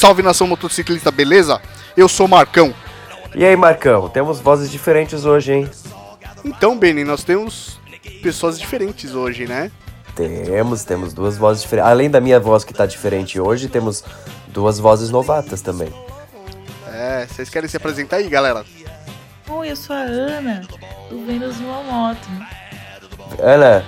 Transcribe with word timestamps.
salve 0.00 0.22
nação 0.22 0.46
motociclista, 0.46 1.10
beleza? 1.10 1.60
Eu 1.94 2.08
sou 2.08 2.24
o 2.24 2.28
Marcão. 2.28 2.74
E 3.34 3.44
aí, 3.44 3.54
Marcão, 3.54 4.08
temos 4.08 4.40
vozes 4.40 4.70
diferentes 4.70 5.26
hoje, 5.26 5.52
hein? 5.52 5.70
Então, 6.42 6.78
Benny, 6.78 7.04
nós 7.04 7.22
temos 7.22 7.78
pessoas 8.22 8.58
diferentes 8.58 9.14
hoje, 9.14 9.46
né? 9.46 9.70
Temos, 10.16 10.84
temos 10.84 11.12
duas 11.12 11.36
vozes 11.36 11.62
diferentes. 11.62 11.90
Além 11.90 12.08
da 12.08 12.18
minha 12.18 12.40
voz 12.40 12.64
que 12.64 12.72
tá 12.72 12.86
diferente 12.86 13.38
hoje, 13.38 13.68
temos 13.68 14.02
duas 14.48 14.78
vozes 14.78 15.10
novatas 15.10 15.60
também. 15.60 15.92
É, 16.90 17.26
vocês 17.26 17.50
querem 17.50 17.68
se 17.68 17.76
apresentar 17.76 18.16
aí, 18.16 18.28
galera? 18.30 18.64
Oi, 19.50 19.70
eu 19.70 19.76
sou 19.76 19.94
a 19.94 20.00
Ana, 20.00 20.62
do 21.10 21.26
Vênus 21.26 21.60
numa 21.60 21.82
moto. 21.82 22.26
Ana, 23.38 23.84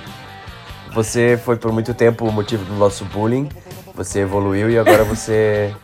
você 0.93 1.41
foi 1.43 1.57
por 1.57 1.73
muito 1.73 1.95
tempo 1.95 2.27
o 2.27 2.33
motivo 2.33 2.67
do 2.67 2.75
nosso 2.75 3.03
bullying. 3.07 3.49
Você 3.95 4.21
evoluiu 4.21 4.71
e 4.71 4.79
agora 4.79 5.05
você 5.05 5.75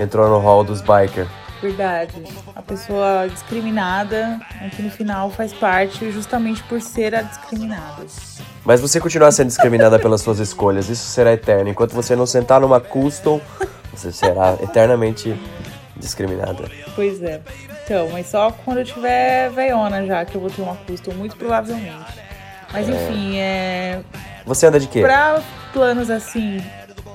entrou 0.00 0.28
no 0.28 0.38
hall 0.38 0.64
dos 0.64 0.80
bikers. 0.80 1.28
Verdade. 1.60 2.22
A 2.54 2.60
pessoa 2.60 3.26
discriminada, 3.28 4.38
aqui 4.60 4.82
no 4.82 4.90
final 4.90 5.30
faz 5.30 5.52
parte 5.52 6.10
justamente 6.10 6.62
por 6.64 6.80
ser 6.80 7.14
a 7.14 7.22
discriminada. 7.22 8.04
Mas 8.64 8.80
você 8.80 9.00
continuar 9.00 9.32
sendo 9.32 9.48
discriminada 9.48 9.98
pelas 9.98 10.20
suas 10.20 10.38
escolhas, 10.38 10.88
isso 10.88 11.06
será 11.06 11.32
eterno. 11.32 11.70
Enquanto 11.70 11.92
você 11.92 12.14
não 12.14 12.26
sentar 12.26 12.60
numa 12.60 12.80
custom, 12.80 13.40
você 13.92 14.12
será 14.12 14.58
eternamente 14.62 15.38
discriminada. 15.96 16.64
Pois 16.94 17.22
é. 17.22 17.40
Então, 17.84 18.08
mas 18.10 18.26
só 18.26 18.50
quando 18.50 18.78
eu 18.78 18.84
tiver 18.84 19.50
veiona 19.50 20.04
já 20.06 20.24
que 20.24 20.34
eu 20.34 20.40
vou 20.40 20.50
ter 20.50 20.62
uma 20.62 20.76
custom, 20.76 21.12
muito 21.14 21.36
provavelmente. 21.36 22.20
Mas 22.72 22.88
enfim, 22.88 23.38
é. 23.38 24.00
Você 24.44 24.66
anda 24.66 24.80
de 24.80 24.88
quê? 24.88 25.00
Pra 25.00 25.40
planos 25.72 26.10
assim, 26.10 26.62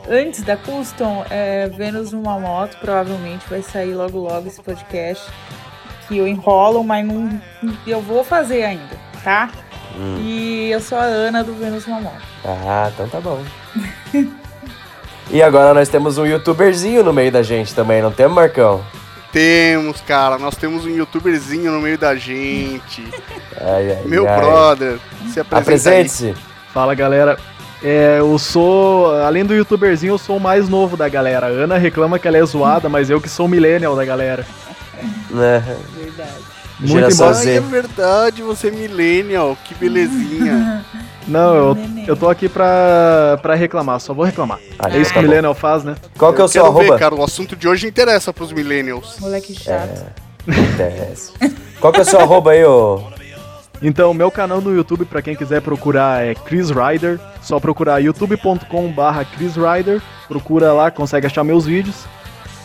antes 0.10 0.42
da 0.44 0.58
custom, 0.58 1.24
é 1.30 1.70
Vênus 1.70 2.12
numa 2.12 2.40
moto, 2.40 2.78
provavelmente 2.80 3.46
vai 3.50 3.62
sair 3.62 3.94
logo 3.94 4.18
logo 4.20 4.48
esse 4.48 4.62
podcast. 4.62 5.26
Que 6.08 6.18
eu 6.18 6.28
enrolo, 6.28 6.84
mas 6.84 7.06
não. 7.06 7.40
Eu 7.86 8.02
vou 8.02 8.24
fazer 8.24 8.64
ainda, 8.64 8.98
tá? 9.24 9.52
E 10.18 10.70
eu 10.72 10.80
sou 10.80 10.98
a 10.98 11.04
Ana 11.04 11.44
do 11.44 11.54
Vênus 11.54 11.86
numa 11.86 12.02
moto. 12.02 12.22
Ah, 12.46 12.90
então 12.94 13.08
tá 13.10 13.20
bom. 13.20 13.44
e 15.30 15.42
agora 15.44 15.74
nós 15.74 15.90
temos 15.90 16.18
um 16.18 16.26
youtuberzinho 16.26 17.04
no 17.04 17.14
meio 17.14 17.32
da 17.32 17.44
gente 17.44 17.76
também, 17.76 18.02
não 18.02 18.12
temos, 18.12 18.36
Marcão? 18.36 18.84
Temos, 19.32 20.02
cara, 20.02 20.40
nós 20.40 20.56
temos 20.56 20.86
um 20.86 20.90
youtuberzinho 20.90 21.72
no 21.72 21.80
meio 21.80 21.98
da 21.98 22.16
gente. 22.16 23.08
Ai, 23.62 23.92
ai, 23.92 24.02
Meu 24.06 24.28
ai. 24.28 24.40
brother, 24.40 25.00
se 25.32 25.40
apresenta 25.40 25.56
aí. 25.56 25.62
Apresente-se. 25.62 26.36
Fala 26.74 26.96
galera, 26.96 27.38
É, 27.82 28.18
eu 28.20 28.38
sou, 28.38 29.16
além 29.22 29.46
do 29.46 29.54
youtuberzinho, 29.54 30.14
eu 30.14 30.18
sou 30.18 30.38
o 30.38 30.40
mais 30.40 30.68
novo 30.68 30.98
da 30.98 31.08
galera. 31.08 31.48
A 31.48 31.50
Ana 31.50 31.78
reclama 31.78 32.20
que 32.20 32.28
ela 32.28 32.38
é 32.38 32.46
zoada, 32.46 32.90
mas 32.90 33.10
eu 33.10 33.22
que 33.22 33.30
sou 33.30 33.46
o 33.46 33.50
millennial 33.50 33.96
da 33.96 34.04
galera. 34.04 34.46
Né? 35.30 35.64
Verdade. 35.96 36.32
Muito 36.80 36.94
Geração 36.94 37.32
embora. 37.32 37.50
É 37.50 37.60
verdade, 37.60 38.42
você 38.42 38.68
é 38.68 38.72
millennial, 38.72 39.58
que 39.66 39.74
belezinha. 39.76 40.86
Não, 41.28 41.56
eu, 41.56 41.78
eu 42.08 42.18
tô 42.18 42.28
aqui 42.28 42.50
pra, 42.50 43.38
pra 43.42 43.54
reclamar, 43.54 44.00
só 44.00 44.14
vou 44.16 44.26
reclamar. 44.26 44.58
Ah, 44.80 44.90
é 44.90 44.98
isso 44.98 45.10
que 45.10 45.14
tá 45.14 45.20
o 45.20 45.24
bom. 45.24 45.30
millennial 45.30 45.54
faz, 45.54 45.84
né? 45.84 45.96
Qual 46.18 46.34
que 46.34 46.42
é 46.42 46.44
o 46.44 46.46
Eu 46.46 46.50
seu 46.50 46.66
arroba? 46.66 46.94
ver, 46.94 47.00
cara, 47.00 47.14
o 47.14 47.24
assunto 47.24 47.56
de 47.56 47.68
hoje 47.68 47.88
interessa 47.88 48.34
pros 48.34 48.52
millennials. 48.52 49.18
Moleque 49.20 49.54
chato. 49.54 50.06
Interessa. 50.48 51.34
Qual 51.80 51.94
que 51.94 52.00
é 52.00 52.02
o 52.02 52.06
seu 52.06 52.20
arroba 52.20 52.52
aí, 52.52 52.66
ô? 52.66 53.04
Então, 53.82 54.14
meu 54.14 54.30
canal 54.30 54.60
no 54.60 54.76
YouTube, 54.76 55.06
pra 55.06 55.22
quem 55.22 55.36
quiser 55.36 55.62
procurar, 55.62 56.26
é 56.26 56.36
Chris 56.36 56.70
Rider. 56.70 57.20
Só 57.42 57.60
procurar 57.60 58.00
youtube.com/barra 58.00 59.26
Chris 59.26 59.56
Rider. 59.56 60.02
Procura 60.28 60.74
lá, 60.74 60.92
consegue 60.92 61.28
achar 61.28 61.44
meus 61.44 61.66
vídeos. 61.66 62.06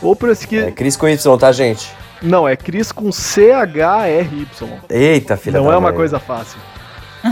Ou 0.03 0.17
por 0.17 0.29
esse 0.29 0.47
que. 0.47 0.59
É 0.59 0.71
Cris 0.71 0.97
com 0.97 1.09
Y, 1.09 1.39
tá, 1.39 1.53
gente? 1.53 1.91
Não, 2.21 2.49
é 2.49 2.57
Chris 2.57 2.91
com 2.91 3.13
C-H-R-Y. 3.13 4.69
Eita, 4.89 5.37
filha 5.37 5.61
Não 5.61 5.73
é 5.73 5.77
uma 5.77 5.93
coisa 5.93 6.19
fácil. 6.19 6.59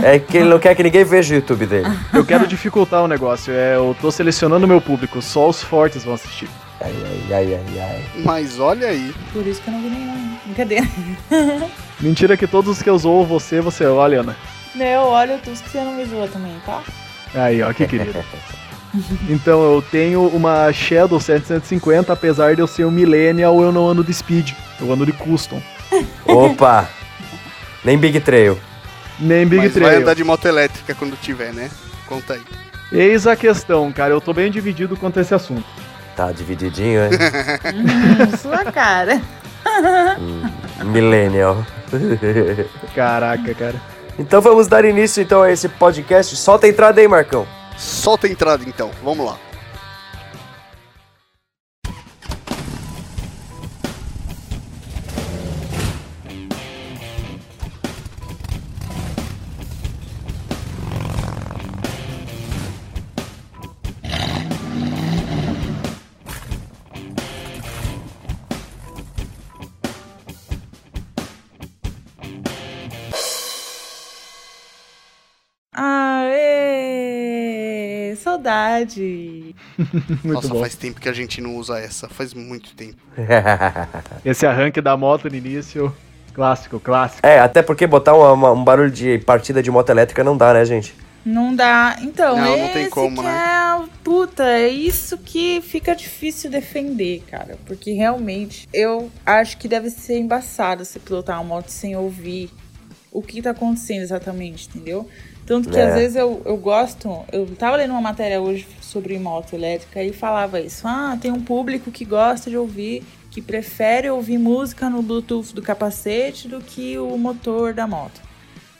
É 0.01 0.17
que 0.17 0.37
ele 0.37 0.49
não 0.49 0.59
quer 0.59 0.73
que 0.75 0.81
ninguém 0.81 1.03
veja 1.03 1.33
o 1.33 1.37
YouTube 1.37 1.65
dele. 1.65 1.87
Eu 2.13 2.25
quero 2.25 2.47
dificultar 2.47 3.03
o 3.03 3.07
negócio. 3.07 3.53
É, 3.53 3.75
eu 3.75 3.95
tô 4.01 4.09
selecionando 4.11 4.65
o 4.65 4.67
meu 4.67 4.81
público, 4.81 5.21
só 5.21 5.49
os 5.49 5.61
fortes 5.61 6.03
vão 6.03 6.15
assistir. 6.15 6.49
Ai, 6.81 6.93
ai, 7.05 7.33
ai, 7.33 7.53
ai, 7.55 7.79
ai. 7.79 8.03
Mas 8.25 8.59
olha 8.59 8.87
aí, 8.87 9.13
Por 9.31 9.45
isso 9.45 9.61
que 9.61 9.69
eu 9.69 9.73
não 9.73 9.81
vi 9.81 9.89
nenhum. 9.89 10.37
Brincadeira. 10.45 10.87
Mentira 11.99 12.35
que 12.35 12.47
todos 12.47 12.77
os 12.77 12.81
que 12.81 12.89
eu 12.89 12.97
zoo 12.97 13.23
você, 13.25 13.61
você 13.61 13.85
olha, 13.85 14.21
Ana. 14.21 14.35
Não, 14.75 14.85
eu 14.85 15.01
olho 15.01 15.37
tudo 15.43 15.61
que 15.61 15.69
você 15.69 15.81
não 15.81 15.93
me 15.93 16.05
zoa 16.05 16.27
também, 16.27 16.55
tá? 16.65 16.81
Aí, 17.35 17.61
ó, 17.61 17.71
que 17.73 17.85
querido. 17.87 18.23
Então, 19.27 19.63
eu 19.63 19.81
tenho 19.81 20.27
uma 20.27 20.71
Shadow 20.71 21.19
750, 21.19 22.13
apesar 22.13 22.53
de 22.53 22.61
eu 22.61 22.67
ser 22.67 22.85
um 22.85 22.91
Millennial, 22.91 23.59
eu 23.59 23.71
não 23.71 23.87
ando 23.87 24.03
de 24.03 24.13
Speed. 24.13 24.51
Eu 24.79 24.93
ando 24.93 25.03
de 25.03 25.11
Custom. 25.11 25.59
Opa! 26.27 26.87
Nem 27.83 27.97
Big 27.97 28.19
Trail. 28.19 28.55
Nem 29.19 29.45
Big 29.45 29.61
mas 29.63 29.73
vai 29.73 29.83
Trail. 29.83 30.01
andar 30.01 30.15
de 30.15 30.23
moto 30.23 30.45
elétrica 30.47 30.95
quando 30.95 31.15
tiver, 31.19 31.53
né? 31.53 31.69
Conta 32.07 32.33
aí. 32.33 32.41
Eis 32.91 33.25
a 33.25 33.35
questão, 33.35 33.91
cara. 33.91 34.13
Eu 34.13 34.21
tô 34.21 34.33
bem 34.33 34.51
dividido 34.51 34.95
quanto 34.97 35.19
a 35.19 35.21
esse 35.21 35.33
assunto. 35.33 35.63
Tá 36.15 36.31
divididinho, 36.31 37.01
hein? 37.05 37.11
Hum, 37.73 38.37
sua 38.37 38.65
cara. 38.71 39.21
Millennial. 40.85 41.65
Caraca, 42.95 43.53
cara. 43.53 43.81
Então 44.17 44.41
vamos 44.41 44.67
dar 44.67 44.85
início 44.85 45.23
então 45.23 45.41
a 45.41 45.51
esse 45.51 45.67
podcast. 45.67 46.35
Solta 46.35 46.67
a 46.67 46.69
entrada 46.69 47.01
aí, 47.01 47.07
Marcão. 47.07 47.47
Solta 47.77 48.27
a 48.27 48.29
entrada 48.29 48.63
então, 48.67 48.91
vamos 49.03 49.25
lá. 49.25 49.37
Muito 80.23 80.33
Nossa, 80.33 80.47
bom. 80.49 80.59
faz 80.59 80.75
tempo 80.75 80.99
que 80.99 81.09
a 81.09 81.13
gente 81.13 81.41
não 81.41 81.55
usa 81.55 81.79
essa, 81.79 82.07
faz 82.09 82.33
muito 82.33 82.73
tempo. 82.75 82.97
Esse 84.23 84.45
arranque 84.45 84.81
da 84.81 84.95
moto 84.97 85.29
no 85.29 85.35
início, 85.35 85.93
clássico, 86.33 86.79
clássico. 86.79 87.25
é, 87.25 87.39
até 87.39 87.61
porque 87.61 87.85
botar 87.87 88.13
uma- 88.15 88.31
uma- 88.33 88.51
um 88.51 88.63
barulho 88.63 88.91
de 88.91 89.19
partida 89.19 89.61
de 89.61 89.69
moto 89.71 89.89
elétrica 89.89 90.23
não 90.23 90.35
dá, 90.37 90.53
né, 90.53 90.63
gente? 90.65 90.93
Não 91.25 91.55
dá. 91.55 91.95
Então, 92.01 92.35
Não, 92.35 92.57
não 92.57 92.65
esse 92.65 92.73
tem 92.73 92.89
como, 92.89 93.15
que 93.17 93.23
né? 93.23 93.31
é... 93.79 93.83
Puta, 94.03 94.43
é 94.43 94.67
isso 94.67 95.17
que 95.17 95.61
fica 95.61 95.95
difícil 95.95 96.51
defender, 96.51 97.23
cara. 97.31 97.57
Porque 97.65 97.93
realmente, 97.93 98.67
eu 98.73 99.09
acho 99.25 99.57
que 99.57 99.67
deve 99.69 99.89
ser 99.89 100.17
embaçado 100.19 100.83
você 100.83 100.99
pilotar 100.99 101.37
uma 101.39 101.43
moto 101.55 101.69
sem 101.69 101.95
ouvir 101.95 102.49
o 103.09 103.21
que 103.21 103.41
tá 103.41 103.51
acontecendo 103.51 104.01
exatamente, 104.01 104.67
entendeu? 104.67 105.07
Tanto 105.45 105.69
que 105.69 105.77
É. 105.77 105.87
às 105.87 105.95
vezes 105.95 106.15
eu, 106.15 106.41
eu 106.45 106.57
gosto... 106.57 107.23
Eu 107.31 107.45
tava 107.57 107.75
lendo 107.75 107.91
uma 107.91 108.01
matéria 108.01 108.41
hoje 108.41 108.67
sobre 108.81 109.17
moto 109.19 109.53
elétrica 109.53 110.01
e 110.01 110.13
falava 110.13 110.59
isso. 110.59 110.87
Ah, 110.87 111.17
tem 111.21 111.31
um 111.31 111.41
público 111.41 111.91
que 111.91 112.05
gosta 112.05 112.49
de 112.49 112.57
ouvir, 112.57 113.03
que 113.29 113.41
prefere 113.41 114.09
ouvir 114.09 114.37
música 114.37 114.89
no 114.89 115.01
Bluetooth 115.01 115.53
do 115.53 115.61
capacete 115.61 116.47
do 116.47 116.61
que 116.61 116.97
o 116.97 117.17
motor 117.17 117.73
da 117.73 117.87
moto. 117.87 118.21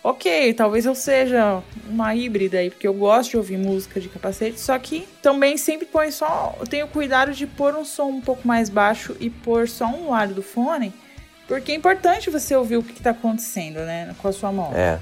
Ok, 0.03 0.53
talvez 0.53 0.85
eu 0.85 0.93
seja 0.93 1.63
uma 1.89 2.13
híbrida 2.13 2.57
aí, 2.57 2.69
porque 2.69 2.85
eu 2.85 2.93
gosto 2.93 3.31
de 3.31 3.37
ouvir 3.37 3.57
música 3.57 4.01
de 4.01 4.09
capacete, 4.09 4.59
só 4.59 4.77
que 4.77 5.07
também 5.21 5.55
sempre 5.55 5.85
põe 5.85 6.11
só. 6.11 6.55
Eu 6.59 6.67
tenho 6.67 6.87
cuidado 6.89 7.31
de 7.31 7.47
pôr 7.47 7.73
um 7.73 7.85
som 7.85 8.09
um 8.09 8.19
pouco 8.19 8.45
mais 8.45 8.69
baixo 8.69 9.15
e 9.19 9.29
pôr 9.29 9.67
só 9.67 9.85
um 9.85 10.09
lado 10.09 10.33
do 10.33 10.43
fone, 10.43 10.93
porque 11.47 11.71
é 11.71 11.75
importante 11.75 12.29
você 12.29 12.53
ouvir 12.53 12.75
o 12.75 12.83
que 12.83 12.91
está 12.91 13.11
acontecendo, 13.11 13.77
né, 13.77 14.13
com 14.21 14.27
a 14.27 14.33
sua 14.33 14.51
moto. 14.51 14.75
É. 14.75 14.99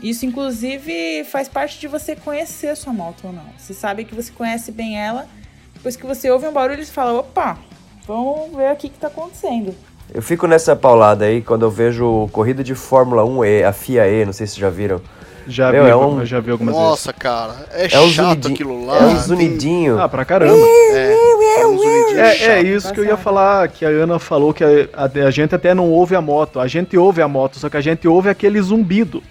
Isso, 0.00 0.24
inclusive, 0.24 1.24
faz 1.24 1.48
parte 1.48 1.78
de 1.78 1.86
você 1.86 2.16
conhecer 2.16 2.68
a 2.68 2.76
sua 2.76 2.92
moto 2.92 3.26
ou 3.26 3.32
não. 3.32 3.44
Você 3.56 3.74
sabe 3.74 4.04
que 4.04 4.14
você 4.14 4.32
conhece 4.32 4.72
bem 4.72 4.98
ela, 4.98 5.26
depois 5.74 5.94
que 5.94 6.06
você 6.06 6.30
ouve 6.30 6.46
um 6.46 6.52
barulho, 6.52 6.84
você 6.84 6.90
fala: 6.90 7.18
opa, 7.18 7.58
vamos 8.06 8.56
ver 8.56 8.68
aqui 8.68 8.86
o 8.86 8.90
que 8.90 8.96
está 8.96 9.08
acontecendo. 9.08 9.74
Eu 10.12 10.22
fico 10.22 10.46
nessa 10.46 10.74
paulada 10.74 11.26
aí 11.26 11.42
quando 11.42 11.62
eu 11.62 11.70
vejo 11.70 12.28
corrida 12.32 12.64
de 12.64 12.74
Fórmula 12.74 13.22
1E, 13.22 13.64
a 13.64 13.72
FIA 13.72 14.08
E, 14.08 14.24
não 14.24 14.32
sei 14.32 14.46
se 14.46 14.54
vocês 14.54 14.60
já 14.60 14.70
viram. 14.70 15.02
Já, 15.48 15.72
Meu, 15.72 15.84
vi, 15.84 15.90
é 15.90 15.96
um- 15.96 16.24
já 16.26 16.40
vi 16.40 16.50
algumas 16.50 16.74
vezes. 16.74 16.88
Nossa, 16.90 17.12
cara, 17.12 17.54
é, 17.72 17.84
É 17.94 18.00
um 18.00 18.08
chato 18.10 18.28
zunidinho. 18.42 18.54
aquilo 18.54 18.86
lá. 18.86 18.98
É 18.98 19.02
um 19.02 19.08
tem- 19.08 19.16
zunidinho. 19.18 19.98
Ah, 20.00 20.08
pra 20.08 20.24
caramba. 20.24 20.54
É, 20.92 21.60
é 21.60 21.66
um 21.66 21.78
zunidinho 21.78 22.18
É, 22.20 22.30
é 22.30 22.34
chato. 22.34 22.66
isso 22.66 22.92
que 22.92 23.00
eu 23.00 23.04
ia 23.06 23.16
falar, 23.16 23.66
que 23.68 23.84
a 23.84 23.88
Ana 23.88 24.18
falou 24.18 24.52
que 24.52 24.62
a, 24.62 24.68
a- 24.94 25.26
a 25.26 25.30
gente 25.30 25.54
até 25.54 25.72
não 25.74 25.90
ouve 25.90 26.14
a 26.14 26.20
moto. 26.20 26.60
A 26.60 26.66
gente 26.66 26.96
ouve 26.98 27.22
a 27.22 27.28
moto, 27.28 27.58
só 27.58 27.68
que 27.70 27.76
a 27.76 27.80
gente 27.80 28.06
ouve 28.06 28.28
aquele 28.28 28.60
zumbido. 28.60 29.22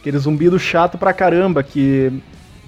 Aquele 0.00 0.18
zumbido 0.18 0.58
chato 0.58 0.98
pra 0.98 1.12
caramba, 1.14 1.62
que 1.62 2.12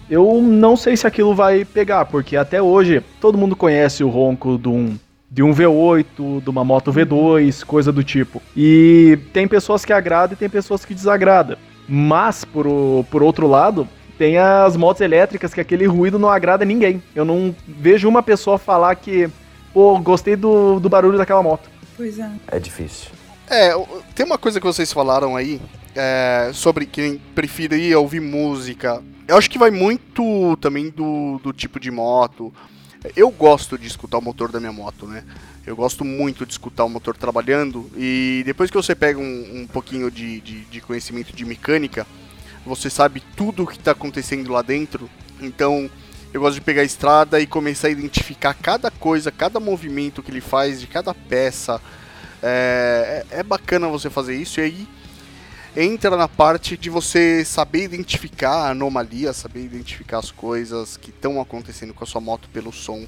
eu 0.09 0.41
não 0.43 0.77
sei 0.77 0.97
se 0.97 1.07
aquilo 1.07 1.35
vai 1.35 1.65
pegar, 1.65 2.07
porque 2.07 2.37
até 2.37 2.63
hoje 2.63 3.03
todo 3.21 3.37
mundo 3.37 3.55
conhece 3.55 4.03
o 4.03 4.09
ronco 4.09 4.57
de 4.59 4.69
um 4.69 4.97
de 5.29 5.43
um 5.43 5.53
V8, 5.53 6.41
de 6.43 6.49
uma 6.49 6.65
moto 6.65 6.91
V2, 6.93 7.63
coisa 7.65 7.93
do 7.93 8.03
tipo. 8.03 8.41
E 8.57 9.19
tem 9.35 9.47
pessoas 9.47 9.85
que 9.85 9.93
agradam 9.93 10.33
e 10.33 10.37
tem 10.37 10.49
pessoas 10.49 10.85
que 10.85 10.95
desagradam. 10.95 11.59
Mas, 11.89 12.45
por, 12.45 12.67
o- 12.67 13.05
por 13.11 13.23
outro 13.23 13.47
lado, 13.47 13.89
tem 14.19 14.39
as 14.39 14.77
motos 14.77 15.01
elétricas 15.01 15.53
que 15.55 15.61
aquele 15.61 15.87
ruído 15.87 16.19
não 16.19 16.29
agrada 16.31 16.65
ninguém. 16.65 17.03
Eu 17.15 17.25
não 17.25 17.55
vejo 17.67 18.09
uma 18.09 18.23
pessoa 18.23 18.59
falar 18.59 18.95
que, 18.97 19.29
pô, 19.73 19.99
gostei 19.99 20.37
do, 20.37 20.81
do 20.81 20.89
barulho 20.89 21.19
daquela 21.19 21.43
moto. 21.43 21.69
Pois 21.97 22.19
é. 22.19 22.31
É 22.49 22.59
difícil. 22.59 23.11
É, 23.49 23.71
tem 24.15 24.27
uma 24.27 24.39
coisa 24.39 24.59
que 24.61 24.67
vocês 24.67 24.93
falaram 24.93 25.37
aí 25.37 25.61
é, 25.95 26.51
sobre 26.53 26.85
quem 26.87 27.21
preferia 27.35 27.99
ouvir 27.99 28.21
música. 28.21 29.03
Eu 29.29 29.37
acho 29.37 29.49
que 29.51 29.59
vai 29.59 29.71
muito 29.71 30.57
também 30.61 30.91
do, 30.91 31.39
do 31.43 31.53
tipo 31.53 31.79
de 31.79 31.91
moto. 31.91 32.53
Eu 33.15 33.31
gosto 33.31 33.79
de 33.79 33.87
escutar 33.87 34.19
o 34.19 34.23
motor 34.23 34.51
da 34.51 34.59
minha 34.59 34.73
moto, 34.73 35.07
né? 35.07 35.23
Eu 35.67 35.75
gosto 35.75 36.05
muito 36.05 36.47
de 36.47 36.53
escutar 36.53 36.85
o 36.85 36.89
motor 36.89 37.17
trabalhando. 37.17 37.91
E 37.97 38.45
depois 38.47 38.71
que 38.71 38.77
você 38.77 38.95
pega 38.95 39.19
um, 39.19 39.63
um 39.63 39.67
pouquinho 39.67 40.11
de, 40.13 40.41
de, 40.41 40.61
de 40.67 40.81
conhecimento 40.81 41.35
de 41.35 41.45
mecânica, 41.45 42.07
você 42.65 42.89
sabe 42.89 43.21
tudo 43.35 43.65
o 43.65 43.67
que 43.67 43.77
está 43.77 43.91
acontecendo 43.91 44.53
lá 44.53 44.63
dentro. 44.63 45.11
Então, 45.41 45.91
eu 46.33 46.41
gosto 46.41 46.55
de 46.55 46.61
pegar 46.61 46.83
a 46.83 46.85
estrada 46.85 47.41
e 47.41 47.49
começar 47.49 47.89
a 47.89 47.91
identificar 47.91 48.55
cada 48.55 48.93
coisa, 48.93 49.33
cada 49.33 49.59
movimento 49.59 50.23
que 50.23 50.31
ele 50.31 50.41
faz 50.41 50.81
de 50.81 50.87
cada 50.87 51.13
peça. 51.13 51.81
É, 52.41 53.25
é 53.33 53.41
é 53.41 53.43
bacana 53.43 53.89
você 53.89 54.09
fazer 54.09 54.37
isso 54.37 54.61
e 54.61 54.63
aí 54.63 54.89
entra 55.77 56.17
na 56.17 56.29
parte 56.29 56.77
de 56.77 56.89
você 56.89 57.45
saber 57.45 57.83
identificar 57.83 58.53
a 58.53 58.71
anomalia, 58.71 59.33
saber 59.33 59.65
identificar 59.65 60.19
as 60.19 60.31
coisas 60.31 60.97
que 60.97 61.11
estão 61.11 61.41
acontecendo 61.41 61.93
com 61.93 62.05
a 62.05 62.07
sua 62.07 62.21
moto 62.21 62.49
pelo 62.51 62.73
som. 62.73 63.05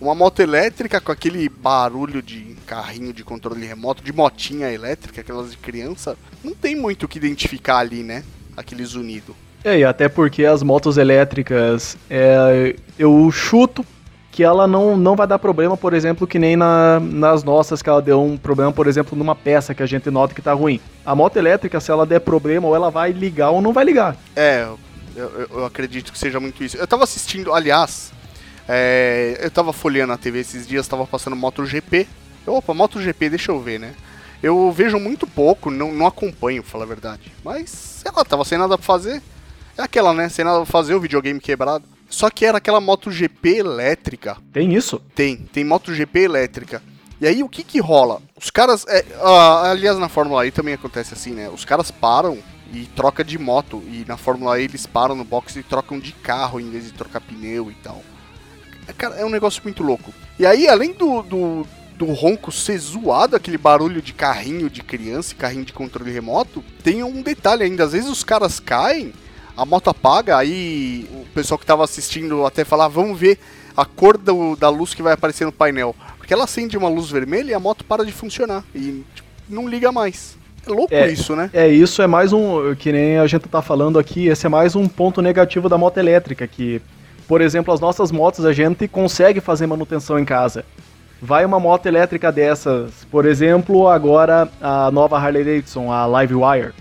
Uma 0.00 0.14
moto 0.14 0.40
elétrica 0.40 1.00
com 1.00 1.10
aquele 1.12 1.48
barulho 1.48 2.20
de 2.20 2.56
carrinho 2.66 3.12
de 3.12 3.24
controle 3.24 3.64
remoto, 3.66 4.02
de 4.02 4.12
motinha 4.12 4.70
elétrica, 4.70 5.20
aquelas 5.20 5.50
de 5.52 5.56
criança, 5.56 6.16
não 6.42 6.52
tem 6.54 6.74
muito 6.76 7.04
o 7.04 7.08
que 7.08 7.18
identificar 7.18 7.78
ali, 7.78 8.02
né? 8.02 8.22
Aquele 8.56 8.84
zunido. 8.84 9.34
É, 9.64 9.78
e 9.78 9.84
até 9.84 10.08
porque 10.08 10.44
as 10.44 10.62
motos 10.62 10.98
elétricas, 10.98 11.96
é, 12.10 12.76
eu 12.98 13.30
chuto 13.32 13.84
que 14.30 14.42
ela 14.42 14.66
não, 14.66 14.96
não 14.96 15.14
vai 15.16 15.26
dar 15.26 15.38
problema, 15.38 15.76
por 15.76 15.94
exemplo, 15.94 16.26
que 16.26 16.38
nem 16.40 16.56
na- 16.56 16.98
nas 17.00 17.44
nossas, 17.44 17.80
que 17.80 17.88
ela 17.88 18.02
deu 18.02 18.20
um 18.20 18.36
problema, 18.36 18.72
por 18.72 18.86
exemplo, 18.88 19.16
numa 19.16 19.34
peça 19.34 19.74
que 19.74 19.82
a 19.82 19.86
gente 19.86 20.10
nota 20.10 20.34
que 20.34 20.42
tá 20.42 20.52
ruim. 20.52 20.80
A 21.06 21.14
moto 21.14 21.36
elétrica, 21.36 21.80
se 21.80 21.90
ela 21.90 22.04
der 22.04 22.20
problema, 22.20 22.66
ou 22.66 22.74
ela 22.74 22.90
vai 22.90 23.12
ligar 23.12 23.50
ou 23.50 23.62
não 23.62 23.72
vai 23.72 23.84
ligar. 23.84 24.16
É, 24.34 24.64
eu, 25.16 25.30
eu- 25.30 25.48
eu 25.58 25.64
acredito 25.64 26.12
que 26.12 26.18
seja 26.18 26.40
muito 26.40 26.62
isso. 26.64 26.76
Eu 26.76 26.86
tava 26.86 27.04
assistindo, 27.04 27.54
aliás, 27.54 28.12
é, 28.68 29.38
eu 29.40 29.50
tava 29.50 29.72
folheando 29.72 30.12
a 30.12 30.18
TV 30.18 30.40
esses 30.40 30.66
dias, 30.66 30.88
tava 30.88 31.06
passando 31.06 31.36
MotoGP. 31.36 32.06
Eu, 32.46 32.54
Opa, 32.54 32.74
MotoGP, 32.74 33.30
deixa 33.30 33.52
eu 33.52 33.60
ver, 33.60 33.78
né? 33.78 33.94
Eu 34.42 34.70
vejo 34.72 34.98
muito 34.98 35.26
pouco, 35.26 35.70
não, 35.70 35.92
não 35.92 36.06
acompanho, 36.06 36.62
falar 36.62 36.84
a 36.84 36.88
verdade. 36.88 37.32
Mas, 37.42 37.70
sei 37.70 38.12
lá, 38.14 38.24
tava 38.24 38.44
sem 38.44 38.58
nada 38.58 38.76
pra 38.76 38.86
fazer. 38.86 39.22
É 39.76 39.82
aquela, 39.82 40.12
né? 40.12 40.28
Sem 40.28 40.44
nada 40.44 40.58
pra 40.58 40.66
fazer, 40.66 40.94
o 40.94 41.00
videogame 41.00 41.40
quebrado. 41.40 41.84
Só 42.08 42.30
que 42.30 42.44
era 42.44 42.58
aquela 42.58 42.80
MotoGP 42.80 43.56
elétrica. 43.56 44.36
Tem 44.52 44.74
isso? 44.74 45.00
Tem, 45.14 45.36
tem 45.36 45.64
MotoGP 45.64 46.20
elétrica. 46.20 46.82
E 47.20 47.26
aí 47.26 47.42
o 47.42 47.48
que 47.48 47.62
que 47.62 47.80
rola? 47.80 48.20
Os 48.36 48.50
caras, 48.50 48.84
é, 48.88 49.04
ah, 49.22 49.70
aliás 49.70 49.98
na 49.98 50.08
Fórmula 50.08 50.46
E 50.46 50.50
também 50.50 50.74
acontece 50.74 51.14
assim, 51.14 51.30
né? 51.30 51.48
Os 51.48 51.64
caras 51.64 51.90
param 51.90 52.38
e 52.72 52.86
troca 52.86 53.24
de 53.24 53.38
moto 53.38 53.82
e 53.86 54.04
na 54.06 54.16
Fórmula 54.16 54.60
E 54.60 54.64
eles 54.64 54.84
param 54.84 55.14
no 55.14 55.24
box 55.24 55.56
e 55.56 55.62
trocam 55.62 55.98
de 55.98 56.12
carro 56.12 56.60
em 56.60 56.70
vez 56.70 56.84
de 56.84 56.92
trocar 56.92 57.20
pneu 57.20 57.70
e 57.70 57.74
tal. 57.74 58.02
É, 58.88 58.92
cara, 58.92 59.14
é 59.16 59.24
um 59.24 59.30
negócio 59.30 59.60
muito 59.64 59.82
louco. 59.82 60.12
E 60.38 60.44
aí 60.46 60.68
além 60.68 60.92
do, 60.92 61.22
do, 61.22 61.66
do 61.96 62.06
ronco 62.06 62.50
ser 62.52 62.78
zoado, 62.78 63.36
aquele 63.36 63.58
barulho 63.58 64.02
de 64.02 64.12
carrinho 64.12 64.68
de 64.68 64.82
criança 64.82 65.34
carrinho 65.34 65.64
de 65.64 65.72
controle 65.72 66.10
remoto, 66.10 66.62
tem 66.82 67.02
um 67.02 67.22
detalhe 67.22 67.62
ainda, 67.64 67.84
às 67.84 67.92
vezes 67.92 68.08
os 68.10 68.22
caras 68.24 68.58
caem, 68.60 69.12
a 69.56 69.64
moto 69.64 69.88
apaga, 69.90 70.36
aí 70.36 71.08
o 71.12 71.24
pessoal 71.34 71.58
que 71.58 71.66
tava 71.66 71.84
assistindo 71.84 72.44
até 72.44 72.64
falar, 72.64 72.88
vamos 72.88 73.18
ver 73.18 73.38
a 73.76 73.84
cor 73.84 74.16
do- 74.18 74.56
da 74.56 74.68
luz 74.68 74.94
que 74.94 75.02
vai 75.02 75.12
aparecer 75.14 75.44
no 75.44 75.52
painel. 75.52 75.94
Porque 76.18 76.32
ela 76.32 76.44
acende 76.44 76.76
uma 76.76 76.88
luz 76.88 77.10
vermelha 77.10 77.50
e 77.50 77.54
a 77.54 77.60
moto 77.60 77.84
para 77.84 78.04
de 78.04 78.12
funcionar. 78.12 78.64
E 78.74 79.04
tipo, 79.14 79.28
não 79.48 79.68
liga 79.68 79.92
mais. 79.92 80.36
É 80.66 80.70
louco 80.70 80.94
É. 80.94 81.10
isso, 81.12 81.36
né? 81.36 81.50
É, 81.52 81.68
isso 81.68 82.00
é 82.00 82.06
mais 82.06 82.32
um, 82.32 82.74
que 82.74 82.90
nem 82.90 83.18
a 83.18 83.26
gente 83.26 83.46
tá 83.48 83.60
falando 83.60 83.98
aqui, 83.98 84.28
esse 84.28 84.46
é 84.46 84.48
mais 84.48 84.74
um 84.74 84.88
ponto 84.88 85.20
negativo 85.20 85.68
da 85.68 85.76
moto 85.76 85.98
elétrica, 85.98 86.46
que, 86.46 86.80
por 87.26 87.40
exemplo, 87.40 87.72
as 87.72 87.80
nossas 87.80 88.10
motos 88.10 88.44
a 88.44 88.52
gente 88.52 88.86
consegue 88.88 89.40
fazer 89.40 89.66
manutenção 89.66 90.18
em 90.18 90.24
casa. 90.24 90.64
Vai 91.20 91.44
uma 91.44 91.58
moto 91.58 91.86
elétrica 91.86 92.30
dessas, 92.30 93.06
por 93.10 93.24
exemplo, 93.24 93.88
agora 93.88 94.48
a 94.60 94.90
nova 94.90 95.18
Harley 95.18 95.44
Davidson, 95.44 95.90
a 95.90 96.06
Livewire. 96.06 96.72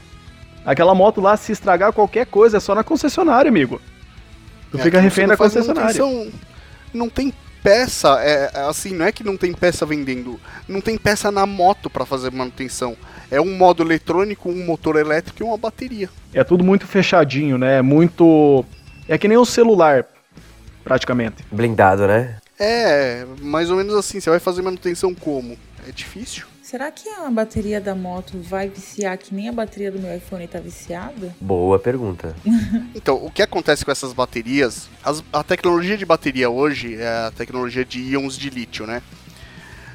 Aquela 0.66 0.94
moto 0.94 1.22
lá, 1.22 1.38
se 1.38 1.52
estragar 1.52 1.94
qualquer 1.94 2.26
coisa, 2.26 2.58
é 2.58 2.60
só 2.60 2.74
na 2.76 2.84
concessionária, 2.84 3.50
amigo. 3.50 3.82
Tu 4.72 4.78
É, 4.78 4.82
fica 4.82 5.00
refém 5.00 5.28
da 5.28 5.38
concessionária. 5.38 6.02
Não 6.94 7.10
tem 7.10 7.34
peça, 7.64 8.20
é, 8.22 8.52
é 8.54 8.60
assim, 8.68 8.94
não 8.94 9.06
é 9.06 9.12
que 9.12 9.24
não 9.24 9.38
tem 9.38 9.54
peça 9.54 9.86
vendendo, 9.86 10.40
não 10.68 10.82
tem 10.82 10.98
peça 10.98 11.32
na 11.32 11.46
moto 11.46 11.90
para 11.90 12.06
fazer 12.06 12.30
manutenção. 12.32 12.98
É 13.32 13.40
um 13.40 13.58
modo 13.58 13.82
eletrônico, 13.82 14.50
um 14.50 14.66
motor 14.66 14.98
elétrico 14.98 15.42
e 15.42 15.46
uma 15.46 15.58
bateria. 15.58 16.10
É 16.34 16.44
tudo 16.44 16.64
muito 16.64 16.86
fechadinho, 16.86 17.58
né? 17.58 17.82
Muito. 17.82 18.66
É 19.08 19.18
que 19.18 19.28
nem 19.28 19.38
um 19.38 19.46
celular, 19.46 20.06
praticamente. 20.84 21.44
Blindado, 21.52 22.08
né? 22.08 22.38
É, 22.60 23.26
mais 23.42 23.70
ou 23.70 23.78
menos 23.78 23.94
assim. 23.96 24.20
Você 24.20 24.30
vai 24.30 24.40
fazer 24.40 24.62
manutenção 24.62 25.14
como? 25.14 25.58
É 25.88 25.92
difícil. 25.92 26.46
Será 26.62 26.90
que 26.90 27.08
a 27.10 27.30
bateria 27.30 27.80
da 27.82 27.94
moto 27.94 28.40
vai 28.42 28.68
viciar 28.70 29.18
que 29.18 29.36
nem 29.36 29.50
a 29.50 29.52
bateria 29.52 29.92
do 29.92 30.00
meu 30.00 30.16
iPhone 30.16 30.48
tá 30.48 30.60
viciada? 30.60 31.36
Boa 31.40 31.78
pergunta. 31.78 32.36
Então, 32.96 33.16
o 33.26 33.30
que 33.30 33.42
acontece 33.42 33.84
com 33.84 33.92
essas 33.92 34.14
baterias? 34.14 34.88
as- 35.04 35.24
a 35.34 35.44
tecnologia 35.44 35.98
de 35.98 36.06
bateria 36.06 36.50
hoje 36.50 36.96
é 36.96 37.08
a 37.28 37.32
tecnologia 37.36 37.84
de 37.84 38.00
íons 38.00 38.38
de 38.38 38.50
lítio, 38.50 38.86
né? 38.88 39.02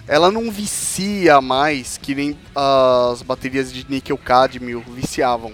Ela 0.06 0.30
não 0.30 0.50
vicia 0.50 1.40
mais 1.40 1.96
que 1.96 2.14
nem 2.14 2.36
as 2.54 3.22
baterias 3.22 3.72
de 3.72 3.86
níquel 3.88 4.18
cadmio 4.18 4.82
viciavam. 4.94 5.52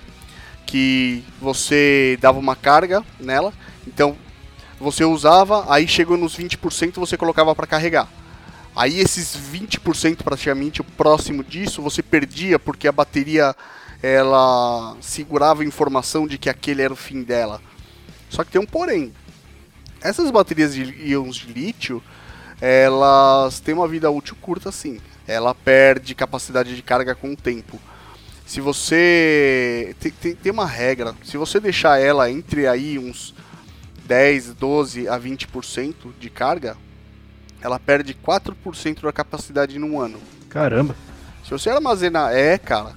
Que 0.66 1.22
você 1.40 2.18
dava 2.20 2.38
uma 2.38 2.56
carga 2.56 3.04
nela, 3.20 3.52
então 3.86 4.16
você 4.78 5.04
usava, 5.04 5.64
aí 5.72 5.86
chegou 5.86 6.16
nos 6.16 6.36
20% 6.36 6.94
você 6.94 7.16
colocava 7.16 7.54
para 7.54 7.66
carregar. 7.66 8.08
Aí 8.76 8.98
esses 8.98 9.36
20% 9.36 10.22
praticamente 10.22 10.80
o 10.80 10.84
próximo 10.84 11.44
disso 11.44 11.80
você 11.80 12.02
perdia 12.02 12.58
porque 12.58 12.88
a 12.88 12.92
bateria 12.92 13.54
ela 14.02 14.96
segurava 15.00 15.62
a 15.62 15.66
informação 15.66 16.26
de 16.26 16.36
que 16.36 16.50
aquele 16.50 16.82
era 16.82 16.92
o 16.92 16.96
fim 16.96 17.22
dela. 17.22 17.60
Só 18.28 18.42
que 18.42 18.50
tem 18.50 18.60
um 18.60 18.66
porém. 18.66 19.12
Essas 20.02 20.30
baterias 20.30 20.74
de 20.74 20.82
íons 21.08 21.36
de 21.36 21.52
lítio, 21.52 22.02
elas 22.60 23.60
têm 23.60 23.74
uma 23.74 23.88
vida 23.88 24.10
útil 24.10 24.36
curta 24.40 24.70
sim. 24.70 25.00
Ela 25.26 25.54
perde 25.54 26.14
capacidade 26.14 26.76
de 26.76 26.82
carga 26.82 27.14
com 27.14 27.32
o 27.32 27.36
tempo. 27.36 27.80
Se 28.44 28.60
você 28.60 29.96
tem, 29.98 30.12
tem, 30.12 30.34
tem 30.34 30.52
uma 30.52 30.66
regra, 30.66 31.14
se 31.24 31.38
você 31.38 31.58
deixar 31.58 31.98
ela 31.98 32.30
entre 32.30 32.66
aí 32.66 32.98
uns 32.98 33.34
10, 34.06 34.54
12 34.54 35.08
a 35.08 35.18
20% 35.18 35.94
de 36.18 36.30
carga, 36.30 36.76
ela 37.61 37.78
perde 37.78 38.14
4% 38.14 39.02
da 39.02 39.12
capacidade 39.12 39.78
num 39.78 39.99
ano. 40.00 40.18
Caramba. 40.49 40.94
Se 41.44 41.50
você 41.50 41.70
armazenar. 41.70 42.32
É, 42.32 42.58
cara. 42.58 42.92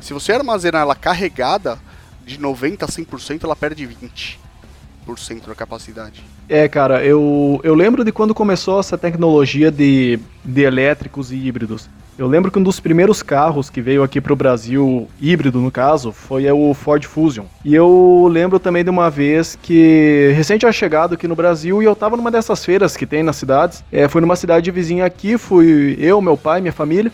Se 0.00 0.12
você 0.12 0.32
armazenar 0.32 0.82
ela 0.82 0.94
carregada 0.94 1.78
de 2.24 2.38
90% 2.38 2.82
a 2.82 2.86
100%, 2.86 3.44
ela 3.44 3.56
perde 3.56 3.86
20% 3.86 5.46
da 5.46 5.54
capacidade. 5.54 6.24
É, 6.48 6.68
cara, 6.68 7.04
eu, 7.04 7.60
eu 7.62 7.74
lembro 7.74 8.04
de 8.04 8.12
quando 8.12 8.34
começou 8.34 8.80
essa 8.80 8.98
tecnologia 8.98 9.70
de, 9.70 10.18
de 10.44 10.62
elétricos 10.62 11.30
e 11.30 11.36
híbridos. 11.36 11.88
Eu 12.22 12.28
lembro 12.28 12.52
que 12.52 12.58
um 12.60 12.62
dos 12.62 12.78
primeiros 12.78 13.20
carros 13.20 13.68
que 13.68 13.82
veio 13.82 14.00
aqui 14.00 14.20
pro 14.20 14.36
Brasil, 14.36 15.08
híbrido 15.20 15.58
no 15.58 15.72
caso, 15.72 16.12
foi 16.12 16.48
o 16.52 16.72
Ford 16.72 17.02
Fusion. 17.02 17.46
E 17.64 17.74
eu 17.74 18.28
lembro 18.30 18.60
também 18.60 18.84
de 18.84 18.90
uma 18.90 19.10
vez 19.10 19.58
que 19.60 20.32
recente 20.32 20.60
tinha 20.60 20.70
chegado 20.70 21.14
aqui 21.14 21.26
no 21.26 21.34
Brasil 21.34 21.82
e 21.82 21.84
eu 21.84 21.96
tava 21.96 22.16
numa 22.16 22.30
dessas 22.30 22.64
feiras 22.64 22.96
que 22.96 23.06
tem 23.06 23.24
nas 23.24 23.34
cidades. 23.34 23.82
É, 23.90 24.06
fui 24.06 24.20
numa 24.20 24.36
cidade 24.36 24.70
vizinha 24.70 25.04
aqui, 25.04 25.36
fui 25.36 25.96
eu, 25.98 26.20
meu 26.20 26.36
pai, 26.36 26.60
minha 26.60 26.72
família. 26.72 27.10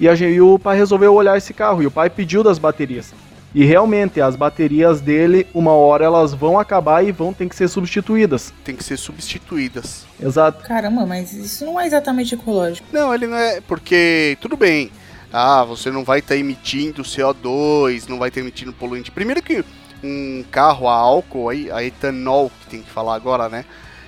E, 0.00 0.08
a 0.08 0.14
e 0.16 0.40
o 0.40 0.58
pai 0.58 0.76
resolveu 0.76 1.14
olhar 1.14 1.38
esse 1.38 1.54
carro 1.54 1.80
e 1.80 1.86
o 1.86 1.90
pai 1.92 2.10
pediu 2.10 2.42
das 2.42 2.58
baterias. 2.58 3.14
E 3.54 3.64
realmente, 3.64 4.20
as 4.20 4.36
baterias 4.36 5.00
dele, 5.00 5.46
uma 5.54 5.72
hora 5.72 6.04
elas 6.04 6.34
vão 6.34 6.58
acabar 6.58 7.02
e 7.02 7.10
vão 7.10 7.32
ter 7.32 7.48
que 7.48 7.56
ser 7.56 7.68
substituídas. 7.68 8.52
Tem 8.62 8.76
que 8.76 8.84
ser 8.84 8.98
substituídas. 8.98 10.04
Exato. 10.20 10.64
Caramba, 10.64 11.06
mas 11.06 11.32
isso 11.32 11.64
não 11.64 11.80
é 11.80 11.86
exatamente 11.86 12.34
ecológico. 12.34 12.86
Não, 12.92 13.14
ele 13.14 13.26
não 13.26 13.36
é. 13.36 13.60
Porque, 13.62 14.36
tudo 14.40 14.56
bem. 14.56 14.90
Ah, 15.32 15.64
você 15.64 15.90
não 15.90 16.04
vai 16.04 16.20
estar 16.20 16.36
emitindo 16.36 17.02
CO2, 17.02 18.08
não 18.08 18.18
vai 18.18 18.28
estar 18.28 18.40
emitindo 18.40 18.72
poluente. 18.72 19.10
Primeiro 19.10 19.42
que 19.42 19.64
um 20.02 20.44
carro 20.50 20.88
a 20.88 20.94
álcool, 20.94 21.48
a 21.48 21.84
etanol, 21.84 22.50
que 22.60 22.66
tem 22.66 22.82
que 22.82 22.90
falar 22.90 23.14
agora, 23.14 23.48
né? 23.48 23.64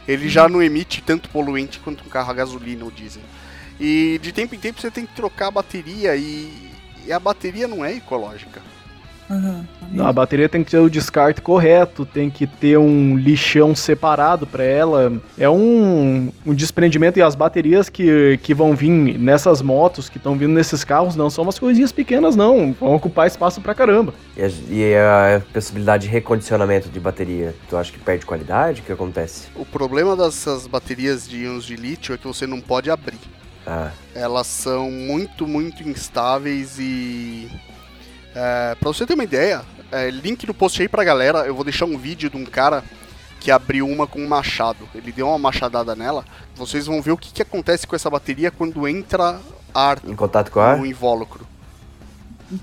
Ele 0.07 0.29
já 0.29 0.49
não 0.49 0.63
emite 0.63 1.03
tanto 1.03 1.29
poluente 1.29 1.79
quanto 1.79 2.05
um 2.05 2.09
carro 2.09 2.31
a 2.31 2.35
gasolina 2.35 2.85
ou 2.85 2.91
diesel. 2.91 3.23
E 3.79 4.19
de 4.23 4.33
tempo 4.33 4.55
em 4.55 4.59
tempo 4.59 4.81
você 4.81 4.91
tem 4.91 5.07
que 5.07 5.15
trocar 5.15 5.49
a 5.49 5.51
bateria 5.51 6.17
e, 6.17 6.53
e 7.07 7.13
a 7.13 7.19
bateria 7.19 7.69
não 7.69 7.85
é 7.85 7.95
ecológica. 7.95 8.61
Uhum. 9.31 9.65
Não, 9.93 10.07
a 10.07 10.13
bateria 10.13 10.49
tem 10.49 10.63
que 10.63 10.71
ter 10.71 10.79
o 10.79 10.89
descarte 10.89 11.41
correto, 11.41 12.05
tem 12.05 12.31
que 12.31 12.47
ter 12.47 12.79
um 12.79 13.17
lixão 13.17 13.75
separado 13.75 14.47
para 14.47 14.63
ela. 14.63 15.13
É 15.39 15.49
um, 15.49 16.33
um 16.47 16.55
desprendimento 16.55 17.19
e 17.19 17.23
as 17.23 17.35
baterias 17.35 17.89
que, 17.89 18.39
que 18.43 18.55
vão 18.55 18.75
vir 18.75 18.91
nessas 19.19 19.61
motos, 19.63 20.09
que 20.09 20.17
estão 20.17 20.37
vindo 20.37 20.53
nesses 20.53 20.85
carros, 20.85 21.17
não 21.17 21.29
são 21.29 21.43
umas 21.43 21.59
coisinhas 21.59 21.91
pequenas, 21.91 22.37
não. 22.37 22.73
Vão 22.73 22.95
ocupar 22.95 23.27
espaço 23.27 23.61
pra 23.61 23.75
caramba. 23.75 24.15
E 24.37 24.43
a, 24.43 24.51
e 24.69 24.95
a 24.97 25.43
possibilidade 25.53 26.05
de 26.07 26.13
recondicionamento 26.13 26.89
de 26.89 27.01
bateria, 27.01 27.55
tu 27.69 27.77
acha 27.77 27.93
que 27.93 27.99
perde 27.99 28.25
qualidade? 28.27 28.81
O 28.81 28.85
que 28.85 28.93
acontece? 28.93 29.49
O 29.57 29.65
problema 29.65 30.17
dessas 30.17 30.67
baterias 30.67 31.29
de 31.29 31.45
íons 31.45 31.65
de 31.65 31.77
lítio 31.77 32.15
é 32.15 32.19
que 32.19 32.27
você 32.27 32.47
não 32.47 32.61
pode 32.61 32.91
abrir. 32.91 33.19
Ah, 33.67 33.91
Elas 34.15 34.47
são 34.47 34.91
muito, 34.91 35.47
muito 35.47 35.87
instáveis 35.89 36.79
e. 36.79 37.49
É, 38.35 38.75
pra 38.75 38.89
você 38.89 39.07
ter 39.07 39.15
uma 39.15 39.25
ideia, 39.25 39.63
é, 39.91 40.11
link 40.11 40.47
no 40.47 40.55
post 40.55 40.81
aí 40.81 40.89
pra 40.89 41.05
galera, 41.05 41.41
eu 41.41 41.55
vou 41.55 41.65
deixar 41.65 41.85
um 41.85 41.99
vídeo 41.99 42.31
de 42.31 42.37
um 42.37 42.45
cara 42.45 42.83
que 43.41 43.51
abriu 43.51 43.89
uma 43.89 44.07
com 44.07 44.21
um 44.21 44.29
machado. 44.29 44.89
Ele 44.95 45.11
deu 45.11 45.27
uma 45.27 45.39
machadada 45.39 45.97
nela. 45.97 46.25
Vocês 46.55 46.87
vão 46.87 47.01
ver 47.01 47.13
o 47.13 47.17
que, 47.17 47.33
que 47.33 47.43
acontece 47.43 47.87
com 47.87 47.97
essa 47.97 48.11
bateria 48.11 48.51
quando 48.51 48.87
entra 48.87 49.41
ar 49.75 49.99
em 50.07 50.15
contato 50.15 50.51
com 50.51 50.61
a... 50.61 50.77
no 50.77 50.85
invólucro. 50.85 51.49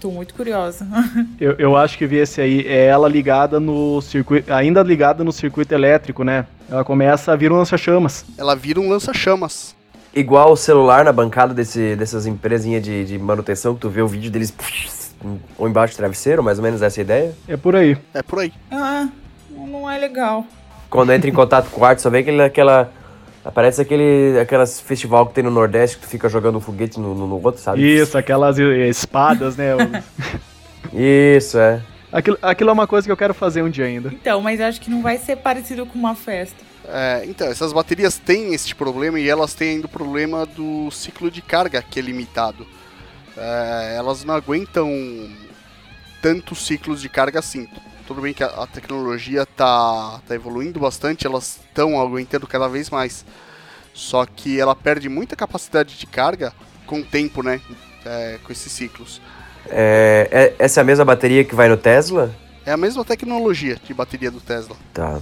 Tô 0.01 0.11
muito 0.11 0.33
curiosa. 0.33 0.85
Eu, 1.39 1.55
eu 1.57 1.77
acho 1.77 1.97
que 1.97 2.05
vi 2.05 2.17
esse 2.17 2.41
aí, 2.41 2.67
é 2.67 2.87
ela 2.87 3.07
ligada 3.07 3.57
no 3.57 4.01
circuito, 4.01 4.51
ainda 4.53 4.83
ligada 4.83 5.23
no 5.23 5.31
circuito 5.31 5.73
elétrico, 5.73 6.25
né? 6.25 6.45
Ela 6.69 6.83
começa 6.83 7.31
a 7.31 7.37
vir 7.37 7.53
um 7.53 7.55
lança-chamas. 7.55 8.25
Ela 8.37 8.53
vira 8.53 8.81
um 8.81 8.89
lança-chamas. 8.89 9.73
Igual 10.13 10.51
o 10.51 10.57
celular 10.57 11.05
na 11.05 11.13
bancada 11.13 11.53
desse, 11.53 11.95
dessas 11.95 12.25
empresinhas 12.25 12.83
de, 12.83 13.05
de 13.05 13.17
manutenção, 13.17 13.75
que 13.75 13.81
tu 13.81 13.89
vê 13.89 14.01
o 14.01 14.07
vídeo 14.07 14.29
deles 14.29 14.51
ou 15.57 15.67
embaixo 15.67 15.93
do 15.93 15.97
travesseiro, 15.97 16.43
mais 16.43 16.57
ou 16.57 16.63
menos 16.63 16.81
essa 16.81 16.99
é 16.99 17.01
a 17.01 17.03
ideia. 17.03 17.35
É 17.47 17.57
por 17.57 17.75
aí. 17.75 17.97
É 18.13 18.21
por 18.21 18.39
aí. 18.39 18.53
ah, 18.71 19.07
não 19.49 19.89
é 19.89 19.97
legal. 19.97 20.45
Quando 20.89 21.11
entra 21.11 21.29
em 21.29 21.33
contato 21.33 21.69
com 21.69 21.81
o 21.81 21.85
ar, 21.85 21.95
tu 21.95 22.01
só 22.01 22.09
vê 22.09 22.19
aquele, 22.19 22.41
aquela... 22.41 22.91
Aparece 23.43 23.81
aquele 23.81 24.37
aquelas 24.41 24.81
festival 24.81 25.25
que 25.27 25.33
tem 25.33 25.43
no 25.43 25.49
Nordeste 25.49 25.97
que 25.97 26.03
tu 26.03 26.09
fica 26.09 26.27
jogando 26.27 26.57
um 26.57 26.61
foguete 26.61 26.99
no, 26.99 27.15
no, 27.15 27.27
no 27.27 27.41
outro, 27.41 27.61
sabe? 27.61 27.81
Isso, 27.81 28.17
aquelas 28.17 28.59
eh, 28.59 28.89
espadas, 28.89 29.55
né? 29.55 29.69
Isso, 30.93 31.57
é. 31.57 31.81
aquilo, 32.11 32.37
aquilo 32.41 32.69
é 32.69 32.73
uma 32.73 32.87
coisa 32.87 33.07
que 33.07 33.11
eu 33.11 33.15
quero 33.15 33.33
fazer 33.33 33.61
um 33.61 33.69
dia 33.69 33.85
ainda. 33.85 34.09
Então, 34.09 34.41
mas 34.41 34.59
acho 34.59 34.81
que 34.81 34.89
não 34.89 35.01
vai 35.01 35.17
ser 35.17 35.37
parecido 35.37 35.85
com 35.85 35.97
uma 35.97 36.13
festa. 36.13 36.57
É, 36.87 37.23
então, 37.25 37.47
essas 37.47 37.73
baterias 37.73 38.17
têm 38.17 38.53
este 38.53 38.73
problema 38.73 39.19
e 39.19 39.29
elas 39.29 39.53
têm 39.53 39.71
ainda 39.71 39.87
o 39.87 39.89
problema 39.89 40.45
do 40.45 40.89
ciclo 40.91 41.29
de 41.29 41.41
carga, 41.41 41.81
que 41.81 41.99
é 41.99 42.01
limitado. 42.01 42.65
É, 43.37 43.95
elas 43.97 44.23
não 44.23 44.33
aguentam 44.33 44.89
tantos 46.21 46.65
ciclos 46.65 47.01
de 47.01 47.09
carga 47.09 47.39
assim. 47.39 47.67
Tudo 48.07 48.21
bem 48.21 48.33
que 48.33 48.43
a, 48.43 48.47
a 48.47 48.67
tecnologia 48.67 49.45
tá, 49.45 50.19
tá 50.27 50.33
evoluindo 50.33 50.79
bastante, 50.79 51.27
elas 51.27 51.59
estão 51.67 51.99
aguentando 51.99 52.47
cada 52.47 52.67
vez 52.67 52.89
mais. 52.89 53.25
Só 53.93 54.25
que 54.25 54.59
ela 54.59 54.75
perde 54.75 55.09
muita 55.09 55.35
capacidade 55.35 55.97
de 55.97 56.05
carga 56.05 56.53
com 56.85 56.99
o 56.99 57.03
tempo, 57.03 57.43
né? 57.43 57.59
É, 58.05 58.37
com 58.43 58.51
esses 58.51 58.71
ciclos. 58.71 59.21
É, 59.69 60.27
é- 60.31 60.63
Essa 60.63 60.79
é 60.79 60.81
a 60.81 60.85
mesma 60.85 61.03
bateria 61.03 61.43
que 61.43 61.55
vai 61.55 61.67
no 61.67 61.77
Tesla? 61.77 62.33
É 62.65 62.71
a 62.71 62.77
mesma 62.77 63.03
tecnologia 63.03 63.77
de 63.83 63.93
bateria 63.93 64.31
do 64.31 64.39
Tesla. 64.39 64.75
Tá. 64.93 65.19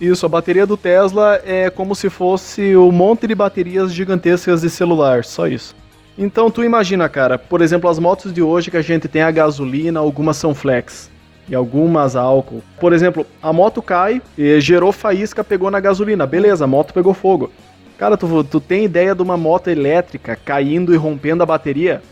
Isso, 0.00 0.24
a 0.24 0.28
bateria 0.28 0.64
do 0.66 0.76
Tesla 0.76 1.40
é 1.44 1.70
como 1.70 1.94
se 1.94 2.08
fosse 2.08 2.76
um 2.76 2.92
monte 2.92 3.26
de 3.26 3.34
baterias 3.34 3.92
gigantescas 3.92 4.60
de 4.60 4.70
celular, 4.70 5.24
só 5.24 5.48
isso. 5.48 5.74
Então 6.20 6.50
tu 6.50 6.64
imagina, 6.64 7.08
cara, 7.08 7.38
por 7.38 7.62
exemplo, 7.62 7.88
as 7.88 8.00
motos 8.00 8.32
de 8.32 8.42
hoje 8.42 8.72
que 8.72 8.76
a 8.76 8.82
gente 8.82 9.06
tem 9.06 9.22
a 9.22 9.30
gasolina, 9.30 10.00
algumas 10.00 10.36
são 10.36 10.52
flex 10.52 11.08
e 11.48 11.54
algumas 11.54 12.16
álcool. 12.16 12.60
Por 12.80 12.92
exemplo, 12.92 13.24
a 13.40 13.52
moto 13.52 13.80
cai, 13.80 14.20
e 14.36 14.60
gerou 14.60 14.90
faísca, 14.90 15.44
pegou 15.44 15.70
na 15.70 15.78
gasolina, 15.78 16.26
beleza, 16.26 16.64
a 16.64 16.66
moto 16.66 16.92
pegou 16.92 17.14
fogo. 17.14 17.52
Cara, 17.96 18.16
tu, 18.16 18.42
tu 18.42 18.60
tem 18.60 18.84
ideia 18.84 19.14
de 19.14 19.22
uma 19.22 19.36
moto 19.36 19.68
elétrica 19.68 20.36
caindo 20.44 20.92
e 20.92 20.96
rompendo 20.96 21.44
a 21.44 21.46
bateria? 21.46 22.02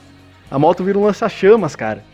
A 0.49 0.57
moto 0.57 0.85
vira 0.85 0.97
um 0.97 1.05
lança-chamas, 1.05 1.75
cara. 1.75 2.05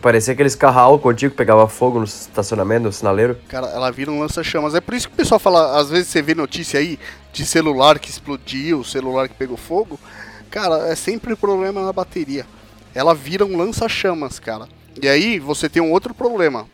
Parecia 0.00 0.34
aqueles 0.34 0.54
carros 0.54 0.78
a 0.78 0.82
álcool 0.82 1.10
antigo 1.10 1.32
que 1.32 1.36
pegava 1.36 1.66
fogo 1.66 1.98
no 1.98 2.04
estacionamento, 2.04 2.84
no 2.84 2.92
sinaleiro. 2.92 3.36
Cara, 3.48 3.66
ela 3.66 3.90
vira 3.90 4.12
um 4.12 4.20
lança-chamas. 4.20 4.76
É 4.76 4.80
por 4.80 4.94
isso 4.94 5.08
que 5.08 5.14
o 5.14 5.16
pessoal 5.16 5.40
fala, 5.40 5.80
às 5.80 5.90
vezes 5.90 6.06
você 6.06 6.22
vê 6.22 6.32
notícia 6.32 6.78
aí 6.78 6.96
de 7.32 7.44
celular 7.44 7.98
que 7.98 8.08
explodiu, 8.08 8.84
celular 8.84 9.28
que 9.28 9.34
pegou 9.34 9.56
fogo. 9.56 9.98
Cara, 10.50 10.88
é 10.88 10.94
sempre 10.96 11.36
problema 11.36 11.84
na 11.84 11.92
bateria. 11.92 12.44
Ela 12.94 13.14
vira 13.14 13.44
um 13.44 13.56
lança-chamas, 13.56 14.38
cara. 14.38 14.68
E 15.00 15.08
aí 15.08 15.38
você 15.38 15.68
tem 15.68 15.80
um 15.80 15.92
outro 15.92 16.12
problema. 16.12 16.66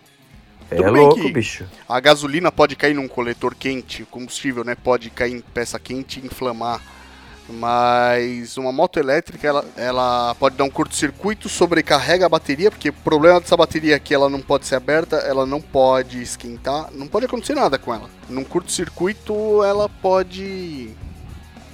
É 0.70 0.76
Tudo 0.76 0.90
louco, 0.90 1.28
bicho. 1.28 1.64
A 1.88 2.00
gasolina 2.00 2.50
pode 2.50 2.74
cair 2.74 2.94
num 2.94 3.06
coletor 3.06 3.54
quente, 3.54 4.02
o 4.02 4.06
combustível, 4.06 4.64
né? 4.64 4.74
Pode 4.74 5.10
cair 5.10 5.34
em 5.34 5.40
peça 5.40 5.78
quente 5.78 6.18
e 6.18 6.26
inflamar. 6.26 6.80
Mas 7.48 8.56
uma 8.56 8.72
moto 8.72 8.98
elétrica, 8.98 9.46
ela, 9.46 9.64
ela 9.76 10.34
pode 10.34 10.56
dar 10.56 10.64
um 10.64 10.70
curto-circuito, 10.70 11.48
sobrecarrega 11.48 12.26
a 12.26 12.28
bateria, 12.28 12.72
porque 12.72 12.88
o 12.88 12.92
problema 12.92 13.40
dessa 13.40 13.56
bateria 13.56 13.94
é 13.94 14.00
que 14.00 14.12
ela 14.12 14.28
não 14.28 14.40
pode 14.40 14.66
ser 14.66 14.74
aberta, 14.74 15.16
ela 15.18 15.46
não 15.46 15.60
pode 15.60 16.20
esquentar, 16.20 16.88
não 16.92 17.06
pode 17.06 17.26
acontecer 17.26 17.54
nada 17.54 17.78
com 17.78 17.94
ela. 17.94 18.10
Num 18.28 18.42
curto-circuito, 18.42 19.62
ela 19.62 19.88
pode 19.88 20.90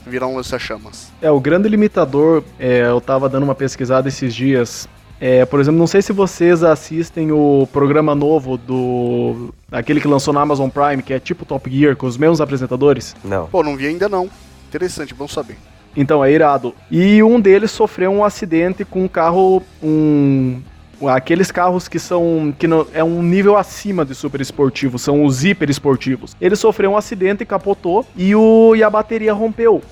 virar 0.07 0.27
um 0.27 0.37
lança-chamas. 0.37 1.13
É, 1.21 1.31
o 1.31 1.41
grande 1.41 1.69
limitador, 1.69 2.43
é, 2.59 2.83
eu 2.83 3.01
tava 3.01 3.29
dando 3.29 3.45
uma 3.45 3.55
pesquisada 3.55 4.09
esses 4.09 4.35
dias. 4.35 4.89
É, 5.21 5.45
por 5.45 5.61
exemplo, 5.61 5.79
não 5.79 5.87
sei 5.87 6.03
se 6.03 6.13
vocês 6.13 6.65
assistem 6.65 7.31
o 7.31 7.69
programa 7.73 8.13
novo 8.15 8.57
do. 8.57 9.55
aquele 9.71 10.01
que 10.01 10.09
lançou 10.09 10.35
na 10.35 10.41
Amazon 10.41 10.69
Prime, 10.69 11.01
que 11.01 11.15
é 11.15 11.21
tipo 11.21 11.45
Top 11.45 11.71
Gear, 11.71 11.95
com 11.95 12.07
os 12.07 12.17
mesmos 12.17 12.41
apresentadores. 12.41 13.15
Não. 13.25 13.47
Pô, 13.47 13.63
não 13.63 13.77
vi 13.77 13.87
ainda 13.87 14.09
não. 14.09 14.29
Interessante, 14.69 15.15
bom 15.15 15.29
saber. 15.29 15.57
Então, 15.97 16.25
é 16.25 16.33
irado. 16.33 16.75
E 16.91 17.23
um 17.23 17.41
deles 17.41 17.71
sofreu 17.71 18.11
um 18.11 18.25
acidente 18.25 18.85
com 18.85 19.05
um 19.05 19.09
carro. 19.09 19.63
um. 19.83 20.61
Aqueles 21.09 21.51
carros 21.51 21.89
que 21.89 21.99
são. 21.99 22.55
que 22.59 22.67
não, 22.67 22.87
é 22.93 23.03
um 23.03 23.23
nível 23.23 23.57
acima 23.57 24.05
de 24.05 24.15
super 24.15 24.41
esportivo, 24.41 24.99
são 24.99 25.25
os 25.25 25.45
hiper 25.45 25.69
esportivos. 25.71 26.37
Ele 26.41 26.57
sofreu 26.57 26.93
um 26.93 26.97
acidente 26.97 27.43
e 27.43 27.47
capotou 27.47 28.07
e, 28.17 28.35
o, 28.35 28.75
e 28.77 28.83
a 28.83 28.91
bateria 28.91 29.33
rompeu. 29.33 29.83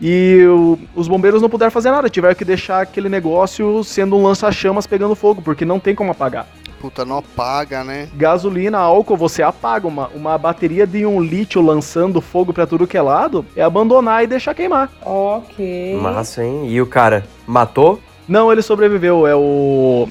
E 0.00 0.44
o- 0.46 0.78
os 0.94 1.08
bombeiros 1.08 1.40
não 1.40 1.48
puderam 1.48 1.70
fazer 1.70 1.90
nada, 1.90 2.10
tiveram 2.10 2.34
que 2.34 2.44
deixar 2.44 2.82
aquele 2.82 3.08
negócio 3.08 3.82
sendo 3.82 4.16
um 4.16 4.22
lança-chamas 4.22 4.86
pegando 4.86 5.14
fogo, 5.14 5.40
porque 5.40 5.64
não 5.64 5.78
tem 5.80 5.94
como 5.94 6.10
apagar. 6.10 6.46
Puta, 6.78 7.06
não 7.06 7.16
apaga, 7.18 7.82
né? 7.82 8.06
Gasolina, 8.14 8.76
álcool, 8.78 9.16
você 9.16 9.42
apaga. 9.42 9.88
Uma, 9.88 10.08
uma 10.08 10.36
bateria 10.36 10.86
de 10.86 11.06
um 11.06 11.22
lítio 11.22 11.62
lançando 11.62 12.20
fogo 12.20 12.52
pra 12.52 12.66
tudo 12.66 12.86
que 12.86 12.98
é 12.98 13.00
lado 13.02 13.46
é 13.56 13.62
abandonar 13.62 14.22
e 14.22 14.26
deixar 14.26 14.52
queimar. 14.54 14.90
Ok. 15.02 15.98
Massa, 16.00 16.44
hein? 16.44 16.68
E 16.68 16.80
o 16.82 16.86
cara 16.86 17.24
matou? 17.46 17.98
Não, 18.28 18.52
ele 18.52 18.60
sobreviveu. 18.60 19.26
É 19.26 19.34
o. 19.34 20.06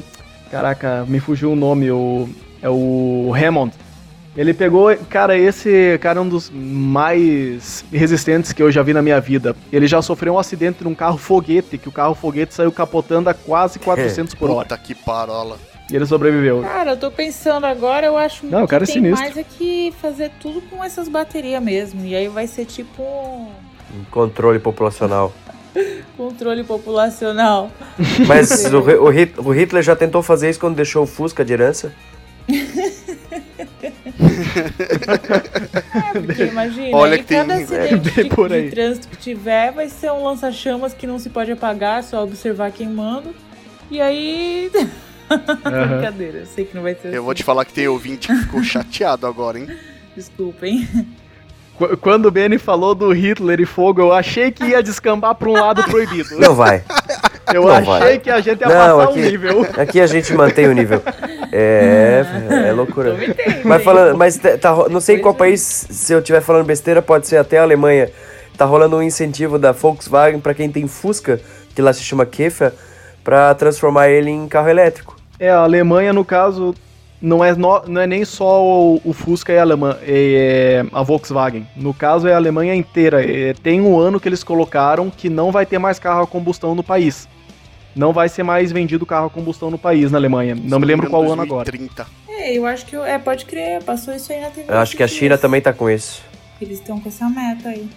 Caraca, 0.56 1.06
me 1.08 1.20
fugiu 1.20 1.52
o 1.52 1.56
nome. 1.56 1.92
O... 1.92 2.30
É 2.62 2.70
o 2.70 3.32
Hammond. 3.36 3.74
Ele 4.36 4.54
pegou. 4.54 4.96
Cara, 5.10 5.38
esse 5.38 5.98
cara 6.02 6.20
é 6.20 6.22
um 6.22 6.28
dos 6.28 6.52
mais 6.54 7.86
resistentes 7.92 8.52
que 8.52 8.62
eu 8.62 8.72
já 8.72 8.84
vi 8.84 8.94
na 8.94 9.02
minha 9.02 9.20
vida. 9.22 9.56
Ele 9.72 9.88
já 9.88 10.02
sofreu 10.02 10.34
um 10.34 10.40
acidente 10.40 10.84
num 10.84 10.94
carro 10.96 11.18
foguete, 11.18 11.78
que 11.78 11.88
o 11.88 11.92
carro 11.92 12.16
foguete 12.16 12.54
saiu 12.54 12.72
capotando 12.72 13.30
a 13.30 13.34
quase 13.34 13.80
400 13.80 14.34
por 14.36 14.50
hora. 14.50 14.68
Puta 14.68 14.78
que 14.78 14.94
parola. 14.94 15.58
E 15.92 15.96
ele 15.96 16.06
sobreviveu. 16.06 16.62
Cara, 16.64 16.92
eu 16.92 16.98
tô 16.98 17.12
pensando 17.12 17.66
agora, 17.66 18.08
eu 18.08 18.18
acho 18.18 18.46
Não, 18.48 18.64
o 18.64 18.66
que 18.66 18.72
cara 18.72 18.84
é 18.84 18.88
tem 18.88 18.96
sinistro. 18.96 19.24
mais 19.24 19.38
é 19.38 19.44
que 19.44 19.94
fazer 20.02 20.32
tudo 20.40 20.60
com 20.62 20.84
essas 20.84 21.08
baterias 21.08 21.62
mesmo. 21.62 22.04
E 22.04 22.16
aí 22.16 22.28
vai 22.28 22.48
ser 22.48 22.66
tipo 22.66 23.04
um 23.04 23.52
Um 23.96 24.04
Controle 24.10 24.60
populacional. 24.60 25.32
controle 26.18 26.64
populacional. 26.64 27.72
Mas 28.28 28.66
o, 28.72 28.78
o 28.80 29.10
Hit- 29.10 29.40
o 29.40 29.52
Hitler 29.52 29.84
já 29.84 29.96
tentou 29.96 30.22
fazer 30.24 30.50
isso 30.50 30.60
quando 30.60 30.76
deixou 30.76 31.04
o 31.04 31.08
Fusca 31.08 31.44
de 31.46 31.54
herança? 31.54 31.94
É, 35.94 36.20
porque 36.20 36.44
imagina, 36.46 36.90
Olha 36.98 37.18
que 37.18 37.24
tem- 37.26 37.38
cada 37.40 37.56
acidente 37.56 38.12
Bem 38.12 38.24
de, 38.26 38.36
por 38.36 38.50
de 38.50 38.56
aí. 38.56 38.70
trânsito 38.70 39.08
que 39.08 39.18
tiver 39.18 39.72
vai 39.72 39.90
ser 39.90 40.12
um 40.12 40.24
lança-chamas 40.24 40.94
que 40.94 41.08
não 41.08 41.20
se 41.20 41.30
pode 41.30 41.52
apagar, 41.52 42.04
só 42.04 42.24
observar 42.24 42.72
queimando. 42.72 43.34
E 43.90 44.02
aí. 44.02 44.72
Aham. 45.30 45.88
Brincadeira, 45.98 46.38
eu 46.40 46.46
sei 46.46 46.66
que 46.66 46.76
não 46.76 46.84
vai 46.84 46.94
ser 46.96 47.08
Eu 47.08 47.14
assim. 47.14 47.20
vou 47.20 47.34
te 47.34 47.44
falar 47.44 47.66
que 47.66 47.74
tem 47.74 47.88
ouvinte 47.88 48.28
que 48.28 48.36
ficou 48.36 48.64
chateado 48.64 49.26
agora, 49.28 49.60
hein? 49.60 49.68
Desculpem. 50.16 50.88
Qu- 51.78 51.98
Quando 51.98 52.26
o 52.28 52.32
Benny 52.32 52.58
falou 52.58 52.96
do 52.96 53.12
Hitler 53.12 53.60
e 53.60 53.66
fogo, 53.66 54.02
eu 54.02 54.14
achei 54.14 54.52
que 54.52 54.64
ia 54.66 54.82
descambar 54.82 55.36
pra 55.36 55.50
um 55.50 55.54
lado 55.54 55.84
proibido. 55.84 56.38
Não 56.40 56.56
vai. 56.56 56.84
eu 57.54 57.64
não 57.64 57.72
achei 57.72 57.86
vai. 58.00 58.20
que 58.20 58.30
a 58.30 58.40
gente 58.42 58.62
ia 58.62 58.68
Não, 58.68 58.98
passar 58.98 59.04
aqui- 59.12 59.20
um 59.20 59.24
nível. 59.24 59.68
Aqui 59.78 60.02
a 60.02 60.08
gente 60.08 60.34
mantém 60.34 60.68
o 60.68 60.74
nível. 60.74 61.02
É, 61.52 62.26
é 62.68 62.72
loucura. 62.72 63.16
Mas 63.64 63.84
falando, 63.84 64.18
mas 64.18 64.38
tá- 64.38 64.90
não 64.90 65.00
sei 65.00 65.18
em 65.18 65.22
qual 65.22 65.34
país, 65.34 65.62
se 65.90 66.14
eu 66.14 66.20
estiver 66.20 66.42
falando 66.42 66.66
besteira, 66.66 67.02
pode 67.02 67.28
ser 67.28 67.38
até 67.38 67.58
a 67.60 67.64
Alemanha. 67.64 68.10
Tá 68.58 68.66
rolando 68.66 68.96
um 68.98 69.02
incentivo 69.04 69.60
da 69.60 69.72
Volkswagen 69.74 70.40
pra 70.40 70.54
quem 70.54 70.70
tem 70.70 70.88
Fusca 70.88 71.40
que 71.74 71.82
lá 71.82 71.92
se 71.92 72.02
chama 72.04 72.26
Kefa, 72.26 72.74
para 73.22 73.54
transformar 73.54 74.08
ele 74.08 74.30
em 74.30 74.48
carro 74.48 74.70
elétrico. 74.70 75.18
É, 75.38 75.50
a 75.50 75.58
Alemanha, 75.58 76.14
no 76.14 76.24
caso, 76.24 76.74
não 77.26 77.44
é, 77.44 77.56
no, 77.56 77.82
não 77.88 78.02
é 78.02 78.06
nem 78.06 78.24
só 78.24 78.64
o, 78.64 79.02
o 79.04 79.12
Fusca 79.12 79.52
e 79.52 79.58
a, 79.58 79.62
Alemanha, 79.62 79.98
é, 80.04 80.86
a 80.94 81.02
Volkswagen. 81.02 81.68
No 81.76 81.92
caso, 81.92 82.28
é 82.28 82.34
a 82.34 82.38
Alemanha 82.38 82.76
inteira. 82.76 83.26
É, 83.26 83.54
tem 83.54 83.82
um 83.82 83.98
ano 83.98 84.20
que 84.20 84.30
eles 84.30 84.44
colocaram 84.44 85.10
que 85.10 85.28
não 85.28 85.52
vai 85.52 85.66
ter 85.66 85.80
mais 85.80 85.98
carro 85.98 86.22
a 86.22 86.28
combustão 86.28 86.76
no 86.76 86.84
país. 86.84 87.28
Não 87.96 88.14
vai 88.14 88.30
ser 88.30 88.44
mais 88.44 88.72
vendido 88.72 89.06
carro 89.08 89.26
a 89.26 89.30
combustão 89.30 89.72
no 89.72 89.78
país, 89.78 90.12
na 90.12 90.20
Alemanha. 90.20 90.56
Não 90.56 90.80
me 90.80 90.86
lembro 90.86 91.10
qual 91.10 91.24
2030. 91.24 92.04
ano 92.04 92.12
agora. 92.22 92.44
É, 92.44 92.54
eu 92.54 92.66
acho 92.68 92.86
que. 92.86 92.96
É, 92.96 93.18
pode 93.18 93.46
crer, 93.46 93.82
passou 93.84 94.14
isso 94.14 94.32
aí 94.32 94.42
na 94.42 94.50
TV. 94.52 94.72
Eu 94.72 94.78
acho 94.78 94.96
que 94.96 95.02
a 95.02 95.08
China 95.08 95.36
também 95.36 95.62
tá 95.62 95.74
com 95.74 95.90
isso. 95.90 96.22
Eles 96.62 96.80
estão 96.80 97.00
com 97.00 97.10
essa 97.10 97.28
meta 97.28 97.70
aí. 97.70 97.90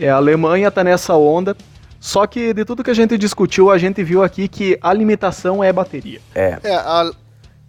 É, 0.00 0.08
a 0.08 0.16
Alemanha 0.16 0.70
tá 0.70 0.82
nessa 0.82 1.14
onda. 1.14 1.54
Só 2.00 2.26
que 2.26 2.52
de 2.52 2.64
tudo 2.64 2.82
que 2.82 2.90
a 2.90 2.94
gente 2.94 3.16
discutiu, 3.16 3.70
a 3.70 3.78
gente 3.78 4.02
viu 4.02 4.24
aqui 4.24 4.48
que 4.48 4.76
a 4.82 4.92
limitação 4.92 5.62
é 5.62 5.72
bateria. 5.72 6.20
É. 6.34 6.58
é 6.64 6.74
a, 6.74 7.12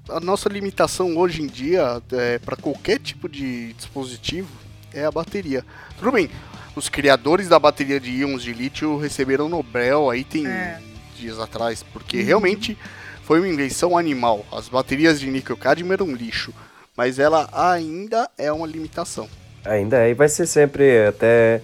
a 0.10 0.20
nossa 0.20 0.50
limitação 0.50 1.18
hoje 1.18 1.42
em 1.42 1.48
dia, 1.48 2.02
é, 2.12 2.40
para 2.40 2.56
qualquer 2.56 3.00
tipo 3.00 3.30
de 3.30 3.74
dispositivo, 3.74 4.50
é 4.94 5.06
a 5.06 5.12
bateria. 5.12 5.66
Tudo 5.98 6.12
bem, 6.12 6.30
os 6.76 6.90
criadores 6.90 7.48
da 7.48 7.58
bateria 7.58 8.00
de 8.00 8.12
íons 8.12 8.44
de 8.44 8.54
lítio 8.54 8.98
receberam 8.98 9.50
Nobel 9.50 10.10
aí 10.10 10.24
tem 10.24 10.48
é. 10.48 10.80
dias 11.18 11.40
atrás, 11.40 11.84
porque 11.84 12.20
uhum. 12.20 12.26
realmente 12.26 12.78
foi 13.24 13.40
uma 13.40 13.48
invenção 13.48 13.98
animal. 13.98 14.46
As 14.52 14.68
baterias 14.68 15.20
de 15.20 15.30
níquel 15.30 15.58
cadmio 15.58 15.94
eram 15.94 16.08
um 16.08 16.16
lixo, 16.16 16.54
mas 16.96 17.20
ela 17.20 17.50
ainda 17.52 18.30
é 18.38 18.52
uma 18.52 18.68
limitação. 18.68 19.28
Ainda 19.66 19.98
é, 20.06 20.10
e 20.10 20.14
vai 20.14 20.28
ser 20.28 20.46
sempre 20.46 21.08
até 21.08 21.62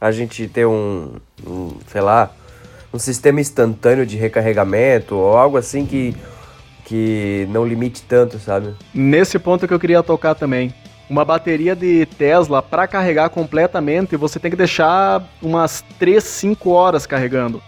a 0.00 0.12
gente 0.12 0.46
ter 0.48 0.66
um, 0.66 1.16
um, 1.44 1.76
sei 1.88 2.00
lá, 2.00 2.30
um 2.92 2.98
sistema 2.98 3.40
instantâneo 3.40 4.06
de 4.06 4.16
recarregamento 4.16 5.16
ou 5.16 5.36
algo 5.36 5.56
assim 5.56 5.86
que, 5.86 6.14
que 6.92 7.48
não 7.48 7.64
limite 7.64 8.02
tanto, 8.02 8.38
sabe? 8.38 8.74
Nesse 8.92 9.38
ponto 9.38 9.66
que 9.66 9.72
eu 9.72 9.80
queria 9.80 10.02
tocar 10.02 10.34
também. 10.34 10.74
Uma 11.08 11.24
bateria 11.24 11.74
de 11.74 12.04
Tesla 12.04 12.62
para 12.62 12.86
carregar 12.86 13.30
completamente, 13.30 14.14
você 14.14 14.38
tem 14.38 14.50
que 14.50 14.56
deixar 14.58 15.26
umas 15.40 15.82
3, 15.98 16.22
5 16.22 16.68
horas 16.68 17.06
carregando. 17.06 17.62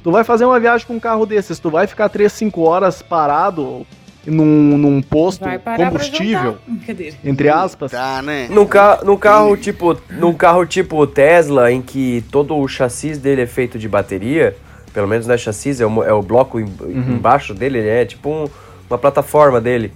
Tu 0.00 0.12
vai 0.12 0.22
fazer 0.22 0.44
uma 0.44 0.60
viagem 0.60 0.86
com 0.86 0.94
um 0.94 1.00
carro 1.00 1.26
desses, 1.26 1.58
tu 1.58 1.70
vai 1.70 1.88
ficar 1.88 2.08
3, 2.08 2.32
5 2.32 2.60
horas 2.60 3.02
parado 3.02 3.84
num, 4.24 4.78
num 4.78 5.02
posto 5.02 5.44
combustível, 5.76 6.58
entre 7.24 7.48
aspas. 7.48 7.90
Tá, 7.90 8.22
né? 8.22 8.46
Num, 8.48 8.66
ca 8.66 9.00
num 9.04 9.16
carro 9.16 9.56
tipo, 9.56 9.98
num 10.08 10.34
carro 10.34 10.64
tipo 10.64 11.04
Tesla, 11.04 11.72
em 11.72 11.82
que 11.82 12.24
todo 12.30 12.56
o 12.56 12.68
chassi 12.68 13.16
dele 13.16 13.42
é 13.42 13.46
feito 13.46 13.76
de 13.76 13.88
bateria, 13.88 14.56
pelo 14.92 15.08
menos 15.08 15.26
não 15.26 15.34
é 15.34 15.38
chassi, 15.38 15.82
é 15.82 15.86
o, 15.86 16.02
é 16.04 16.12
o 16.12 16.22
bloco 16.22 16.60
em, 16.60 16.64
uhum. 16.64 17.14
embaixo 17.14 17.54
dele, 17.54 17.78
ele 17.78 17.88
é 17.88 18.04
tipo 18.04 18.28
um, 18.28 18.48
uma 18.88 18.98
plataforma 18.98 19.60
dele. 19.60 19.92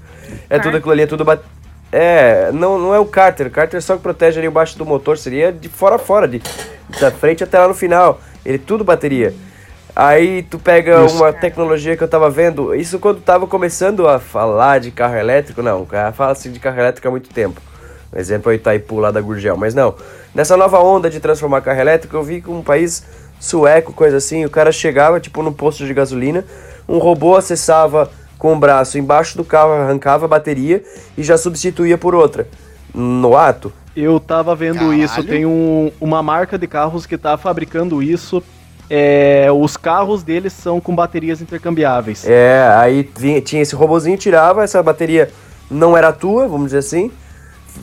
É 0.50 0.58
tudo 0.58 0.76
aquilo 0.76 0.92
ali, 0.92 1.02
é 1.02 1.06
tudo 1.06 1.24
É, 1.92 2.50
não, 2.52 2.78
não 2.78 2.94
é 2.94 2.98
o 2.98 3.06
cárter, 3.06 3.46
o 3.46 3.50
cárter 3.50 3.80
só 3.80 3.96
que 3.96 4.02
protege 4.02 4.38
ali 4.38 4.48
embaixo 4.48 4.76
do 4.76 4.84
motor, 4.84 5.16
seria 5.18 5.52
de 5.52 5.68
fora 5.68 5.96
a 5.96 5.98
fora, 5.98 6.26
de, 6.26 6.42
da 7.00 7.10
frente 7.10 7.44
até 7.44 7.58
lá 7.58 7.68
no 7.68 7.74
final. 7.74 8.20
Ele 8.44 8.56
é 8.56 8.60
tudo 8.64 8.84
bateria. 8.84 9.34
Aí 9.94 10.42
tu 10.42 10.58
pega 10.58 11.04
isso. 11.06 11.16
uma 11.16 11.32
tecnologia 11.32 11.96
que 11.96 12.02
eu 12.04 12.08
tava 12.08 12.28
vendo, 12.28 12.74
isso 12.74 12.98
quando 12.98 13.20
tava 13.20 13.46
começando 13.46 14.06
a 14.06 14.18
falar 14.18 14.78
de 14.78 14.90
carro 14.90 15.16
elétrico, 15.16 15.62
não, 15.62 15.82
o 15.82 15.86
cara 15.86 16.12
fala 16.12 16.32
assim 16.32 16.52
de 16.52 16.60
carro 16.60 16.78
elétrico 16.78 17.08
há 17.08 17.10
muito 17.10 17.30
tempo. 17.30 17.60
Um 18.14 18.18
exemplo 18.18 18.52
é 18.52 18.54
o 18.54 18.56
Itaipu 18.56 18.98
lá 18.98 19.10
da 19.10 19.20
Gurgel, 19.20 19.56
mas 19.56 19.74
não. 19.74 19.94
Nessa 20.34 20.54
nova 20.54 20.78
onda 20.80 21.08
de 21.08 21.18
transformar 21.18 21.62
carro 21.62 21.80
elétrico, 21.80 22.14
eu 22.14 22.22
vi 22.22 22.42
que 22.42 22.50
um 22.50 22.62
país 22.62 23.02
sueco, 23.38 23.92
coisa 23.92 24.16
assim, 24.16 24.44
o 24.44 24.50
cara 24.50 24.72
chegava 24.72 25.20
tipo 25.20 25.42
no 25.42 25.52
posto 25.52 25.86
de 25.86 25.94
gasolina, 25.94 26.44
um 26.88 26.98
robô 26.98 27.36
acessava 27.36 28.10
com 28.38 28.54
o 28.54 28.58
braço 28.58 28.98
embaixo 28.98 29.36
do 29.36 29.44
carro, 29.44 29.72
arrancava 29.72 30.26
a 30.26 30.28
bateria 30.28 30.82
e 31.16 31.22
já 31.22 31.38
substituía 31.38 31.96
por 31.96 32.14
outra. 32.14 32.46
No 32.94 33.36
ato. 33.36 33.72
Eu 33.96 34.20
tava 34.20 34.54
vendo 34.54 34.78
Caralho. 34.78 35.02
isso, 35.02 35.24
tem 35.24 35.46
um, 35.46 35.90
uma 36.00 36.22
marca 36.22 36.58
de 36.58 36.66
carros 36.66 37.06
que 37.06 37.16
tá 37.16 37.36
fabricando 37.36 38.02
isso 38.02 38.42
é, 38.88 39.48
os 39.52 39.76
carros 39.76 40.22
deles 40.22 40.52
são 40.52 40.80
com 40.80 40.94
baterias 40.94 41.40
intercambiáveis. 41.40 42.24
É, 42.26 42.68
aí 42.76 43.08
vinha, 43.16 43.40
tinha 43.40 43.62
esse 43.62 43.74
robozinho, 43.74 44.16
tirava, 44.16 44.62
essa 44.62 44.82
bateria 44.82 45.30
não 45.70 45.96
era 45.96 46.12
tua, 46.12 46.46
vamos 46.46 46.66
dizer 46.66 46.78
assim, 46.78 47.10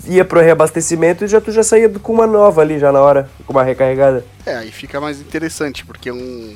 ia 0.05 0.25
pro 0.25 0.39
reabastecimento 0.39 1.25
e 1.25 1.27
já 1.27 1.39
tu 1.39 1.51
já 1.51 1.63
saía 1.63 1.89
com 1.89 2.13
uma 2.13 2.27
nova 2.27 2.61
ali 2.61 2.79
já 2.79 2.91
na 2.91 3.01
hora, 3.01 3.29
com 3.45 3.53
uma 3.53 3.63
recarregada. 3.63 4.25
É, 4.45 4.55
aí 4.55 4.71
fica 4.71 4.99
mais 4.99 5.19
interessante, 5.19 5.85
porque 5.85 6.09
é 6.09 6.13
um 6.13 6.55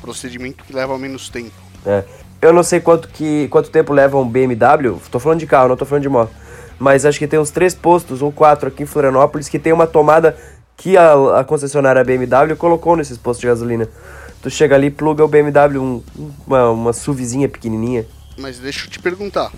procedimento 0.00 0.64
que 0.64 0.72
leva 0.72 0.98
menos 0.98 1.28
tempo. 1.28 1.52
É. 1.84 2.04
Eu 2.42 2.52
não 2.52 2.62
sei 2.62 2.80
quanto, 2.80 3.08
que, 3.08 3.48
quanto 3.48 3.70
tempo 3.70 3.92
leva 3.92 4.18
um 4.18 4.26
BMW, 4.26 4.98
tô 5.10 5.20
falando 5.20 5.40
de 5.40 5.46
carro, 5.46 5.68
não 5.68 5.76
tô 5.76 5.84
falando 5.84 6.02
de 6.02 6.08
moto. 6.08 6.32
Mas 6.78 7.04
acho 7.04 7.18
que 7.18 7.26
tem 7.26 7.38
uns 7.38 7.50
três 7.50 7.74
postos 7.74 8.22
ou 8.22 8.32
quatro 8.32 8.68
aqui 8.68 8.82
em 8.82 8.86
Florianópolis 8.86 9.48
que 9.48 9.58
tem 9.58 9.72
uma 9.72 9.86
tomada 9.86 10.34
que 10.76 10.96
a, 10.96 11.40
a 11.40 11.44
concessionária 11.44 12.02
BMW 12.02 12.56
colocou 12.56 12.96
nesses 12.96 13.18
postos 13.18 13.42
de 13.42 13.48
gasolina. 13.48 13.86
Tu 14.40 14.48
chega 14.48 14.74
ali 14.74 14.86
e 14.86 14.90
pluga 14.90 15.22
o 15.22 15.28
BMW, 15.28 15.78
um, 15.78 16.02
uma, 16.46 16.70
uma 16.70 16.92
SUVzinha 16.94 17.46
pequenininha. 17.46 18.06
Mas 18.38 18.58
deixa 18.58 18.86
eu 18.86 18.90
te 18.90 18.98
perguntar. 18.98 19.52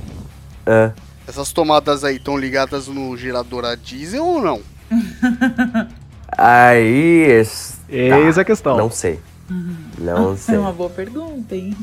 É. 0.67 0.91
Essas 1.27 1.53
tomadas 1.53 2.05
aí 2.05 2.17
estão 2.17 2.37
ligadas 2.37 2.89
no 2.89 3.17
gerador 3.17 3.65
a 3.65 3.75
diesel 3.75 4.25
ou 4.25 4.43
não? 4.43 4.61
aí... 6.37 7.45
Eis 7.89 8.39
a 8.39 8.45
questão. 8.45 8.77
Não 8.77 8.91
sei. 8.91 9.21
Não 9.99 10.35
sei. 10.39 10.57
É 10.57 10.59
uma 10.59 10.73
boa 10.73 10.91
pergunta, 10.91 11.55
hein? 11.55 11.77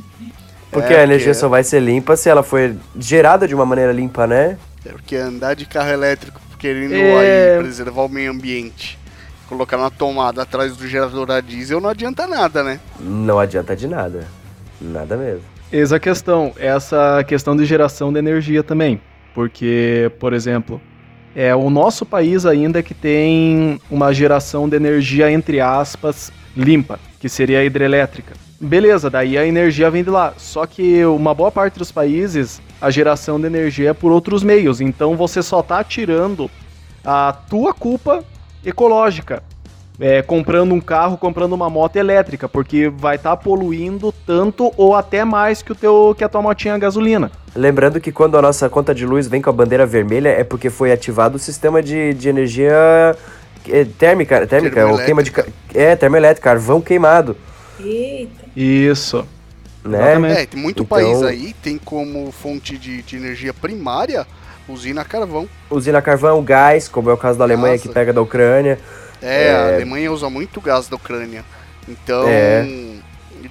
Porque 0.71 0.93
é, 0.93 0.99
a 0.99 1.04
energia 1.04 1.28
porque... 1.28 1.39
só 1.39 1.47
vai 1.47 1.63
ser 1.63 1.80
limpa 1.82 2.15
se 2.15 2.30
ela 2.30 2.43
for 2.43 2.75
gerada 2.99 3.47
de 3.47 3.56
uma 3.56 3.65
maneira 3.65 3.91
limpa, 3.91 4.28
né? 4.28 4.58
É 4.86 4.89
porque 4.89 5.15
andar 5.15 5.56
de 5.56 5.65
carro 5.65 5.89
elétrico 5.89 6.39
querendo 6.58 6.93
é... 6.93 7.56
aí 7.56 7.60
preservar 7.60 8.04
o 8.04 8.10
meio 8.10 8.32
ambiente 8.32 8.99
colocar 9.49 9.78
uma 9.78 9.89
tomada 9.89 10.43
atrás 10.43 10.78
do 10.78 10.88
gerador 10.88 11.32
a 11.32 11.41
diesel 11.41 11.82
não 11.82 11.89
adianta 11.89 12.28
nada, 12.28 12.63
né? 12.63 12.80
Não 12.99 13.39
adianta 13.39 13.75
de 13.75 13.88
nada. 13.88 14.28
Nada 14.80 15.17
mesmo. 15.17 15.41
Eis 15.71 15.91
a 15.91 15.99
questão, 15.99 16.54
essa 16.58 17.23
questão 17.28 17.56
de 17.56 17.65
geração 17.65 18.13
de 18.13 18.19
energia 18.19 18.63
também. 18.63 19.02
Porque, 19.39 20.12
por 20.19 20.34
exemplo, 20.34 20.82
é 21.34 21.56
o 21.56 21.69
nosso 21.69 22.06
país 22.06 22.45
ainda 22.45 22.84
que 22.84 22.93
tem 22.93 23.80
uma 23.89 24.13
geração 24.13 24.67
de 24.67 24.75
energia, 24.75 25.32
entre 25.32 25.62
aspas, 25.62 26.30
limpa, 26.58 26.99
que 27.21 27.30
seria 27.30 27.60
a 27.60 27.63
hidrelétrica. 27.63 28.34
Beleza, 28.60 29.10
daí 29.10 29.38
a 29.38 29.47
energia 29.47 29.89
vem 29.89 30.04
de 30.04 30.10
lá. 30.10 30.34
Só 30.36 30.65
que 30.65 31.06
uma 31.06 31.34
boa 31.34 31.49
parte 31.49 31.80
dos 31.80 31.89
países, 31.89 32.62
a 32.82 32.91
geração 32.91 33.39
de 33.39 33.47
energia 33.47 33.91
é 33.91 33.93
por 33.93 34.12
outros 34.12 34.43
meios. 34.43 34.82
Então 34.82 35.15
você 35.15 35.41
só 35.41 35.62
está 35.62 35.82
tirando 35.86 36.52
a 37.02 37.32
tua 37.32 37.73
culpa 37.73 38.25
ecológica. 38.65 39.41
É, 40.00 40.22
comprando 40.22 40.74
um 40.74 40.80
carro, 40.80 41.18
comprando 41.18 41.52
uma 41.52 41.70
moto 41.70 41.98
elétrica, 41.98 42.48
porque 42.48 42.88
vai 42.88 43.18
estar 43.18 43.32
tá 43.32 43.38
poluindo 43.38 44.14
tanto 44.26 44.72
ou 44.78 44.96
até 44.96 45.26
mais 45.26 45.62
que, 45.62 45.74
o 45.74 45.76
teu, 45.76 46.16
que 46.18 46.24
a 46.24 46.30
tua 46.30 46.42
motinha 46.42 46.74
a 46.76 46.78
gasolina. 46.78 47.30
Lembrando 47.54 48.00
que 48.00 48.10
quando 48.10 48.38
a 48.38 48.42
nossa 48.42 48.70
conta 48.70 48.96
de 48.96 49.06
luz 49.06 49.28
vem 49.28 49.42
com 49.42 49.50
a 49.50 49.54
bandeira 49.54 49.86
vermelha 49.86 50.30
é 50.30 50.44
porque 50.44 50.70
foi 50.70 50.94
ativado 50.94 51.36
o 51.36 51.40
sistema 51.40 51.84
de, 51.84 52.14
de 52.14 52.30
energia 52.30 52.74
é, 53.68 53.84
térmica, 53.84 54.48
térmica 54.48 54.88
ou 54.88 54.98
queima 55.00 55.22
de 55.22 55.34
é 55.74 55.96
termoelétrica, 55.98 56.50
carvão 56.50 56.80
queimado. 56.80 57.36
Eita. 57.78 58.46
Isso. 58.56 59.28
Né? 59.84 60.42
É, 60.42 60.46
tem 60.46 60.62
muito 60.62 60.84
então... 60.84 60.98
país 60.98 61.22
aí 61.24 61.54
tem 61.62 61.78
como 61.78 62.32
fonte 62.32 62.78
de, 62.78 63.02
de 63.02 63.18
energia 63.18 63.54
primária 63.54 64.26
Usina 64.70 65.04
carvão. 65.04 65.50
Usina 65.70 66.02
carvão, 66.02 66.44
gás, 66.44 66.88
como 66.88 67.10
é 67.10 67.14
o 67.14 67.18
caso 67.18 67.40
da 67.40 67.44
Alemanha 67.44 67.74
Nossa. 67.74 67.88
que 67.88 67.94
pega 67.94 68.14
da 68.14 68.22
Ucrânia. 68.22 68.78
É, 69.22 69.48
é, 69.48 69.56
a 69.56 69.76
Alemanha 69.76 70.12
usa 70.12 70.30
muito 70.30 70.62
gás 70.62 70.88
da 70.88 70.96
Ucrânia. 70.96 71.44
Então, 71.88 72.26
é. 72.28 72.66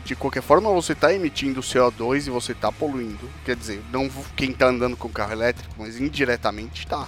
de 0.04 0.14
qualquer 0.14 0.42
forma, 0.42 0.70
você 0.72 0.92
está 0.92 1.12
emitindo 1.12 1.60
CO2 1.60 2.26
e 2.26 2.30
você 2.30 2.52
está 2.52 2.70
poluindo. 2.70 3.28
Quer 3.44 3.56
dizer, 3.56 3.82
não 3.92 4.08
quem 4.36 4.50
está 4.50 4.66
andando 4.66 4.96
com 4.96 5.08
carro 5.08 5.32
elétrico, 5.32 5.74
mas 5.78 6.00
indiretamente 6.00 6.84
está. 6.84 7.06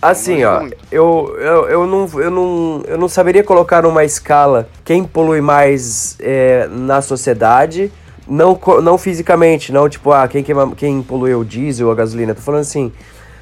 Assim, 0.00 0.44
ó, 0.44 0.68
eu, 0.92 1.34
eu, 1.38 1.68
eu, 1.68 1.86
não, 1.86 2.20
eu, 2.20 2.30
não, 2.30 2.82
eu 2.86 2.98
não 2.98 3.08
saberia 3.08 3.42
colocar 3.42 3.82
numa 3.82 4.04
escala 4.04 4.68
quem 4.84 5.04
polui 5.04 5.40
mais 5.40 6.16
é, 6.20 6.68
na 6.70 7.00
sociedade, 7.00 7.90
não, 8.28 8.58
não 8.82 8.98
fisicamente, 8.98 9.72
não 9.72 9.88
tipo, 9.88 10.12
ah, 10.12 10.28
quem, 10.28 10.42
queima, 10.42 10.70
quem 10.76 11.02
polui 11.02 11.34
o 11.34 11.44
diesel, 11.44 11.90
a 11.90 11.94
gasolina. 11.94 12.34
Tô 12.34 12.42
falando 12.42 12.60
assim, 12.60 12.92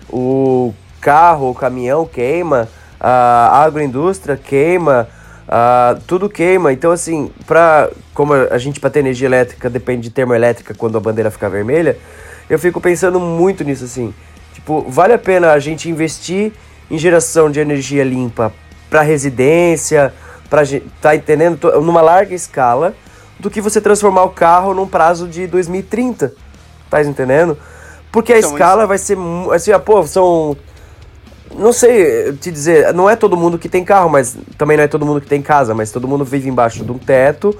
o 0.09 0.73
carro, 1.01 1.51
o 1.51 1.55
caminhão 1.55 2.07
queima, 2.07 2.69
a 3.07 3.63
agroindústria 3.65 4.37
queima, 4.37 5.09
a, 5.49 5.97
tudo 6.07 6.29
queima. 6.29 6.73
Então, 6.73 6.91
assim, 6.91 7.31
pra, 7.47 7.89
como 8.15 8.33
a 8.35 8.59
gente 8.59 8.81
para 8.81 8.91
ter 8.91 9.01
energia 9.01 9.27
elétrica 9.29 9.69
depende 9.69 10.03
de 10.03 10.11
termoelétrica 10.11 10.75
quando 10.75 10.97
a 10.97 11.01
bandeira 11.01 11.31
ficar 11.31 11.49
vermelha, 11.49 11.99
eu 12.49 12.59
fico 12.59 12.81
pensando 12.81 13.21
muito 13.21 13.63
nisso, 13.65 13.85
assim. 13.85 14.15
Tipo, 14.55 14.87
vale 14.89 15.13
a 15.13 15.19
pena 15.19 15.53
a 15.53 15.59
gente 15.59 15.89
investir 15.91 16.53
em 16.91 16.97
geração 16.99 17.51
de 17.51 17.61
energia 17.61 18.05
limpa 18.05 18.53
para 18.89 19.03
residência, 19.03 20.13
para 20.49 20.63
tá 21.01 21.15
entendendo? 21.17 21.59
Numa 21.83 22.01
larga 22.01 22.35
escala, 22.35 22.95
do 23.41 23.51
que 23.51 23.61
você 23.61 23.81
transformar 23.81 24.23
o 24.25 24.31
carro 24.31 24.73
num 24.73 24.87
prazo 24.87 25.27
de 25.27 25.47
2030. 25.47 26.33
Tá 26.89 27.03
entendendo? 27.03 27.59
Porque 28.13 28.33
a 28.33 28.39
Então, 28.39 28.51
escala 28.53 28.83
isso- 28.83 28.89
vai 28.89 28.99
ser. 28.99 29.19
Assim, 29.53 29.73
ah, 29.73 29.79
pô, 29.81 30.07
são. 30.07 30.57
Não 31.57 31.73
sei 31.73 32.33
te 32.35 32.51
dizer, 32.51 32.93
não 32.93 33.09
é 33.09 33.15
todo 33.17 33.37
mundo 33.37 33.59
que 33.59 33.69
tem 33.69 33.85
carro, 33.85 34.11
mas 34.11 34.37
também 34.59 34.77
não 34.77 34.85
é 34.85 34.89
todo 34.89 35.07
mundo 35.07 35.21
que 35.21 35.27
tem 35.27 35.41
casa, 35.43 35.75
mas 35.75 35.91
todo 35.91 36.09
mundo 36.09 36.25
vive 36.25 36.49
embaixo 36.49 36.85
de 36.85 36.91
um 36.91 36.99
teto 36.99 37.57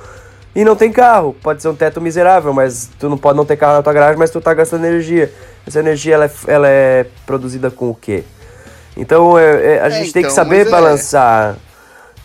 e 0.55 0.65
não 0.65 0.75
tem 0.77 0.91
carro. 0.91 1.35
Pode 1.43 1.63
ser 1.63 1.69
um 1.69 1.75
teto 1.75 2.01
miserável, 2.01 2.53
mas 2.53 2.91
tu 2.99 3.09
não 3.09 3.17
pode 3.17 3.37
não 3.37 3.45
ter 3.45 3.57
carro 3.57 3.75
na 3.75 3.83
tua 3.83 3.93
garagem, 3.93 4.19
mas 4.19 4.31
tu 4.31 4.41
tá 4.41 4.53
gastando 4.53 4.85
energia. 4.85 5.33
Essa 5.67 5.79
energia 5.79 6.15
ela 6.15 6.25
é, 6.27 6.31
ela 6.47 6.69
é 6.69 7.07
produzida 7.25 7.71
com 7.71 7.89
o 7.91 7.95
quê? 7.95 8.25
Então 8.97 9.39
é- 9.39 9.77
é, 9.77 9.81
a 9.83 9.87
É, 9.87 9.91
gente 9.91 10.13
tem 10.13 10.23
que 10.23 10.29
então, 10.31 10.45
saber 10.45 10.67
é- 10.67 10.71
balançar. 10.71 11.57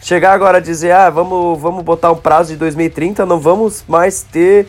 Chegar 0.01 0.31
agora 0.33 0.57
a 0.59 0.61
dizer, 0.61 0.91
ah, 0.91 1.09
vamos, 1.09 1.59
vamos 1.59 1.83
botar 1.83 2.11
um 2.11 2.15
prazo 2.15 2.51
de 2.53 2.57
2030, 2.57 3.25
não 3.25 3.39
vamos 3.39 3.83
mais 3.87 4.21
ter 4.23 4.67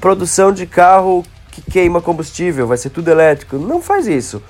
produção 0.00 0.50
de 0.50 0.66
carro 0.66 1.24
que 1.56 1.70
queima 1.70 2.02
combustível, 2.02 2.66
vai 2.66 2.76
ser 2.76 2.90
tudo 2.90 3.08
elétrico. 3.10 3.56
Não 3.56 3.80
faz 3.80 4.06
isso. 4.06 4.42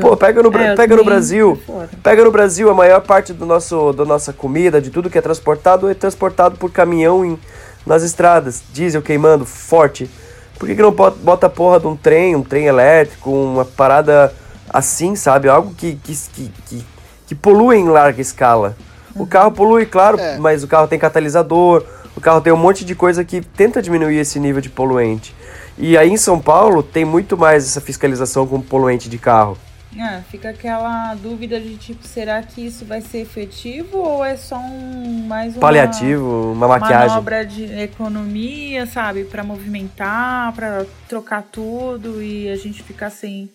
Pô, 0.00 0.16
pega 0.16 0.40
no, 0.42 0.56
É, 0.56 0.76
pega 0.76 0.94
no 0.94 1.04
Brasil. 1.04 1.60
fora. 1.66 1.88
Pega 2.02 2.24
no 2.24 2.30
Brasil, 2.30 2.70
a 2.70 2.74
maior 2.74 3.00
parte 3.00 3.32
do 3.32 3.44
nosso, 3.44 3.92
da 3.92 4.04
nossa 4.04 4.32
comida, 4.32 4.80
de 4.80 4.90
tudo 4.90 5.10
que 5.10 5.18
é 5.18 5.20
transportado, 5.20 5.90
é 5.90 5.94
transportado 5.94 6.56
por 6.56 6.70
caminhão 6.70 7.24
em, 7.24 7.36
nas 7.84 8.04
estradas. 8.04 8.62
Diesel 8.72 9.02
queimando 9.02 9.44
forte. 9.44 10.08
Por 10.56 10.68
que, 10.68 10.76
que 10.76 10.82
não 10.82 10.92
bota, 10.92 11.16
bota 11.20 11.46
a 11.48 11.50
porra 11.50 11.80
de 11.80 11.88
um 11.88 11.96
trem, 11.96 12.36
um 12.36 12.42
trem 12.44 12.66
elétrico, 12.66 13.28
uma 13.30 13.64
parada 13.64 14.32
assim, 14.70 15.16
sabe? 15.16 15.48
Algo 15.48 15.74
que, 15.74 15.96
que, 15.96 16.14
que, 16.32 16.52
que, 16.66 16.84
que 17.26 17.34
polui 17.34 17.78
em 17.78 17.88
larga 17.88 18.20
escala. 18.20 18.76
O 19.16 19.26
carro 19.26 19.50
polui, 19.50 19.84
claro, 19.84 20.16
É. 20.20 20.38
mas 20.38 20.62
o 20.62 20.68
carro 20.68 20.86
tem 20.86 20.98
catalisador, 20.98 21.82
o 22.16 22.20
carro 22.20 22.40
tem 22.40 22.52
um 22.52 22.56
monte 22.56 22.84
de 22.84 22.94
coisa 22.94 23.24
que 23.24 23.40
tenta 23.40 23.82
diminuir 23.82 24.18
esse 24.18 24.38
nível 24.38 24.60
de 24.62 24.70
poluente. 24.70 25.34
E 25.78 25.96
aí 25.96 26.10
em 26.10 26.16
São 26.16 26.38
Paulo 26.40 26.82
tem 26.82 27.04
muito 27.04 27.36
mais 27.36 27.64
essa 27.64 27.80
fiscalização 27.80 28.46
com 28.46 28.60
poluente 28.60 29.08
de 29.08 29.18
carro. 29.18 29.56
É, 29.94 30.22
fica 30.30 30.48
aquela 30.48 31.14
dúvida 31.16 31.60
de 31.60 31.76
tipo, 31.76 32.06
será 32.06 32.42
que 32.42 32.64
isso 32.66 32.82
vai 32.84 33.02
ser 33.02 33.18
efetivo 33.18 33.98
ou 33.98 34.24
é 34.24 34.38
só 34.38 34.56
um 34.56 35.26
mais 35.26 35.52
uma 35.52 35.60
Paliativo, 35.60 36.52
uma 36.52 36.66
maquiagem. 36.66 37.08
manobra 37.10 37.44
de 37.44 37.64
economia, 37.64 38.86
sabe, 38.86 39.24
Pra 39.24 39.44
movimentar, 39.44 40.52
pra 40.54 40.86
trocar 41.08 41.42
tudo 41.42 42.22
e 42.22 42.48
a 42.48 42.56
gente 42.56 42.82
ficar 42.82 43.10
sem 43.10 43.50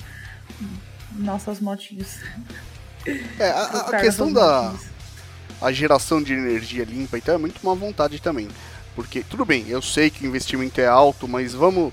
nossas 1.15 1.59
motinhas. 1.59 2.19
É, 3.39 3.49
a- 3.49 3.85
a, 3.87 3.97
questão 3.99 4.31
da 4.31 4.73
a 5.59 5.71
geração 5.71 6.21
de 6.21 6.33
energia 6.33 6.83
limpa, 6.83 7.17
então 7.17 7.33
é 7.33 7.37
muito 7.39 7.59
uma 7.63 7.73
vontade 7.73 8.21
também. 8.21 8.47
Porque, 8.95 9.21
tudo 9.23 9.43
bem, 9.45 9.65
eu 9.69 9.81
sei 9.81 10.09
que 10.11 10.23
o 10.23 10.27
investimento 10.27 10.79
é 10.79 10.87
alto, 10.87 11.27
mas 11.27 11.53
vamos 11.55 11.91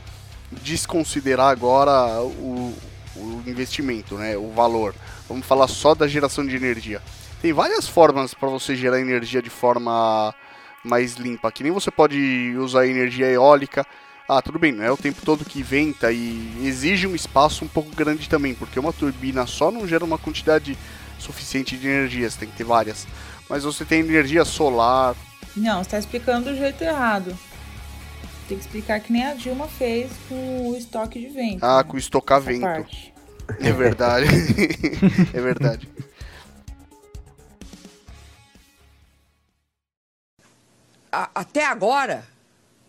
desconsiderar 0.62 1.48
agora 1.48 2.22
o, 2.22 2.74
o 3.16 3.42
investimento, 3.46 4.16
né? 4.16 4.36
O 4.36 4.50
valor. 4.50 4.94
Vamos 5.28 5.46
falar 5.46 5.68
só 5.68 5.94
da 5.94 6.06
geração 6.06 6.46
de 6.46 6.54
energia. 6.54 7.00
Tem 7.40 7.52
várias 7.52 7.88
formas 7.88 8.32
para 8.34 8.48
você 8.48 8.74
gerar 8.74 9.00
energia 9.00 9.42
de 9.42 9.50
forma 9.50 10.34
mais 10.84 11.14
limpa. 11.14 11.50
Que 11.50 11.62
nem 11.62 11.72
você 11.72 11.90
pode 11.90 12.54
usar 12.58 12.86
energia 12.86 13.26
eólica. 13.26 13.86
Ah, 14.28 14.40
tudo 14.40 14.58
bem, 14.58 14.72
não 14.72 14.82
é 14.82 14.90
o 14.90 14.96
tempo 14.96 15.20
todo 15.22 15.44
que 15.44 15.62
venta 15.62 16.10
e 16.10 16.62
exige 16.62 17.06
um 17.06 17.14
espaço 17.14 17.62
um 17.62 17.68
pouco 17.68 17.94
grande 17.94 18.26
também, 18.26 18.54
porque 18.54 18.80
uma 18.80 18.92
turbina 18.92 19.46
só 19.46 19.70
não 19.70 19.86
gera 19.86 20.02
uma 20.02 20.16
quantidade 20.16 20.78
suficiente 21.18 21.76
de 21.76 21.86
energia, 21.86 22.30
você 22.30 22.38
tem 22.38 22.48
que 22.48 22.56
ter 22.56 22.64
várias. 22.64 23.06
Mas 23.50 23.64
você 23.64 23.84
tem 23.84 24.00
energia 24.00 24.44
solar. 24.44 25.14
Não, 25.54 25.84
você 25.84 25.90
tá 25.90 25.98
explicando 25.98 26.50
do 26.50 26.56
jeito 26.56 26.82
errado. 26.82 27.36
Tem 28.48 28.58
que 28.58 28.64
explicar 28.64 29.00
que 29.00 29.12
nem 29.12 29.24
a 29.24 29.34
Dilma 29.34 29.66
fez 29.68 30.12
com 30.28 30.68
o 30.70 30.76
estoque 30.76 31.18
de 31.18 31.28
vento. 31.28 31.64
Ah, 31.64 31.78
né? 31.82 31.84
com 31.90 31.96
estocar 31.96 32.38
Essa 32.38 32.46
vento. 32.46 32.60
parte. 32.62 33.14
É 33.60 33.72
verdade. 33.72 34.26
é 35.32 35.40
verdade. 35.40 35.88
a- 41.10 41.30
até 41.34 41.64
agora, 41.64 42.26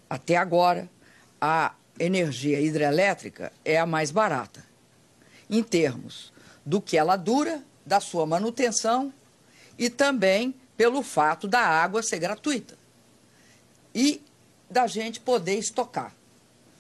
até 0.10 0.36
agora, 0.36 0.90
a 1.40 1.74
energia 2.00 2.60
hidrelétrica 2.60 3.52
é 3.64 3.78
a 3.78 3.86
mais 3.86 4.12
barata, 4.12 4.64
em 5.50 5.62
termos 5.64 6.34
do 6.66 6.82
que 6.82 6.98
ela 6.98 7.16
dura, 7.16 7.62
da 7.86 8.00
sua 8.00 8.26
manutenção 8.26 9.14
e 9.78 9.90
também 9.90 10.56
pelo 10.76 11.04
fato 11.04 11.48
da 11.48 11.60
água 11.62 12.02
ser 12.02 12.18
gratuita 12.20 12.76
e 13.94 14.22
da 14.76 14.88
gente 14.88 15.22
poder 15.22 15.58
estocar. 15.58 16.14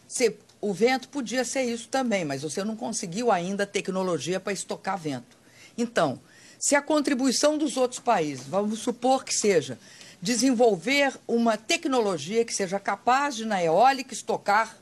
Você- 0.05 0.35
o 0.59 0.73
vento 0.73 1.07
podia 1.07 1.45
ser 1.45 1.63
isso 1.63 1.87
também, 1.87 2.25
mas 2.25 2.41
você 2.41 2.61
não 2.61 2.75
conseguiu 2.75 3.31
ainda 3.31 3.65
tecnologia 3.65 4.37
para 4.37 4.51
estocar 4.51 4.97
vento. 4.97 5.37
Então, 5.77 6.19
se 6.59 6.75
a 6.75 6.81
contribuição 6.81 7.57
dos 7.57 7.77
outros 7.77 8.01
países, 8.01 8.45
vamos 8.47 8.79
supor 8.79 9.23
que 9.23 9.33
seja 9.33 9.79
desenvolver 10.21 11.17
uma 11.25 11.55
tecnologia 11.55 12.43
que 12.43 12.53
seja 12.53 12.81
capaz 12.81 13.33
de, 13.37 13.45
na 13.45 13.63
eólica, 13.63 14.13
estocar, 14.13 14.77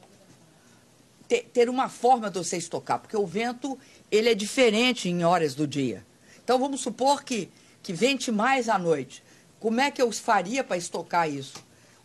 ter, 1.28 1.44
ter 1.54 1.70
uma 1.70 1.90
forma 1.90 2.32
de 2.32 2.40
você 2.40 2.58
estocar, 2.58 2.98
porque 2.98 3.16
o 3.16 3.28
vento 3.28 3.78
ele 4.10 4.30
é 4.30 4.34
diferente 4.34 5.08
em 5.08 5.24
horas 5.24 5.54
do 5.54 5.68
dia. 5.68 6.04
Então, 6.44 6.58
vamos 6.58 6.82
supor 6.82 7.24
que, 7.24 7.48
que 7.84 7.94
vente 7.94 8.32
mais 8.32 8.68
à 8.70 8.80
noite. 8.80 9.24
Como 9.60 9.80
é 9.80 9.92
que 9.92 10.02
eu 10.02 10.12
faria 10.12 10.64
para 10.64 10.78
estocar 10.78 11.30
isso? 11.30 11.54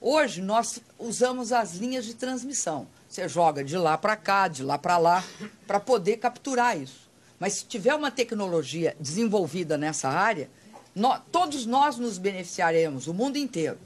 Hoje, 0.01 0.41
nós 0.41 0.81
usamos 0.99 1.53
as 1.53 1.75
linhas 1.75 2.05
de 2.05 2.15
transmissão. 2.15 2.87
Você 3.09 3.29
joga 3.29 3.65
de 3.65 3.77
lá 3.77 3.99
para 3.99 4.17
cá, 4.17 4.47
de 4.47 4.63
lá 4.63 4.79
para 4.79 4.97
lá, 4.99 5.25
para 5.67 5.81
poder 5.81 6.19
capturar 6.19 6.79
isso. 6.79 7.09
Mas 7.41 7.55
se 7.55 7.65
tiver 7.67 7.95
uma 7.95 8.11
tecnologia 8.11 8.97
desenvolvida 9.01 9.77
nessa 9.77 10.09
área, 10.09 10.49
nó- 10.95 11.19
todos 11.33 11.67
nós 11.67 11.97
nos 11.99 12.19
beneficiaremos, 12.19 13.07
o 13.07 13.15
mundo 13.15 13.39
inteiro. 13.39 13.79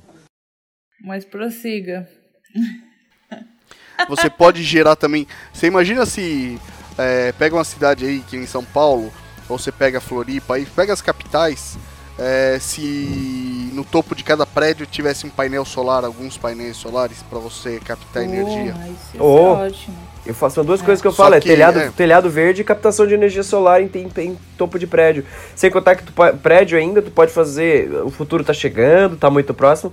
Mas 1.01 1.25
prossiga. 1.25 2.09
Você 4.09 4.29
pode 4.29 4.63
gerar 4.63 4.97
também. 4.97 5.27
Você 5.53 5.67
imagina 5.67 6.05
se 6.05 6.59
é, 6.99 7.33
pega 7.33 7.55
uma 7.57 7.65
cidade 7.65 8.05
aí, 8.05 8.21
que 8.21 8.37
em 8.37 8.47
São 8.47 8.65
Paulo, 8.65 9.13
ou 9.49 9.59
você 9.59 9.71
pega 9.71 10.01
Floripa, 10.01 10.55
aí 10.57 10.67
pega 10.67 10.93
as 10.93 11.01
capitais. 11.03 11.77
É, 12.19 12.59
se 12.61 13.71
no 13.73 13.85
topo 13.85 14.15
de 14.15 14.23
cada 14.23 14.45
prédio 14.47 14.87
tivesse 14.87 15.27
um 15.27 15.31
painel 15.31 15.65
solar, 15.65 16.05
alguns 16.05 16.37
painéis 16.37 16.77
solares 16.77 17.23
para 17.29 17.39
você 17.39 17.81
captar 17.85 18.23
energia. 18.25 18.73
Porra, 18.73 18.89
isso 18.89 19.17
ia 19.17 19.23
Oh. 19.23 19.57
ser 19.57 19.63
ótimo. 19.67 19.97
Eu 20.25 20.35
faço 20.35 20.55
são 20.55 20.65
duas 20.65 20.81
coisas 20.81 21.03
que 21.03 21.09
eu 21.09 21.13
falo, 21.13 21.35
é 21.35 21.41
que, 21.41 21.49
telhado, 21.49 21.81
é. 21.81 21.91
telhado 21.91 22.31
verde 22.31 22.61
e 22.61 22.65
captação 22.65 23.07
de 23.09 23.15
energia 23.15 23.43
solar 23.43 23.83
em, 23.83 23.91
em- 23.95 24.21
em 24.25 24.39
topo 24.57 24.79
de 24.79 24.87
prédio. 24.87 25.25
Sem 25.57 25.69
contar 25.69 25.97
que 25.97 26.05
tu, 26.05 26.13
prédio 26.41 26.79
ainda, 26.79 27.03
tu 27.03 27.11
pode 27.11 27.33
fazer, 27.33 27.91
o 28.05 28.11
futuro 28.11 28.45
tá 28.45 28.53
chegando, 28.53 29.17
tá 29.17 29.29
muito 29.29 29.53
próximo, 29.53 29.93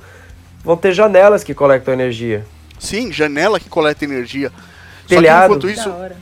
vão 0.63 0.77
ter 0.77 0.93
janelas 0.93 1.43
que 1.43 1.55
coletam 1.55 1.93
energia. 1.95 2.45
Sim, 2.77 3.11
janela 3.11 3.59
que 3.59 3.67
coleta 3.69 4.05
energia. 4.05 4.51
Telhado. 5.07 5.53
Só 5.53 5.59
que 5.59 5.65
enquanto 5.65 5.69
isso, 5.79 5.89
hora. 5.89 6.15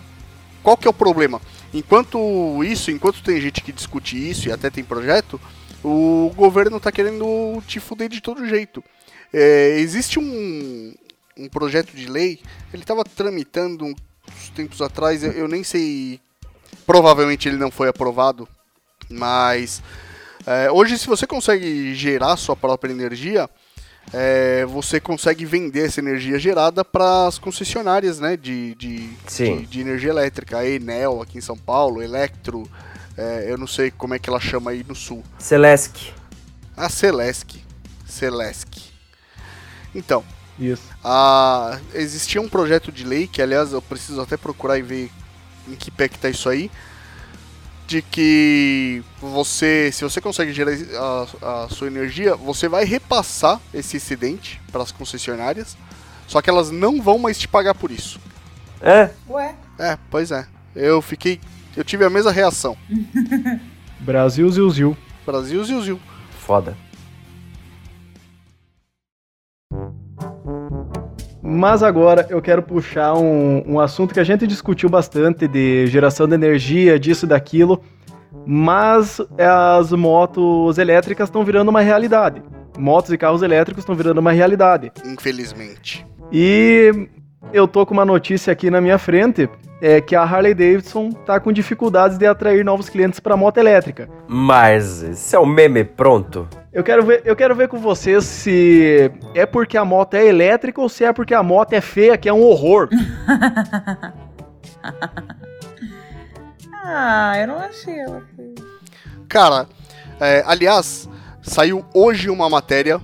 qual 0.64 0.78
que 0.78 0.88
é 0.88 0.90
o 0.90 0.94
problema? 0.94 1.42
Enquanto 1.74 2.64
isso, 2.64 2.90
enquanto 2.90 3.22
tem 3.22 3.42
gente 3.42 3.62
que 3.62 3.74
discute 3.74 4.18
isso 4.30 4.48
e 4.48 4.52
até 4.54 4.70
tem 4.70 4.86
projeto, 4.86 5.40
o 5.88 6.34
governo 6.36 6.80
tá 6.80 6.92
querendo 6.92 7.62
te 7.66 7.80
fuder 7.80 8.10
de 8.10 8.22
todo 8.22 8.48
jeito. 8.48 8.84
É, 9.34 9.80
existe 9.80 10.20
um, 10.20 10.94
um 11.38 11.50
projeto 11.50 11.96
de 11.96 12.08
lei, 12.08 12.40
ele 12.74 12.84
estava 12.84 13.04
tramitando 13.04 13.86
uns 13.86 14.50
tempos 14.56 14.82
atrás, 14.82 15.24
eu, 15.24 15.32
eu 15.32 15.48
nem 15.48 15.64
sei, 15.64 16.20
provavelmente 16.86 17.48
ele 17.48 17.58
não 17.58 17.72
foi 17.72 17.88
aprovado, 17.88 18.48
mas 19.10 19.82
é, 20.46 20.72
hoje 20.72 20.98
se 20.98 21.08
você 21.08 21.28
consegue 21.28 21.94
gerar 21.94 22.38
sua 22.38 22.56
própria 22.56 22.92
energia, 22.92 23.50
é, 24.14 24.66
você 24.66 25.00
consegue 25.00 25.46
vender 25.46 25.88
essa 25.88 26.00
energia 26.00 26.40
gerada 26.40 26.84
para 26.86 27.28
as 27.28 27.38
concessionárias 27.38 28.20
né, 28.20 28.38
de, 28.38 28.74
de, 28.76 29.08
de, 29.08 29.66
de 29.66 29.82
energia 29.82 30.10
elétrica. 30.10 30.60
A 30.60 30.66
Enel 30.66 31.22
aqui 31.22 31.38
em 31.38 31.42
São 31.42 31.58
Paulo, 31.58 32.02
Electro, 32.02 32.64
é, 33.18 33.46
eu 33.52 33.58
não 33.58 33.68
sei 33.68 33.90
como 33.90 34.14
é 34.14 34.20
que 34.20 34.30
ela 34.30 34.40
chama 34.40 34.72
aí 34.72 34.86
no 34.88 34.96
sul. 34.96 35.24
Celesc. 35.40 36.14
A 36.76 36.88
Celesc. 36.90 37.60
Celesc. 38.06 38.68
Então, 39.96 40.24
Isso. 40.60 40.84
a, 41.04 41.80
existia 41.94 42.40
um 42.40 42.48
projeto 42.48 42.92
de 42.92 43.04
lei, 43.04 43.28
que 43.28 43.42
aliás 43.42 43.74
eu 43.74 43.82
preciso 43.82 44.22
até 44.22 44.38
procurar 44.38 44.78
e 44.78 44.82
ver 44.82 45.12
em 45.68 45.76
que 45.76 45.90
pé 45.90 46.08
que 46.08 46.20
tá 46.20 46.30
isso 46.30 46.48
aí, 46.48 46.70
de 47.88 48.02
que 48.02 49.02
você, 49.20 49.90
se 49.92 50.04
você 50.04 50.20
consegue 50.20 50.52
gerar 50.54 50.74
a, 51.42 51.64
a 51.66 51.70
sua 51.70 51.88
energia, 51.88 52.36
você 52.36 52.68
vai 52.68 52.84
repassar 52.84 53.60
esse 53.74 53.98
excedente 53.98 54.62
para 54.72 54.84
as 54.84 54.92
concessionárias, 54.92 55.78
só 56.28 56.42
que 56.42 56.50
elas 56.50 56.70
não 56.70 57.02
vão 57.02 57.18
mais 57.18 57.40
te 57.40 57.48
pagar 57.48 57.74
por 57.74 57.90
isso. 57.90 58.20
É, 58.82 59.10
Ué, 59.28 59.56
É, 59.80 59.98
pois 60.12 60.32
é. 60.32 60.46
Eu 60.76 61.02
fiquei, 61.02 61.40
eu 61.78 61.84
tive 61.84 62.04
a 62.04 62.10
mesma 62.10 62.32
reação. 62.32 62.76
Brasil, 64.02 64.50
Zil, 64.50 64.70
Zil. 64.70 64.98
Brasil, 65.26 65.64
ziu, 65.64 65.82
ziu. 65.82 66.00
foda. 66.40 66.76
Mas 71.42 71.84
agora 71.84 72.26
eu 72.30 72.42
quero 72.42 72.62
puxar 72.62 73.14
um, 73.14 73.64
um 73.66 73.80
assunto 73.80 74.14
que 74.14 74.20
a 74.20 74.24
gente 74.24 74.46
discutiu 74.48 74.90
bastante 74.90 75.48
de 75.48 75.88
geração 75.88 76.28
de 76.28 76.34
energia, 76.34 77.00
disso 77.00 77.26
e 77.26 77.30
daquilo, 77.30 77.82
mas 78.46 79.20
as 79.38 79.92
motos 79.92 80.78
elétricas 80.78 81.28
estão 81.28 81.44
virando 81.44 81.70
uma 81.70 81.82
realidade. 81.82 82.42
Motos 82.78 83.12
e 83.12 83.18
carros 83.18 83.42
elétricos 83.42 83.82
estão 83.82 83.96
virando 83.96 84.20
uma 84.20 84.32
realidade. 84.32 84.92
Infelizmente. 85.06 86.06
E 86.32 87.10
eu 87.54 87.68
tô 87.68 87.86
com 87.86 87.94
uma 87.94 88.06
notícia 88.06 88.52
aqui 88.52 88.70
na 88.70 88.82
minha 88.82 88.98
frente, 88.98 89.50
é 89.82 90.02
que 90.02 90.16
a 90.16 90.24
Harley 90.24 90.54
Davidson 90.54 91.12
tá 91.12 91.40
com 91.40 91.52
dificuldades 91.52 92.18
de 92.18 92.26
atrair 92.26 92.64
novos 92.66 92.90
clientes 92.90 93.20
para 93.20 93.38
moto 93.38 93.58
elétrica. 93.58 94.10
Mas 94.28 95.04
esse 95.04 95.36
é 95.36 95.40
o 95.40 95.46
meme 95.46 95.84
pronto. 95.84 96.48
Eu 96.74 96.84
quero 96.84 97.06
ver, 97.06 97.22
eu 97.26 97.36
quero 97.36 97.56
ver 97.56 97.68
com 97.68 97.78
vocês 97.78 98.24
se 98.24 99.12
é 99.34 99.46
porque 99.46 99.78
a 99.78 99.86
moto 99.86 100.16
é 100.16 100.26
elétrica 100.26 100.82
ou 100.82 100.90
se 100.90 101.04
é 101.04 101.14
porque 101.14 101.34
a 101.34 101.44
moto 101.44 101.74
é 101.74 101.82
feia, 101.82 102.18
que 102.18 102.30
é 102.30 102.34
um 102.34 102.42
horror. 102.42 102.90
Ah, 106.90 107.34
eu 107.38 107.48
não 107.48 107.60
achei 107.60 108.00
ela 108.00 108.24
feia. 108.34 108.56
Cara, 109.28 109.68
é, 110.22 110.42
aliás, 110.48 111.10
saiu 111.42 111.86
hoje 111.94 112.30
uma 112.30 112.50
matéria. 112.50 113.02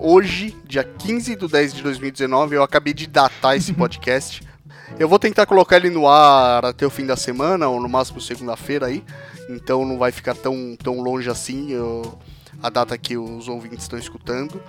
Hoje, 0.00 0.56
dia 0.64 0.84
15 0.84 1.34
de 1.36 1.48
10 1.48 1.74
de 1.74 1.82
2019, 1.82 2.54
eu 2.54 2.62
acabei 2.62 2.94
de 2.94 3.06
datar 3.06 3.56
esse 3.56 3.72
podcast. 3.74 4.42
Eu 4.98 5.08
vou 5.08 5.18
tentar 5.18 5.44
colocar 5.46 5.76
ele 5.76 5.90
no 5.90 6.06
ar 6.08 6.64
até 6.64 6.86
o 6.86 6.90
fim 6.90 7.04
da 7.04 7.16
semana, 7.16 7.68
ou 7.68 7.80
no 7.80 7.88
máximo 7.88 8.20
segunda-feira 8.20 8.86
aí. 8.86 9.04
Então 9.50 9.84
não 9.84 9.98
vai 9.98 10.12
ficar 10.12 10.34
tão, 10.34 10.76
tão 10.82 11.00
longe 11.00 11.28
assim 11.28 11.72
eu- 11.72 12.18
a 12.62 12.68
data 12.70 12.96
que 12.98 13.16
os 13.16 13.48
ouvintes 13.48 13.82
estão 13.82 13.98
escutando. 13.98 14.60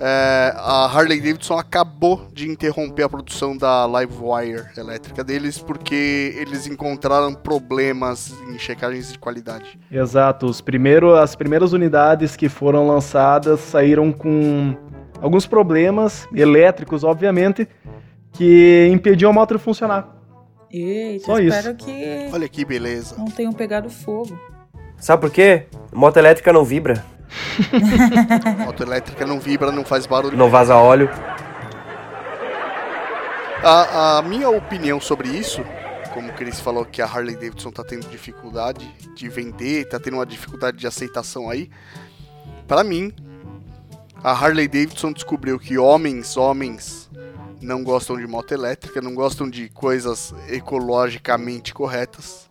É, 0.00 0.52
a 0.56 0.86
Harley 0.86 1.20
Davidson 1.20 1.56
acabou 1.56 2.26
de 2.32 2.48
interromper 2.48 3.04
a 3.04 3.08
produção 3.08 3.56
da 3.56 3.86
Livewire 3.86 4.64
elétrica 4.76 5.22
deles 5.22 5.58
porque 5.58 6.34
eles 6.36 6.66
encontraram 6.66 7.32
problemas 7.32 8.34
em 8.48 8.58
checagens 8.58 9.12
de 9.12 9.18
qualidade. 9.18 9.78
Exato, 9.90 10.46
os 10.46 10.60
primeiro, 10.60 11.14
as 11.14 11.36
primeiras 11.36 11.72
unidades 11.72 12.34
que 12.34 12.48
foram 12.48 12.88
lançadas 12.88 13.60
saíram 13.60 14.12
com 14.12 14.76
alguns 15.20 15.46
problemas 15.46 16.26
elétricos, 16.34 17.04
obviamente, 17.04 17.68
que 18.32 18.90
impediam 18.92 19.30
a 19.30 19.32
moto 19.32 19.56
de 19.56 19.62
funcionar. 19.62 20.12
Eita, 20.72 21.24
Só 21.24 21.38
espero 21.38 21.76
isso. 21.76 21.86
que 21.86 22.30
Olha 22.32 22.48
que 22.48 22.64
beleza. 22.64 23.14
não 23.16 23.26
tenham 23.26 23.52
pegado 23.52 23.88
fogo. 23.88 24.36
Sabe 24.96 25.20
por 25.20 25.30
quê? 25.30 25.66
Moto 25.92 26.16
elétrica 26.16 26.52
não 26.52 26.64
vibra, 26.64 27.04
moto 28.64 28.82
elétrica 28.82 29.26
não 29.26 29.40
vibra, 29.40 29.72
não 29.72 29.84
faz 29.84 30.06
barulho. 30.06 30.36
não 30.36 30.50
vaza 30.50 30.76
óleo. 30.76 31.10
A, 33.62 34.18
a 34.18 34.22
minha 34.22 34.50
opinião 34.50 35.00
sobre 35.00 35.28
isso, 35.28 35.64
como 36.12 36.30
o 36.30 36.34
Chris 36.34 36.60
falou 36.60 36.84
que 36.84 37.00
a 37.00 37.06
Harley 37.06 37.34
Davidson 37.34 37.70
tá 37.70 37.82
tendo 37.82 38.06
dificuldade 38.08 38.86
de 39.14 39.28
vender, 39.28 39.88
tá 39.88 39.98
tendo 39.98 40.18
uma 40.18 40.26
dificuldade 40.26 40.76
de 40.76 40.86
aceitação 40.86 41.48
aí. 41.48 41.70
Pra 42.68 42.84
mim, 42.84 43.12
a 44.22 44.32
Harley 44.32 44.68
Davidson 44.68 45.12
descobriu 45.12 45.58
que 45.58 45.78
homens, 45.78 46.36
homens 46.36 47.10
não 47.60 47.82
gostam 47.82 48.16
de 48.16 48.26
moto 48.26 48.52
elétrica, 48.52 49.00
não 49.00 49.14
gostam 49.14 49.48
de 49.48 49.68
coisas 49.70 50.34
ecologicamente 50.48 51.72
corretas. 51.72 52.43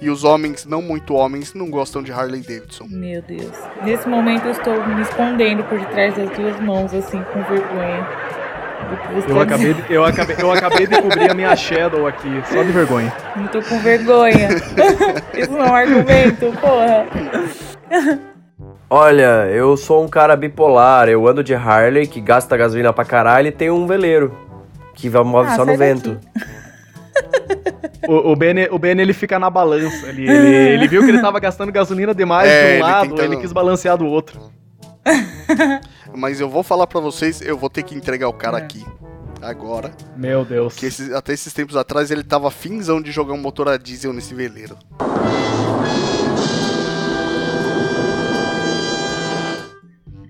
E 0.00 0.10
os 0.10 0.24
homens, 0.24 0.64
não 0.66 0.82
muito 0.82 1.14
homens, 1.14 1.54
não 1.54 1.70
gostam 1.70 2.02
de 2.02 2.12
Harley 2.12 2.40
Davidson. 2.40 2.86
Meu 2.90 3.22
Deus. 3.22 3.52
Nesse 3.84 4.08
momento 4.08 4.44
eu 4.46 4.52
estou 4.52 4.86
me 4.86 5.02
escondendo 5.02 5.62
por 5.64 5.78
detrás 5.78 6.14
das 6.16 6.30
duas 6.30 6.58
mãos, 6.60 6.92
assim, 6.94 7.22
com 7.32 7.42
vergonha. 7.44 8.06
do 8.90 8.96
que 8.96 9.14
você 9.14 9.30
Eu 9.30 9.40
acabei, 9.40 9.74
de, 9.74 9.92
eu, 9.92 10.04
acabei, 10.04 10.36
eu 10.38 10.52
acabei 10.52 10.86
de 10.86 11.00
cobrir 11.02 11.30
a 11.30 11.34
minha 11.34 11.54
Shadow 11.56 12.06
aqui, 12.06 12.28
só 12.52 12.62
de 12.62 12.72
vergonha. 12.72 13.12
Eu 13.36 13.48
tô 13.48 13.62
com 13.62 13.78
vergonha. 13.80 14.48
Isso 15.36 15.50
não 15.52 15.64
é 15.66 15.70
um 15.70 15.74
argumento, 15.74 16.52
porra. 16.60 17.06
Olha, 18.90 19.46
eu 19.50 19.74
sou 19.76 20.04
um 20.04 20.08
cara 20.08 20.36
bipolar, 20.36 21.08
eu 21.08 21.26
ando 21.26 21.42
de 21.42 21.54
Harley, 21.54 22.06
que 22.06 22.20
gasta 22.20 22.56
gasolina 22.56 22.92
pra 22.92 23.04
caralho, 23.04 23.48
e 23.48 23.52
tenho 23.52 23.74
um 23.74 23.86
veleiro, 23.86 24.36
que 24.94 25.08
vai 25.08 25.22
move 25.24 25.48
Ah, 25.50 25.56
só 25.56 25.64
no 25.64 25.76
daqui. 25.76 25.78
vento. 25.78 26.20
O, 28.08 28.32
o, 28.32 28.36
ben, 28.36 28.68
o 28.70 28.78
Ben 28.78 28.98
ele 29.00 29.12
fica 29.12 29.38
na 29.38 29.48
balança. 29.48 30.08
Ele, 30.08 30.28
ele, 30.28 30.54
ele 30.74 30.88
viu 30.88 31.02
que 31.04 31.08
ele 31.10 31.20
tava 31.20 31.38
gastando 31.38 31.70
gasolina 31.72 32.14
demais 32.14 32.48
É, 32.48 32.62
de 32.62 32.68
ele 32.74 32.82
um 32.82 32.86
lado, 32.86 33.22
ele 33.22 33.36
quis 33.36 33.52
balancear 33.52 33.96
do 33.96 34.06
outro. 34.06 34.50
Mas 36.14 36.40
eu 36.40 36.48
vou 36.48 36.62
falar 36.62 36.86
pra 36.86 37.00
vocês, 37.00 37.40
eu 37.40 37.56
vou 37.56 37.70
ter 37.70 37.82
que 37.82 37.94
entregar 37.94 38.28
o 38.28 38.32
cara 38.32 38.58
É. 38.58 38.62
aqui. 38.62 38.84
Agora. 39.40 39.90
Meu 40.16 40.44
Deus. 40.44 40.74
Que 40.76 40.86
esses- 40.86 41.12
até 41.12 41.32
esses 41.32 41.52
tempos 41.52 41.76
atrás 41.76 42.10
ele 42.10 42.22
tava 42.22 42.50
finzão 42.50 43.00
de 43.02 43.10
jogar 43.10 43.32
um 43.34 43.38
motor 43.38 43.68
a 43.68 43.76
diesel 43.76 44.12
nesse 44.12 44.34
veleiro. 44.34 44.76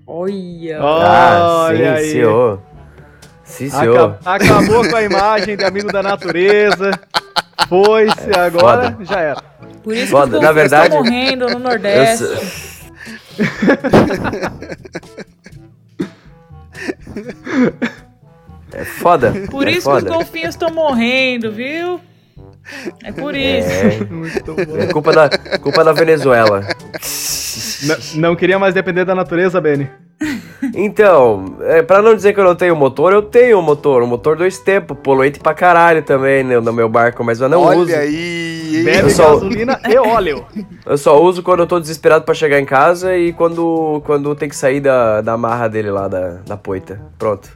Olha. 0.05 0.79
Ah, 0.81 1.67
sim, 1.69 1.75
Olha 1.75 1.93
aí. 1.95 2.11
senhor. 2.11 2.59
Sim, 3.43 3.69
senhor. 3.69 4.17
Aca- 4.25 4.45
acabou 4.45 4.87
com 4.89 4.95
a 4.95 5.01
imagem 5.03 5.55
de 5.55 5.63
amigo 5.63 5.91
da 5.91 6.01
natureza. 6.03 6.91
Foi-se, 7.69 8.37
agora 8.37 8.91
foda. 8.91 9.05
já 9.05 9.19
era. 9.19 9.41
Por 9.83 9.95
isso 9.95 10.11
Foda, 10.11 10.37
que 10.39 10.43
na 10.45 10.51
verdade- 10.51 10.87
estão 10.87 11.03
morrendo 11.03 11.45
no 11.47 11.51
Eu 11.53 11.59
Nordeste. 11.59 12.23
É 18.71 18.83
foda. 18.83 19.31
Por 19.49 19.67
é 19.67 19.71
isso 19.71 19.83
foda. 19.83 20.01
que 20.01 20.07
os 20.09 20.15
golfinhos 20.15 20.49
estão 20.55 20.69
morrendo, 20.71 21.51
viu? 21.51 21.99
É 23.03 23.11
por 23.11 23.35
isso. 23.35 23.69
É, 23.69 24.05
Muito 24.09 24.53
bom. 24.55 24.77
é 24.77 24.87
culpa 24.87 25.11
da, 25.11 25.29
culpa 25.59 25.83
da 25.83 25.91
Venezuela. 25.93 26.61
N- 27.83 28.19
não 28.21 28.35
queria 28.35 28.57
mais 28.57 28.73
depender 28.73 29.05
da 29.05 29.13
natureza, 29.13 29.61
Benny. 29.61 29.89
Então, 30.75 31.45
é, 31.61 31.81
pra 31.81 32.01
não 32.01 32.15
dizer 32.15 32.33
que 32.33 32.39
eu 32.39 32.43
não 32.43 32.55
tenho 32.55 32.75
motor, 32.75 33.11
eu 33.13 33.21
tenho 33.21 33.59
um 33.59 33.61
motor. 33.61 34.01
Um 34.03 34.07
motor 34.07 34.35
dois 34.37 34.59
tempos, 34.59 34.97
poluente 35.01 35.39
pra 35.39 35.53
caralho 35.53 36.01
também 36.03 36.43
no, 36.43 36.61
no 36.61 36.71
meu 36.73 36.87
barco, 36.87 37.23
mas 37.23 37.41
eu 37.41 37.49
não 37.49 37.61
Olha 37.61 37.79
uso. 37.79 37.95
aí. 37.95 38.77
hein? 38.77 38.83
Bebe 38.83 38.99
Eu 39.03 39.09
só- 39.09 39.33
gasolina 39.33 39.79
e 39.87 39.97
óleo. 39.97 40.45
Eu 40.85 40.97
só 40.97 41.21
uso 41.21 41.41
quando 41.41 41.61
eu 41.61 41.67
tô 41.67 41.79
desesperado 41.79 42.25
pra 42.25 42.33
chegar 42.33 42.59
em 42.59 42.65
casa 42.65 43.15
e 43.15 43.31
quando, 43.31 44.01
quando 44.05 44.35
tem 44.35 44.49
que 44.49 44.55
sair 44.55 44.81
da, 44.81 45.21
da 45.21 45.37
marra 45.37 45.69
dele 45.69 45.89
lá, 45.89 46.07
da, 46.09 46.39
da 46.45 46.57
poita. 46.57 46.99
Pronto. 47.17 47.49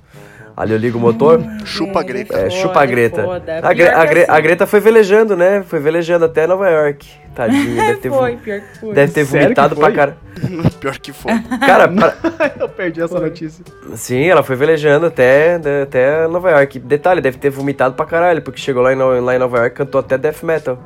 Ali 0.57 0.73
eu 0.73 0.79
ligo 0.79 0.97
o 0.97 1.01
motor. 1.01 1.39
Chupa 1.63 1.99
a 1.99 2.03
Greta. 2.03 2.35
É, 2.35 2.49
chupa 2.49 2.81
a 2.81 2.85
Greta. 2.87 3.21
foda. 3.23 3.59
A, 3.61 3.73
Gre- 3.73 3.89
a 3.89 4.05
Gre- 4.05 4.21
assim. 4.23 4.31
a 4.31 4.39
Greta 4.39 4.65
foi 4.65 4.79
velejando, 4.79 5.37
né? 5.37 5.63
Foi 5.67 5.79
velejando 5.79 6.25
até 6.25 6.47
Nova 6.47 6.67
York. 6.67 7.07
Tadinha, 7.35 7.75
deve 7.85 7.97
ter, 7.99 8.09
Foi, 8.09 8.35
pior 8.37 8.59
que 8.61 8.79
foi. 8.79 8.93
deve 8.95 9.11
ter 9.13 9.23
vomitado 9.23 9.75
foi? 9.75 9.83
pra 9.85 9.93
cara. 9.93 10.17
Pior 10.81 10.97
que 10.97 11.13
foi. 11.13 11.31
Cara, 11.63 11.87
pra- 11.93 12.15
Eu 12.59 12.67
perdi 12.69 12.99
essa 13.03 13.19
notícia. 13.19 13.63
sim, 13.95 14.25
ela 14.27 14.41
foi 14.41 14.55
velejando 14.55 15.05
até, 15.05 15.59
até 15.83 16.27
Nova 16.27 16.49
York. 16.49 16.79
Detalhe, 16.79 17.21
deve 17.21 17.37
ter 17.37 17.51
vomitado 17.51 17.93
pra 17.93 18.05
caralho, 18.07 18.41
porque 18.41 18.59
chegou 18.59 18.81
lá 18.81 18.91
em, 18.91 18.95
lá 18.97 19.35
em 19.35 19.39
Nova 19.39 19.57
York 19.59 19.75
e 19.75 19.77
cantou 19.77 19.99
até 19.99 20.17
death 20.17 20.41
metal. 20.41 20.79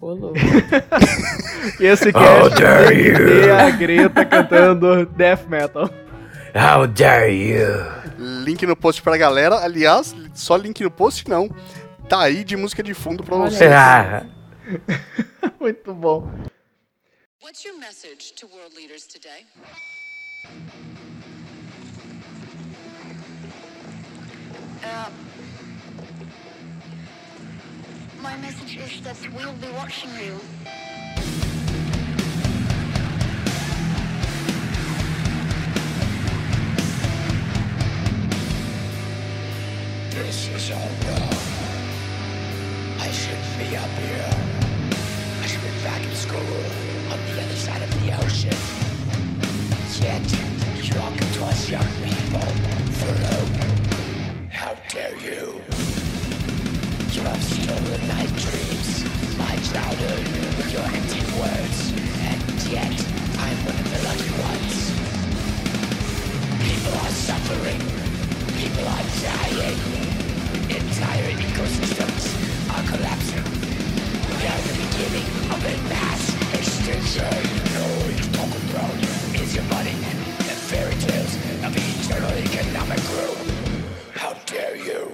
Ô, 0.00 0.08
louco. 0.14 0.34
E 1.80 1.86
esse 1.86 2.08
How 2.08 2.50
cast 2.50 2.56
ter 2.56 3.50
a 3.52 3.70
Greta 3.70 4.24
cantando 4.24 5.06
death 5.06 5.46
metal. 5.48 5.88
How 6.56 6.86
dare 6.88 7.32
you? 7.32 8.03
Link 8.24 8.64
no 8.66 8.74
post 8.74 9.02
pra 9.02 9.16
galera. 9.16 9.56
Aliás, 9.56 10.14
só 10.32 10.56
link 10.56 10.82
no 10.82 10.90
post 10.90 11.28
não. 11.28 11.48
Tá 12.08 12.22
aí 12.22 12.42
de 12.44 12.56
música 12.56 12.82
de 12.82 12.94
fundo 12.94 13.22
pra 13.22 13.36
vocês. 13.36 13.70
Ah, 13.70 14.26
Muito 15.60 15.94
bom. 15.94 16.30
What's 17.42 17.64
your 17.64 17.78
message 17.78 18.32
to 18.36 18.46
world 18.46 18.74
leaders 18.74 19.06
today? 19.06 19.44
My 28.22 28.36
message 28.38 28.76
is 28.76 29.02
that 29.02 29.16
we'll 29.36 29.52
be 29.54 29.68
watching 29.76 30.10
you. 30.18 30.40
up 43.72 43.88
here. 44.04 44.30
I 45.42 45.46
should 45.46 45.62
be 45.62 45.72
back 45.82 46.02
in 46.04 46.14
school 46.14 46.54
on 47.10 47.18
the 47.24 47.42
other 47.42 47.56
side 47.56 47.80
of 47.80 47.90
the 48.00 48.12
ocean. 48.22 48.52
Yet, 50.00 50.20
talking 50.92 51.32
to 51.32 51.44
us 51.44 51.70
young 51.70 51.90
people 52.04 52.46
for 53.00 53.14
hope. 53.24 53.54
How 54.52 54.76
dare 54.90 55.16
you? 55.16 55.60
You 57.14 57.22
have 57.24 57.42
stolen 57.42 58.02
my 58.06 58.26
dreams, 58.44 59.04
my 59.38 59.56
childhood, 59.72 60.24
with 60.58 60.70
your 60.70 60.84
empty 60.84 61.24
words. 61.40 61.78
And 62.28 62.42
yet, 62.70 62.94
I'm 63.40 63.58
one 63.64 63.78
of 63.80 63.88
the 63.92 64.00
lucky 64.08 64.32
ones. 64.44 64.76
People 66.68 66.94
are 67.00 67.14
suffering. 67.28 67.80
People 68.60 68.86
are 68.94 69.06
dying. 69.24 69.80
Entire 70.68 71.30
ecosystems 71.32 72.43
apocalypse. 72.74 73.32
We 73.32 74.34
the 74.66 74.74
beginning 74.82 75.26
of 75.52 75.60
a 75.62 75.74
mass 75.88 76.22
extinction. 76.54 77.30
No, 77.74 77.86
you're 78.08 78.32
talking 78.34 78.70
about 78.70 78.94
is 79.40 79.54
your 79.54 79.64
money 79.64 79.90
and 79.90 80.58
fairy 80.68 80.94
tales 80.94 81.34
of 81.64 81.72
eternal 81.76 82.32
economic 82.32 83.00
growth. 83.10 83.42
How 84.14 84.34
dare 84.46 84.76
you? 84.76 85.12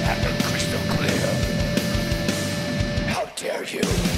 have 0.00 0.22
been 0.22 0.42
crystal 0.42 0.80
clear. 0.94 1.28
How 3.08 3.24
dare 3.34 3.64
you? 3.64 4.17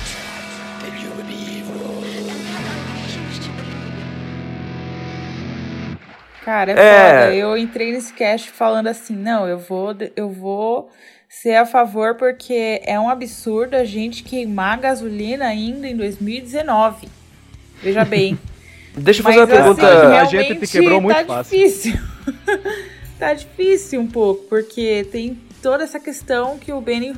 Cara, 6.43 6.71
é, 6.71 6.75
É. 6.75 7.21
foda. 7.23 7.35
Eu 7.35 7.57
entrei 7.57 7.91
nesse 7.91 8.13
cast 8.13 8.49
falando 8.51 8.87
assim, 8.87 9.15
não, 9.15 9.47
eu 9.47 9.57
vou, 9.59 9.95
eu 10.15 10.29
vou 10.29 10.89
ser 11.29 11.55
a 11.55 11.65
favor 11.65 12.15
porque 12.15 12.81
é 12.83 12.99
um 12.99 13.09
absurdo 13.09 13.75
a 13.75 13.85
gente 13.85 14.23
queimar 14.23 14.79
gasolina 14.79 15.45
ainda 15.45 15.87
em 15.87 15.95
2019. 15.95 17.07
Veja 17.81 18.03
bem. 18.03 18.37
Deixa 18.97 19.21
eu 19.21 19.23
Mas 19.23 19.35
fazer 19.35 19.39
uma 19.39 19.47
pergunta. 19.75 19.87
assim, 19.87 20.15
A 20.17 20.25
gente 20.25 20.59
te 20.67 20.71
quebrou 20.79 20.99
muito 20.99 21.15
tá 21.15 21.25
fácil. 21.25 21.57
difícil. 21.57 21.93
tá 23.17 23.33
difícil 23.33 24.01
um 24.01 24.07
pouco, 24.07 24.43
porque 24.49 25.07
tem 25.11 25.39
toda 25.61 25.83
essa 25.83 25.99
questão 25.99 26.57
que 26.57 26.73
o 26.73 26.81
Benny 26.81 27.15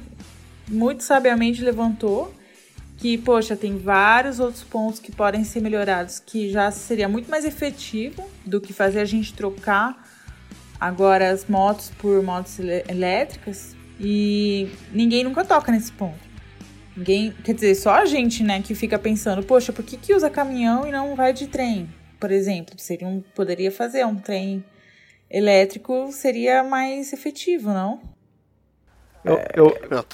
muito 0.67 1.01
sabiamente 1.03 1.63
levantou, 1.63 2.31
que, 3.03 3.17
poxa, 3.17 3.53
tem 3.57 3.77
vários 3.77 4.39
outros 4.39 4.63
pontos 4.63 4.97
que 4.97 5.11
podem 5.11 5.43
ser 5.43 5.59
melhorados, 5.59 6.21
que 6.25 6.49
já 6.49 6.71
seria 6.71 7.09
muito 7.09 7.29
mais 7.29 7.43
efetivo 7.43 8.25
do 8.45 8.61
que 8.61 8.71
fazer 8.71 9.01
a 9.01 9.05
gente 9.05 9.33
trocar 9.33 10.09
agora 10.79 11.29
as 11.29 11.45
motos 11.45 11.91
por 11.97 12.23
motos 12.23 12.57
elé- 12.59 12.85
elétricas, 12.87 13.75
e 13.99 14.69
ninguém 14.93 15.21
nunca 15.21 15.43
toca 15.43 15.69
nesse 15.69 15.91
ponto. 15.91 16.17
Ninguém, 16.95 17.33
quer 17.43 17.53
dizer, 17.53 17.75
só 17.75 17.91
a 17.95 18.05
gente, 18.05 18.41
né, 18.41 18.61
que 18.61 18.73
fica 18.73 18.97
pensando, 18.97 19.43
poxa, 19.43 19.73
por 19.73 19.83
que, 19.83 19.97
que 19.97 20.13
usa 20.13 20.29
caminhão 20.29 20.87
e 20.87 20.91
não 20.91 21.13
vai 21.13 21.33
de 21.33 21.47
trem? 21.47 21.89
Por 22.21 22.31
exemplo, 22.31 22.75
seria 22.77 23.05
um, 23.05 23.21
poderia 23.35 23.69
fazer 23.69 24.05
um 24.05 24.15
trem 24.15 24.63
elétrico, 25.29 26.09
seria 26.13 26.63
mais 26.63 27.11
efetivo, 27.11 27.67
não? 27.67 27.99
Eu, 29.23 29.41
eu, 29.55 29.67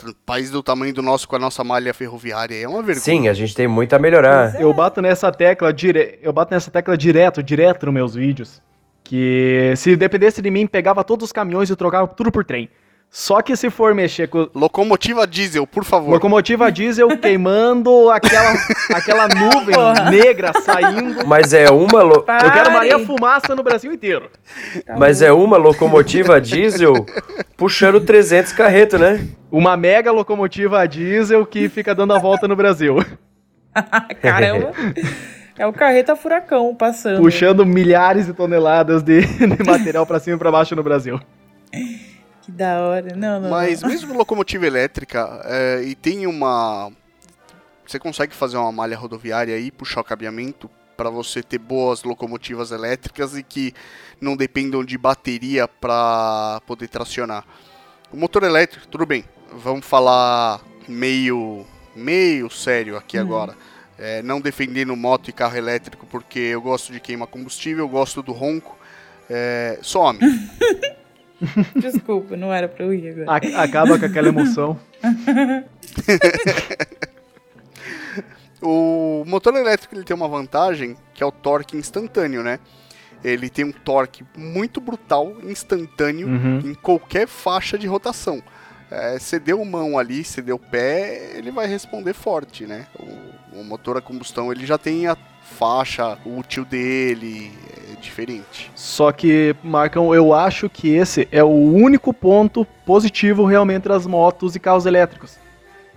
Um 0.07 0.13
país 0.25 0.51
do 0.51 0.61
tamanho 0.61 0.93
do 0.93 1.01
nosso 1.01 1.27
com 1.27 1.35
a 1.35 1.39
nossa 1.39 1.63
malha 1.63 1.93
ferroviária 1.93 2.55
é 2.55 2.67
uma 2.67 2.83
vergonha. 2.83 3.03
Sim, 3.03 3.27
a 3.27 3.33
gente 3.33 3.55
tem 3.55 3.67
muito 3.67 3.93
a 3.93 3.99
melhorar. 3.99 4.55
É. 4.55 4.63
eu 4.63 4.73
bato 4.73 5.01
nessa 5.01 5.31
tecla 5.31 5.73
dire... 5.73 6.19
eu 6.21 6.31
bato 6.31 6.53
nessa 6.53 6.69
tecla 6.69 6.97
direto, 6.97 7.41
direto 7.41 7.85
nos 7.85 7.93
meus 7.93 8.15
vídeos. 8.15 8.61
Que 9.03 9.73
se 9.75 9.95
dependesse 9.95 10.41
de 10.41 10.51
mim, 10.51 10.67
pegava 10.67 11.03
todos 11.03 11.25
os 11.25 11.31
caminhões 11.31 11.69
e 11.69 11.75
trocava 11.75 12.07
tudo 12.07 12.31
por 12.31 12.45
trem. 12.45 12.69
Só 13.11 13.41
que 13.41 13.55
se 13.55 13.71
for 13.71 13.95
mexer 13.95 14.27
com 14.27 14.47
Locomotiva 14.53 15.25
diesel, 15.25 15.65
por 15.65 15.83
favor. 15.83 16.11
locomotiva 16.13 16.71
diesel 16.71 17.07
queimando 17.17 18.09
aquela, 18.11 18.53
aquela 18.93 19.27
nuvem 19.27 19.73
Porra. 19.73 20.11
negra 20.11 20.53
saindo. 20.61 21.25
Mas 21.25 21.51
é 21.51 21.71
uma, 21.71 22.03
lo- 22.03 22.23
Eu 22.43 22.51
quero 22.51 22.71
Maria. 22.71 22.99
Fumaça 22.99 23.55
no 23.55 23.63
Brasil 23.63 23.91
inteiro. 23.91 24.29
Tá 24.85 24.95
mas 24.95 25.21
bom. 25.21 25.25
é 25.25 25.31
uma 25.33 25.57
locomotiva 25.57 26.39
diesel 26.39 26.93
puxando 27.57 27.99
300 27.99 28.53
carreto, 28.53 28.99
né? 28.99 29.25
Uma 29.51 29.75
mega 29.75 30.11
locomotiva 30.11 30.87
diesel 30.87 31.43
que 31.47 31.67
fica 31.67 31.95
dando 31.95 32.13
a 32.13 32.19
volta 32.19 32.47
no 32.47 32.55
Brasil. 32.55 32.97
Caramba. 34.21 34.71
É 35.57 35.65
o 35.65 35.73
carreta 35.73 36.15
furacão 36.15 36.75
passando. 36.75 37.21
Puxando 37.21 37.65
milhares 37.65 38.27
de 38.27 38.33
toneladas 38.33 39.01
de, 39.01 39.21
de 39.21 39.63
material 39.65 40.05
pra 40.05 40.19
cima 40.19 40.35
e 40.35 40.39
pra 40.39 40.51
baixo 40.51 40.75
no 40.75 40.83
Brasil. 40.83 41.19
Que 42.49 42.55
da 42.57 42.81
hora. 42.81 43.15
Não, 43.15 43.39
não. 43.39 43.49
Mas 43.49 43.81
não. 43.81 43.89
mesmo 43.89 44.17
locomotiva 44.17 44.65
elétrica, 44.65 45.41
é, 45.45 45.83
e 45.83 45.95
tem 45.95 46.25
uma. 46.25 46.91
Você 47.85 47.99
consegue 47.99 48.33
fazer 48.33 48.57
uma 48.57 48.71
malha 48.71 48.97
rodoviária 48.97 49.55
aí, 49.55 49.71
puxar 49.71 50.01
o 50.01 50.03
cabeamento 50.03 50.69
para 50.97 51.09
você 51.09 51.41
ter 51.41 51.57
boas 51.57 52.03
locomotivas 52.03 52.71
elétricas 52.71 53.37
e 53.37 53.41
que 53.41 53.73
não 54.19 54.35
dependam 54.35 54.83
de 54.83 54.97
bateria 54.97 55.67
para 55.67 56.61
poder 56.67 56.87
tracionar. 56.87 57.45
O 58.11 58.17
motor 58.17 58.43
elétrico, 58.43 58.87
tudo 58.87 59.05
bem. 59.05 59.23
Vamos 59.53 59.85
falar 59.85 60.61
meio 60.87 61.65
meio 61.95 62.49
sério 62.49 62.97
aqui 62.97 63.17
agora. 63.17 63.55
É, 63.97 64.21
não 64.21 64.39
defendendo 64.39 64.95
moto 64.95 65.29
e 65.29 65.33
carro 65.33 65.57
elétrico 65.57 66.05
porque 66.05 66.39
eu 66.39 66.61
gosto 66.61 66.93
de 66.93 66.99
queimar 66.99 67.27
combustível, 67.27 67.85
eu 67.85 67.89
gosto 67.89 68.21
do 68.21 68.31
ronco. 68.31 68.77
É, 69.29 69.79
some. 69.81 70.19
Desculpa, 71.75 72.35
não 72.35 72.51
era 72.53 72.67
pra 72.67 72.85
eu 72.85 72.93
ir 72.93 73.09
agora. 73.09 73.31
A- 73.31 73.63
acaba 73.63 73.97
com 73.99 74.05
aquela 74.05 74.27
emoção. 74.29 74.79
O 78.61 79.23
motor 79.25 79.55
elétrico 79.55 79.95
ele 79.95 80.03
tem 80.03 80.15
uma 80.15 80.27
vantagem 80.27 80.95
que 81.13 81.23
é 81.23 81.25
o 81.25 81.31
torque 81.31 81.77
instantâneo, 81.77 82.43
né? 82.43 82.59
Ele 83.23 83.49
tem 83.49 83.63
um 83.65 83.71
torque 83.71 84.23
muito 84.37 84.79
brutal, 84.81 85.33
instantâneo, 85.43 86.27
Uhum. 86.27 86.59
em 86.59 86.73
qualquer 86.73 87.27
faixa 87.27 87.77
de 87.77 87.87
rotação. 87.87 88.41
É, 88.91 89.17
você 89.19 89.39
deu 89.39 89.63
mão 89.63 89.97
ali, 89.99 90.23
você 90.23 90.41
deu 90.41 90.57
pé, 90.59 91.31
ele 91.35 91.51
vai 91.51 91.67
responder 91.67 92.13
forte, 92.13 92.65
né? 92.65 92.87
O, 93.53 93.59
o 93.59 93.63
motor 93.63 93.97
a 93.97 94.01
combustão 94.01 94.51
ele 94.51 94.65
já 94.65 94.77
tem 94.77 95.07
a 95.07 95.15
faixa 95.41 96.17
útil 96.25 96.65
dele, 96.65 97.51
diferente. 97.99 98.71
Só 98.75 99.11
que, 99.11 99.55
Marcão, 99.63 100.13
eu 100.13 100.33
acho 100.33 100.69
que 100.69 100.89
esse 100.89 101.27
é 101.31 101.43
o 101.43 101.47
único 101.47 102.13
ponto 102.13 102.65
positivo 102.85 103.45
realmente 103.45 103.87
das 103.87 104.07
motos 104.07 104.55
e 104.55 104.59
carros 104.59 104.85
elétricos. 104.85 105.37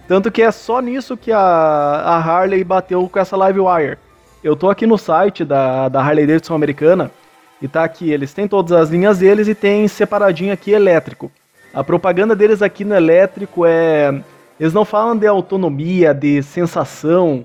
Tanto 0.07 0.31
que 0.31 0.43
é 0.43 0.51
só 0.51 0.81
nisso 0.81 1.17
que 1.17 1.33
a, 1.33 1.39
a 1.39 2.17
Harley 2.19 2.65
bateu 2.65 3.09
com 3.09 3.19
essa 3.19 3.37
Livewire. 3.37 3.99
Eu 4.43 4.57
tô 4.57 4.69
aqui 4.69 4.87
no 4.87 4.99
site 4.99 5.45
da, 5.45 5.89
da 5.89 6.01
Harley 6.01 6.27
Davidson 6.27 6.55
americana 6.55 7.11
e 7.63 7.69
tá 7.69 7.85
aqui, 7.85 8.11
eles 8.11 8.35
têm 8.35 8.49
todas 8.49 8.73
as 8.73 8.91
linhas 8.91 9.19
deles 9.19 9.47
e 9.47 9.55
tem 9.55 9.87
separadinho 9.87 10.53
aqui 10.53 10.73
elétrico. 10.73 11.31
A 11.73 11.85
propaganda 11.85 12.35
deles 12.35 12.61
aqui 12.61 12.85
no 12.85 12.95
elétrico 12.95 13.65
é. 13.65 14.21
Eles 14.61 14.75
não 14.75 14.85
falam 14.85 15.17
de 15.17 15.27
autonomia, 15.27 16.13
de 16.13 16.43
sensação, 16.43 17.45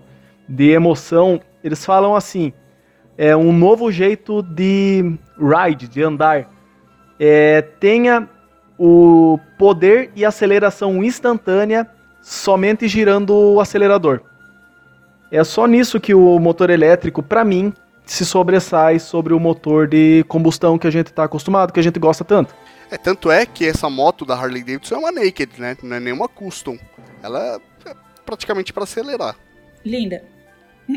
de 0.49 0.71
emoção. 0.71 1.39
Eles 1.63 1.85
falam 1.85 2.15
assim: 2.15 2.51
é 3.17 3.35
um 3.35 3.51
novo 3.51 3.91
jeito 3.91 4.43
de 4.43 5.17
ride, 5.39 5.87
de 5.87 6.03
andar. 6.03 6.47
É, 7.19 7.61
tenha 7.61 8.29
o 8.77 9.39
poder 9.57 10.11
e 10.15 10.23
aceleração 10.23 11.03
instantânea 11.03 11.89
somente 12.21 12.87
girando 12.87 13.33
o 13.33 13.59
acelerador. 13.59 14.21
É 15.31 15.43
só 15.43 15.65
nisso 15.65 15.99
que 15.99 16.13
o 16.13 16.39
motor 16.39 16.69
elétrico, 16.69 17.23
para 17.23 17.43
mim, 17.43 17.73
se 18.05 18.25
sobressai 18.25 18.99
sobre 18.99 19.33
o 19.33 19.39
motor 19.39 19.87
de 19.87 20.23
combustão 20.27 20.77
que 20.77 20.87
a 20.87 20.91
gente 20.91 21.07
está 21.07 21.23
acostumado, 21.23 21.73
que 21.73 21.79
a 21.79 21.83
gente 21.83 21.99
gosta 21.99 22.23
tanto. 22.23 22.55
É, 22.89 22.97
tanto 22.97 23.29
é 23.29 23.45
que 23.45 23.65
essa 23.65 23.89
moto 23.89 24.25
da 24.25 24.35
Harley 24.35 24.63
Davidson 24.63 24.95
é 24.95 24.97
uma 24.99 25.11
naked, 25.11 25.51
né? 25.59 25.75
Não 25.83 25.97
é 25.97 25.99
nenhuma 25.99 26.29
custom. 26.29 26.77
Ela 27.21 27.59
é 27.85 27.93
praticamente 28.25 28.71
para 28.71 28.83
acelerar. 28.83 29.35
Linda. 29.83 30.23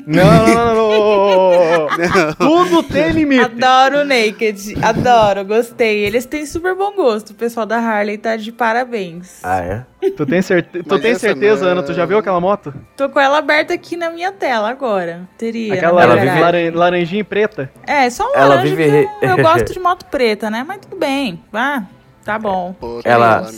Não, 0.06 0.46
não, 0.46 0.74
não, 0.74 1.88
não. 1.88 2.34
Tudo 2.34 2.82
tem 2.84 3.10
limite. 3.10 3.42
Adoro 3.44 4.00
o 4.00 4.04
Naked. 4.04 4.74
Adoro, 4.82 5.44
gostei. 5.44 6.04
Eles 6.04 6.24
têm 6.26 6.46
super 6.46 6.74
bom 6.76 6.92
gosto. 6.94 7.30
O 7.30 7.34
pessoal 7.34 7.66
da 7.66 7.78
Harley 7.78 8.16
tá 8.16 8.36
de 8.36 8.52
parabéns. 8.52 9.40
Ah, 9.42 9.58
é? 9.58 9.84
Tu 10.16 10.24
tem, 10.26 10.40
certe... 10.42 10.82
tu 10.84 10.98
tem 10.98 11.14
certeza, 11.16 11.64
não- 11.64 11.72
Ana? 11.72 11.82
Tu 11.82 11.92
já 11.92 12.06
viu 12.06 12.18
aquela 12.18 12.40
moto? 12.40 12.72
Tô 12.96 13.08
com 13.08 13.18
ela 13.18 13.38
aberta 13.38 13.74
aqui 13.74 13.96
na 13.96 14.10
minha 14.10 14.30
tela 14.30 14.70
agora. 14.70 15.28
Teria. 15.36 15.74
Aquela 15.74 16.02
Ela 16.02 16.14
vive- 16.16 16.40
laran- 16.40 16.72
laranjinha 16.74 17.20
e 17.20 17.24
preta? 17.24 17.70
É, 17.86 18.08
só 18.10 18.30
um 18.30 18.34
Ela 18.36 18.54
laranja 18.56 18.76
vive- 18.76 19.08
que 19.18 19.24
eu, 19.26 19.30
eu 19.30 19.36
gosto 19.42 19.72
de 19.72 19.80
moto 19.80 20.06
preta, 20.06 20.48
né? 20.48 20.64
Mas 20.66 20.78
tudo 20.78 20.96
bem. 20.96 21.42
Ah, 21.52 21.82
tá 22.24 22.38
bom. 22.38 22.74
Pô, 22.78 23.00
Ela-. 23.04 23.50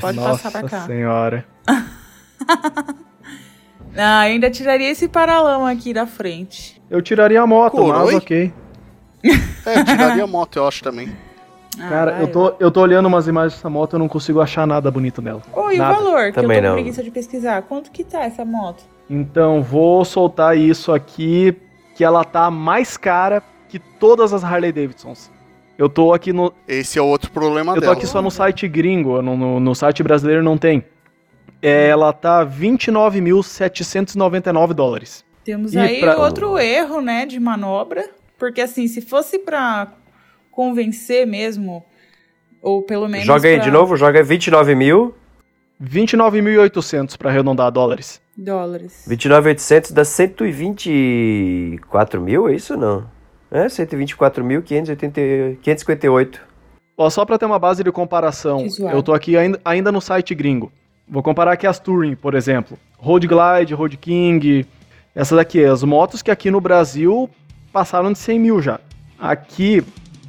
Pode 0.00 0.16
Nossa 0.16 0.50
passar 0.50 0.60
pra 0.60 0.68
cá. 0.68 0.86
senhora. 0.86 1.44
Ah, 3.96 4.28
eu 4.28 4.34
ainda 4.34 4.50
tiraria 4.50 4.90
esse 4.90 5.08
paralama 5.08 5.70
aqui 5.70 5.92
da 5.92 6.06
frente. 6.06 6.80
Eu 6.90 7.02
tiraria 7.02 7.40
a 7.40 7.46
moto, 7.46 7.72
Coroa, 7.76 8.04
mas 8.06 8.14
ok. 8.14 8.52
É, 9.66 9.78
eu 9.80 9.84
tiraria 9.84 10.24
a 10.24 10.26
moto, 10.26 10.56
eu 10.56 10.66
acho 10.68 10.82
também. 10.82 11.08
Ah, 11.78 11.88
Cara, 11.88 12.12
vai 12.12 12.22
eu 12.22 12.28
tô, 12.28 12.54
eu 12.58 12.70
tô 12.70 12.80
olhando 12.80 13.06
umas 13.06 13.26
imagens 13.28 13.54
dessa 13.54 13.70
moto, 13.70 13.94
eu 13.94 13.98
não 13.98 14.08
consigo 14.08 14.40
achar 14.40 14.66
nada 14.66 14.90
bonito 14.90 15.20
nela. 15.22 15.42
Oi, 15.52 15.74
o 15.76 15.78
Nada. 15.78 15.94
valor, 15.94 16.26
que 16.26 16.32
Também 16.32 16.58
eu 16.58 16.62
tô 16.62 16.68
não. 16.68 16.74
com 16.76 16.82
preguiça 16.82 17.02
de 17.02 17.10
pesquisar. 17.10 17.62
Quanto 17.62 17.90
que 17.90 18.02
tá 18.04 18.24
essa 18.24 18.44
moto? 18.44 18.82
Então, 19.08 19.62
vou 19.62 20.04
soltar 20.04 20.56
isso 20.56 20.92
aqui, 20.92 21.56
que 21.94 22.04
ela 22.04 22.24
tá 22.24 22.50
mais 22.50 22.96
cara 22.96 23.42
que 23.68 23.78
todas 23.78 24.32
as 24.32 24.42
Harley 24.44 24.72
Davidsons. 24.72 25.30
Eu 25.78 25.88
tô 25.88 26.12
aqui 26.12 26.32
no. 26.32 26.52
Esse 26.68 26.98
é 26.98 27.02
o 27.02 27.06
outro 27.06 27.30
problema 27.30 27.72
Eu 27.72 27.76
tô 27.76 27.80
dela. 27.82 27.92
aqui 27.94 28.06
só 28.06 28.20
no 28.20 28.30
site 28.30 28.68
gringo, 28.68 29.22
no, 29.22 29.36
no, 29.36 29.60
no 29.60 29.74
site 29.74 30.02
brasileiro 30.02 30.42
não 30.42 30.58
tem. 30.58 30.84
Ela 31.62 32.12
tá 32.12 32.44
29.799 32.44 34.74
dólares. 34.74 35.24
Temos 35.44 35.72
E 35.74 35.78
aí 35.78 36.00
pra- 36.00 36.16
outro 36.18 36.58
erro, 36.58 37.00
né, 37.00 37.24
de 37.26 37.38
manobra. 37.40 38.08
Porque 38.38 38.60
assim, 38.60 38.86
se 38.88 39.00
fosse 39.00 39.38
pra 39.38 39.88
convencer 40.50 41.26
mesmo, 41.26 41.82
ou 42.62 42.82
pelo 42.82 43.08
menos. 43.08 43.26
Joga 43.26 43.48
aí 43.48 43.56
pra 43.56 43.64
de 43.64 43.70
novo, 43.70 43.96
joga 43.96 44.22
29 44.22 44.74
mil. 44.74 45.14
29.800 45.82 47.16
pra 47.16 47.30
arredondar 47.30 47.70
dólares. 47.70 48.20
Dólares. 48.36 49.02
29,800 49.06 49.92
dá 49.92 50.04
124 50.04 52.20
mil, 52.20 52.48
é 52.50 52.54
isso 52.54 52.74
ou 52.74 52.78
não? 52.80 53.06
É, 53.50 53.66
124.558. 53.68 56.38
Ó, 56.96 57.08
só 57.08 57.24
pra 57.24 57.38
ter 57.38 57.46
uma 57.46 57.58
base 57.58 57.82
de 57.82 57.90
comparação, 57.90 58.66
eu 58.92 59.02
tô 59.02 59.14
aqui 59.14 59.34
ainda, 59.36 59.58
ainda 59.64 59.90
no 59.90 60.00
site 60.02 60.34
gringo. 60.34 60.70
Vou 61.10 61.22
comparar 61.22 61.52
aqui 61.52 61.66
as 61.66 61.78
Touring, 61.78 62.14
por 62.14 62.34
exemplo. 62.34 62.78
Road 62.98 63.26
Glide, 63.26 63.74
Road 63.74 63.96
King. 63.96 64.64
Essas 65.14 65.38
aqui, 65.38 65.64
as 65.64 65.82
motos 65.82 66.22
que 66.22 66.30
aqui 66.30 66.50
no 66.50 66.60
Brasil 66.60 67.28
passaram 67.72 68.12
de 68.12 68.18
100 68.18 68.38
mil 68.38 68.62
já. 68.62 68.78
Aqui, 69.18 69.82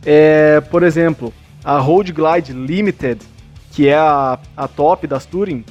É, 0.04 0.60
por 0.62 0.82
exemplo, 0.82 1.32
a 1.64 1.78
Road 1.78 2.12
Glide 2.12 2.54
Limited, 2.54 3.22
que 3.72 3.88
é 3.88 3.96
a, 3.96 4.40
a 4.58 4.68
top 4.68 5.06
das 5.06 5.28
Touring, 5.28 5.64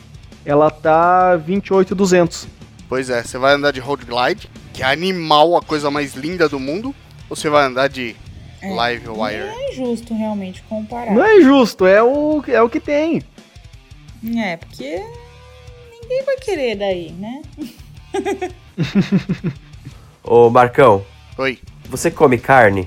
ela 0.46 0.70
tá 0.70 1.34
28,200. 1.36 2.46
Pois 2.88 3.10
é, 3.10 3.22
você 3.24 3.36
vai 3.38 3.54
andar 3.54 3.72
de 3.72 3.80
Road 3.80 4.04
Glide, 4.06 4.48
que 4.72 4.84
é 4.84 4.86
animal, 4.86 5.56
a 5.56 5.60
coisa 5.62 5.90
mais 5.90 6.14
linda 6.14 6.48
do 6.48 6.60
mundo, 6.60 6.94
ou 7.28 7.34
você 7.34 7.48
vai 7.50 7.64
andar 7.66 7.88
de 7.88 8.14
É, 8.62 8.72
Live 8.72 9.06
Não 9.06 9.20
Wire? 9.20 9.42
é 9.42 9.72
justo 9.74 10.14
realmente 10.14 10.62
comparar. 10.68 11.12
Não 11.12 11.24
é 11.24 11.40
justo, 11.40 11.84
é 11.84 12.00
o, 12.02 12.42
é 12.46 12.62
o 12.62 12.68
que 12.68 12.78
tem. 12.78 13.20
É, 14.36 14.56
porque 14.56 15.02
ninguém 16.02 16.22
vai 16.24 16.36
querer 16.36 16.76
daí, 16.76 17.12
né? 17.12 17.42
Ô, 20.22 20.50
Marcão, 20.50 21.04
Oi, 21.38 21.58
você 21.88 22.10
come 22.10 22.38
carne? 22.38 22.86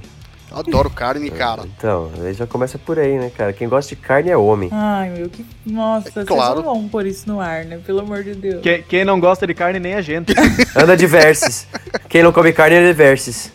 eu 0.52 0.58
adoro 0.58 0.90
carne, 0.90 1.32
cara. 1.32 1.64
Então, 1.66 2.12
aí 2.24 2.34
já 2.34 2.46
começa 2.46 2.78
por 2.78 3.00
aí, 3.00 3.18
né, 3.18 3.32
cara? 3.36 3.52
Quem 3.54 3.68
gosta 3.68 3.96
de 3.96 4.00
carne 4.02 4.30
é 4.30 4.38
homem. 4.38 4.70
Ai, 4.72 5.10
meu, 5.10 5.30
que. 5.30 5.44
Nossa, 5.66 6.12
vocês 6.12 6.28
claro. 6.28 6.58
não 6.58 6.64
vão 6.64 6.88
pôr 6.88 7.08
isso 7.08 7.28
no 7.28 7.40
ar, 7.40 7.66
né? 7.66 7.80
Pelo 7.84 8.02
amor 8.02 8.24
de 8.24 8.36
Deus. 8.36 8.62
Que- 8.62 8.84
quem 8.84 9.04
não 9.04 9.20
gosta 9.20 9.48
de 9.48 9.54
carne 9.56 9.80
nem 9.80 9.96
a 9.96 10.02
gente. 10.02 10.32
Anda 10.76 10.96
de 10.96 11.08
verses. 11.08 11.68
Quem 12.08 12.22
não 12.22 12.32
come 12.32 12.54
carne 12.54 12.76
é 12.76 12.86
de 12.86 12.94
verses. 12.94 13.52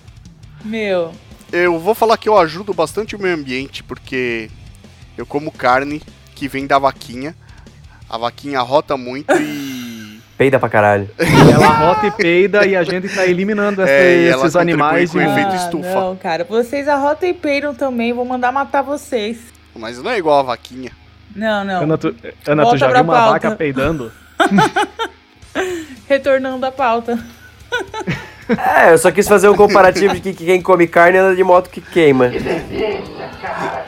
Meu, 0.64 1.12
Eu 1.52 1.78
vou 1.78 1.94
falar 1.94 2.16
que 2.18 2.28
eu 2.28 2.36
ajudo 2.36 2.74
bastante 2.74 3.14
o 3.14 3.18
meio 3.18 3.34
ambiente, 3.36 3.84
porque 3.84 4.50
eu 5.16 5.24
como 5.24 5.52
carne 5.52 6.02
que 6.34 6.48
vem 6.48 6.66
da 6.66 6.78
vaquinha. 6.80 7.34
A 8.08 8.16
vaquinha 8.18 8.60
rota 8.60 8.96
muito 8.96 9.32
e. 9.34 10.18
Peida 10.38 10.58
pra 10.60 10.68
caralho. 10.68 11.10
Ela 11.52 11.66
rota 11.66 12.06
e 12.06 12.10
peida 12.12 12.64
e 12.64 12.76
a 12.76 12.84
gente 12.84 13.08
tá 13.12 13.26
eliminando 13.26 13.82
essa- 13.82 13.90
É, 13.90 14.18
e 14.22 14.28
ela 14.28 14.42
esses 14.42 14.54
animais. 14.54 15.10
contribui 15.10 15.26
com 15.26 15.32
o 15.32 15.36
e- 15.36 15.40
efeito 15.40 15.52
ah, 15.52 15.64
estufa. 15.64 15.94
não, 16.00 16.16
cara. 16.16 16.44
Vocês 16.44 16.86
arrotam 16.86 17.28
e 17.28 17.34
peidam 17.34 17.74
também. 17.74 18.12
Vou 18.12 18.24
mandar 18.24 18.52
matar 18.52 18.82
vocês. 18.82 19.38
Mas 19.74 20.00
não 20.00 20.08
é 20.12 20.18
igual 20.18 20.38
a 20.38 20.42
vaquinha. 20.44 20.92
Não, 21.34 21.64
não. 21.64 21.82
Ana, 21.82 21.98
tu, 21.98 22.14
Ana, 22.46 22.66
tu 22.70 22.76
já 22.76 22.86
viu 22.86 23.02
uma 23.02 23.12
pauta. 23.14 23.30
vaca 23.32 23.50
peidando? 23.56 24.12
Retornando 26.08 26.64
à 26.64 26.70
pauta. 26.70 27.18
É, 28.48 28.92
eu 28.92 28.98
só 28.98 29.10
quis 29.10 29.26
fazer 29.28 29.48
um 29.48 29.56
comparativo 29.56 30.14
de 30.14 30.20
que 30.20 30.32
que 30.32 30.44
quem 30.46 30.62
come 30.62 30.86
carne 30.86 31.18
anda 31.18 31.34
de 31.36 31.42
moto 31.44 31.68
que 31.68 31.80
queima. 31.80 32.30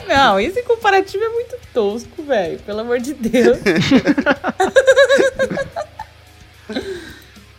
Não, 0.06 0.38
esse 0.38 0.62
comparativo 0.64 1.22
é 1.24 1.28
muito 1.28 1.56
tosco, 1.72 2.22
velho. 2.22 2.58
Pelo 2.60 2.80
amor 2.80 3.00
de 3.00 3.14
Deus. 3.14 3.58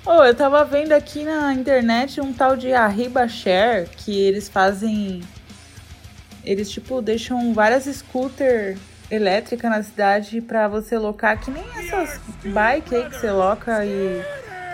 oh, 0.05 0.23
eu 0.23 0.35
tava 0.35 0.63
vendo 0.63 0.91
aqui 0.91 1.23
na 1.23 1.53
internet 1.53 2.21
um 2.21 2.33
tal 2.33 2.55
de 2.55 2.73
Arriba 2.73 3.27
Share 3.27 3.89
que 3.97 4.19
eles 4.19 4.49
fazem. 4.49 5.21
Eles, 6.43 6.69
tipo, 6.69 7.01
deixam 7.01 7.53
várias 7.53 7.85
scooter 7.85 8.77
elétricas 9.11 9.69
na 9.69 9.83
cidade 9.83 10.41
pra 10.41 10.67
você 10.67 10.97
locar, 10.97 11.39
que 11.39 11.51
nem 11.51 11.63
essas 11.75 12.19
bike 12.43 12.95
aí 12.95 13.09
que 13.09 13.17
você 13.17 13.29
loca 13.29 13.85
e 13.85 14.23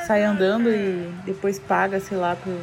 sai 0.06 0.24
andando 0.24 0.70
e 0.70 1.12
depois 1.26 1.60
paga, 1.60 2.00
sei 2.00 2.18
lá, 2.18 2.36
por 2.36 2.56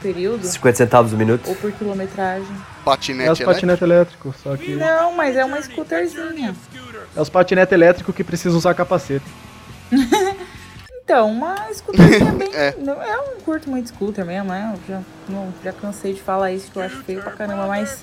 período 0.00 0.46
50 0.46 0.76
centavos 0.76 1.12
o 1.12 1.16
minuto. 1.16 1.48
ou 1.48 1.56
por 1.56 1.72
quilometragem. 1.72 2.46
É 2.80 2.84
Patinete 2.84 3.30
os 3.30 3.40
elétrico. 3.40 3.52
patinetes 3.54 3.82
elétricos, 3.82 4.36
só 4.42 4.56
que. 4.56 4.74
Não, 4.74 5.12
mas 5.14 5.36
é 5.36 5.44
uma 5.44 5.60
scooterzinha. 5.62 6.54
É 7.16 7.20
os 7.20 7.28
patinetes 7.28 7.72
elétricos 7.72 8.14
que 8.14 8.24
precisam 8.24 8.58
usar 8.58 8.74
capacete. 8.74 9.24
Então, 11.02 11.28
uma 11.32 11.56
scooterzinha 11.74 12.30
bem. 12.38 12.54
É. 12.54 12.72
Eu 12.78 12.84
não 12.84 13.40
curto 13.44 13.68
muito 13.68 13.88
scooter 13.88 14.24
mesmo, 14.24 14.48
né? 14.50 14.72
Eu 14.72 14.94
já, 14.94 15.00
não, 15.28 15.52
já 15.64 15.72
cansei 15.72 16.12
de 16.14 16.22
falar 16.22 16.52
isso 16.52 16.70
que 16.70 16.78
eu 16.78 16.82
acho 16.84 17.02
feio 17.02 17.20
pra 17.20 17.32
caramba, 17.32 17.66
mas 17.66 17.98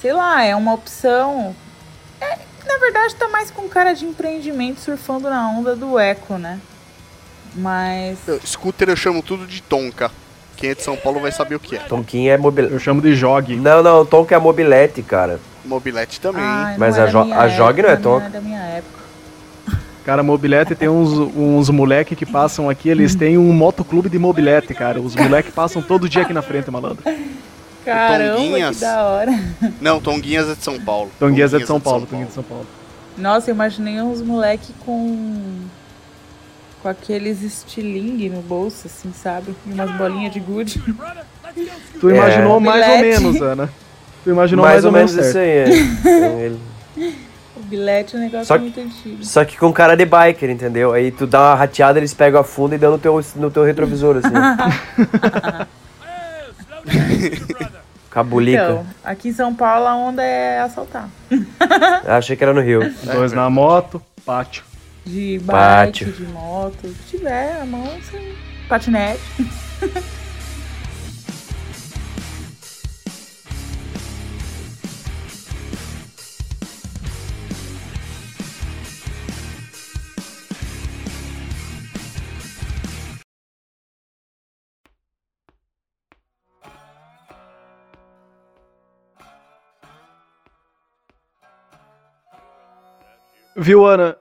sei 0.00 0.12
lá, 0.12 0.42
é 0.42 0.56
uma 0.56 0.74
opção. 0.74 1.54
É, 2.20 2.38
na 2.66 2.78
verdade, 2.78 3.14
tá 3.14 3.28
mais 3.28 3.48
com 3.52 3.68
cara 3.68 3.92
de 3.92 4.04
empreendimento 4.06 4.80
surfando 4.80 5.30
na 5.30 5.50
onda 5.50 5.76
do 5.76 5.96
eco, 6.00 6.36
né? 6.36 6.58
Mas. 7.54 8.18
Eu- 8.26 8.40
Scooter 8.44 8.88
eu 8.88 8.96
chamo 8.96 9.22
tudo 9.22 9.46
de 9.46 9.62
Tonka. 9.62 10.10
Quem 10.56 10.70
é 10.70 10.74
de 10.74 10.82
São 10.82 10.96
Paulo 10.96 11.20
vai 11.20 11.32
saber 11.32 11.56
o 11.56 11.60
que 11.60 11.76
é. 11.76 11.80
Tonquinho 11.80 12.30
é 12.30 12.36
mobilete. 12.38 12.72
Eu 12.72 12.78
chamo 12.78 13.00
de 13.00 13.14
jogue. 13.14 13.56
Não, 13.56 13.82
não, 13.82 14.04
Tonka 14.06 14.34
é 14.34 14.38
mobilete, 14.38 15.02
cara. 15.02 15.40
Mobilete 15.64 16.20
também. 16.20 16.42
ai, 16.44 16.76
Mas 16.78 16.96
é 16.98 17.02
a 17.02 17.04
da 17.06 17.10
Jo- 17.10 17.32
a 17.32 17.48
Jog 17.48 17.82
não 17.82 17.88
é 17.90 17.96
tonka. 17.96 18.26
é 18.26 18.30
da 18.30 18.40
minha 18.40 18.60
época. 18.60 19.02
Cara, 20.04 20.22
mobilete 20.22 20.74
tem 20.74 20.88
uns, 20.88 21.10
uns 21.36 21.70
moleque 21.70 22.16
que 22.16 22.26
passam 22.26 22.68
aqui, 22.68 22.88
eles 22.88 23.14
têm 23.14 23.38
um 23.38 23.52
motoclube 23.52 24.08
de 24.08 24.18
mobilete, 24.18 24.74
cara. 24.74 25.00
Os 25.00 25.14
moleque 25.14 25.52
passam 25.52 25.80
todo 25.80 26.08
dia 26.08 26.22
aqui 26.22 26.32
na 26.32 26.42
frente, 26.42 26.68
malandro. 26.72 27.04
Caramba, 27.84 28.36
Tonguinhas. 28.36 28.76
que 28.76 28.80
da 28.84 29.02
hora. 29.04 29.32
Não, 29.80 30.00
Tonguinhas 30.00 30.48
é 30.48 30.54
de 30.54 30.62
São 30.62 30.78
Paulo. 30.80 31.10
Tonguinhas 31.18 31.54
é 31.54 31.58
de 31.58 31.66
São 31.66 31.80
Paulo, 31.80 32.06
Tonguinhas 32.06 32.28
de 32.28 32.34
São 32.34 32.42
Paulo. 32.44 32.66
Nossa, 33.16 33.50
eu 33.50 33.54
imaginei 33.54 34.00
uns 34.00 34.20
moleque 34.22 34.72
com. 34.84 35.58
Com 36.82 36.88
aqueles 36.88 37.42
estilingue 37.42 38.28
no 38.28 38.42
bolso, 38.42 38.86
assim, 38.88 39.12
sabe? 39.12 39.54
E 39.66 39.72
umas 39.72 39.90
bolinhas 39.92 40.32
de 40.32 40.40
gude. 40.40 40.82
Tu 42.00 42.10
É. 42.10 42.16
imaginou 42.16 42.58
mais 42.60 42.82
ou 42.88 42.94
Mobilete. 42.96 43.20
menos, 43.22 43.42
Ana. 43.42 43.70
Tu 44.24 44.30
imaginou 44.30 44.64
Mais 44.64 44.74
mais, 44.74 44.84
ou 44.84 44.90
ou 44.90 44.96
menos 44.96 45.12
menos 45.14 45.28
isso 45.28 45.38
aí. 45.38 45.48
é. 45.48 45.68
Ele- 46.46 46.60
O 47.56 47.60
bilhete 47.64 48.16
é 48.16 48.18
um 48.18 48.22
negócio 48.22 48.46
Só 48.46 48.54
que- 48.56 48.62
muito 48.62 48.80
antigo. 48.80 49.24
Só 49.24 49.44
que 49.44 49.56
com 49.56 49.72
cara 49.72 49.96
de 49.96 50.04
biker, 50.04 50.50
entendeu? 50.50 50.92
Aí 50.92 51.10
tu 51.12 51.26
dá 51.26 51.40
uma 51.40 51.54
rateada, 51.54 51.98
eles 51.98 52.12
pegam 52.12 52.40
a 52.40 52.44
funda 52.44 52.74
e 52.74 52.78
dão 52.78 52.92
no 52.92 52.98
teu, 52.98 53.24
no 53.36 53.50
teu 53.50 53.62
retrovisor, 53.64 54.16
assim. 54.16 54.32
Cabulica. 58.10 58.62
Então, 58.64 58.86
aqui 59.04 59.28
em 59.30 59.32
São 59.32 59.54
Paulo 59.54 59.86
a 59.86 59.96
onda 59.96 60.22
é 60.22 60.60
assaltar. 60.60 61.08
Achei 62.06 62.36
que 62.36 62.44
era 62.44 62.52
no 62.52 62.60
Rio. 62.60 62.92
Dois 63.04 63.32
na 63.32 63.48
moto, 63.48 64.02
pátio. 64.26 64.64
De 65.04 65.38
bike, 65.38 65.46
Pátio. 65.46 66.12
de 66.12 66.24
moto, 66.24 66.76
que 66.82 67.16
tiver 67.16 67.60
a 67.60 67.66
mão, 67.66 67.84
você... 68.00 68.36
patinete. 68.68 69.20
Viu, 93.54 93.86
Ana? 93.86 94.16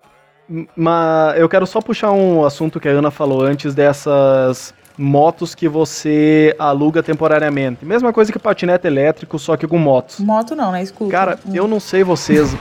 Mas 0.76 1.38
eu 1.40 1.48
quero 1.48 1.66
só 1.66 1.80
puxar 1.82 2.12
um 2.12 2.44
assunto 2.44 2.80
que 2.80 2.88
a 2.90 2.92
Ana 2.92 3.10
falou 3.12 3.42
antes 3.44 3.74
dessas 3.74 4.74
motos 4.98 5.56
que 5.56 5.68
você 5.70 6.54
aluga 6.60 7.02
temporariamente. 7.02 7.86
Mesma 7.86 8.12
coisa 8.12 8.32
que 8.32 8.38
patinete 8.38 8.86
elétrico, 8.86 9.40
só 9.40 9.56
que 9.56 9.66
com 9.68 9.78
motos. 9.78 10.20
Moto 10.20 10.56
não, 10.56 10.72
né? 10.72 10.84
Scooter. 10.86 11.12
Cara, 11.12 11.40
Hum. 11.48 11.52
eu 11.56 11.68
não 11.68 11.80
sei 11.80 12.04
vocês. 12.04 12.54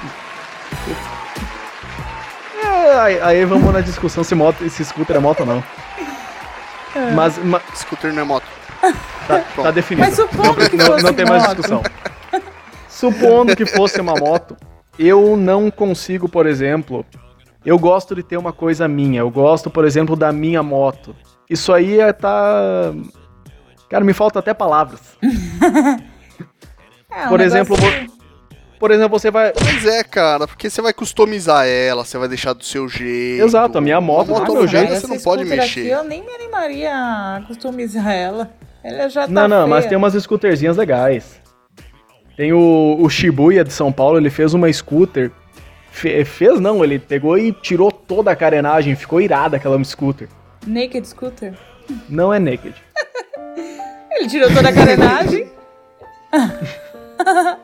É, 2.64 2.95
aí, 2.99 3.20
aí 3.20 3.45
vamos 3.45 3.72
na 3.72 3.80
discussão 3.80 4.22
se 4.22 4.34
moto, 4.34 4.68
se 4.68 4.84
scooter 4.84 5.16
é 5.16 5.18
moto 5.18 5.41
ou 5.41 5.47
não. 5.47 5.64
Mas, 7.14 7.38
ma- 7.38 7.61
Scooter 7.74 8.12
não 8.12 8.22
é 8.22 8.24
moto. 8.24 8.45
tá, 9.28 9.45
tá 9.62 9.70
definido. 9.70 10.07
Mas 10.07 10.16
supondo 10.16 10.68
que 10.70 10.76
não, 10.76 10.86
fosse 10.86 11.05
não 11.05 11.14
tem 11.14 11.24
mais 11.26 11.43
moto. 11.43 11.57
discussão. 11.57 11.82
Supondo 12.88 13.55
que 13.57 13.64
fosse 13.64 14.01
uma 14.01 14.14
moto, 14.14 14.57
eu 14.99 15.36
não 15.36 15.70
consigo, 15.70 16.28
por 16.28 16.47
exemplo. 16.47 17.05
Eu 17.64 17.78
gosto 17.78 18.14
de 18.14 18.22
ter 18.22 18.36
uma 18.36 18.52
coisa 18.52 18.88
minha. 18.88 19.20
Eu 19.20 19.30
gosto, 19.30 19.70
por 19.70 19.84
exemplo, 19.84 20.16
da 20.16 20.32
minha 20.32 20.62
moto. 20.62 21.14
Isso 21.48 21.72
aí 21.72 22.00
é 22.00 22.12
tá. 22.12 22.92
Cara, 23.88 24.04
me 24.04 24.12
falta 24.12 24.38
até 24.38 24.54
palavras. 24.54 25.00
É, 27.12 27.26
um 27.26 27.28
por 27.28 27.40
exemplo, 27.40 27.76
Por 28.78 28.90
exemplo, 28.92 29.18
você 29.18 29.32
vai. 29.32 29.52
Mas 29.64 29.84
é, 29.84 30.04
cara, 30.04 30.46
porque 30.46 30.70
você 30.70 30.80
vai 30.80 30.92
customizar 30.92 31.66
ela, 31.66 32.04
você 32.04 32.16
vai 32.16 32.28
deixar 32.28 32.52
do 32.52 32.64
seu 32.64 32.88
jeito. 32.88 33.44
Exato, 33.44 33.76
a 33.76 33.80
minha 33.80 34.00
moto 34.00 34.32
tá 34.32 34.44
do 34.44 34.54
meu 34.54 34.66
jeito. 34.68 34.94
você 34.94 35.08
não 35.08 35.18
pode 35.18 35.44
mexer. 35.44 35.80
Aqui, 35.80 35.88
eu 35.88 36.04
nem 36.04 36.24
me 36.24 36.32
animaria 36.32 36.92
a 36.94 37.42
customizar 37.48 38.08
ela. 38.12 38.50
Ela 38.82 39.08
já 39.08 39.22
tá 39.22 39.32
Não, 39.32 39.48
não, 39.48 39.66
mas 39.66 39.80
feia. 39.80 39.88
tem 39.88 39.98
umas 39.98 40.14
scooterzinhas 40.14 40.76
legais. 40.76 41.40
Tem 42.36 42.52
o, 42.52 42.96
o 43.00 43.11
Shibuya 43.11 43.64
de 43.64 43.72
São 43.72 43.92
Paulo, 43.92 44.16
ele 44.16 44.30
fez 44.30 44.54
uma 44.54 44.72
scooter. 44.72 45.30
Fe- 45.91 46.24
fez 46.24 46.61
não, 46.61 46.82
ele 46.84 46.99
pegou 46.99 47.36
e 47.36 47.53
tirou 47.53 47.91
toda 47.91 48.30
a 48.30 48.36
carenagem, 48.36 48.95
ficou 48.95 49.20
irada 49.20 49.57
aquela 49.57 49.82
scooter. 49.84 50.28
Naked 50.66 51.07
Scooter. 51.09 51.55
Não 52.09 52.32
é 52.32 52.38
naked. 52.38 52.74
Ele 54.12 54.28
tirou 54.28 54.53
toda 54.53 54.68
a 54.68 54.72
carenagem. 54.72 55.49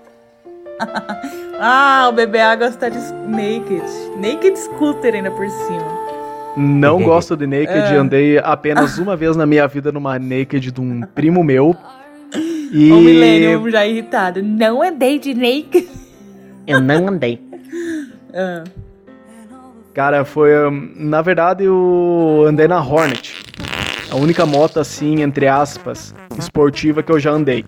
ah, 1.61 2.09
o 2.09 2.13
BBA 2.13 2.57
gosta 2.57 2.91
de 2.91 2.99
naked. 3.29 3.83
Naked 4.17 4.59
Scooter 4.59 5.15
ainda 5.15 5.31
por 5.31 5.49
cima. 5.49 6.07
Não 6.57 7.03
gosto 7.03 7.37
de 7.37 7.47
naked, 7.47 7.69
É. 7.93 7.97
andei 7.97 8.39
apenas 8.39 8.97
uma 8.99 9.15
vez 9.15 9.37
na 9.37 9.45
minha 9.45 9.67
vida 9.69 9.93
numa 9.93 10.19
naked 10.19 10.71
de 10.73 10.81
um 10.81 11.03
primo 11.03 11.45
meu. 11.45 11.77
E 12.73 12.91
O 12.91 12.97
Millennium 12.97 13.71
já 13.71 13.87
irritado. 13.87 14.43
Não 14.43 14.83
andei 14.83 15.21
de 15.21 15.33
naked. 15.35 15.89
Eu 16.67 16.81
não 16.81 17.09
andei. 17.09 17.41
Ah, 18.39 18.65
Cara, 19.95 20.27
foi. 20.27 20.51
Na 20.95 21.23
verdade, 21.23 21.65
eu 21.65 22.45
andei 22.47 22.69
na 22.69 22.79
Hornet. 22.83 23.35
A 24.11 24.17
única 24.17 24.45
moto, 24.45 24.79
assim, 24.79 25.23
entre 25.23 25.49
aspas, 25.49 26.15
esportiva 26.39 27.03
que 27.03 27.11
eu 27.11 27.19
já 27.19 27.31
andei. 27.31 27.65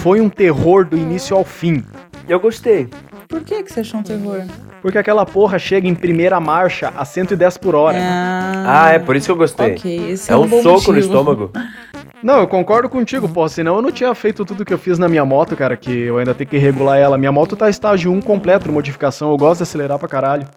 Foi 0.00 0.22
um 0.22 0.30
terror 0.30 0.86
do 0.86 0.96
início 0.96 1.36
ao 1.36 1.44
fim. 1.44 1.84
Eu 2.26 2.40
gostei. 2.40 2.88
por 3.28 3.42
que, 3.42 3.62
que 3.62 3.70
você 3.70 3.80
achou 3.80 4.00
um 4.00 4.02
terror? 4.02 4.40
Porque 4.80 4.96
aquela 4.96 5.26
porra 5.26 5.58
chega 5.58 5.86
em 5.86 5.94
primeira 5.94 6.40
marcha 6.40 6.90
a 6.96 7.04
110 7.04 7.58
por 7.58 7.74
hora. 7.74 7.98
Ah, 8.00 8.92
é 8.94 8.98
por 8.98 9.16
isso 9.16 9.26
que 9.26 9.32
eu 9.32 9.36
gostei. 9.36 9.74
Ok, 9.74 10.12
esse 10.12 10.30
É 10.30 10.34
é, 10.34 10.36
um 10.38 10.46
bom 10.48 10.62
soco 10.62 10.92
no 10.92 10.94
motivo. 10.94 10.98
estômago. 11.00 11.50
Não, 12.24 12.38
eu 12.38 12.48
concordo 12.48 12.88
contigo, 12.88 13.28
pô. 13.28 13.46
Senão 13.50 13.76
eu 13.76 13.82
não 13.82 13.92
tinha 13.92 14.14
feito 14.14 14.46
tudo 14.46 14.64
que 14.64 14.72
eu 14.72 14.78
fiz 14.78 14.98
na 14.98 15.10
minha 15.10 15.26
moto, 15.26 15.54
cara, 15.54 15.76
que 15.76 15.92
eu 15.92 16.16
ainda 16.16 16.34
tenho 16.34 16.48
que 16.48 16.56
regular 16.56 16.98
ela. 16.98 17.18
Minha 17.18 17.30
moto 17.30 17.54
tá 17.54 17.68
estágio 17.68 18.10
1 18.10 18.22
completo 18.22 18.72
modificação. 18.72 19.30
Eu 19.30 19.36
gosto 19.36 19.58
de 19.58 19.64
acelerar 19.64 19.98
pra 19.98 20.08
caralho. 20.08 20.48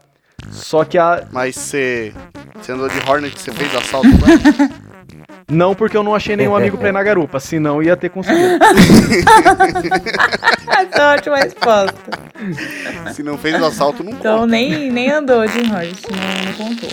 Só 0.49 0.85
que 0.85 0.97
a. 0.97 1.27
Mas 1.29 1.57
você. 1.57 2.13
Você 2.55 2.71
andou 2.71 2.87
de 2.87 2.97
Hornet, 3.05 3.37
você 3.37 3.51
fez 3.51 3.75
assalto 3.75 4.07
com 4.17 4.25
ela? 4.25 4.87
Não 5.49 5.73
porque 5.73 5.95
eu 5.95 6.03
não 6.03 6.13
achei 6.13 6.35
nenhum 6.35 6.57
amigo 6.57 6.77
pra 6.77 6.89
ir 6.89 6.91
na 6.91 7.01
garupa, 7.01 7.39
senão 7.39 7.81
ia 7.81 7.95
ter 7.95 8.09
conseguido. 8.09 8.59
Essa 10.67 10.97
é 10.97 11.01
uma 11.01 11.13
ótima 11.13 11.37
resposta. 11.37 11.95
Se 13.13 13.23
não 13.23 13.37
fez 13.37 13.57
o 13.59 13.63
assalto, 13.65 14.03
não 14.03 14.11
Então 14.11 14.39
conta. 14.39 14.51
nem, 14.51 14.91
nem 14.91 15.09
andou 15.09 15.47
de 15.47 15.59
Hornet, 15.59 16.01
não, 16.11 16.45
não 16.45 16.53
contou. 16.53 16.89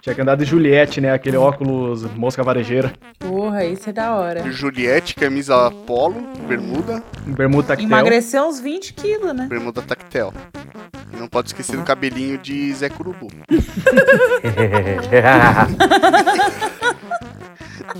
Tinha 0.00 0.14
que 0.14 0.20
andar 0.22 0.36
de 0.36 0.44
Juliette, 0.44 1.00
né? 1.00 1.12
Aquele 1.12 1.36
óculos 1.36 2.04
mosca 2.14 2.44
varejeira. 2.44 2.92
Porra, 3.18 3.64
isso 3.64 3.90
é 3.90 3.92
da 3.92 4.14
hora. 4.14 4.50
Juliette, 4.52 5.16
camisa 5.16 5.70
polo, 5.86 6.22
bermuda, 6.48 7.02
Bermuda 7.26 7.66
tactel. 7.68 7.86
Emagreceu 7.86 8.44
uns 8.44 8.60
20 8.60 8.92
quilos, 8.94 9.34
né? 9.34 9.46
bermuda 9.50 9.82
tactel. 9.82 10.32
E 11.12 11.16
não 11.16 11.26
pode 11.26 11.48
esquecer 11.48 11.76
do 11.76 11.82
cabelinho 11.82 12.38
de 12.38 12.72
Zé 12.72 12.88
Curubu. 12.88 13.26
Eu 17.90 17.96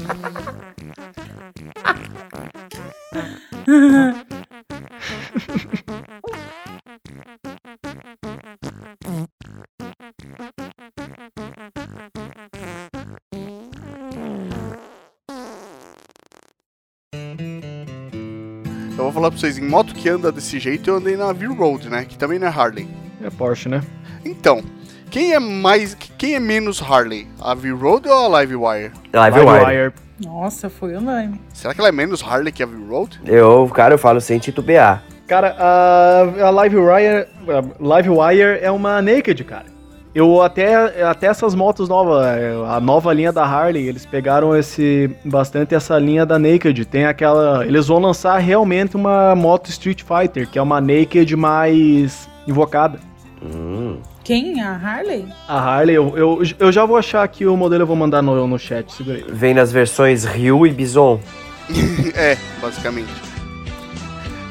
vou 19.05 19.12
falar 19.12 19.30
pra 19.30 19.41
vocês, 19.41 19.59
em 19.59 19.66
moto 19.66 19.93
que 19.93 20.09
anda 20.09 20.30
desse 20.30 20.61
jeito, 20.61 20.88
eu 20.88 20.99
andei 20.99 21.16
na 21.16 21.32
View 21.32 21.53
Road, 21.55 21.88
né? 21.88 22.05
Que 22.05 22.16
também 22.16 22.38
não 22.38 22.47
é 22.47 22.51
Harley. 22.51 22.88
É 23.20 23.28
Porsche, 23.30 23.68
né? 23.68 23.82
Então, 24.24 24.62
quem 25.11 25.35
é 25.35 25.41
mais. 25.41 25.95
Quem 26.17 26.35
é 26.35 26.41
menos 26.41 26.81
Harley? 26.81 27.27
A 27.41 27.55
View 27.55 27.77
Road 27.77 28.09
ou 28.09 28.35
a 28.35 28.41
Livewire? 28.41 28.93
Live 29.13 29.41
Wire. 29.41 29.93
Nossa, 30.25 30.71
foi 30.71 30.95
unânime. 30.95 31.41
Será 31.53 31.75
que 31.75 31.81
ela 31.81 31.89
é 31.89 31.93
menos 31.93 32.23
Harley 32.23 32.53
que 32.53 32.63
a 32.63 32.67
View 32.67 32.87
Road? 32.89 33.21
Eu, 33.25 33.69
cara, 33.75 33.95
eu 33.95 33.99
falo 33.99 34.21
sem 34.21 34.39
titubear. 34.39 35.03
Cara, 35.27 35.57
a, 35.59 36.47
a 36.47 36.51
Live 36.51 36.77
Wire, 36.77 37.27
a 37.49 37.85
Live 37.85 38.09
Wire 38.09 38.59
é 38.61 38.71
uma 38.71 39.01
naked, 39.01 39.45
cara. 39.45 39.67
Eu 40.13 40.43
até, 40.43 41.05
até 41.05 41.29
essas 41.29 41.55
motos 41.55 41.89
novas, 41.89 42.27
a 42.69 42.81
nova 42.81 43.13
linha 43.13 43.33
da 43.33 43.45
Harley, 43.45 43.87
eles 43.87 44.05
pegaram 44.05 44.57
esse 44.57 45.09
bastante 45.25 45.73
essa 45.73 45.97
linha 46.01 46.27
da 46.27 46.37
Naked. 46.37 46.85
Tem 46.85 47.07
aquela, 47.07 47.65
eles 47.65 47.87
vão 47.87 48.01
lançar 48.01 48.37
realmente 48.39 48.97
uma 48.97 49.37
moto 49.37 49.71
Street 49.71 50.03
Fighter, 50.03 50.51
que 50.51 50.59
é 50.59 50.63
uma 50.63 50.81
Naked 50.81 51.37
mais 51.37 52.29
invocada. 52.47 52.99
Hum. 53.41 53.99
Quem? 54.31 54.62
A 54.62 54.76
Harley? 54.76 55.26
A 55.49 55.59
Harley, 55.59 55.97
eu, 55.97 56.16
eu, 56.16 56.43
eu 56.57 56.70
já 56.70 56.87
vou 56.87 56.97
achar 56.97 57.24
aqui 57.24 57.45
o 57.47 57.57
modelo, 57.57 57.83
eu 57.83 57.87
vou 57.89 57.97
mandar 57.97 58.22
no, 58.22 58.47
no 58.47 58.59
chat, 58.61 58.93
segura 58.93 59.16
aí. 59.16 59.24
Vem 59.28 59.53
nas 59.53 59.72
versões 59.72 60.24
Ryu 60.24 60.68
e 60.68 60.70
Bison. 60.70 61.20
é, 62.14 62.39
basicamente. 62.62 63.11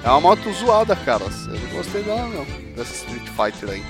É 0.04 0.10
uma 0.10 0.20
moto 0.20 0.52
zoada, 0.52 0.98
cara. 0.98 1.24
Eu 1.24 1.54
não 1.54 1.78
gostei 1.78 2.04
dela, 2.04 2.28
não. 2.28 2.46
Dessa 2.76 2.94
Street 2.94 3.24
Fighter 3.30 3.70
aí. 3.70 3.82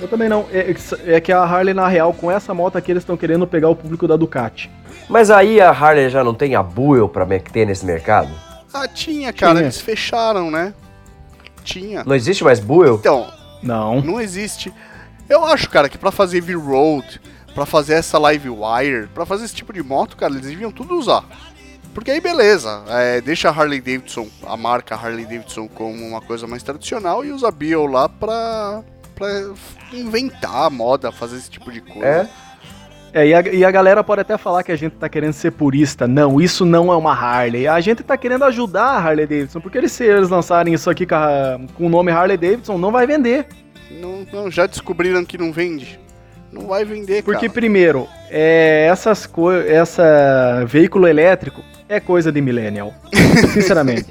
Eu 0.00 0.06
também 0.06 0.28
não, 0.28 0.46
é, 0.52 0.72
é 1.06 1.20
que 1.20 1.32
a 1.32 1.42
Harley, 1.42 1.74
na 1.74 1.88
real, 1.88 2.14
com 2.14 2.30
essa 2.30 2.54
moto 2.54 2.78
aqui, 2.78 2.92
eles 2.92 3.02
estão 3.02 3.16
querendo 3.16 3.44
pegar 3.48 3.68
o 3.68 3.74
público 3.74 4.06
da 4.06 4.16
Ducati. 4.16 4.70
Mas 5.08 5.28
aí 5.28 5.60
a 5.60 5.70
Harley 5.70 6.08
já 6.08 6.22
não 6.22 6.34
tem 6.34 6.54
a 6.54 6.62
Buell 6.62 7.08
pra 7.08 7.26
ter 7.26 7.66
nesse 7.66 7.84
mercado? 7.84 8.30
Ah, 8.72 8.86
tinha, 8.86 9.32
cara. 9.32 9.54
Tinha. 9.54 9.64
Eles 9.64 9.80
fecharam, 9.80 10.52
né? 10.52 10.72
Tinha. 11.64 12.04
Não 12.04 12.14
existe 12.14 12.44
mais 12.44 12.60
Buell? 12.60 12.94
Então, 12.94 13.26
Não. 13.62 14.00
não 14.00 14.20
existe. 14.20 14.72
Eu 15.28 15.44
acho, 15.44 15.68
cara, 15.70 15.88
que 15.88 15.96
pra 15.96 16.10
fazer 16.10 16.40
V-Road, 16.40 17.20
pra 17.54 17.64
fazer 17.64 17.94
essa 17.94 18.18
Live 18.18 18.48
Wire, 18.48 19.08
pra 19.14 19.24
fazer 19.24 19.44
esse 19.44 19.54
tipo 19.54 19.72
de 19.72 19.82
moto, 19.82 20.16
cara, 20.16 20.32
eles 20.32 20.46
deviam 20.46 20.72
tudo 20.72 20.96
usar. 20.96 21.24
Porque 21.94 22.10
aí 22.10 22.20
beleza, 22.20 22.82
é, 22.88 23.20
deixa 23.20 23.50
a 23.50 23.52
Harley 23.52 23.80
Davidson, 23.80 24.26
a 24.46 24.56
marca 24.56 24.94
Harley 24.94 25.26
Davidson 25.26 25.68
como 25.68 26.06
uma 26.06 26.22
coisa 26.22 26.46
mais 26.46 26.62
tradicional 26.62 27.22
e 27.24 27.30
usa 27.30 27.48
a 27.48 27.50
Bio 27.50 27.86
lá 27.86 28.08
pra, 28.08 28.82
pra 29.14 29.28
inventar 29.92 30.70
moda, 30.70 31.12
fazer 31.12 31.36
esse 31.36 31.50
tipo 31.50 31.70
de 31.70 31.82
coisa. 31.82 32.06
É? 32.06 32.28
É, 33.14 33.26
e 33.26 33.34
a, 33.34 33.40
e 33.42 33.64
a 33.64 33.70
galera 33.70 34.02
pode 34.02 34.22
até 34.22 34.38
falar 34.38 34.62
que 34.62 34.72
a 34.72 34.76
gente 34.76 34.92
tá 34.96 35.06
querendo 35.08 35.34
ser 35.34 35.50
purista. 35.50 36.08
Não, 36.08 36.40
isso 36.40 36.64
não 36.64 36.90
é 36.90 36.96
uma 36.96 37.12
Harley. 37.12 37.68
A 37.68 37.78
gente 37.80 38.02
tá 38.02 38.16
querendo 38.16 38.44
ajudar 38.44 38.84
a 38.84 38.96
Harley 38.98 39.26
Davidson, 39.26 39.60
porque 39.60 39.76
eles, 39.76 39.92
se 39.92 40.04
eles 40.04 40.30
lançarem 40.30 40.72
isso 40.72 40.88
aqui 40.88 41.04
com, 41.04 41.14
a- 41.14 41.60
com 41.74 41.86
o 41.86 41.90
nome 41.90 42.10
Harley 42.10 42.38
Davidson, 42.38 42.78
não 42.78 42.90
vai 42.90 43.06
vender. 43.06 43.46
Não, 43.90 44.26
não, 44.32 44.50
já 44.50 44.66
descobriram 44.66 45.22
que 45.26 45.36
não 45.36 45.52
vende? 45.52 46.00
Não 46.50 46.66
vai 46.66 46.84
vender, 46.84 47.22
Porque, 47.22 47.40
cara. 47.46 47.52
primeiro, 47.52 48.08
é, 48.30 48.86
essas 48.90 49.26
co 49.26 49.52
essa 49.52 50.64
veículo 50.66 51.06
elétrico 51.06 51.62
é 51.88 52.00
coisa 52.00 52.32
de 52.32 52.40
millennial. 52.40 52.94
Sinceramente. 53.52 54.06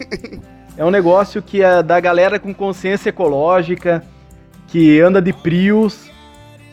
É 0.78 0.86
um 0.86 0.92
negócio 0.92 1.42
que 1.42 1.64
é 1.64 1.82
da 1.82 2.00
galera 2.00 2.40
com 2.40 2.54
consciência 2.54 3.10
ecológica, 3.10 4.04
que 4.68 5.00
anda 5.02 5.20
de 5.22 5.34
Prius, 5.34 6.10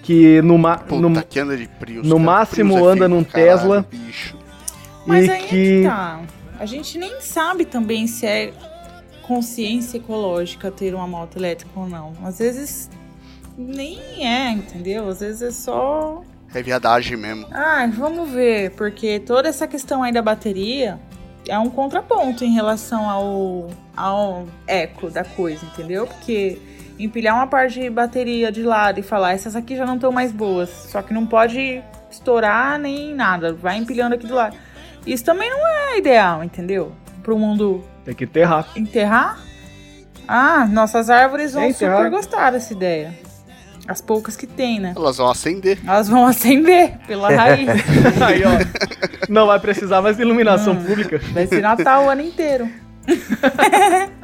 que 0.09 0.41
no, 0.41 0.57
ma 0.57 0.79
Puta, 0.79 1.07
no, 1.07 1.23
que 1.23 1.39
anda 1.39 1.55
de 1.55 1.69
Prius. 1.69 2.09
no 2.09 2.19
máximo 2.19 2.77
Prius 2.77 2.89
é 2.89 2.93
anda 2.93 3.09
num 3.09 3.23
caralho, 3.23 3.59
Tesla. 3.59 3.87
bicho. 3.91 4.39
Mas 5.05 5.27
e 5.27 5.31
aí 5.31 5.39
é 5.39 5.43
que 5.43 5.49
que 5.49 5.83
tá. 5.85 6.23
A 6.59 6.65
gente 6.65 6.97
nem 6.97 7.21
sabe 7.21 7.67
também 7.67 8.07
se 8.07 8.25
é 8.27 8.55
consciência 9.23 9.99
ecológica 9.99 10.71
ter 10.71 10.95
uma 10.95 11.07
moto 11.07 11.37
elétrica 11.37 11.71
ou 11.79 11.87
não. 11.87 12.15
Às 12.25 12.39
vezes 12.39 12.89
nem 13.59 13.99
é, 14.27 14.51
entendeu? 14.51 15.07
Às 15.11 15.21
vezes 15.21 15.43
é 15.43 15.51
só. 15.51 16.23
É 16.55 16.63
viadagem 16.63 17.19
mesmo. 17.19 17.47
Ah, 17.53 17.87
vamos 17.95 18.31
ver, 18.31 18.71
porque 18.77 19.21
toda 19.21 19.51
essa 19.51 19.67
questão 19.69 20.03
aí 20.03 20.11
da 20.11 20.23
bateria 20.23 20.99
é 21.47 21.59
um 21.59 21.69
contraponto 21.69 22.45
em 22.47 22.55
relação 22.55 23.11
ao, 23.11 23.69
ao 23.95 24.47
eco 24.67 25.11
da 25.11 25.23
coisa, 25.23 25.67
entendeu? 25.67 26.07
Porque 26.07 26.59
empilhar 26.99 27.35
uma 27.35 27.47
parte 27.47 27.81
de 27.81 27.91
bateria 27.91 28.51
de 28.51 28.63
lado 28.63 28.99
e 29.01 29.03
falar, 29.03 29.33
essas 29.33 29.55
aqui 29.55 29.77
já 29.77 29.87
não 29.87 29.95
estão 29.95 30.11
mais 30.11 30.33
boas, 30.33 30.69
só 30.91 31.01
que 31.03 31.15
não 31.15 31.27
pode 31.27 31.83
estourar 32.11 32.79
nem 32.79 33.15
nada, 33.15 33.53
vai 33.53 33.77
empilhando 33.77 34.15
aqui 34.15 34.27
do 34.27 34.35
lado. 34.35 34.57
Isso 35.07 35.25
também 35.25 35.49
não 35.49 35.67
é 35.67 35.99
ideal, 35.99 36.43
entendeu? 36.43 36.93
Para 37.23 37.35
o 37.35 37.39
mundo 37.39 37.85
tem 38.05 38.15
que 38.15 38.25
enterrar. 38.25 38.67
enterrar. 38.77 39.39
Ah, 40.27 40.67
nossas 40.67 41.09
árvores 41.09 41.55
vão 41.55 41.63
É, 41.65 41.73
super 41.73 42.11
gostar 42.11 42.51
dessa 42.51 42.73
ideia. 42.73 43.15
As 43.87 44.03
poucas 44.03 44.37
que 44.37 44.47
tem, 44.47 44.79
né? 44.79 44.93
Elas 44.95 45.17
vão 45.17 45.31
acender. 45.31 45.79
Elas 45.87 46.09
vão 46.09 46.27
acender 46.27 46.99
pela 47.07 47.31
raiz. 47.31 47.69
Aí, 48.21 48.43
ó. 48.45 49.31
Não 49.31 49.47
vai 49.47 49.59
precisar 49.59 50.03
mais 50.03 50.17
de 50.17 50.23
iluminação 50.23 50.77
pública. 50.77 51.19
Vai 51.33 51.47
ser 51.47 51.63
Natal 51.63 52.05
o 52.05 52.11
ano 52.11 52.21
inteiro. 52.21 52.69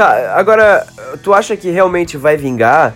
Tá, 0.00 0.34
agora, 0.34 0.86
tu 1.22 1.34
acha 1.34 1.54
que 1.54 1.68
realmente 1.70 2.16
vai 2.16 2.34
vingar 2.34 2.94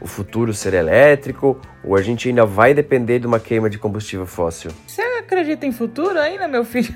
o 0.00 0.06
futuro 0.06 0.54
ser 0.54 0.72
elétrico? 0.72 1.60
Ou 1.82 1.96
a 1.96 2.00
gente 2.00 2.28
ainda 2.28 2.46
vai 2.46 2.72
depender 2.72 3.18
de 3.18 3.26
uma 3.26 3.40
queima 3.40 3.68
de 3.68 3.76
combustível 3.76 4.24
fóssil? 4.24 4.70
Você 4.86 5.02
acredita 5.02 5.66
em 5.66 5.72
futuro 5.72 6.16
ainda, 6.16 6.46
meu 6.46 6.64
filho? 6.64 6.94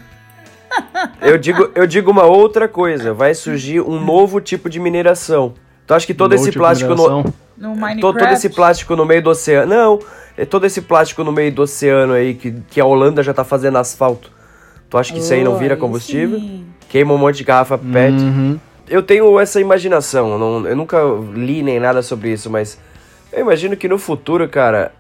Eu 1.21 1.37
digo, 1.37 1.73
eu 1.75 1.89
digo 1.89 2.09
uma 2.09 2.23
outra 2.23 2.69
coisa, 2.69 3.13
vai 3.13 3.35
surgir 3.35 3.81
um 3.81 3.99
novo 4.01 4.41
tipo 4.41 4.71
de 4.71 4.79
mineração. 4.79 5.55
Tu 5.89 5.93
acha 5.93 6.07
que 6.07 6.15
todo 6.15 6.31
Novo 6.31 6.43
esse 6.43 6.53
tipo 6.53 6.63
plástico 6.63 6.95
no. 6.95 7.09
No 7.19 7.25
to- 7.25 7.81
Minecraft? 7.81 8.01
todo 8.01 8.33
esse 8.33 8.49
plástico 8.51 8.95
no 8.95 9.05
meio 9.05 9.23
do 9.23 9.31
oceano. 9.31 9.75
Não, 9.75 9.99
é 10.37 10.45
todo 10.45 10.67
esse 10.67 10.83
plástico 10.83 11.25
no 11.25 11.33
meio 11.33 11.51
do 11.51 11.63
oceano 11.63 12.13
aí 12.13 12.33
que, 12.35 12.53
que 12.71 12.81
a 12.81 12.85
Holanda 12.85 13.25
já 13.25 13.35
tá 13.35 13.43
fazendo 13.43 13.77
asfalto. 13.79 14.31
Tu 14.89 14.97
acha 14.97 15.13
que 15.13 15.19
isso 15.19 15.33
aí 15.35 15.43
não 15.43 15.55
Oh, 15.55 15.59
vira 15.59 15.75
aí 15.75 15.81
combustível? 15.81 16.39
sim. 16.39 16.65
Queima 16.89 17.13
um 17.13 17.19
monte 17.19 17.39
de 17.39 17.45
garrafa 17.45 17.77
PET. 17.77 18.13
Uhum. 18.15 18.61
Eu 18.89 19.03
tenho 19.03 19.39
essa 19.39 19.61
imaginação, 19.61 20.33
eu 20.33 20.39
não- 20.39 20.67
eu 20.67 20.77
nunca 20.77 20.99
li 21.35 21.63
nem 21.63 21.79
nada 21.79 22.03
sobre 22.03 22.33
isso, 22.33 22.49
mas 22.49 22.79
eu 23.33 23.41
imagino 23.41 23.77
que 23.77 23.89
no 23.89 23.99
futuro, 23.99 24.49
cara, 24.49 24.93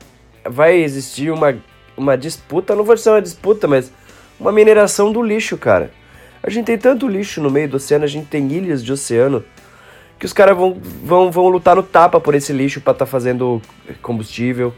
vai 0.44 0.76
existir 0.76 1.30
uma, 1.30 1.56
uma 1.96 2.16
disputa, 2.16 2.74
não 2.74 2.84
vou 2.84 2.94
dizer 2.94 3.10
uma 3.10 3.22
disputa, 3.22 3.66
mas 3.66 3.90
uma 4.38 4.52
mineração 4.52 5.10
do 5.10 5.22
lixo, 5.22 5.56
cara. 5.56 5.90
A 6.42 6.50
gente 6.50 6.66
tem 6.66 6.78
tanto 6.78 7.08
lixo 7.08 7.40
no 7.40 7.50
meio 7.50 7.68
do 7.68 7.76
oceano, 7.76 8.04
a 8.04 8.08
gente 8.08 8.26
tem 8.26 8.46
ilhas 8.52 8.84
de 8.84 8.92
oceano, 8.92 9.42
que 10.18 10.26
os 10.26 10.32
caras 10.32 10.56
vão, 10.56 10.76
vão, 11.02 11.30
vão 11.30 11.48
lutar 11.48 11.74
no 11.76 11.82
tapa 11.82 12.20
por 12.20 12.34
esse 12.34 12.52
lixo 12.52 12.80
pra 12.80 12.92
estar 12.92 13.06
fazendo 13.06 13.62
combustível. 14.02 14.72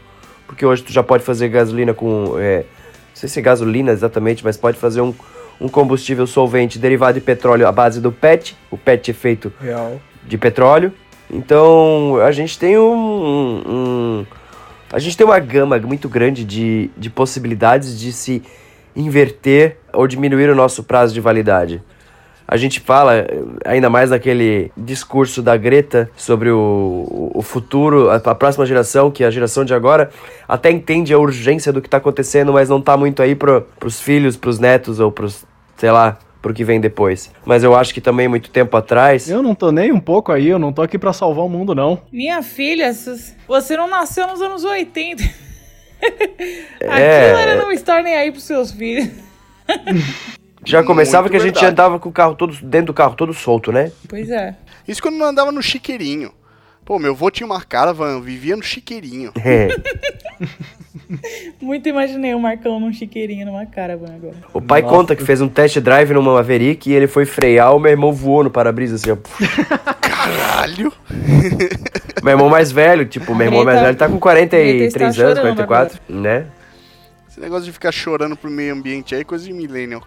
Porque 0.47 0.65
hoje 0.65 0.83
tu 0.83 0.91
já 0.91 1.01
pode 1.01 1.23
fazer 1.23 1.47
gasolina 1.49 1.93
com. 1.93 2.35
é, 2.37 2.57
não 2.59 3.15
sei 3.15 3.29
se 3.29 3.39
é 3.39 3.41
gasolina 3.41 3.91
exatamente, 3.91 4.43
mas 4.43 4.57
pode 4.57 4.77
fazer 4.77 5.01
um, 5.01 5.13
um 5.61 5.69
combustível 5.69 6.25
solvente 6.25 6.79
derivado 6.79 7.19
de 7.19 7.21
petróleo 7.25 7.67
à 7.67 7.71
base 7.71 8.01
do 8.01 8.11
PET. 8.11 8.57
O 8.71 8.77
PET 8.77 9.11
é 9.11 9.13
feito 9.13 9.53
Real. 9.61 10.01
de 10.27 10.37
petróleo. 10.37 10.91
Então 11.29 12.17
a 12.25 12.31
gente 12.31 12.57
tem 12.59 12.77
um, 12.77 12.93
um- 12.93 13.61
um- 13.67 14.25
a 14.91 14.99
gente 14.99 15.15
tem 15.15 15.25
uma 15.25 15.39
gama 15.39 15.77
muito 15.79 16.09
grande 16.09 16.43
de, 16.43 16.89
de 16.97 17.09
possibilidades 17.09 17.97
de 17.97 18.11
se 18.11 18.41
inverter 18.95 19.77
ou 19.93 20.07
diminuir 20.07 20.49
o 20.49 20.55
nosso 20.55 20.83
prazo 20.83 21.13
de 21.13 21.21
validade. 21.21 21.81
A 22.45 22.57
gente 22.57 22.81
fala, 22.81 23.15
eh, 23.19 23.27
ainda 23.63 23.89
mais 23.89 24.09
naquele 24.09 24.69
discurso 24.75 25.41
da 25.41 25.55
Greta 25.55 26.09
sobre 26.17 26.49
o, 26.51 27.31
o- 27.33 27.41
futuro, 27.41 28.09
a, 28.09 28.15
a 28.15 28.35
próxima 28.35 28.65
geração, 28.65 29.09
que 29.09 29.23
a 29.23 29.31
geração 29.31 29.63
de 29.63 29.73
agora 29.73 30.09
até 30.49 30.69
entende 30.69 31.13
a 31.13 31.17
urgência 31.17 31.71
do 31.71 31.79
que 31.81 31.87
está 31.87 31.95
acontecendo, 31.95 32.51
mas 32.51 32.67
não 32.67 32.79
está 32.79 32.97
muito 32.97 33.21
aí 33.21 33.35
pro, 33.35 33.61
pros 33.79 34.01
filhos, 34.01 34.35
pros 34.35 34.59
netos 34.59 34.99
ou 34.99 35.09
pros, 35.09 35.45
sei 35.81 35.89
lá, 35.89 36.19
pro 36.43 36.53
que 36.53 36.63
vem 36.63 36.79
depois. 36.79 37.31
Mas 37.43 37.63
eu 37.63 37.75
acho 37.75 37.91
que 37.91 37.99
também 37.99 38.27
muito 38.27 38.51
tempo 38.51 38.77
atrás. 38.77 39.27
Eu 39.27 39.41
não 39.41 39.55
tô 39.55 39.71
nem 39.71 39.91
um 39.91 39.99
pouco 39.99 40.31
aí, 40.31 40.47
eu 40.47 40.59
não 40.59 40.71
tô 40.71 40.83
aqui 40.83 40.95
pra 40.99 41.11
salvar 41.11 41.43
o 41.43 41.49
mundo, 41.49 41.73
não. 41.73 42.03
Minha 42.11 42.43
filha, 42.43 42.93
você 43.47 43.75
não 43.75 43.89
nasceu 43.89 44.27
nos 44.27 44.39
anos 44.43 44.63
80. 44.63 45.23
Aquilo 46.81 46.91
É. 46.91 47.41
era 47.41 47.55
não 47.55 47.71
estar 47.71 48.03
nem 48.03 48.13
aí 48.15 48.31
pros 48.31 48.43
seus 48.43 48.71
filhos. 48.71 49.09
Já 50.63 50.83
começava 50.83 51.23
Muito 51.23 51.31
que 51.31 51.37
a 51.37 51.39
gente 51.39 51.55
verdade. 51.55 51.71
andava 51.71 51.99
com 51.99 52.09
o 52.09 52.11
carro 52.11 52.35
todo 52.35 52.53
dentro 52.61 52.87
do 52.87 52.93
carro 52.93 53.15
todo 53.15 53.33
solto, 53.33 53.71
né? 53.71 53.91
Pois 54.07 54.29
é. 54.29 54.55
Isso 54.87 55.01
quando 55.01 55.15
não 55.17 55.25
andava 55.25 55.51
no 55.51 55.63
chiqueirinho. 55.63 56.31
Pô, 56.85 56.99
meu 56.99 57.13
avô 57.13 57.31
tinha 57.31 57.47
uma 57.47 57.59
caravan, 57.63 58.21
vivia 58.21 58.55
no 58.55 58.61
chiqueirinho. 58.61 59.31
É. 59.43 59.67
Muito 61.61 61.87
imaginei 61.89 62.33
o 62.33 62.39
Marcão 62.39 62.79
num 62.79 62.93
chiqueirinho 62.93 63.45
numa 63.45 63.65
caravana 63.65 64.15
agora. 64.15 64.35
O 64.53 64.61
pai 64.61 64.81
Nossa. 64.81 64.95
conta 64.95 65.15
que 65.15 65.23
fez 65.23 65.41
um 65.41 65.47
test 65.47 65.79
drive 65.79 66.13
numa 66.13 66.33
Maverick 66.33 66.89
e 66.89 66.93
ele 66.93 67.07
foi 67.07 67.25
frear, 67.25 67.75
o 67.75 67.79
meu 67.79 67.91
irmão 67.91 68.11
voou 68.11 68.43
no 68.43 68.51
para-brisa 68.51 68.95
assim, 68.95 69.11
ó. 69.11 69.17
Caralho! 70.01 70.93
meu 72.23 72.31
irmão 72.31 72.49
mais 72.49 72.71
velho, 72.71 73.05
tipo, 73.05 73.33
meu 73.35 73.47
irmão 73.47 73.63
mais 73.63 73.79
velho 73.79 73.97
tá 73.97 74.07
com 74.07 74.19
Greta 74.19 74.57
43 74.57 74.87
está 74.87 75.03
anos, 75.03 75.37
chorando 75.37 75.65
44, 75.65 75.99
né? 76.09 76.45
Esse 77.29 77.39
negócio 77.39 77.65
de 77.65 77.71
ficar 77.71 77.91
chorando 77.91 78.35
pro 78.35 78.49
meio 78.49 78.73
ambiente 78.73 79.15
aí 79.15 79.21
é 79.21 79.23
coisa 79.23 79.45
de 79.45 79.53
millennial. 79.53 80.03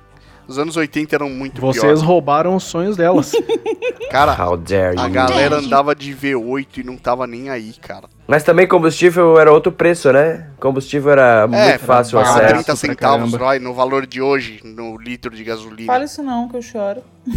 Os 0.46 0.58
anos 0.58 0.76
80 0.76 1.14
eram 1.14 1.30
muito 1.30 1.60
Vocês 1.60 1.82
piores. 1.82 2.02
roubaram 2.02 2.54
os 2.54 2.64
sonhos 2.64 2.96
delas. 2.96 3.32
Cara, 4.10 4.32
How 4.40 4.56
dare 4.56 4.98
a 4.98 5.08
galera 5.08 5.56
andava 5.56 5.94
de 5.94 6.14
V8 6.14 6.78
e 6.78 6.82
não 6.84 6.96
tava 6.96 7.26
nem 7.26 7.48
aí, 7.50 7.72
cara. 7.80 8.04
Mas 8.28 8.44
também 8.44 8.66
combustível 8.66 9.38
era 9.40 9.50
outro 9.50 9.72
preço, 9.72 10.12
né? 10.12 10.50
Combustível 10.60 11.10
era 11.12 11.42
É, 11.44 11.46
muito 11.46 11.78
fácil 11.80 12.18
barato. 12.18 12.36
acesso. 12.36 12.52
30 12.54 12.64
pra 12.64 12.76
centavos, 12.76 13.32
vai, 13.32 13.58
no 13.58 13.74
valor 13.74 14.06
de 14.06 14.20
hoje, 14.22 14.60
no 14.62 14.96
litro 14.98 15.34
de 15.34 15.42
gasolina. 15.42 15.92
Fala 15.92 16.04
isso 16.04 16.22
não, 16.22 16.48
que 16.48 16.56
eu 16.56 16.62
choro. 16.62 17.02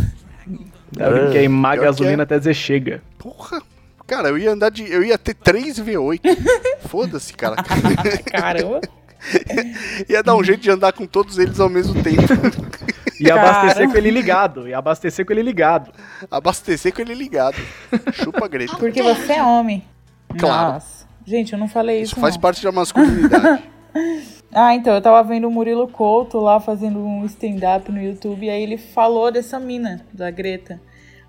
Deve 0.92 1.32
queimar 1.32 1.74
Pior 1.74 1.80
que 1.82 1.86
gasolina 1.88 2.22
é. 2.22 2.26
até 2.26 2.38
dizer 2.38 2.54
chega. 2.54 3.02
Porra! 3.18 3.62
Cara, 4.06 4.30
eu 4.30 4.38
ia 4.38 4.52
andar 4.52 4.70
de. 4.70 4.90
Eu 4.90 5.04
ia 5.04 5.18
ter 5.18 5.34
3 5.34 5.80
V8. 5.80 6.22
Foda-se, 6.88 7.34
cara. 7.34 7.56
Caramba. 8.32 8.82
ia 10.08 10.22
dar 10.24 10.36
um 10.36 10.44
jeito 10.44 10.62
de 10.62 10.70
andar 10.72 10.94
com 10.94 11.06
todos 11.06 11.38
eles 11.38 11.60
ao 11.60 11.68
mesmo 11.70 12.02
tempo. 12.02 12.22
E 13.20 13.32
abastecer 13.32 13.76
Cara. 13.76 13.92
com 13.92 13.98
ele 13.98 14.12
ligado. 14.12 14.68
E 14.68 14.74
abastecer 14.74 15.26
com 15.26 15.34
ele 15.34 15.42
ligado. 15.42 15.92
Abastecer 16.30 16.94
com 16.94 17.02
ele 17.02 17.14
ligado. 17.14 17.58
Chupa 18.14 18.48
Greta. 18.48 18.76
Porque 18.78 19.02
você 19.02 19.34
é 19.34 19.44
homem. 19.44 19.84
Claro. 20.38 20.74
Nossa. 20.74 21.08
Gente, 21.26 21.54
eu 21.54 21.60
não 21.60 21.68
falei 21.68 22.02
isso. 22.02 22.14
Isso 22.14 22.22
faz 22.22 22.36
não. 22.36 22.42
parte 22.42 22.64
da 22.64 22.72
masculinidade. 22.72 23.64
Ah, 24.54 24.74
então, 24.74 24.94
eu 24.94 25.02
tava 25.02 25.22
vendo 25.24 25.48
o 25.48 25.52
Murilo 25.52 25.88
Couto 25.88 26.40
lá 26.40 26.60
fazendo 26.60 27.00
um 27.00 27.26
stand-up 27.26 27.92
no 27.92 28.02
YouTube 28.02 28.46
e 28.46 28.50
aí 28.50 28.64
ele 28.64 28.78
falou 28.78 29.32
dessa 29.32 29.60
mina, 29.60 30.06
da 30.14 30.32
Greta. 30.32 30.80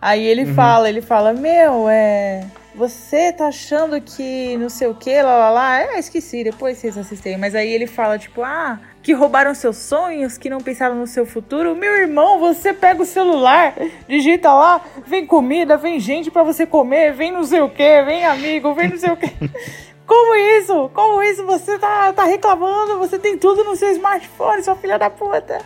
Aí 0.01 0.25
ele 0.25 0.47
fala, 0.55 0.89
ele 0.89 1.03
fala, 1.03 1.33
meu, 1.33 1.89
é. 1.89 2.47
Você 2.77 3.33
tá 3.33 3.49
achando 3.49 4.01
que 4.01 4.57
não 4.57 4.69
sei 4.69 4.87
o 4.87 4.95
que, 4.95 5.21
lá 5.21 5.37
lá 5.37 5.51
lá. 5.51 5.81
É, 5.81 5.99
esqueci, 5.99 6.45
depois 6.45 6.79
vocês 6.79 6.97
assistem. 6.97 7.37
Mas 7.37 7.57
aí 7.57 7.69
ele 7.69 7.89
fala, 7.89 8.17
tipo, 8.17 8.43
ah, 8.43 8.79
que 9.09 9.15
roubaram 9.15 9.55
seus 9.55 9.79
sonhos, 9.79 10.37
que 10.37 10.51
não 10.51 10.59
pensaram 10.59 10.95
no 10.95 11.07
seu 11.07 11.25
futuro. 11.25 11.75
Meu 11.75 11.97
irmão, 11.97 12.39
você 12.39 12.75
pega 12.75 13.03
o 13.03 13.07
celular, 13.07 13.75
digita 14.07 14.53
lá, 14.53 14.83
vem 15.07 15.27
comida, 15.27 15.79
vem 15.79 15.99
gente 15.99 16.31
pra 16.31 16.43
você 16.43 16.67
comer, 16.67 17.15
vem 17.15 17.33
não 17.33 17.43
sei 17.43 17.63
o 17.63 17.71
que, 17.71 18.03
vem 18.03 18.27
amigo, 18.27 18.75
vem 18.75 18.91
não 18.91 18.99
sei 18.99 19.11
o 19.11 19.17
que. 19.17 19.31
Como 20.07 20.35
isso? 20.59 20.91
Como 20.93 21.23
isso? 21.23 21.43
Você 21.47 21.79
tá, 21.79 22.13
tá 22.13 22.25
reclamando? 22.25 22.99
Você 22.99 23.19
tem 23.19 23.39
tudo 23.39 23.65
no 23.65 23.77
seu 23.77 23.91
smartphone, 23.93 24.63
sua 24.63 24.77
filha 24.77 24.99
da 24.99 25.09
puta. 25.09 25.59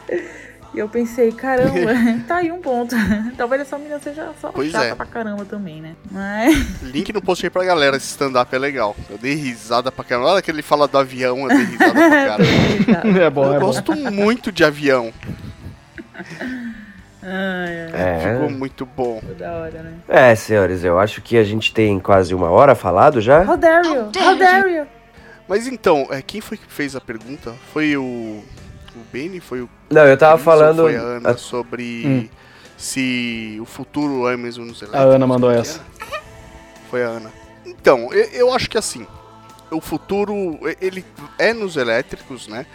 E 0.75 0.79
eu 0.79 0.89
pensei, 0.89 1.31
caramba, 1.33 1.93
tá 2.27 2.37
aí 2.37 2.51
um 2.51 2.61
ponto. 2.61 2.95
Talvez 3.37 3.61
essa 3.63 3.77
menina 3.77 3.99
seja 4.01 4.31
só 4.41 4.51
Pois 4.51 4.71
chata 4.73 4.85
é. 4.87 4.95
pra 4.95 5.05
caramba 5.05 5.45
também, 5.45 5.83
né? 5.83 5.95
Mas. 6.11 6.57
Link 6.83 7.13
no 7.13 7.21
post 7.21 7.45
aí 7.45 7.51
pra 7.51 7.63
galera, 7.65 7.97
esse 7.97 8.07
stand-up 8.07 8.55
é 8.55 8.59
legal. 8.59 8.97
Eu 9.11 9.19
dei 9.19 9.35
risada 9.35 9.93
pra 9.93 10.03
caramba. 10.05 10.29
Olha 10.31 10.43
que 10.43 10.51
ele 10.51 10.63
fala 10.63 10.89
do 10.89 10.97
avião, 10.97 11.39
eu 11.41 11.49
dei 11.49 11.65
risada 11.67 11.93
pra 11.93 12.11
caramba. 12.11 13.19
É 13.23 13.31
bom, 13.31 13.45
Eu 13.45 13.55
é 13.55 13.59
bom. 13.61 13.67
gosto 13.67 13.95
muito 13.95 14.51
de 14.51 14.65
avião. 14.65 15.13
Ai, 17.23 17.93
ai, 17.93 18.21
Ficou 18.33 18.49
É. 18.49 18.51
muito 18.51 18.87
bom. 18.87 19.21
ficou 19.21 19.35
da 19.37 19.53
hora, 19.53 19.83
né? 19.83 19.93
É, 20.09 20.35
senhores, 20.35 20.83
eu 20.85 20.99
acho 20.99 21.21
que 21.23 21.37
a 21.37 21.45
gente 21.45 21.73
tem 21.73 22.01
quase 22.01 22.35
uma 22.35 22.51
hora 22.51 22.75
falado 22.75 23.21
já. 23.21 23.43
How 23.43 23.57
dare 23.57 23.87
you? 23.87 24.11
How 24.17 24.37
dare 24.37 24.73
you? 24.75 24.87
Mas 25.47 25.67
então, 25.69 26.07
é, 26.11 26.21
quem 26.23 26.41
foi 26.41 26.57
que 26.57 26.65
fez 26.69 26.97
a 26.97 27.01
pergunta? 27.01 27.53
Foi 27.73 27.97
o. 27.97 28.43
O 28.95 29.01
Benny? 29.13 29.41
Foi 29.41 29.61
o. 29.63 29.69
Não, 29.91 30.03
eu 30.07 30.17
tava 30.17 30.37
falando. 30.39 30.83
Foi 30.83 30.97
a 30.97 31.01
Ana 31.01 31.31
a- 31.31 31.37
sobre 31.37 32.03
Hum. 32.07 32.29
se 32.77 33.59
o 33.61 33.65
futuro 33.65 34.29
é 34.29 34.37
mesmo 34.37 34.65
nos 34.65 34.83
A 34.83 34.87
elétricos. 34.87 35.15
Ana 35.15 35.27
mandou 35.27 35.51
essa. 35.51 35.81
Foi 36.91 37.03
a 37.05 37.09
Ana. 37.09 37.33
Então, 37.65 38.13
eu, 38.13 38.25
eu 38.33 38.53
acho 38.55 38.69
que 38.69 38.77
assim, 38.77 39.07
o 39.71 39.81
futuro, 39.81 40.59
ele 40.81 41.05
é 41.39 41.53
nos 41.55 41.77
elétricos, 41.77 42.49
né? 42.49 42.67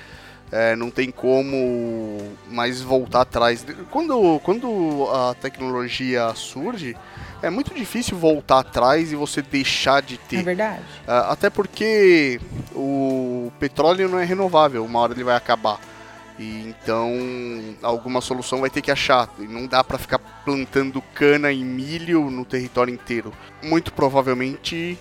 É, 0.50 0.78
não 0.78 0.90
tem 0.90 1.12
como 1.12 2.22
mais 2.50 2.82
voltar 2.82 3.22
atrás. 3.22 3.66
Quando, 3.92 4.40
quando 4.44 5.06
a 5.14 5.34
tecnologia 5.36 6.32
surge, 6.36 6.96
é 7.42 7.50
muito 7.50 7.74
difícil 7.74 8.18
voltar 8.18 8.60
atrás 8.60 9.12
e 9.12 9.16
você 9.16 9.42
deixar 9.42 10.02
de 10.02 10.16
É 10.16 10.20
ter. 10.30 10.44
verdade. 10.44 10.82
Ah, 11.06 11.34
Até 11.34 11.50
porque 11.50 12.40
o 12.74 13.52
petróleo 13.60 14.08
não 14.08 14.18
é 14.20 14.24
renovável, 14.24 14.86
uma 14.86 15.00
hora 15.02 15.12
ele 15.14 15.24
vai 15.26 15.36
acabar. 15.36 15.80
E 16.40 16.68
então 16.68 17.12
alguma 17.82 18.22
solução 18.22 18.62
vai 18.62 18.70
ter 18.70 18.82
que 18.82 18.92
achar. 18.92 19.30
E 19.40 19.48
não 19.48 19.66
dá 19.66 19.84
pra 19.84 19.98
ficar 19.98 20.20
plantando 20.46 21.02
cana 21.14 21.52
e 21.52 21.64
milho 21.64 22.30
no 22.30 22.46
território 22.46 22.94
inteiro. 22.94 23.34
Muito 23.64 23.92
provavelmente 23.92 24.98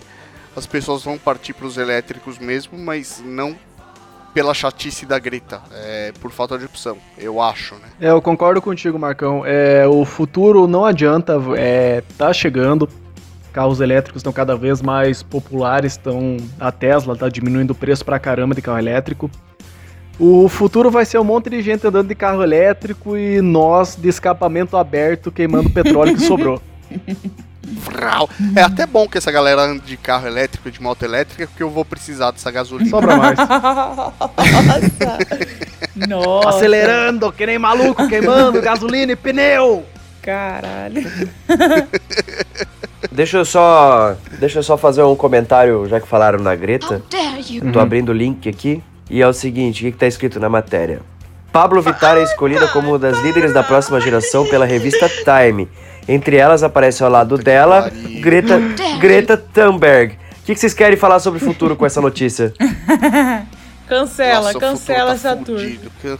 as 0.55 0.65
pessoas 0.65 1.03
vão 1.03 1.17
partir 1.17 1.53
para 1.53 1.67
os 1.67 1.77
elétricos 1.77 2.39
mesmo, 2.39 2.77
mas 2.77 3.21
não 3.23 3.55
pela 4.33 4.53
chatice 4.53 5.03
da 5.05 5.17
Greta, 5.17 5.61
é 5.71 6.11
por 6.21 6.31
falta 6.31 6.59
de 6.59 6.65
opção, 6.65 6.97
eu 7.17 7.41
acho, 7.41 7.73
né? 7.75 7.87
É, 7.99 8.11
eu 8.11 8.21
concordo 8.21 8.61
contigo, 8.61 8.99
Marcão. 8.99 9.43
É, 9.43 9.87
o 9.87 10.05
futuro 10.05 10.67
não 10.67 10.85
adianta, 10.85 11.41
é, 11.57 12.03
tá 12.17 12.31
chegando. 12.31 12.87
Carros 13.51 13.81
elétricos 13.81 14.19
estão 14.19 14.31
cada 14.31 14.55
vez 14.55 14.79
mais 14.79 15.23
populares, 15.23 15.93
estão 15.93 16.37
a 16.59 16.71
Tesla 16.71 17.15
tá 17.15 17.27
diminuindo 17.29 17.71
o 17.71 17.75
preço 17.75 18.05
pra 18.05 18.19
caramba 18.19 18.53
de 18.53 18.61
carro 18.61 18.77
elétrico. 18.77 19.31
O 20.19 20.49
futuro 20.49 20.89
vai 20.89 21.05
ser 21.05 21.19
um 21.19 21.23
monte 21.23 21.49
de 21.49 21.61
gente 21.61 21.85
andando 21.85 22.07
de 22.07 22.15
carro 22.15 22.41
elétrico 22.41 23.15
e 23.15 23.41
nós 23.41 23.95
de 23.95 24.09
escapamento 24.09 24.75
aberto 24.75 25.31
queimando 25.31 25.69
petróleo 25.69 26.15
que 26.15 26.21
sobrou. 26.21 26.61
É 28.55 28.61
até 28.61 28.85
bom 28.85 29.07
que 29.09 29.17
essa 29.17 29.29
galera 29.29 29.61
ande 29.61 29.81
de 29.81 29.97
carro 29.97 30.25
elétrico, 30.25 30.71
de 30.71 30.81
moto 30.81 31.03
elétrica, 31.03 31.47
porque 31.47 31.61
eu 31.61 31.69
vou 31.69 31.83
precisar 31.83 32.31
dessa 32.31 32.49
gasolina. 32.49 32.89
Sobra 32.89 33.17
mais. 33.17 33.37
Nossa! 33.37 34.13
Nossa! 36.07 36.49
Acelerando, 36.49 37.31
que 37.31 37.45
nem 37.45 37.59
maluco, 37.59 38.07
queimando 38.07 38.61
gasolina 38.61 39.11
e 39.11 39.15
pneu. 39.17 39.85
Caralho. 40.21 41.03
Deixa 43.11 43.37
eu 43.37 43.45
só. 43.45 44.15
Deixa 44.39 44.59
eu 44.59 44.63
só 44.63 44.77
fazer 44.77 45.03
um 45.03 45.15
comentário, 45.15 45.87
já 45.87 45.99
que 45.99 46.07
falaram 46.07 46.39
na 46.39 46.55
Greta. 46.55 47.01
Tô 47.73 47.79
abrindo 47.79 48.09
o 48.09 48.13
link 48.13 48.47
aqui. 48.47 48.81
E 49.09 49.21
é 49.21 49.27
o 49.27 49.33
seguinte, 49.33 49.81
o 49.81 49.85
que, 49.85 49.91
que 49.93 49.97
tá 49.97 50.07
escrito 50.07 50.39
na 50.39 50.49
matéria? 50.49 50.99
Pablo 51.51 51.81
Vittar 51.81 52.17
é 52.17 52.23
escolhida 52.23 52.67
como 52.67 52.89
uma 52.89 52.99
das 52.99 53.19
líderes 53.21 53.53
da 53.53 53.63
próxima 53.63 53.99
geração 54.01 54.45
pela 54.45 54.65
revista 54.65 55.09
Time. 55.09 55.67
Entre 56.07 56.35
elas 56.37 56.61
aparece 56.61 57.03
ao 57.03 57.09
lado 57.09 57.37
dela. 57.37 57.89
Greta, 58.21 58.59
Greta 58.99 59.37
Thunberg. 59.37 60.13
O 60.13 60.45
que, 60.45 60.53
que 60.53 60.59
vocês 60.59 60.73
querem 60.73 60.97
falar 60.97 61.19
sobre 61.19 61.41
o 61.41 61.45
futuro 61.45 61.75
com 61.75 61.85
essa 61.85 61.99
notícia? 62.01 62.53
Cancela, 63.87 64.51
Nossa, 64.51 64.59
cancela 64.59 65.09
tá 65.11 65.13
essa 65.15 65.35
tour. 65.37 65.61
Cancela, 66.01 66.17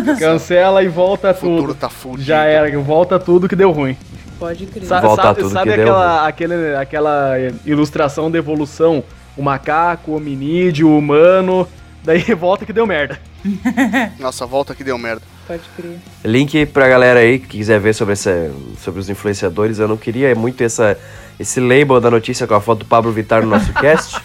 cancela. 0.00 0.02
Cancela 0.18 0.82
e 0.82 0.88
volta 0.88 1.30
O 1.30 1.34
futuro 1.34 1.62
tudo. 1.68 1.74
tá 1.74 1.90
fudido. 1.90 2.22
Já 2.22 2.44
era, 2.44 2.78
volta 2.80 3.18
tudo 3.18 3.46
que 3.48 3.54
deu 3.54 3.70
ruim. 3.70 3.94
Pode 4.38 4.64
crer. 4.64 4.86
Sa- 4.86 5.00
Volta 5.00 5.22
sabe 5.22 5.40
tudo 5.42 5.52
sabe 5.52 5.70
que 5.70 5.76
deu 5.76 5.84
aquela, 5.94 6.26
aquele, 6.26 6.74
aquela 6.76 7.34
ilustração 7.66 8.30
da 8.30 8.38
evolução? 8.38 9.04
O 9.36 9.42
macaco, 9.42 10.12
o 10.12 10.16
hominídeo, 10.16 10.88
o 10.88 10.98
humano. 10.98 11.68
Daí 12.04 12.22
volta 12.34 12.64
que 12.64 12.72
deu 12.72 12.86
merda. 12.86 13.18
Nossa, 14.18 14.44
volta 14.46 14.74
que 14.74 14.84
deu 14.84 14.98
merda. 14.98 15.22
Pode 15.46 15.62
crer. 15.76 15.98
Link 16.24 16.66
pra 16.66 16.88
galera 16.88 17.20
aí 17.20 17.38
que 17.38 17.46
quiser 17.48 17.80
ver 17.80 17.94
sobre, 17.94 18.12
essa, 18.12 18.50
sobre 18.78 19.00
os 19.00 19.08
influenciadores. 19.08 19.78
Eu 19.78 19.88
não 19.88 19.96
queria 19.96 20.34
muito 20.34 20.62
essa, 20.62 20.98
esse 21.38 21.60
label 21.60 22.00
da 22.00 22.10
notícia 22.10 22.46
com 22.46 22.54
a 22.54 22.60
foto 22.60 22.80
do 22.80 22.84
Pablo 22.84 23.12
Vittar 23.12 23.42
no 23.42 23.48
nosso 23.48 23.72
cast. 23.74 24.20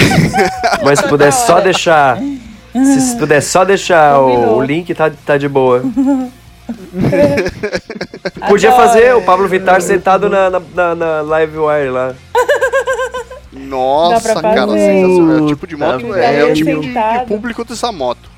Mas 0.84 1.00
se 1.00 1.08
puder 1.08 1.32
só 1.32 1.60
deixar. 1.60 2.18
Se, 2.72 3.00
se 3.00 3.16
puder 3.16 3.40
só 3.40 3.64
deixar 3.64 4.20
o, 4.20 4.58
o 4.58 4.62
link, 4.62 4.94
tá, 4.94 5.10
tá 5.24 5.38
de 5.38 5.48
boa. 5.48 5.82
Podia 8.48 8.72
fazer 8.72 9.14
o 9.14 9.22
Pablo 9.22 9.48
Vittar 9.48 9.80
sentado 9.80 10.28
na, 10.28 10.50
na, 10.50 10.60
na, 10.74 10.94
na 10.94 11.20
live 11.22 11.56
wire 11.56 11.90
lá. 11.90 12.14
Nossa, 13.56 14.40
cara, 14.40 14.68
sensacional. 14.68 15.38
É 15.38 15.42
o 15.42 15.46
tipo 15.46 15.66
de 15.66 15.76
moto, 15.76 16.06
Puta 16.06 16.18
é, 16.18 16.44
o 16.44 16.54
tipo 16.54 16.80
de, 16.80 16.88
de 16.92 17.26
público 17.26 17.64
dessa 17.64 17.90
moto. 17.92 18.30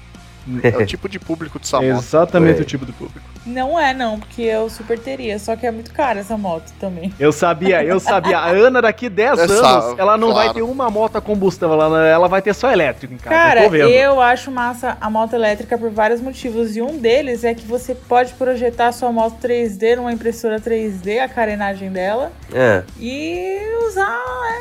É 0.63 0.77
o 0.77 0.85
tipo 0.87 1.09
de 1.09 1.19
público 1.19 1.59
dessa 1.59 1.81
moto. 1.81 1.99
Exatamente 1.99 2.59
É. 2.61 2.63
o 2.63 2.65
tipo 2.65 2.87
de 2.87 2.93
público. 2.93 3.28
Não 3.49 3.79
é, 3.81 3.95
não, 3.95 4.19
porque 4.21 4.43
eu 4.43 4.69
super 4.69 4.99
teria. 4.99 5.39
Só 5.39 5.57
que 5.57 5.67
é 5.67 5.71
muito 5.71 5.93
cara 5.93 6.21
essa 6.21 6.37
moto 6.37 6.71
também. 6.79 7.13
Eu 7.19 7.33
sabia, 7.33 7.83
eu 7.83 7.99
sabia. 7.99 8.39
A 8.39 8.49
Ana 8.51 8.83
daqui 8.83 9.09
10 9.09 9.39
Essa- 9.39 9.67
anos, 9.67 9.99
ela 9.99 10.17
não 10.19 10.29
vai 10.35 10.45
claro. 10.51 10.55
ter 10.55 10.63
uma 10.63 10.91
moto 10.91 11.17
a 11.17 11.21
combustão, 11.21 11.73
ela, 11.73 12.07
ela 12.07 12.29
vai 12.29 12.43
ter 12.43 12.55
só 12.55 12.71
elétrico 12.71 13.15
em 13.15 13.17
casa. 13.17 13.35
eu 13.35 13.39
Cara, 13.41 13.63
tô 13.65 13.71
vendo. 13.71 13.89
eu 13.89 14.21
acho 14.21 14.51
massa 14.51 14.97
a 15.01 15.09
moto 15.11 15.33
elétrica 15.35 15.79
por 15.79 15.91
vários 15.91 16.21
motivos. 16.21 16.77
E 16.77 16.83
um 16.83 16.99
deles 16.99 17.43
é 17.45 17.55
que 17.55 17.67
você 17.67 17.95
pode 17.95 18.35
projetar 18.35 18.93
sua 18.93 19.11
moto 19.11 19.37
3D 19.43 19.97
numa 19.97 20.13
impressora 20.13 20.61
3D, 20.61 21.19
a 21.19 21.29
carenagem 21.29 21.91
dela, 21.91 22.31
É. 22.53 22.83
e 23.01 23.59
usar, 23.89 24.19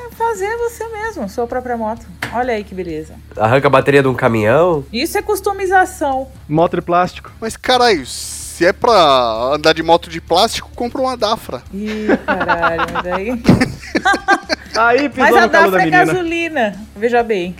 é, 0.07 0.15
fazer 0.15 0.55
você 0.57 0.87
mesmo, 0.87 1.27
sua 1.27 1.45
própria 1.45 1.75
moto. 1.75 2.05
Olha 2.33 2.53
aí 2.53 2.63
que 2.63 2.73
beleza. 2.75 3.13
Arranca 3.37 3.67
a 3.67 3.69
bateria 3.69 4.01
de 4.01 4.07
um 4.07 4.13
caminhão. 4.13 4.83
Isso 4.91 5.17
é 5.17 5.21
customização. 5.21 6.27
Moto 6.47 6.75
de 6.75 6.81
plástico. 6.81 7.31
Mas 7.39 7.55
caralho, 7.57 8.05
se 8.57 8.65
é 8.65 8.73
pra 8.73 8.91
andar 9.53 9.73
de 9.73 9.83
moto 9.83 10.09
de 10.09 10.19
plástico, 10.19 10.67
compra 10.75 10.99
uma 10.99 11.15
Dafra. 11.15 11.61
Ih, 11.71 12.07
caralho, 12.25 12.85
mas 12.91 13.03
daí. 13.03 13.43
Aí 14.75 15.09
pisou 15.09 15.31
Mas 15.31 15.43
a 15.43 15.47
Dafra 15.47 15.81
é 15.83 15.89
gasolina. 15.89 16.75
Veja 16.95 17.23
bem. 17.23 17.55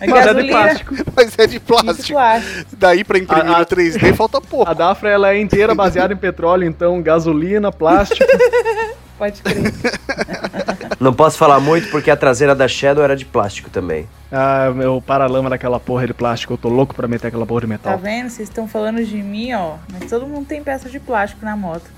Mas 0.00 0.02
é 0.02 0.06
de 0.06 0.12
gasolina. 0.12 0.58
plástico. 0.58 0.94
Mas 1.16 1.38
é 1.38 1.46
de 1.46 1.56
Isso, 1.56 1.64
plástico. 1.66 2.12
plástico. 2.18 2.66
Daí 2.76 3.04
pra 3.04 3.18
imprimir 3.18 3.52
A- 3.52 3.56
a- 3.56 3.58
no 3.60 3.66
3D 3.66 4.14
falta 4.14 4.40
pouco. 4.40 4.68
A 4.70 4.74
Dafra 4.74 5.08
ela 5.10 5.30
é 5.32 5.40
inteira 5.40 5.74
baseada 5.74 6.12
em 6.14 6.16
petróleo, 6.16 6.64
então 6.66 7.00
gasolina, 7.02 7.70
plástico. 7.72 8.24
Pode 9.18 9.42
crer. 9.42 9.56
Não 11.00 11.14
posso 11.14 11.38
falar 11.38 11.58
muito 11.60 11.90
porque 11.90 12.10
a 12.10 12.16
traseira 12.16 12.54
da 12.54 12.68
Shadow 12.68 13.02
era 13.02 13.16
de 13.16 13.24
plástico 13.24 13.70
também. 13.70 14.06
ah, 14.30 14.70
meu 14.74 15.00
paralama 15.04 15.48
daquela 15.48 15.80
porra 15.80 16.06
de 16.06 16.12
plástico, 16.14 16.52
eu 16.52 16.58
tô 16.58 16.68
louco 16.68 16.94
pra 16.94 17.08
meter 17.08 17.28
aquela 17.28 17.46
porra 17.46 17.62
de 17.62 17.66
Tá 17.66 17.72
metal. 17.72 17.98
vendo? 17.98 18.28
Vocês 18.28 18.48
estão 18.48 18.68
falando 18.68 19.02
de 19.04 19.16
mim, 19.22 19.52
ó. 19.54 19.76
Mas 19.90 20.10
todo 20.10 20.26
mundo 20.26 20.46
tem 20.46 20.62
peça 20.62 20.88
de 20.90 21.00
plástico 21.00 21.44
na 21.44 21.56
moto. 21.56 21.90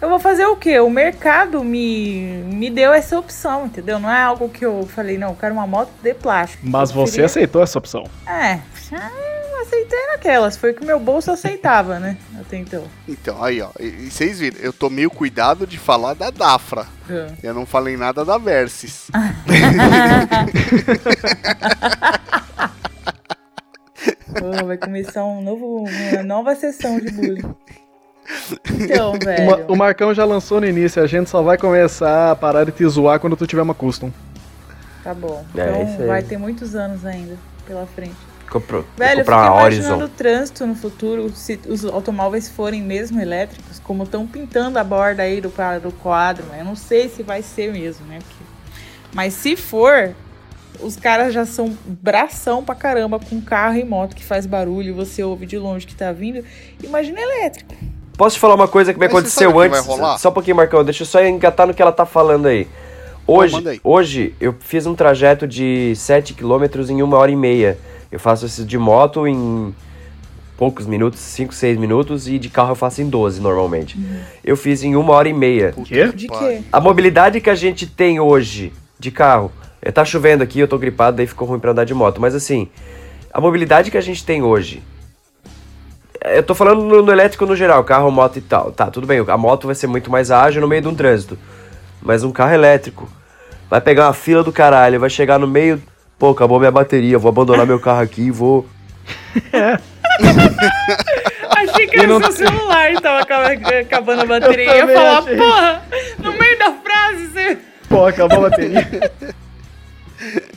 Eu 0.00 0.08
vou 0.08 0.18
fazer 0.18 0.44
o 0.46 0.56
quê? 0.56 0.78
O 0.80 0.90
mercado 0.90 1.62
me, 1.64 2.42
me 2.44 2.68
deu 2.68 2.92
essa 2.92 3.18
opção, 3.18 3.66
entendeu? 3.66 3.98
Não 3.98 4.10
é 4.10 4.20
algo 4.20 4.48
que 4.48 4.64
eu 4.64 4.86
falei, 4.86 5.16
não, 5.16 5.30
eu 5.30 5.36
quero 5.36 5.54
uma 5.54 5.66
moto 5.66 5.90
de 6.02 6.12
plástico. 6.12 6.62
Mas 6.66 6.90
você 6.90 7.02
preferia- 7.04 7.26
aceitou 7.26 7.62
essa 7.62 7.78
opção. 7.78 8.04
É, 8.26 8.58
ah, 8.92 9.10
aceitei 9.62 10.06
naquelas. 10.08 10.56
Foi 10.58 10.72
o 10.72 10.74
que 10.74 10.82
o 10.82 10.86
meu 10.86 11.00
bolso 11.00 11.30
aceitava, 11.30 11.98
né? 11.98 12.18
Até 12.38 12.58
então. 12.58 12.84
Então, 13.08 13.42
aí 13.42 13.62
ó, 13.62 13.70
e, 13.80 13.86
e 13.86 14.10
vocês 14.10 14.40
viram, 14.40 14.58
eu 14.60 14.72
tomei 14.74 15.06
o 15.06 15.10
cuidado 15.10 15.66
de 15.66 15.78
falar 15.78 16.12
da 16.14 16.28
Dafra. 16.30 16.86
Ah. 17.08 17.28
Eu 17.42 17.54
não 17.54 17.64
falei 17.64 17.96
nada 17.96 18.24
da 18.26 18.36
Versys. 18.36 19.06
Pô, 24.38 24.66
vai 24.66 24.76
começar 24.76 25.24
um 25.24 25.40
novo, 25.40 25.84
uma 26.12 26.22
nova 26.22 26.54
sessão 26.54 26.98
de 26.98 27.10
bullying. 27.12 27.54
Então, 28.80 29.12
O, 29.14 29.18
velho. 29.18 29.64
O 29.68 29.76
Marcão 29.76 30.12
já 30.14 30.24
lançou 30.24 30.60
no 30.60 30.66
início, 30.66 31.02
a 31.02 31.06
gente 31.06 31.28
só 31.30 31.42
vai 31.42 31.56
começar 31.58 32.30
a 32.30 32.36
parar 32.36 32.64
de 32.64 32.72
te 32.72 32.86
zoar 32.86 33.18
quando 33.20 33.36
tu 33.36 33.46
tiver 33.46 33.62
uma 33.62 33.74
custom. 33.74 34.10
Tá 35.02 35.12
bom. 35.14 35.44
É, 35.56 35.68
Então 35.68 35.82
isso 35.82 36.02
aí. 36.02 36.08
vai 36.08 36.22
ter 36.22 36.38
muitos 36.38 36.74
anos 36.74 37.04
ainda 37.04 37.36
pela 37.66 37.86
frente. 37.86 38.16
Compro, 38.50 38.86
Velho, 38.96 39.20
eu 39.20 39.24
fico 39.24 39.36
uma 39.36 39.46
imaginando 39.62 39.94
o 39.94 39.96
Horizon. 40.02 40.12
trânsito 40.16 40.66
no 40.66 40.74
futuro, 40.76 41.30
se 41.34 41.58
os 41.66 41.84
automóveis 41.84 42.48
forem 42.48 42.82
mesmo 42.82 43.20
elétricos, 43.20 43.80
como 43.80 44.04
estão 44.04 44.26
pintando 44.26 44.78
a 44.78 44.84
borda 44.84 45.22
aí 45.22 45.40
do, 45.40 45.52
do 45.82 45.92
quadro, 46.00 46.44
mas 46.48 46.58
eu 46.60 46.64
não 46.64 46.76
sei 46.76 47.08
se 47.08 47.22
vai 47.22 47.42
ser 47.42 47.72
mesmo, 47.72 48.06
né? 48.06 48.18
Porque- 48.18 48.44
Mas 49.12 49.32
se 49.34 49.56
for, 49.56 50.14
os 50.80 50.94
caras 50.96 51.32
já 51.34 51.44
são 51.44 51.76
bração 51.86 52.62
pra 52.62 52.74
caramba 52.74 53.18
com 53.18 53.40
carro 53.40 53.76
e 53.78 53.84
moto 53.84 54.14
que 54.14 54.24
faz 54.24 54.46
barulho, 54.46 54.94
você 54.94 55.22
ouve 55.24 55.46
de 55.46 55.58
longe 55.58 55.86
que 55.86 55.94
tá 55.94 56.12
vindo. 56.12 56.44
Imagina 56.82 57.20
elétrico. 57.20 57.74
Posso 58.16 58.36
te 58.36 58.40
falar 58.40 58.54
uma 58.54 58.68
coisa 58.68 58.92
que 58.92 58.98
me 58.98 59.06
Mas 59.06 59.12
você 59.12 59.18
aconteceu 59.18 59.50
sabe 59.50 59.58
o 59.58 59.60
que 59.60 59.66
antes? 59.76 59.86
vai 59.86 59.96
rolar? 59.96 60.18
Só 60.18 60.28
um 60.28 60.32
pouquinho, 60.32 60.56
Marcão. 60.56 60.84
Deixa 60.84 61.02
eu 61.02 61.06
só 61.06 61.24
engatar 61.24 61.66
no 61.66 61.74
que 61.74 61.82
ela 61.82 61.92
tá 61.92 62.06
falando 62.06 62.46
aí. 62.46 62.68
Hoje, 63.26 63.54
manda 63.54 63.70
aí. 63.70 63.80
hoje 63.82 64.34
eu 64.40 64.54
fiz 64.60 64.86
um 64.86 64.94
trajeto 64.94 65.46
de 65.46 65.94
7 65.96 66.34
km 66.34 66.64
em 66.90 67.02
uma 67.02 67.16
hora 67.16 67.30
e 67.30 67.36
meia. 67.36 67.78
Eu 68.12 68.20
faço 68.20 68.46
isso 68.46 68.64
de 68.64 68.78
moto 68.78 69.26
em 69.26 69.74
poucos 70.56 70.86
minutos, 70.86 71.18
5, 71.18 71.52
6 71.52 71.78
minutos, 71.78 72.28
e 72.28 72.38
de 72.38 72.48
carro 72.48 72.70
eu 72.72 72.74
faço 72.76 73.02
em 73.02 73.08
12 73.08 73.40
normalmente. 73.40 73.98
Eu 74.44 74.56
fiz 74.56 74.84
em 74.84 74.94
uma 74.94 75.12
hora 75.14 75.28
e 75.28 75.32
meia. 75.32 75.72
Puta 75.72 75.88
Quê? 75.88 76.08
que 76.08 76.16
De 76.16 76.28
quê? 76.28 76.62
A 76.72 76.80
mobilidade 76.80 77.40
que 77.40 77.50
a 77.50 77.54
gente 77.56 77.86
tem 77.86 78.20
hoje 78.20 78.72
de 78.98 79.10
carro, 79.10 79.50
é, 79.82 79.90
tá 79.90 80.04
chovendo 80.04 80.44
aqui, 80.44 80.60
eu 80.60 80.68
tô 80.68 80.78
gripado, 80.78 81.16
daí 81.16 81.26
ficou 81.26 81.48
ruim 81.48 81.58
pra 81.58 81.72
andar 81.72 81.84
de 81.84 81.92
moto, 81.92 82.20
mas 82.20 82.34
assim, 82.34 82.68
a 83.32 83.40
mobilidade 83.40 83.90
que 83.90 83.98
a 83.98 84.00
gente 84.00 84.24
tem 84.24 84.42
hoje, 84.42 84.80
eu 86.24 86.42
tô 86.42 86.54
falando 86.54 86.82
no, 86.82 87.02
no 87.02 87.12
elétrico 87.12 87.44
no 87.46 87.54
geral, 87.56 87.82
carro, 87.84 88.10
moto 88.10 88.36
e 88.38 88.40
tal, 88.40 88.72
tá, 88.72 88.86
tudo 88.90 89.06
bem, 89.06 89.24
a 89.26 89.36
moto 89.36 89.66
vai 89.66 89.74
ser 89.74 89.86
muito 89.86 90.10
mais 90.10 90.30
ágil 90.30 90.60
no 90.60 90.68
meio 90.68 90.82
de 90.82 90.88
um 90.88 90.94
trânsito, 90.94 91.38
mas 92.02 92.24
um 92.24 92.30
carro 92.32 92.54
elétrico 92.54 93.08
vai 93.70 93.80
pegar 93.80 94.06
uma 94.06 94.14
fila 94.14 94.42
do 94.42 94.52
caralho, 94.52 95.00
vai 95.00 95.10
chegar 95.10 95.38
no 95.38 95.46
meio, 95.46 95.82
pô, 96.18 96.30
acabou 96.30 96.58
minha 96.58 96.70
bateria, 96.70 97.18
vou 97.18 97.28
abandonar 97.28 97.66
meu 97.66 97.78
carro 97.80 98.00
aqui 98.02 98.22
e 98.22 98.30
vou... 98.30 98.66
Achei 101.56 101.86
que 101.86 101.98
era 101.98 102.06
não- 102.06 102.20
seu 102.22 102.32
celular 102.32 102.92
e 102.92 103.00
tava 103.00 103.20
acaba- 103.20 103.48
acabando 103.80 104.22
a 104.22 104.26
bateria. 104.26 104.76
Eu 104.76 104.88
ia 104.88 104.94
falar, 104.94 105.18
achei. 105.18 105.36
porra, 105.36 105.82
no 106.18 106.32
meio 106.32 106.58
da 106.58 106.72
frase 106.72 107.26
você. 107.28 107.58
Pô, 107.88 108.06
acabou 108.06 108.38
a 108.46 108.50
bateria. 108.50 108.88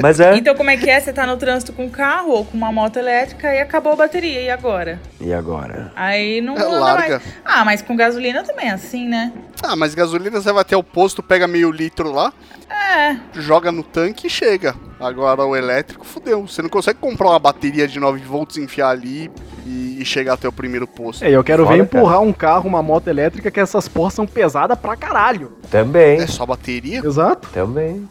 Mas 0.00 0.20
é... 0.20 0.36
Então, 0.36 0.54
como 0.54 0.70
é 0.70 0.76
que 0.76 0.88
é? 0.88 0.98
Você 1.00 1.12
tá 1.12 1.26
no 1.26 1.36
trânsito 1.36 1.72
com 1.72 1.84
um 1.86 1.90
carro 1.90 2.30
ou 2.30 2.44
com 2.44 2.56
uma 2.56 2.72
moto 2.72 2.96
elétrica 2.98 3.52
e 3.54 3.60
acabou 3.60 3.92
a 3.92 3.96
bateria, 3.96 4.40
e 4.42 4.50
agora? 4.50 5.00
E 5.20 5.32
agora? 5.32 5.92
Aí 5.96 6.40
não 6.40 6.56
É, 6.56 6.62
anda 6.62 6.78
larga. 6.78 7.18
mais. 7.18 7.22
Ah, 7.44 7.64
mas 7.64 7.82
com 7.82 7.96
gasolina 7.96 8.42
também 8.44 8.68
é 8.68 8.72
assim, 8.72 9.08
né? 9.08 9.32
Ah, 9.62 9.74
mas 9.76 9.94
gasolina 9.94 10.40
você 10.40 10.52
vai 10.52 10.62
até 10.62 10.76
o 10.76 10.82
posto, 10.82 11.22
pega 11.22 11.46
meio 11.48 11.70
litro 11.70 12.12
lá, 12.12 12.32
É. 12.70 13.16
joga 13.34 13.72
no 13.72 13.82
tanque 13.82 14.26
e 14.26 14.30
chega. 14.30 14.74
Agora 15.00 15.44
o 15.44 15.54
elétrico 15.56 16.04
fudeu. 16.04 16.46
Você 16.46 16.60
não 16.62 16.68
consegue 16.68 16.98
comprar 16.98 17.28
uma 17.30 17.38
bateria 17.38 17.86
de 17.86 17.98
9 18.00 18.20
volts, 18.20 18.56
enfiar 18.56 18.90
ali 18.90 19.30
e, 19.64 19.98
e 20.00 20.04
chegar 20.04 20.34
até 20.34 20.48
o 20.48 20.52
primeiro 20.52 20.86
posto. 20.86 21.24
É, 21.24 21.30
eu 21.30 21.42
quero 21.44 21.64
Foda, 21.64 21.76
ver 21.76 21.82
empurrar 21.82 22.20
um 22.20 22.32
carro, 22.32 22.68
uma 22.68 22.82
moto 22.82 23.06
elétrica, 23.08 23.50
que 23.50 23.60
essas 23.60 23.86
porras 23.88 24.14
são 24.14 24.26
pesadas 24.26 24.76
pra 24.78 24.96
caralho. 24.96 25.52
Também, 25.70 26.20
É 26.20 26.26
só 26.26 26.44
bateria? 26.44 26.98
Exato. 27.04 27.48
também. 27.52 28.08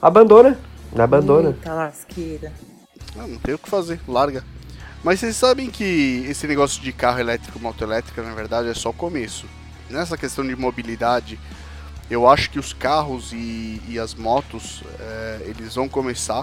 Abandona, 0.00 0.58
abandona. 0.96 1.50
Eita 1.50 1.74
lasqueira. 1.74 2.52
Ah, 3.16 3.26
não 3.26 3.38
tem 3.38 3.54
o 3.54 3.58
que 3.58 3.68
fazer, 3.68 4.00
larga. 4.06 4.44
Mas 5.02 5.20
vocês 5.20 5.36
sabem 5.36 5.70
que 5.70 6.24
esse 6.28 6.46
negócio 6.46 6.82
de 6.82 6.92
carro 6.92 7.18
elétrico, 7.20 7.58
moto 7.58 7.82
elétrica, 7.82 8.22
na 8.22 8.34
verdade, 8.34 8.68
é 8.68 8.74
só 8.74 8.90
o 8.90 8.94
começo. 8.94 9.46
Nessa 9.90 10.16
questão 10.16 10.46
de 10.46 10.54
mobilidade, 10.54 11.38
Eu 12.10 12.26
acho 12.26 12.50
que 12.50 12.58
os 12.58 12.72
carros 12.72 13.32
e, 13.34 13.82
e 13.86 13.98
as 13.98 14.14
motos, 14.14 14.82
é, 14.98 15.42
eles 15.44 15.74
vão 15.74 15.88
começar 15.88 16.42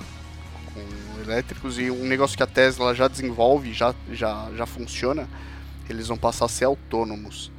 com 0.73 1.21
elétricos 1.21 1.79
e 1.79 1.89
um 1.89 2.05
negócio 2.05 2.37
que 2.37 2.43
a 2.43 2.47
Tesla 2.47 2.93
já 2.93 3.07
desenvolve, 3.07 3.73
já, 3.73 3.95
já, 4.11 4.47
já 4.55 4.65
funciona, 4.67 5.27
eles 5.89 6.07
vão 6.07 6.17
passar 6.17 6.45
a 6.45 6.49
ser 6.49 6.65
autônomos. 6.65 7.51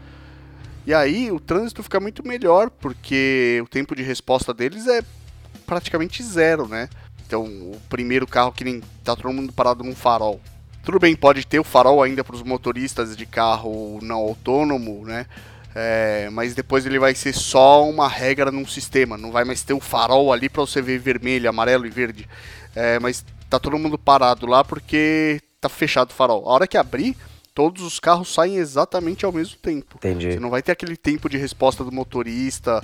E 0.87 0.95
aí 0.95 1.33
o 1.33 1.41
trânsito 1.41 1.83
fica 1.83 1.99
muito 1.99 2.25
melhor, 2.25 2.71
porque 2.71 3.61
o 3.65 3.67
tempo 3.67 3.97
de 3.97 4.05
resposta 4.05 4.55
deles 4.55 4.87
é 4.87 5.03
praticamente 5.67 6.23
zero, 6.23 6.69
né? 6.69 6.89
Então, 7.27 7.45
o 7.45 7.81
primeiro 7.89 8.27
carro 8.27 8.53
que 8.53 8.65
nem 8.65 8.81
tá 9.03 9.17
todo 9.17 9.33
mundo 9.33 9.53
parado 9.53 9.83
num 9.83 9.95
farol. 9.95 10.41
Tudo 10.85 11.01
bem, 11.01 11.17
pode 11.17 11.45
ter 11.45 11.59
o 11.59 11.65
farol 11.65 12.01
ainda 12.01 12.23
para 12.23 12.37
os 12.37 12.43
motoristas 12.43 13.17
de 13.17 13.27
carro 13.27 13.99
não 14.01 14.17
autônomo, 14.17 15.05
né? 15.05 15.27
É, 15.75 16.31
mas 16.31 16.55
depois 16.55 16.87
ele 16.87 16.99
vai 16.99 17.15
ser 17.15 17.35
só 17.35 17.87
uma 17.87 18.09
regra 18.09 18.51
num 18.51 18.67
sistema, 18.67 19.19
não 19.19 19.31
vai 19.31 19.45
mais 19.45 19.63
ter 19.63 19.75
o 19.75 19.81
farol 19.81 20.33
ali 20.33 20.49
para 20.49 20.63
você 20.63 20.81
ver 20.81 20.99
vermelho, 20.99 21.51
amarelo 21.51 21.85
e 21.87 21.91
verde. 21.91 22.27
É, 22.75 22.99
mas 22.99 23.25
tá 23.51 23.59
todo 23.59 23.79
mundo 23.79 23.99
parado 23.99 24.47
lá 24.47 24.65
porque 24.65 25.41
tá 25.61 25.69
fechado 25.69 26.11
o 26.11 26.15
farol. 26.15 26.49
A 26.49 26.53
hora 26.53 26.67
que 26.67 26.79
abrir, 26.79 27.17
todos 27.53 27.83
os 27.83 27.99
carros 27.99 28.33
saem 28.33 28.57
exatamente 28.57 29.27
ao 29.27 29.33
mesmo 29.33 29.57
tempo. 29.59 29.97
Entendi. 29.97 30.33
Você 30.33 30.41
não 30.41 30.51
vai 30.51 30.63
ter 30.63 30.73
aquele 30.73 30.97
tempo 30.97 31.29
de 31.29 31.37
resposta 31.37 31.83
do 31.83 31.93
motorista 31.93 32.83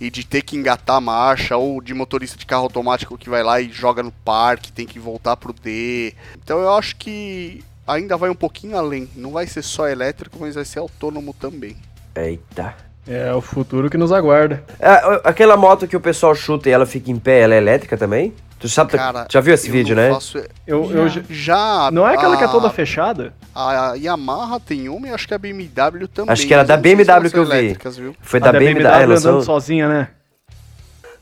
e 0.00 0.10
de 0.10 0.24
ter 0.24 0.42
que 0.42 0.56
engatar 0.56 0.96
a 0.96 1.00
marcha, 1.00 1.56
ou 1.56 1.80
de 1.80 1.94
motorista 1.94 2.36
de 2.36 2.46
carro 2.46 2.64
automático 2.64 3.16
que 3.16 3.30
vai 3.30 3.42
lá 3.42 3.60
e 3.60 3.70
joga 3.70 4.02
no 4.02 4.12
parque, 4.12 4.72
tem 4.72 4.86
que 4.86 4.98
voltar 4.98 5.36
pro 5.36 5.52
D. 5.52 6.14
Então 6.36 6.58
eu 6.58 6.72
acho 6.74 6.96
que 6.96 7.64
ainda 7.86 8.16
vai 8.16 8.28
um 8.28 8.34
pouquinho 8.34 8.76
além. 8.76 9.08
Não 9.14 9.32
vai 9.32 9.46
ser 9.46 9.62
só 9.62 9.88
elétrico, 9.88 10.38
mas 10.40 10.54
vai 10.54 10.64
ser 10.64 10.80
autônomo 10.80 11.34
também. 11.34 11.76
Eita. 12.14 12.74
É 13.08 13.32
o 13.32 13.40
futuro 13.40 13.88
que 13.88 13.96
nos 13.96 14.10
aguarda. 14.12 14.64
Ah, 14.80 15.20
aquela 15.24 15.56
moto 15.56 15.86
que 15.86 15.96
o 15.96 16.00
pessoal 16.00 16.34
chuta 16.34 16.68
e 16.68 16.72
ela 16.72 16.84
fica 16.86 17.10
em 17.10 17.18
pé, 17.18 17.40
ela 17.40 17.54
é 17.54 17.58
elétrica 17.58 17.96
também? 17.96 18.32
Tu 18.58 18.68
sabe, 18.68 18.92
Cara, 18.92 19.26
já 19.30 19.38
viu 19.40 19.52
esse 19.54 19.68
eu 19.68 19.72
vídeo, 19.72 19.94
não 19.94 20.02
né? 20.02 20.10
faço- 20.14 20.42
Eu, 20.66 20.90
eu 20.90 21.08
já- 21.08 21.22
Já. 21.28 21.90
não 21.92 22.08
é 22.08 22.14
aquela 22.14 22.36
que 22.36 22.42
é 22.42 22.46
a- 22.46 22.50
toda 22.50 22.70
fechada? 22.70 23.32
A 23.54 23.94
Yamaha 23.96 24.58
tem 24.58 24.88
uma 24.88 25.06
e 25.06 25.10
acho 25.12 25.28
que 25.28 25.34
a 25.34 25.38
BMW 25.38 26.08
também. 26.08 26.32
Acho 26.32 26.46
que 26.46 26.54
era 26.54 26.64
da 26.64 26.76
BMW 26.76 27.08
elas 27.12 27.32
que 27.32 27.38
eu 27.38 27.44
são 27.44 27.52
vi. 27.52 27.58
elétricas, 27.58 27.96
viu? 27.98 28.16
Foi 28.20 28.40
A 28.40 28.42
da 28.44 28.52
BMW, 28.58 28.86
é, 28.88 29.06
lançou- 29.06 29.30
andando 29.32 29.44
sozinha, 29.44 29.88
né? 29.88 30.08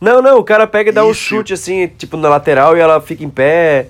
Não, 0.01 0.23
não, 0.23 0.39
o 0.39 0.45
cara 0.45 0.67
pega 0.67 0.91
e 0.91 0.93
dá 0.93 1.05
um 1.05 1.11
Isso. 1.11 1.21
chute 1.21 1.53
assim, 1.53 1.87
tipo 1.89 2.17
na 2.17 2.29
lateral 2.29 2.77
e 2.77 2.81
ela 2.81 3.01
fica 3.01 3.25
em 3.25 3.31
pé. 3.31 3.89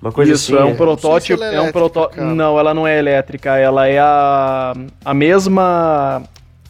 Uma 0.00 0.12
coisa 0.12 0.32
Isso, 0.32 0.54
assim. 0.56 0.62
é 0.62 0.64
um 0.66 0.76
protótipo. 0.76 1.42
ela 1.42 1.52
é 1.52 1.56
É 1.56 1.60
um 1.60 1.72
protótipo. 1.72 2.22
Não, 2.22 2.58
ela 2.58 2.72
não 2.72 2.86
é 2.86 2.98
elétrica, 2.98 3.56
ela 3.58 3.86
é 3.88 3.98
a, 3.98 4.72
a 5.04 5.12
mesma. 5.12 6.22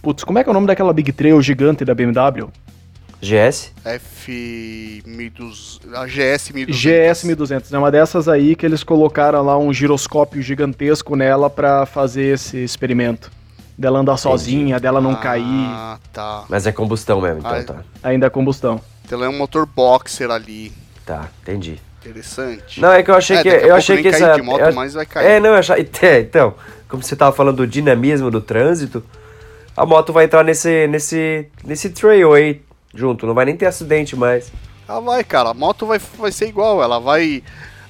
Putz, 0.03 0.25
como 0.25 0.39
é 0.39 0.43
que 0.45 0.49
é 0.49 0.53
o 0.53 0.55
nome 0.55 0.67
daquela 0.67 0.93
Big 0.93 1.13
Trail 1.13 1.41
gigante 1.43 1.85
da 1.85 1.95
BMW? 1.95 2.49
GS? 3.23 3.73
F1200. 3.85 5.81
A 5.95 6.07
GS 6.07 6.53
1200. 6.53 6.77
GS 6.77 7.25
1200. 7.25 7.73
É 7.73 7.79
uma 7.79 7.91
dessas 7.91 8.29
aí 8.29 8.57
que 8.57 8.65
eles 8.65 8.83
colocaram 8.83 9.43
lá 9.45 9.59
um 9.59 9.73
giroscópio 9.75 10.41
gigantesco 10.43 11.15
nela 11.17 11.51
pra 11.51 11.85
fazer 11.85 12.35
esse 12.35 12.57
experimento. 12.59 13.31
Dela 13.77 13.99
andar 13.99 14.17
sozinha, 14.17 14.79
dela 14.81 15.01
não 15.01 15.15
cair, 15.15 15.43
Ah, 15.45 15.99
tá. 16.13 16.45
Mas 16.51 16.67
é 16.67 16.73
combustão 16.73 17.21
mesmo, 17.21 17.39
então 17.39 17.51
Ah, 17.53 17.59
é. 17.59 17.63
tá. 17.63 17.77
ainda 18.03 18.27
a 18.27 18.31
combustão. 18.31 18.79
Então 19.07 19.23
é 19.25 19.29
um 19.29 19.37
motor 19.37 19.65
boxer 19.67 20.31
ali. 20.31 20.71
Tá, 21.07 21.29
entendi. 21.43 21.79
Interessante. 22.01 22.81
Não, 22.81 22.93
é 22.93 23.03
que 23.03 23.11
eu 23.11 23.15
achei 23.15 23.37
É, 23.37 23.43
que. 23.43 23.49
daqui 23.51 23.57
a 23.57 23.61
Eu 23.61 23.63
pouco 23.69 23.79
achei 23.79 23.95
nem 23.97 24.05
que 24.05 24.11
cair 24.11 24.23
essa. 24.23 24.35
de 24.35 24.43
moto, 24.43 24.61
eu- 24.61 24.73
mas 24.75 24.95
vai 24.95 25.05
cair. 25.07 25.27
É, 25.27 25.41
não, 25.41 25.51
eu 25.51 25.57
achei. 25.57 25.89
É, 26.03 26.21
então, 26.21 26.55
como 26.89 27.03
você 27.03 27.17
tava 27.17 27.35
falando 27.35 27.57
do 27.59 27.67
dinamismo 27.67 28.31
do 28.31 28.41
trânsito, 28.41 29.03
a 29.77 29.87
moto 29.87 30.13
vai 30.13 30.25
entrar 30.25 30.45
nesse, 30.45 30.87
nesse, 30.87 31.47
nesse 31.65 31.91
trail 31.91 32.33
aí 32.35 32.61
junto, 32.95 33.27
não 33.27 33.35
vai 33.35 33.45
nem 33.45 33.57
ter 33.57 33.67
acidente 33.67 34.17
mais. 34.17 34.53
Ah, 34.89 35.01
vai, 35.01 35.23
cara. 35.23 35.51
A 35.51 35.55
moto 35.55 35.87
vai, 35.87 35.99
vai 35.99 36.33
ser 36.33 36.49
igual. 36.49 36.83
Ela 36.83 36.99
vai. 36.99 37.43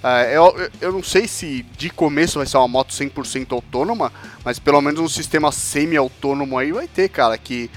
é, 0.04 0.36
eu, 0.36 0.54
eu- 0.58 0.70
eu 0.80 0.92
não 0.92 1.02
sei 1.02 1.26
se 1.26 1.62
de 1.76 1.88
começo 1.90 2.38
vai 2.38 2.46
ser 2.46 2.58
uma 2.58 2.68
moto 2.68 2.92
100% 2.92 3.52
autônoma, 3.52 4.12
mas 4.44 4.58
pelo 4.58 4.80
menos 4.82 5.00
um 5.00 5.08
sistema 5.08 5.50
semi-autônomo 5.50 6.58
aí 6.58 6.72
vai 6.72 6.86
ter, 6.86 7.08
cara. 7.08 7.38
Que 7.38 7.70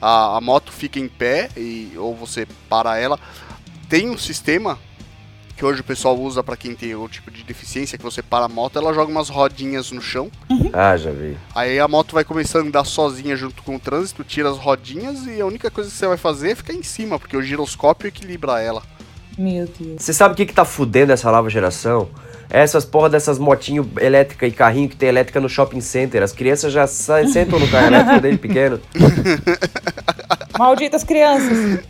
a, 0.00 0.36
a 0.36 0.40
moto 0.42 0.70
fica 0.72 0.98
em 1.00 1.08
pé 1.08 1.48
e, 1.56 1.92
ou 1.96 2.14
você 2.14 2.46
para 2.68 2.98
ela. 2.98 3.18
Tem 3.88 4.10
um 4.10 4.18
sistema 4.18 4.78
que 5.56 5.64
hoje 5.64 5.80
o 5.80 5.84
pessoal 5.84 6.18
usa 6.18 6.42
para 6.42 6.56
quem 6.56 6.74
tem 6.74 6.94
o 6.94 7.08
tipo 7.08 7.30
de 7.30 7.42
deficiência, 7.42 7.96
que 7.96 8.04
você 8.04 8.22
para 8.22 8.44
a 8.44 8.48
moto, 8.48 8.78
ela 8.78 8.92
joga 8.92 9.10
umas 9.10 9.30
rodinhas 9.30 9.90
no 9.90 10.02
chão. 10.02 10.30
Ah, 10.72 10.96
já 10.96 11.10
vi. 11.10 11.36
Aí 11.54 11.80
a 11.80 11.88
moto 11.88 12.12
vai 12.12 12.24
começar 12.24 12.58
a 12.58 12.62
andar 12.62 12.84
sozinha 12.84 13.34
junto 13.34 13.62
com 13.62 13.76
o 13.76 13.80
trânsito, 13.80 14.22
tira 14.22 14.50
as 14.50 14.58
rodinhas 14.58 15.26
e 15.26 15.40
a 15.40 15.46
única 15.46 15.70
coisa 15.70 15.90
que 15.90 15.96
você 15.96 16.06
vai 16.06 16.18
fazer 16.18 16.50
é 16.50 16.54
ficar 16.54 16.74
em 16.74 16.82
cima, 16.82 17.18
porque 17.18 17.36
o 17.36 17.42
giroscópio 17.42 18.08
equilibra 18.08 18.60
ela. 18.60 18.82
Meu 19.38 19.66
Deus. 19.66 20.02
Você 20.02 20.12
sabe 20.12 20.34
o 20.34 20.36
que, 20.36 20.46
que 20.46 20.52
tá 20.52 20.64
fudendo 20.64 21.12
essa 21.12 21.30
nova 21.30 21.48
geração? 21.48 22.08
Essas 22.48 22.84
porra 22.84 23.10
dessas 23.10 23.38
motinhos 23.38 23.86
elétricas 24.00 24.48
e 24.48 24.52
carrinho 24.52 24.88
que 24.88 24.96
tem 24.96 25.08
elétrica 25.08 25.40
no 25.40 25.48
shopping 25.48 25.80
center. 25.80 26.22
As 26.22 26.32
crianças 26.32 26.72
já 26.72 26.86
sentam 26.86 27.58
no 27.58 27.68
carro 27.68 27.86
elétrico 27.88 28.20
desde 28.20 28.38
pequeno. 28.38 28.80
Malditas 30.58 31.04
crianças. 31.04 31.80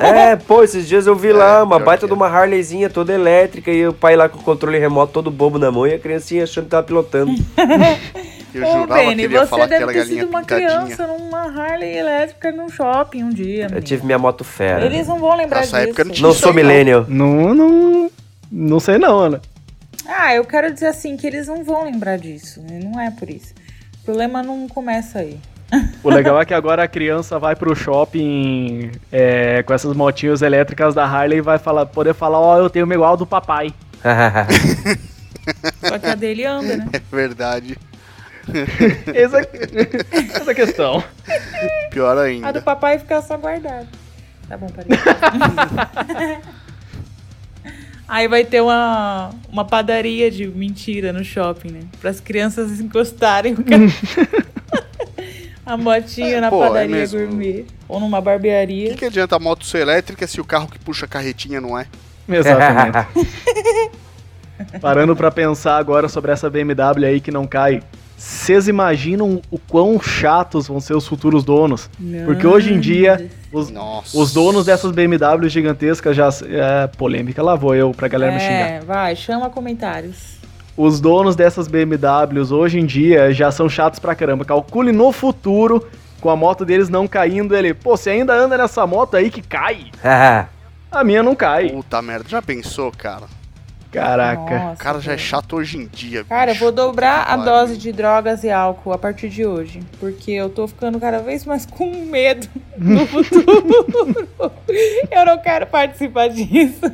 É, 0.00 0.36
pô, 0.46 0.62
esses 0.62 0.86
dias 0.88 1.06
eu 1.06 1.14
vi 1.16 1.32
lá 1.32 1.62
uma 1.62 1.78
baita 1.78 2.02
que 2.02 2.06
de 2.08 2.12
uma 2.12 2.28
Harleyzinha 2.28 2.90
toda 2.90 3.12
elétrica 3.12 3.70
e 3.70 3.86
o 3.86 3.92
pai 3.92 4.16
lá 4.16 4.28
com 4.28 4.38
o 4.38 4.42
controle 4.42 4.78
remoto 4.78 5.12
todo 5.12 5.30
bobo 5.30 5.58
na 5.58 5.70
mão 5.70 5.86
e 5.86 5.94
a 5.94 5.98
criancinha 5.98 6.44
achando 6.44 6.64
que 6.64 6.70
tava 6.70 6.82
pilotando. 6.86 7.32
Eu 8.54 8.62
Ô, 8.62 8.72
jurava 8.80 8.86
que 8.86 9.06
Benny, 9.08 9.22
ele 9.24 9.34
ia 9.34 9.40
você 9.40 9.46
falar 9.48 9.64
que 9.64 9.68
deve 9.70 9.86
ter 9.86 9.98
galinha 9.98 10.20
sido 10.22 10.28
uma 10.30 10.40
pintadinha. 10.40 10.68
criança 10.68 11.06
numa 11.06 11.42
Harley 11.42 11.94
elétrica 11.98 12.52
num 12.52 12.70
shopping 12.70 13.22
um 13.24 13.28
dia. 13.28 13.66
Eu 13.70 13.82
tive 13.82 14.06
minha 14.06 14.18
moto 14.18 14.44
fera. 14.44 14.86
Eles 14.86 15.06
não 15.06 15.18
vão 15.18 15.36
lembrar 15.36 15.60
Nessa 15.60 15.76
disso. 15.78 15.88
época 15.90 16.04
não 16.04 16.12
tinha 16.12 16.26
Não 16.26 16.32
sou 16.34 16.54
millennial. 16.54 17.04
Não, 17.06 17.52
não. 17.54 18.10
Não 18.50 18.80
sei 18.80 18.96
não, 18.96 19.18
Ana. 19.18 19.42
Ah, 20.06 20.34
eu 20.34 20.42
quero 20.46 20.72
dizer 20.72 20.86
assim, 20.86 21.18
que 21.18 21.26
eles 21.26 21.48
não 21.48 21.64
vão 21.64 21.84
lembrar 21.84 22.16
disso. 22.16 22.62
né? 22.62 22.80
Não 22.82 22.98
é 22.98 23.10
por 23.10 23.28
isso. 23.28 23.52
O 24.00 24.04
problema 24.06 24.42
não 24.42 24.66
começa 24.68 25.18
aí. 25.18 25.38
O 26.02 26.10
legal 26.10 26.40
é 26.40 26.44
que 26.44 26.54
agora 26.54 26.84
a 26.84 26.88
criança 26.88 27.38
vai 27.38 27.56
pro 27.56 27.74
shopping 27.74 28.90
é, 29.10 29.62
com 29.64 29.74
essas 29.74 29.96
motinhas 29.96 30.40
elétricas 30.42 30.94
da 30.94 31.04
Harley 31.04 31.38
e 31.38 31.42
vai 31.42 31.58
falar, 31.58 31.86
poder 31.86 32.14
falar, 32.14 32.38
ó, 32.38 32.58
eu 32.58 32.70
tenho 32.70 32.90
igual 32.92 33.16
do 33.16 33.26
papai. 33.26 33.72
Só 35.82 35.98
que 35.98 36.06
a 36.06 36.14
dele 36.14 36.44
anda, 36.44 36.76
né? 36.76 36.88
É 36.92 37.00
verdade. 37.10 37.76
Essa, 39.12 39.40
essa 39.40 40.50
é 40.50 40.52
a 40.52 40.54
questão. 40.54 41.02
Pior 41.90 42.16
A 42.16 42.22
ainda. 42.22 42.52
do 42.52 42.62
papai 42.62 42.98
fica 42.98 43.20
só 43.20 43.36
guardada. 43.36 43.88
Tá 44.48 44.56
bom, 44.56 44.68
parei. 44.68 44.90
Aí 48.08 48.28
vai 48.28 48.44
ter 48.44 48.60
uma, 48.60 49.30
uma 49.50 49.64
padaria 49.64 50.30
de 50.30 50.46
mentira 50.46 51.12
no 51.12 51.24
shopping, 51.24 51.70
né? 51.72 51.80
Para 52.00 52.10
as 52.10 52.20
crianças 52.20 52.78
encostarem 52.78 53.54
o 53.54 53.64
ca- 53.64 54.44
a 55.66 55.76
motinha 55.76 56.36
É, 56.36 56.40
na 56.40 56.48
pô, 56.48 56.64
é 56.64 56.68
padaria 56.68 56.96
mesmo. 56.96 57.18
gourmet. 57.18 57.64
Ou 57.88 57.98
numa 58.00 58.18
O 58.18 58.22
barbearia. 58.22 58.90
que, 58.90 58.96
que 58.96 59.04
adianta 59.04 59.36
a 59.36 59.38
moto 59.38 59.66
ser 59.66 59.78
elétrica 59.80 60.26
se 60.26 60.40
o 60.40 60.44
carro 60.44 60.68
que 60.68 60.78
puxa 60.78 61.04
a 61.04 61.08
carretinha 61.08 61.60
não 61.60 61.76
é? 61.78 61.86
Exatamente. 62.28 63.06
Parando 64.80 65.14
pra 65.14 65.30
pensar 65.30 65.76
agora 65.76 66.08
sobre 66.08 66.32
essa 66.32 66.48
BMW 66.48 67.04
aí 67.06 67.20
que 67.20 67.30
não 67.30 67.46
cai. 67.46 67.82
Vocês 68.16 68.66
imaginam 68.66 69.42
o 69.50 69.58
quão 69.58 70.00
chatos 70.00 70.68
vão 70.68 70.80
ser 70.80 70.94
os 70.94 71.06
futuros 71.06 71.44
donos? 71.44 71.90
Porque 72.24 72.46
hoje 72.46 72.72
em 72.72 72.80
dia, 72.80 73.28
os, 73.52 73.70
os 74.14 74.32
donos 74.32 74.64
dessas 74.64 74.90
BMW 74.90 75.48
gigantescas 75.50 76.16
já. 76.16 76.30
É 76.48 76.86
polêmica, 76.86 77.42
lá 77.42 77.54
vou 77.54 77.74
eu 77.74 77.92
pra 77.92 78.08
galera 78.08 78.32
me 78.32 78.40
xingar. 78.40 78.70
É, 78.70 78.80
vai, 78.80 79.14
chama 79.14 79.50
comentários. 79.50 80.36
Os 80.76 81.00
donos 81.00 81.34
dessas 81.34 81.68
BMWs 81.68 82.52
hoje 82.52 82.78
em 82.78 82.84
dia 82.84 83.32
já 83.32 83.50
são 83.50 83.68
chatos 83.68 83.98
pra 83.98 84.14
caramba. 84.14 84.44
Calcule 84.44 84.92
no 84.92 85.10
futuro, 85.10 85.86
com 86.20 86.28
a 86.28 86.36
moto 86.36 86.64
deles 86.64 86.88
não 86.88 87.08
caindo, 87.08 87.56
ele, 87.56 87.72
pô, 87.72 87.96
você 87.96 88.10
ainda 88.10 88.34
anda 88.34 88.58
nessa 88.58 88.86
moto 88.86 89.16
aí 89.16 89.30
que 89.30 89.40
cai? 89.40 89.86
A 90.90 91.02
minha 91.02 91.22
não 91.22 91.34
cai. 91.34 91.70
Puta 91.70 92.00
merda, 92.00 92.28
já 92.28 92.40
pensou, 92.40 92.92
cara? 92.92 93.24
Caraca. 93.90 94.58
Nossa, 94.58 94.74
O 94.74 94.76
cara 94.76 95.00
já 95.00 95.12
é 95.14 95.18
chato 95.18 95.56
hoje 95.56 95.78
em 95.78 95.86
dia. 95.86 96.24
Cara, 96.24 96.50
eu 96.50 96.54
bicho. 96.54 96.64
vou 96.64 96.72
dobrar 96.72 97.20
Puta 97.20 97.32
a 97.32 97.36
dose 97.36 97.76
de 97.76 97.92
drogas 97.92 98.44
e 98.44 98.50
álcool 98.50 98.92
a 98.92 98.98
partir 98.98 99.28
de 99.28 99.46
hoje. 99.46 99.80
Porque 99.98 100.30
eu 100.32 100.50
tô 100.50 100.68
ficando 100.68 101.00
cada 101.00 101.18
vez 101.20 101.44
mais 101.46 101.64
com 101.66 102.04
medo 102.04 102.46
no 102.76 103.06
futuro. 103.06 103.88
eu 105.10 105.26
não 105.26 105.38
quero 105.38 105.66
participar 105.66 106.28
disso. 106.28 106.90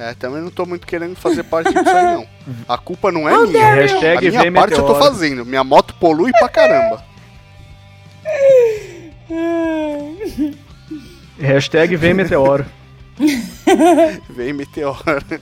É, 0.00 0.14
também 0.14 0.40
não 0.40 0.50
tô 0.50 0.64
muito 0.64 0.86
querendo 0.86 1.14
fazer 1.14 1.42
parte 1.42 1.74
disso 1.74 1.90
aí, 1.90 2.14
não. 2.14 2.26
A 2.66 2.78
culpa 2.78 3.12
não 3.12 3.28
é 3.28 3.36
Oh, 3.36 3.46
minha. 3.46 3.74
Hashtag 3.74 4.28
a 4.28 4.30
minha 4.30 4.42
vem 4.44 4.52
parte 4.52 4.72
eu 4.72 4.86
tô 4.86 4.94
fazendo. 4.94 5.44
Minha 5.44 5.62
moto 5.62 5.94
polui 6.00 6.32
pra 6.38 6.48
caramba. 6.48 7.04
Hashtag 11.38 11.96
vem 11.96 12.14
meteoro. 12.14 12.64
Vem 14.30 14.54
meteoro. 14.54 14.96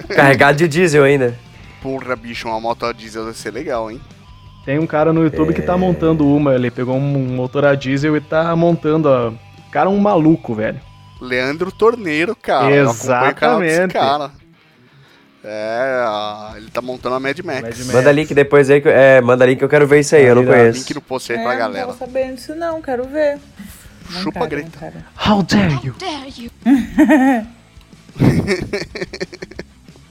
Carregado 0.09 0.59
de 0.59 0.66
diesel 0.66 1.04
ainda. 1.04 1.38
Porra, 1.80 2.16
bicho, 2.16 2.48
uma 2.48 2.61
moto 2.61 2.86
a 2.86 2.92
diesel 2.92 3.26
deve 3.26 3.38
ser 3.38 3.52
legal, 3.52 3.88
hein? 3.88 4.00
Tem 4.64 4.80
um 4.80 4.86
cara 4.86 5.12
no 5.12 5.22
YouTube 5.22 5.54
que 5.54 5.62
tá 5.62 5.76
montando 5.76 6.26
uma, 6.26 6.56
ele 6.56 6.72
pegou 6.72 6.96
um 6.96 7.36
motor 7.36 7.64
a 7.64 7.76
diesel 7.76 8.16
e 8.16 8.20
tá 8.20 8.56
montando 8.56 9.09
a. 9.09 9.32
Cara, 9.70 9.88
um 9.88 9.98
maluco, 9.98 10.56
velho. 10.56 10.80
Leandro 11.20 11.70
Torneiro, 11.70 12.34
cara. 12.34 12.74
Eu 12.74 12.90
acompanho 12.90 13.30
o 13.30 13.34
canal 13.34 13.61
desse 13.61 13.74
Exatamente. 13.74 13.92
cara. 13.92 14.32
É, 15.51 16.57
ele 16.59 16.70
tá 16.70 16.82
montando 16.82 17.14
a 17.14 17.20
Mad 17.20 17.38
Max. 17.40 17.62
Mad 17.62 17.78
Max. 17.78 17.86
Manda 17.92 18.12
link 18.12 18.34
depois 18.34 18.68
aí, 18.68 18.80
que, 18.82 18.88
é, 18.88 19.20
manda 19.20 19.46
link 19.46 19.59
que 19.59 19.64
eu 19.64 19.68
quero 19.68 19.86
ver 19.86 20.01
isso 20.01 20.14
aí, 20.14 20.24
eu 20.26 20.34
não 20.34 20.44
conheço. 20.44 20.78
Link 20.80 20.94
no 20.94 21.01
post 21.01 21.32
aí 21.32 21.38
É, 21.38 21.42
pra 21.42 21.53
não 21.53 21.59
galera. 21.59 21.86
tava 21.86 21.99
sabendo 21.99 22.34
disso 22.34 22.55
não, 22.55 22.82
quero 22.82 23.05
ver. 23.05 23.38
Não 24.11 24.20
Chupa 24.22 24.40
quero, 24.46 24.51
Greta. 24.51 24.68
não 24.72 24.78
quero. 24.78 25.05
How 25.26 25.42
dare 25.42 25.86
you? 25.86 25.94
Dare 25.99 26.34
you? 26.36 26.51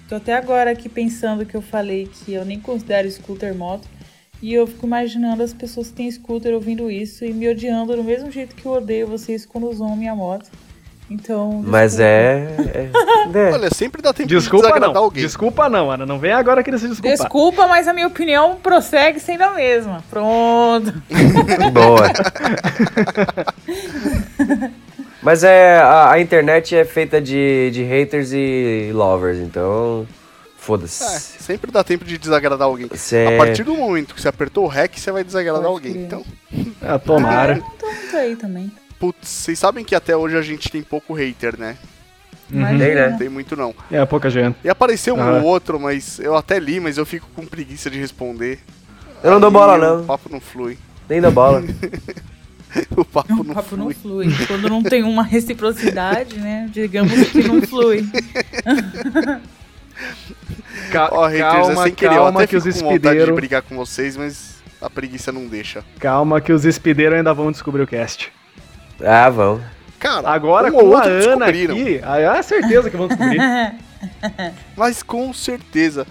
Tô 0.09 0.15
até 0.15 0.33
agora 0.33 0.71
aqui 0.71 0.87
pensando 0.87 1.45
que 1.45 1.55
eu 1.55 1.61
falei 1.61 2.07
que 2.07 2.33
eu 2.33 2.45
nem 2.45 2.59
considero 2.59 3.09
scooter 3.11 3.53
moto. 3.53 3.87
E 4.41 4.53
eu 4.53 4.65
fico 4.67 4.85
imaginando 4.85 5.41
as 5.43 5.51
pessoas 5.53 5.87
que 5.89 5.93
têm 5.95 6.11
scooter 6.11 6.53
ouvindo 6.53 6.89
isso 6.91 7.25
e 7.25 7.33
me 7.33 7.49
odiando 7.49 7.95
do 7.95 8.03
mesmo 8.03 8.31
jeito 8.31 8.55
que 8.55 8.65
eu 8.65 8.71
odeio 8.73 9.07
vocês 9.07 9.45
quando 9.45 9.67
usam 9.69 9.95
minha 9.95 10.15
moto. 10.15 10.49
Então. 11.09 11.63
Mas 11.65 11.93
desculpa. 11.97 12.09
é. 12.09 12.91
é, 13.33 13.39
é. 13.49 13.51
Olha, 13.53 13.69
sempre 13.73 14.01
dá 14.01 14.13
tempo 14.13 14.27
Desculpa 14.29 14.67
de 14.67 14.73
desagradar 14.73 14.93
não. 14.95 15.03
alguém. 15.03 15.23
Desculpa 15.23 15.69
não, 15.69 15.89
Ana. 15.89 16.05
Não 16.05 16.19
vem 16.19 16.33
agora 16.33 16.61
querer 16.61 16.77
se 16.79 16.87
desculpar. 16.87 17.17
Desculpa, 17.17 17.67
mas 17.67 17.87
a 17.87 17.93
minha 17.93 18.07
opinião 18.07 18.57
prossegue 18.61 19.19
sendo 19.19 19.43
a 19.43 19.51
mesma. 19.51 20.03
Pronto. 20.09 20.93
Boa. 21.71 22.07
Mas 25.21 25.43
é. 25.43 25.77
A, 25.79 26.11
a 26.11 26.21
internet 26.21 26.75
é 26.75 26.85
feita 26.85 27.21
de, 27.21 27.71
de 27.71 27.83
haters 27.83 28.31
e 28.33 28.91
lovers, 28.93 29.37
então. 29.39 30.05
É, 30.09 30.27
Foda-se. 30.57 31.41
sempre 31.41 31.71
dá 31.71 31.83
tempo 31.83 32.03
de 32.03 32.17
desagradar 32.17 32.67
alguém. 32.67 32.89
Cê- 32.93 33.35
A 33.35 33.37
partir 33.37 33.63
do 33.63 33.73
momento 33.73 34.13
que 34.13 34.21
você 34.21 34.27
apertou 34.27 34.65
o 34.65 34.67
REC, 34.67 34.97
você 34.99 35.11
vai 35.11 35.23
desagradar 35.23 35.61
Pode 35.63 35.73
alguém. 35.73 35.93
crer. 35.93 36.05
Então, 36.05 36.23
Ah, 36.81 36.99
tomara. 36.99 37.61
Então, 37.77 37.89
isso 37.91 38.17
aí 38.17 38.35
também. 38.35 38.69
Putz, 38.99 39.27
vocês 39.27 39.57
sabem 39.59 39.83
que 39.85 39.95
até 39.95 40.15
hoje 40.15 40.37
a 40.37 40.41
gente 40.41 40.69
tem 40.69 40.81
pouco 40.81 41.13
hater, 41.13 41.57
né? 41.59 41.77
Imagina. 42.49 42.85
Tem, 42.85 42.95
né? 42.95 43.09
Não 43.09 43.17
tem 43.17 43.29
muito 43.29 43.55
não. 43.55 43.75
É, 43.91 44.05
pouca 44.05 44.29
gente. 44.29 44.55
E 44.63 44.69
apareceu 44.69 45.15
um 45.15 45.21
Ah. 45.21 45.33
ou 45.33 45.43
outro, 45.43 45.79
mas 45.79 46.19
eu 46.19 46.35
até 46.35 46.57
li, 46.59 46.79
mas 46.79 46.97
eu 46.97 47.05
fico 47.05 47.27
com 47.35 47.45
preguiça 47.45 47.89
de 47.89 47.99
responder. 47.99 48.59
Eu 49.23 49.31
não 49.31 49.39
dou 49.39 49.51
bola, 49.51 49.77
não. 49.77 50.01
O 50.01 50.05
papo 50.05 50.29
não 50.31 50.39
flui. 50.39 50.77
Nem 51.09 51.19
dou 51.21 51.31
bola. 51.31 51.61
O 52.95 53.03
papo 53.05 53.33
O 53.33 53.43
não 53.43 53.55
papo 53.55 53.69
flui. 53.69 53.79
não 53.79 53.91
flui. 53.91 54.45
Quando 54.45 54.69
não 54.69 54.83
tem 54.83 55.01
uma 55.01 55.23
reciprocidade, 55.23 56.37
né? 56.37 56.69
Digamos 56.71 57.11
que 57.31 57.41
não 57.41 57.61
flui. 57.61 58.05
Ca- 60.91 61.09
Ó, 61.11 61.25
haters, 61.27 61.39
é 61.39 61.51
calma, 61.51 61.83
sem 61.83 61.93
querer. 61.93 62.11
Eu 62.15 62.23
calma 62.23 62.39
até 62.39 62.47
que 62.47 62.55
os 62.55 62.63
vontade 62.65 62.79
de 62.79 62.85
espideiros. 62.93 63.35
brigar 63.35 63.61
com 63.63 63.75
vocês, 63.75 64.15
mas 64.15 64.55
a 64.81 64.89
preguiça 64.89 65.31
não 65.31 65.47
deixa. 65.47 65.83
Calma 65.99 66.39
que 66.39 66.51
os 66.53 66.65
espideiros 66.65 67.17
ainda 67.17 67.33
vão 67.33 67.51
descobrir 67.51 67.81
o 67.81 67.87
cast. 67.87 68.31
Ah, 69.03 69.29
vão. 69.29 69.61
Cara, 69.99 70.29
Agora 70.29 70.71
com 70.71 70.95
a 70.95 71.03
Ana 71.05 71.45
descobriram. 71.51 71.75
aqui, 71.75 72.01
aí 72.03 72.23
é 72.23 72.41
certeza 72.43 72.89
que 72.89 72.97
vão 72.97 73.07
descobrir. 73.07 73.39
Mas 74.77 75.01
com 75.01 75.33
certeza. 75.33 76.05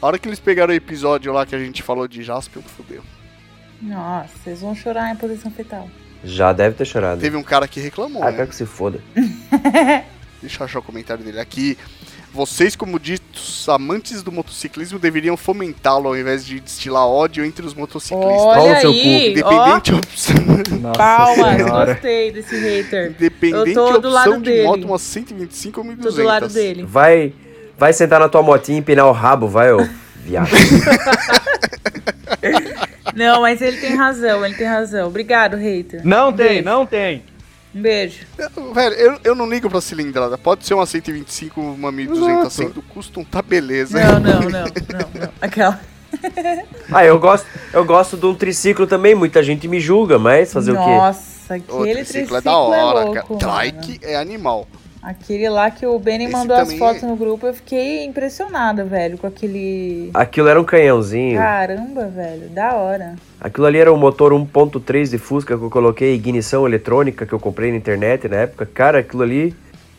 A 0.00 0.06
hora 0.06 0.18
que 0.18 0.28
eles 0.28 0.40
pegaram 0.40 0.72
o 0.72 0.76
episódio 0.76 1.32
lá 1.32 1.44
que 1.44 1.54
a 1.54 1.58
gente 1.58 1.82
falou 1.82 2.06
de 2.08 2.22
Jaspion, 2.22 2.62
fodeu. 2.62 3.02
Nossa, 3.82 4.28
vocês 4.42 4.60
vão 4.60 4.74
chorar 4.74 5.12
em 5.12 5.16
posição 5.16 5.50
fetal. 5.50 5.88
Já 6.24 6.52
deve 6.52 6.74
ter 6.76 6.86
chorado. 6.86 7.20
Teve 7.20 7.36
um 7.36 7.42
cara 7.42 7.68
que 7.68 7.78
reclamou, 7.78 8.22
Ah, 8.22 8.30
né? 8.30 8.36
quero 8.38 8.48
que 8.48 8.56
se 8.56 8.64
foda. 8.66 9.00
Deixa 10.40 10.60
eu 10.62 10.64
achar 10.64 10.78
o 10.78 10.82
comentário 10.82 11.22
dele 11.24 11.38
aqui. 11.40 11.76
Vocês, 12.36 12.76
como 12.76 13.00
ditos 13.00 13.66
amantes 13.66 14.22
do 14.22 14.30
motociclismo, 14.30 14.98
deveriam 14.98 15.38
fomentá-lo 15.38 16.08
ao 16.08 16.14
invés 16.14 16.44
de 16.44 16.60
destilar 16.60 17.06
ódio 17.06 17.42
entre 17.42 17.64
os 17.64 17.72
motociclistas. 17.72 18.30
Olha 18.30 18.78
seu 18.78 18.90
aí, 18.90 19.40
ó. 19.42 19.48
Independente 19.54 19.94
opção, 19.94 20.34
Nossa 20.82 20.98
Palmas, 20.98 21.56
senhora. 21.56 21.92
gostei 21.94 22.32
desse 22.32 22.54
hater. 22.58 23.12
independente 23.12 23.70
Eu 23.70 23.74
tô 23.74 23.98
do 23.98 24.10
lado 24.10 24.28
opção 24.28 24.42
de 24.42 24.50
dele. 24.50 24.64
moto, 24.64 24.84
uma 24.84 24.98
125 24.98 25.80
ou 25.80 25.86
1200. 25.86 26.14
Tô 26.14 26.20
do 26.22 26.26
lado 26.26 26.48
dele. 26.52 26.82
Vai, 26.82 27.32
vai 27.78 27.94
sentar 27.94 28.20
na 28.20 28.28
tua 28.28 28.42
motinha 28.42 28.76
e 28.76 28.80
empinar 28.80 29.06
o 29.06 29.12
rabo, 29.12 29.48
vai, 29.48 29.72
ô 29.72 29.88
viado. 30.16 30.50
Não, 33.16 33.40
mas 33.40 33.62
ele 33.62 33.78
tem 33.78 33.96
razão, 33.96 34.44
ele 34.44 34.54
tem 34.56 34.66
razão. 34.66 35.08
Obrigado, 35.08 35.56
hater. 35.56 36.02
Não 36.04 36.30
tem, 36.30 36.48
beijo. 36.48 36.64
não 36.64 36.84
tem. 36.84 37.24
Um 37.74 37.82
beijo. 37.82 38.26
Velho, 38.74 38.94
eu, 38.94 39.18
eu 39.22 39.34
não 39.34 39.48
ligo 39.48 39.68
pra 39.68 39.80
cilindrada. 39.80 40.38
Pode 40.38 40.66
ser 40.66 40.74
uma 40.74 40.86
125, 40.86 41.60
uma 41.60 41.92
1200, 41.92 42.52
sendo 42.52 42.82
custom, 42.82 43.24
tá 43.24 43.42
beleza. 43.42 43.98
Não, 43.98 44.20
não, 44.20 44.40
não, 44.40 44.48
não, 44.50 44.60
não. 44.60 45.28
Aquela. 45.40 45.80
Ah, 46.90 47.04
eu 47.04 47.18
gosto, 47.18 47.46
eu 47.72 47.84
gosto 47.84 48.16
de 48.16 48.24
um 48.26 48.34
triciclo 48.34 48.86
também, 48.86 49.14
muita 49.14 49.42
gente 49.42 49.68
me 49.68 49.80
julga, 49.80 50.18
mas 50.18 50.52
fazer 50.52 50.72
o 50.72 50.74
quê? 50.74 50.80
Nossa, 50.80 51.54
O 51.54 51.54
aquele 51.56 52.04
triciclo 52.04 52.04
triciclo 52.04 52.36
é 52.36 52.40
da 52.40 52.56
hora, 52.56 53.04
louco, 53.04 53.38
cara. 53.38 53.70
Trike 53.70 54.00
é 54.02 54.16
animal. 54.16 54.66
Aquele 55.06 55.48
lá 55.48 55.70
que 55.70 55.86
o 55.86 55.96
Benny 56.00 56.24
Esse 56.24 56.32
mandou 56.32 56.56
as 56.56 56.72
fotos 56.72 57.00
é- 57.04 57.06
no 57.06 57.14
grupo, 57.14 57.46
eu 57.46 57.54
fiquei 57.54 58.04
impressionada, 58.04 58.84
velho, 58.84 59.16
com 59.16 59.28
aquele. 59.28 60.10
Aquilo 60.12 60.48
era 60.48 60.60
um 60.60 60.64
canhãozinho. 60.64 61.38
Caramba, 61.38 62.08
velho, 62.08 62.48
da 62.48 62.74
hora. 62.74 63.14
Aquilo 63.40 63.66
ali 63.66 63.78
era 63.78 63.92
um 63.92 63.96
motor 63.96 64.32
1.3 64.32 65.08
de 65.08 65.16
Fusca 65.16 65.56
que 65.56 65.62
eu 65.62 65.70
coloquei, 65.70 66.12
ignição 66.12 66.66
eletrônica 66.66 67.24
que 67.24 67.32
eu 67.32 67.38
comprei 67.38 67.70
na 67.70 67.76
internet 67.76 68.26
na 68.26 68.38
época. 68.38 68.66
Cara, 68.66 68.98
aquilo 68.98 69.22
ali. 69.22 69.54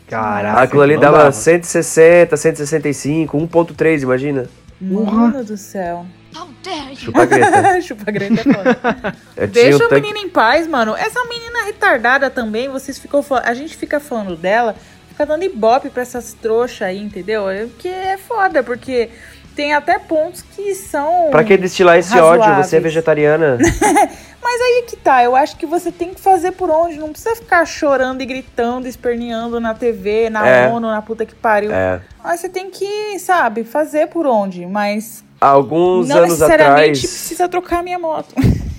Caraca. 0.06 0.60
aquilo 0.60 0.82
ali 0.82 0.98
dava 0.98 1.16
dava. 1.18 1.32
160, 1.32 2.36
165, 2.36 3.34
1.3, 3.38 4.02
imagina. 4.02 4.46
Mano 4.78 5.42
do 5.42 5.56
céu. 5.56 6.04
How 6.36 6.46
dare 6.62 6.90
you? 6.90 6.96
Chupa 6.96 7.22
a 7.22 7.24
greta. 7.24 7.80
Chupa 7.80 8.10
grande 8.10 8.40
é 8.40 8.42
foda. 8.44 9.16
Deixa 9.50 9.76
o 9.84 9.88
tanque- 9.88 10.02
menino 10.02 10.18
em 10.18 10.28
paz, 10.28 10.66
mano. 10.66 10.94
Essa 10.94 11.24
menina 11.24 11.64
retardada 11.64 12.28
também, 12.28 12.68
vocês 12.68 12.98
ficam 12.98 13.22
fal- 13.22 13.40
A 13.42 13.54
gente 13.54 13.74
fica 13.76 13.98
falando 13.98 14.36
dela, 14.36 14.76
fica 15.18 15.26
dando 15.26 15.42
ibope 15.42 15.90
pra 15.90 16.02
essas 16.02 16.32
trouxas 16.32 16.82
aí, 16.82 16.98
entendeu? 17.02 17.50
É 17.50 17.64
Porque 17.66 17.88
é 17.88 18.16
foda, 18.16 18.62
porque 18.62 19.10
tem 19.56 19.74
até 19.74 19.98
pontos 19.98 20.42
que 20.42 20.72
são. 20.76 21.28
Pra 21.32 21.42
que 21.42 21.56
destilar 21.56 21.98
esse 21.98 22.16
ódio? 22.16 22.44
Você 22.44 22.46
é 22.46 22.54
razoáveis. 22.54 22.82
vegetariana. 22.84 23.58
Mas 24.40 24.60
aí 24.62 24.84
que 24.86 24.96
tá, 24.96 25.22
eu 25.24 25.34
acho 25.34 25.56
que 25.56 25.66
você 25.66 25.90
tem 25.90 26.14
que 26.14 26.20
fazer 26.20 26.52
por 26.52 26.70
onde. 26.70 26.96
Não 26.98 27.08
precisa 27.10 27.34
ficar 27.34 27.66
chorando 27.66 28.22
e 28.22 28.26
gritando, 28.26 28.86
esperneando 28.86 29.58
na 29.58 29.74
TV, 29.74 30.30
na 30.30 30.46
É. 30.48 30.68
ONU, 30.68 30.86
na 30.86 31.02
puta 31.02 31.26
que 31.26 31.34
pariu. 31.34 31.72
É. 31.72 32.00
Mas 32.22 32.38
você 32.40 32.48
tem 32.48 32.70
que, 32.70 33.18
sabe, 33.18 33.64
fazer 33.64 34.06
por 34.06 34.24
onde. 34.24 34.64
Mas 34.66 35.24
Alguns 35.40 36.08
não 36.08 36.18
anos 36.18 36.30
necessariamente 36.38 37.00
atrás. 37.00 37.00
precisa 37.00 37.48
trocar 37.48 37.82
minha 37.82 37.98
moto. 37.98 38.32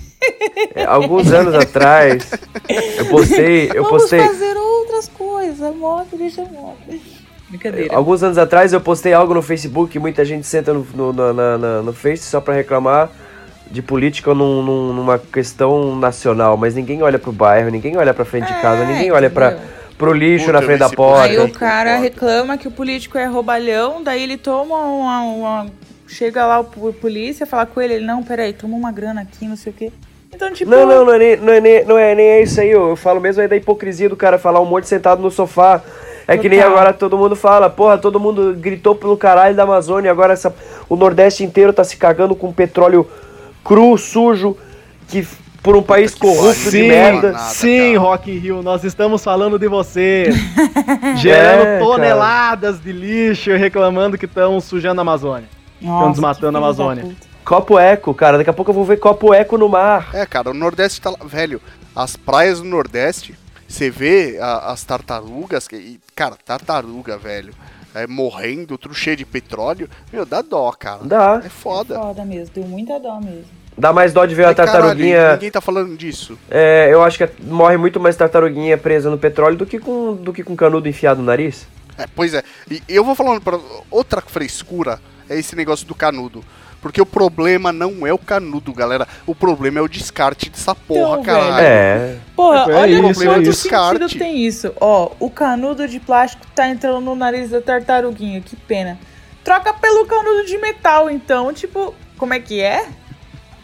é, 0.74 0.84
Alguns 0.84 1.30
anos 1.32 1.54
atrás. 1.54 2.30
Eu 2.98 3.06
postei. 3.06 3.70
Eu 3.74 3.84
Vamos 3.84 3.88
postei. 4.02 4.20
fazer 4.20 4.56
outras 4.56 5.08
coisas. 5.08 5.62
A 5.62 5.72
moto, 5.72 6.16
deixa 6.16 6.42
moto. 6.44 6.78
Brincadeira. 7.48 7.94
Alguns 7.94 8.22
anos 8.22 8.38
atrás 8.38 8.72
eu 8.72 8.80
postei 8.80 9.12
algo 9.12 9.34
no 9.34 9.42
Facebook, 9.42 9.98
muita 9.98 10.24
gente 10.24 10.46
senta 10.46 10.72
no, 10.72 10.86
no, 10.94 11.12
na- 11.12 11.32
na- 11.32 11.58
na- 11.58 11.82
no 11.82 11.92
Face 11.92 12.22
só 12.24 12.40
pra 12.40 12.54
reclamar 12.54 13.10
de 13.68 13.82
política 13.82 14.32
num- 14.34 14.62
num- 14.62 14.92
numa 14.92 15.18
questão 15.18 15.96
nacional, 15.96 16.56
mas 16.56 16.74
ninguém 16.74 17.02
olha 17.02 17.18
pro 17.18 17.32
bairro, 17.32 17.68
ninguém 17.70 17.96
olha 17.96 18.14
pra 18.14 18.24
frente 18.24 18.46
de 18.52 18.60
casa, 18.60 18.82
É, 18.82 18.86
ninguém 18.86 19.10
olha 19.12 19.28
pra, 19.30 19.58
pro 19.98 20.12
lixo 20.12 20.46
Puta, 20.46 20.60
na 20.60 20.62
frente 20.64 20.78
da 20.78 20.90
porta. 20.90 21.22
Aí 21.24 21.38
o 21.38 21.50
cara 21.50 21.96
reclama 21.98 22.56
que 22.56 22.68
o 22.68 22.70
político 22.70 23.18
é 23.18 23.26
roubalhão, 23.26 24.02
daí 24.02 24.22
ele 24.22 24.36
toma 24.36 24.76
uma. 24.76 25.20
uma- 25.22 25.66
chega 26.06 26.44
lá 26.46 26.58
o 26.60 26.64
po- 26.64 26.92
polícia, 26.92 27.46
fala 27.46 27.64
com 27.66 27.80
ele, 27.80 27.94
ele, 27.94 28.04
não, 28.04 28.22
peraí, 28.22 28.52
toma 28.52 28.76
uma 28.76 28.90
grana 28.90 29.20
aqui, 29.22 29.44
não 29.46 29.56
sei 29.56 29.72
o 29.72 29.76
quê. 29.76 29.92
Então, 30.32 30.52
tipo. 30.52 30.70
Não, 30.70 30.86
não, 30.86 31.04
não 31.04 31.12
é, 31.12 31.18
nem, 31.18 31.36
não, 31.36 31.52
é 31.52 31.60
nem, 31.60 31.84
não 31.84 31.98
é 31.98 32.14
nem 32.14 32.42
isso 32.42 32.60
aí, 32.60 32.70
eu, 32.70 32.90
eu 32.90 32.96
falo 32.96 33.20
mesmo 33.20 33.42
aí 33.42 33.48
da 33.48 33.56
hipocrisia 33.56 34.08
do 34.08 34.16
cara 34.16 34.38
falar 34.38 34.60
um 34.60 34.66
monte 34.66 34.88
sentado 34.88 35.20
no 35.20 35.30
sofá. 35.30 35.82
É 36.26 36.38
que 36.38 36.48
nem 36.48 36.60
agora 36.60 36.92
todo 36.92 37.18
mundo 37.18 37.34
fala, 37.34 37.68
porra, 37.68 37.98
todo 37.98 38.20
mundo 38.20 38.54
gritou 38.56 38.94
pelo 38.94 39.16
caralho 39.16 39.56
da 39.56 39.64
Amazônia, 39.64 40.12
agora 40.12 40.32
essa, 40.32 40.54
o 40.88 40.94
Nordeste 40.94 41.42
inteiro 41.42 41.72
tá 41.72 41.82
se 41.82 41.96
cagando 41.96 42.36
com 42.36 42.52
petróleo 42.52 43.04
cru, 43.64 43.98
sujo, 43.98 44.56
que 45.08 45.26
por 45.60 45.74
um 45.74 45.82
país 45.82 46.14
corrupto 46.14 46.70
de 46.70 46.70
Sim, 46.70 46.88
merda. 46.88 47.32
Nada, 47.32 47.44
sim, 47.44 47.94
cara. 47.94 47.98
Rock 47.98 48.30
in 48.30 48.38
Rio, 48.38 48.62
nós 48.62 48.84
estamos 48.84 49.24
falando 49.24 49.58
de 49.58 49.66
você. 49.66 50.30
Gerando 51.16 51.66
É, 51.66 51.78
toneladas 51.80 52.80
de 52.80 52.92
lixo 52.92 53.50
e 53.50 53.56
reclamando 53.56 54.16
que 54.16 54.26
estão 54.26 54.60
sujando 54.60 55.00
a 55.00 55.02
Amazônia. 55.02 55.48
Nossa, 55.80 56.10
desmatando 56.12 56.56
a 56.56 56.60
Amazônia. 56.60 57.04
Copo 57.50 57.80
eco, 57.80 58.14
cara, 58.14 58.38
daqui 58.38 58.48
a 58.48 58.52
pouco 58.52 58.70
eu 58.70 58.74
vou 58.76 58.84
ver 58.84 58.98
copo 59.00 59.34
eco 59.34 59.58
no 59.58 59.68
mar. 59.68 60.10
É, 60.14 60.24
cara, 60.24 60.50
o 60.50 60.54
Nordeste 60.54 61.00
tá 61.00 61.10
lá. 61.10 61.16
Velho, 61.24 61.60
as 61.96 62.14
praias 62.14 62.60
do 62.60 62.64
Nordeste, 62.64 63.34
você 63.66 63.90
vê 63.90 64.38
a- 64.40 64.70
as 64.70 64.84
tartarugas. 64.84 65.66
que- 65.66 65.74
E, 65.74 66.00
cara, 66.14 66.36
tartaruga, 66.46 67.18
velho. 67.18 67.52
É, 67.92 68.06
morrendo, 68.06 68.78
tudo 68.78 68.94
cheio 68.94 69.16
de 69.16 69.24
petróleo. 69.26 69.90
Meu, 70.12 70.24
dá 70.24 70.42
dó, 70.42 70.70
cara. 70.70 71.00
Dá. 71.02 71.42
É 71.44 71.48
foda. 71.48 71.96
Foda 71.96 72.24
mesmo, 72.24 72.54
deu 72.54 72.62
muita 72.62 73.00
dó 73.00 73.18
mesmo. 73.20 73.46
Dá 73.76 73.92
mais 73.92 74.12
dó 74.12 74.24
de 74.26 74.34
ver 74.36 74.44
a 74.44 74.48
Ai, 74.50 74.54
caralho, 74.54 74.72
tartaruguinha. 74.78 75.32
ninguém 75.32 75.50
tá 75.50 75.60
falando 75.60 75.96
disso. 75.96 76.38
É, 76.48 76.86
eu 76.92 77.02
acho 77.02 77.18
que 77.18 77.24
é- 77.24 77.32
morre 77.42 77.76
muito 77.76 77.98
mais 77.98 78.14
tartaruguinha 78.14 78.78
presa 78.78 79.10
no 79.10 79.18
petróleo 79.18 79.56
do 79.56 79.66
que 79.66 79.80
com, 79.80 80.14
do 80.14 80.32
que 80.32 80.44
com 80.44 80.54
canudo 80.54 80.88
enfiado 80.88 81.18
no 81.18 81.26
nariz. 81.26 81.66
É, 81.98 82.06
pois 82.14 82.32
é. 82.32 82.44
E 82.70 82.80
eu 82.88 83.04
vou 83.04 83.16
falando 83.16 83.40
pra 83.40 83.58
outra 83.90 84.20
frescura 84.20 85.00
é 85.28 85.36
esse 85.36 85.56
negócio 85.56 85.84
do 85.84 85.96
canudo. 85.96 86.44
Porque 86.80 87.00
o 87.00 87.06
problema 87.06 87.72
não 87.72 88.06
é 88.06 88.12
o 88.12 88.18
canudo, 88.18 88.72
galera. 88.72 89.06
O 89.26 89.34
problema 89.34 89.78
é 89.78 89.82
o 89.82 89.88
descarte 89.88 90.48
dessa 90.48 90.74
porra, 90.74 91.20
Então, 91.20 91.22
caralho. 91.22 91.54
velho. 91.56 91.66
É. 91.66 92.16
Porra, 92.34 92.66
É 92.70 92.74
olha 92.74 92.90
isso, 92.92 93.02
quanto 93.02 93.10
é 93.10 93.14
sentido 93.34 93.50
isso. 93.50 93.62
Descarte. 93.62 94.18
tem 94.18 94.46
isso. 94.46 94.72
Ó, 94.80 95.10
o 95.20 95.28
canudo 95.30 95.86
de 95.86 96.00
plástico 96.00 96.46
tá 96.54 96.68
entrando 96.68 97.00
no 97.00 97.14
nariz 97.14 97.50
da 97.50 97.60
tartaruguinha, 97.60 98.40
que 98.40 98.56
pena. 98.56 98.98
Troca 99.44 99.72
pelo 99.74 100.06
canudo 100.06 100.44
de 100.46 100.56
metal, 100.58 101.10
então, 101.10 101.52
tipo, 101.52 101.94
como 102.16 102.32
é 102.34 102.40
que 102.40 102.60
é? 102.60 102.86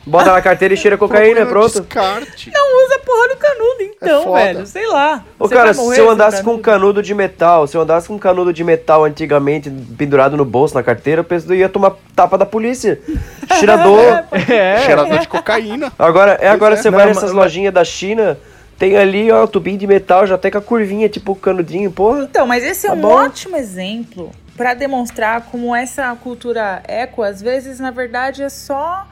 Bota 0.07 0.31
na 0.33 0.41
carteira 0.41 0.73
e 0.73 0.77
cheira 0.77 0.97
cocaína, 0.97 1.41
é 1.41 1.45
pronto. 1.45 1.81
descarte. 1.81 2.51
Usa 2.51 2.95
a 2.95 2.99
porra 3.01 3.29
do 3.29 3.37
canudo, 3.37 3.83
então, 3.83 4.23
foda. 4.23 4.39
velho. 4.45 4.67
Sei 4.67 4.87
lá. 4.87 5.25
Ô, 5.39 5.49
Você 5.49 5.55
cara, 5.57 5.75
se 5.75 5.81
eu 5.81 5.93
sem 5.95 6.09
andasse 6.09 6.43
com 6.45 6.55
um 6.55 6.59
canudo? 6.63 7.03
de 7.03 7.13
metal, 7.13 7.67
se 7.67 7.77
eu 7.77 7.81
andasse 7.81 8.07
com 8.07 8.15
um 8.15 8.19
canudo 8.19 8.53
de 8.53 8.63
metal 8.63 9.05
antigamente 9.05 9.69
pendurado 9.99 10.37
no 10.37 10.45
bolso, 10.45 10.75
na 10.77 10.83
carteira, 10.83 11.21
eu 11.21 11.25
penso 11.25 11.53
eu 11.53 11.57
ia 11.57 11.69
tomar 11.69 11.93
tapa 12.15 12.39
da 12.39 12.47
polícia. 12.47 13.01
Cheirador. 13.59 14.25
É, 14.49 14.79
Cheirador 14.85 15.19
de 15.19 15.27
cocaína. 15.29 15.93
Agora, 15.99 16.39
é 16.41 16.49
agora 16.49 16.75
é. 16.75 16.77
você 16.77 16.89
Não, 16.91 16.99
vai 16.99 17.07
mas- 17.09 17.17
nessas 17.17 17.33
lojinhas 17.33 17.75
da 17.75 17.85
China, 17.85 18.39
tem 18.79 18.97
ali, 18.97 19.31
ó, 19.33 19.43
o 19.45 19.49
tubinho 19.49 19.79
de 19.79 19.87
metal, 19.89 20.25
já 20.27 20.39
tem 20.39 20.51
com 20.53 20.59
a 20.59 20.63
curvinha, 20.63 21.09
tipo 21.09 21.35
canudinho, 21.35 21.91
porra. 21.91 22.23
Então, 22.23 22.47
mas 22.47 22.63
esse 22.63 22.87
é 22.87 22.91
Tá 22.91 22.95
um 22.97 23.01
bom. 23.01 23.09
ótimo 23.13 23.57
exemplo 23.57 24.31
pra 24.57 24.73
demonstrar 24.75 25.43
como 25.51 25.75
essa 25.75 26.15
cultura 26.23 26.81
eco, 26.87 27.23
às 27.23 27.43
vezes, 27.43 27.81
na 27.81 27.91
verdade, 27.91 28.43
é 28.43 28.49
só 28.49 29.05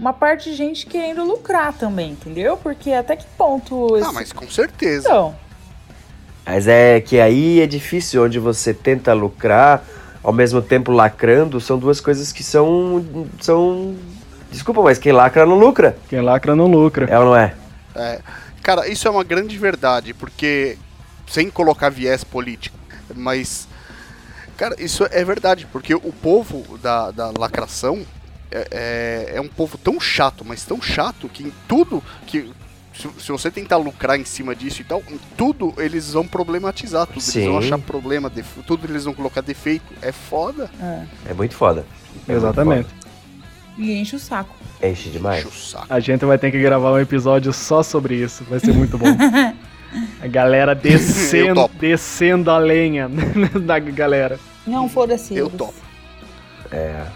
uma 0.00 0.12
parte 0.14 0.50
de 0.50 0.56
gente 0.56 0.86
querendo 0.86 1.22
lucrar 1.22 1.72
também, 1.74 2.12
entendeu? 2.12 2.56
Porque 2.56 2.90
até 2.92 3.14
que 3.14 3.26
ponto. 3.36 3.94
Ah, 3.94 3.98
esse- 4.00 4.12
mas 4.14 4.32
com 4.32 4.48
certeza. 4.50 5.06
Então, 5.08 5.36
Mas 6.46 6.66
é 6.66 7.00
que 7.00 7.20
aí 7.20 7.60
é 7.60 7.66
difícil, 7.66 8.24
onde 8.24 8.38
você 8.38 8.72
tenta 8.74 9.12
lucrar, 9.12 9.84
ao 10.24 10.32
mesmo 10.32 10.60
tempo 10.62 10.90
lacrando, 10.90 11.60
são 11.60 11.78
duas 11.78 12.00
coisas 12.00 12.32
que 12.32 12.42
são. 12.42 13.04
são. 13.40 13.94
Desculpa, 14.50 14.82
mas 14.82 14.98
quem 14.98 15.12
lacra 15.12 15.44
não 15.46 15.56
lucra. 15.56 15.96
quem 16.08 16.20
lacra 16.22 16.56
não 16.56 16.66
lucra. 16.66 17.06
É 17.08 17.18
ou 17.18 17.26
não 17.26 17.36
é? 17.36 17.54
É, 17.94 18.20
cara, 18.62 18.88
isso 18.88 19.06
é 19.06 19.10
uma 19.10 19.22
grande 19.22 19.56
verdade, 19.58 20.12
porque 20.14 20.76
sem 21.28 21.48
colocar 21.50 21.88
viés 21.90 22.24
político, 22.24 22.76
mas 23.14 23.68
cara, 24.56 24.74
isso 24.78 25.06
é 25.10 25.24
verdade, 25.24 25.66
porque 25.70 25.94
o 25.94 26.12
povo 26.12 26.76
da, 26.78 27.10
da 27.12 27.30
lacração 27.38 28.04
é, 28.50 28.68
é, 29.32 29.36
é 29.36 29.40
um 29.40 29.48
povo 29.48 29.78
tão 29.78 30.00
chato, 30.00 30.44
mas 30.44 30.64
tão 30.64 30.80
chato 30.80 31.28
que 31.28 31.42
em 31.44 31.52
tudo 31.68 32.02
que 32.26 32.50
se, 32.92 33.08
se 33.18 33.32
você 33.32 33.50
tentar 33.50 33.76
lucrar 33.76 34.18
em 34.18 34.24
cima 34.24 34.54
disso 34.54 34.82
e 34.82 34.84
tal, 34.84 35.02
em 35.08 35.18
tudo 35.36 35.72
eles 35.78 36.12
vão 36.12 36.26
problematizar, 36.26 37.06
tudo 37.06 37.22
eles 37.22 37.46
vão 37.46 37.60
Sim. 37.60 37.66
achar 37.66 37.78
problema, 37.78 38.30
tudo 38.66 38.86
eles 38.86 39.04
vão 39.04 39.14
colocar 39.14 39.40
defeito, 39.40 39.84
é 40.02 40.12
foda. 40.12 40.70
É 41.26 41.32
muito 41.32 41.54
foda. 41.54 41.80
É 41.80 42.32
muito 42.32 42.32
Exatamente. 42.32 42.88
e 43.78 43.92
enche 43.92 44.16
o 44.16 44.18
saco. 44.18 44.54
foda. 44.54 44.88
Enche 44.90 45.08
demais. 45.08 45.44
Enche 45.44 45.48
o 45.48 45.58
saco. 45.58 45.86
A 45.88 46.00
gente 46.00 46.24
vai 46.24 46.36
ter 46.36 46.50
que 46.50 46.60
gravar 46.60 46.92
um 46.92 46.98
episódio 46.98 47.52
só 47.52 47.82
sobre 47.82 48.16
isso. 48.16 48.44
Vai 48.44 48.60
ser 48.60 48.72
muito 48.72 48.98
bom. 48.98 49.06
A 50.22 50.26
galera 50.28 50.72
Eu 50.72 50.76
descendo, 50.76 51.68
descendo 51.80 52.50
a 52.50 52.58
lenha 52.58 53.10
da 53.66 53.78
galera. 53.78 54.38
Não, 54.64 54.88
foda-se. 54.88 55.34
Eu 55.34 55.46
eles. 55.46 55.58
topo. 55.58 55.74
É. 56.70 57.06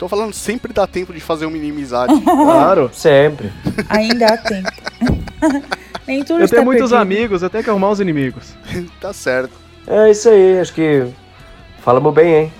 Tô 0.00 0.08
falando, 0.08 0.32
sempre 0.32 0.72
dá 0.72 0.86
tempo 0.86 1.12
de 1.12 1.20
fazer 1.20 1.44
uma 1.44 1.58
inimizade. 1.58 2.14
Claro. 2.24 2.90
Sempre. 2.90 3.52
Ainda 3.90 4.28
há 4.28 4.36
tempo. 4.38 4.70
Nem 6.08 6.24
tudo 6.24 6.40
Eu 6.40 6.48
tenho 6.48 6.64
muitos 6.64 6.90
perdido. 6.90 7.02
amigos, 7.02 7.42
eu 7.42 7.50
tenho 7.50 7.62
que 7.62 7.68
arrumar 7.68 7.90
os 7.90 8.00
inimigos. 8.00 8.54
tá 8.98 9.12
certo. 9.12 9.52
É 9.86 10.10
isso 10.10 10.30
aí, 10.30 10.58
acho 10.58 10.72
que. 10.72 11.06
Falamos 11.82 12.14
bem, 12.14 12.34
hein? 12.34 12.52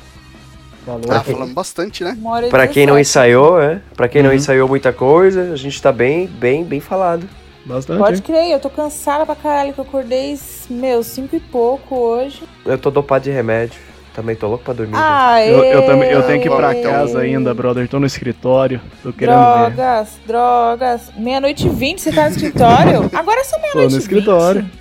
Falou. 0.84 1.00
Tá 1.00 1.22
falando 1.22 1.54
bastante, 1.54 2.04
né? 2.04 2.16
Pra 2.50 2.68
quem 2.68 2.84
não 2.86 2.96
17. 2.96 3.00
ensaiou, 3.00 3.60
é. 3.60 3.80
Pra 3.96 4.06
quem 4.06 4.22
não 4.22 4.30
Uhum. 4.30 4.36
ensaiou 4.36 4.68
muita 4.68 4.92
coisa, 4.92 5.52
a 5.52 5.56
gente 5.56 5.80
tá 5.80 5.90
bem, 5.90 6.26
bem, 6.26 6.62
bem 6.62 6.78
falado. 6.80 7.26
Bastante. 7.64 7.98
Pode 7.98 8.16
hein? 8.16 8.22
crer, 8.22 8.50
eu 8.52 8.60
tô 8.60 8.68
cansada 8.68 9.24
pra 9.24 9.34
caralho, 9.34 9.72
que 9.72 9.78
eu 9.80 9.84
acordei, 9.84 10.38
meu, 10.68 11.02
cinco 11.02 11.36
e 11.36 11.40
pouco 11.40 11.96
hoje. 11.96 12.42
Eu 12.66 12.76
tô 12.76 12.90
dopado 12.90 13.24
de 13.24 13.30
remédio. 13.30 13.80
Também 14.20 14.36
tô 14.36 14.48
louco 14.48 14.62
pra 14.64 14.74
dormir. 14.74 14.92
Ah, 14.96 15.42
Eu, 15.46 15.64
eu, 15.64 15.86
também, 15.86 16.10
eu 16.10 16.22
tenho 16.24 16.42
que 16.42 16.46
ir 16.48 16.54
pra 16.54 16.74
casa 16.74 17.20
ainda, 17.20 17.54
brother. 17.54 17.88
Tô 17.88 17.98
no 17.98 18.04
escritório. 18.04 18.78
Tô 19.02 19.14
querendo 19.14 19.38
ver. 19.38 19.70
Drogas, 19.70 20.20
drogas. 20.26 21.10
Meia-noite 21.16 21.66
e 21.66 21.70
vinte, 21.70 22.02
você 22.02 22.12
tá 22.12 22.24
no 22.24 22.30
escritório? 22.36 23.10
Agora 23.14 23.42
são 23.44 23.58
Tô 23.58 23.62
meia-noite 23.62 23.92
no 23.92 23.96
e 23.96 24.02
escritório. 24.02 24.62
vinte. 24.62 24.78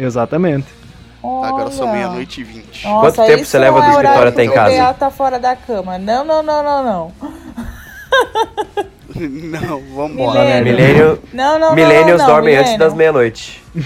Exatamente. 0.00 0.66
Agora 1.22 1.70
são 1.70 1.84
Olha. 1.86 1.92
meia-noite 1.94 2.40
e 2.40 2.44
vinte. 2.44 2.82
Quanto 2.82 3.24
tempo 3.24 3.42
isso 3.42 3.52
você 3.52 3.58
leva 3.60 3.78
não 3.78 3.86
do 3.86 3.92
é 3.92 3.94
escritório 3.94 4.28
até 4.30 4.44
em 4.44 4.48
o 4.48 4.52
casa? 4.52 4.76
PA 4.76 4.94
tá 4.94 5.10
fora 5.12 5.38
da 5.38 5.54
cama. 5.54 5.96
Não, 5.96 6.24
não, 6.24 6.42
não, 6.42 6.62
não, 6.64 6.82
não. 6.84 7.12
Não, 9.14 9.80
vambora. 9.94 10.40
Milênio. 10.60 10.64
Milênio, 10.64 11.22
Não, 11.34 11.58
não, 11.58 11.74
millennials 11.74 12.18
não, 12.20 12.26
não, 12.26 12.34
dormem 12.34 12.56
antes 12.56 12.76
das 12.78 12.94
meia-noite. 12.94 13.62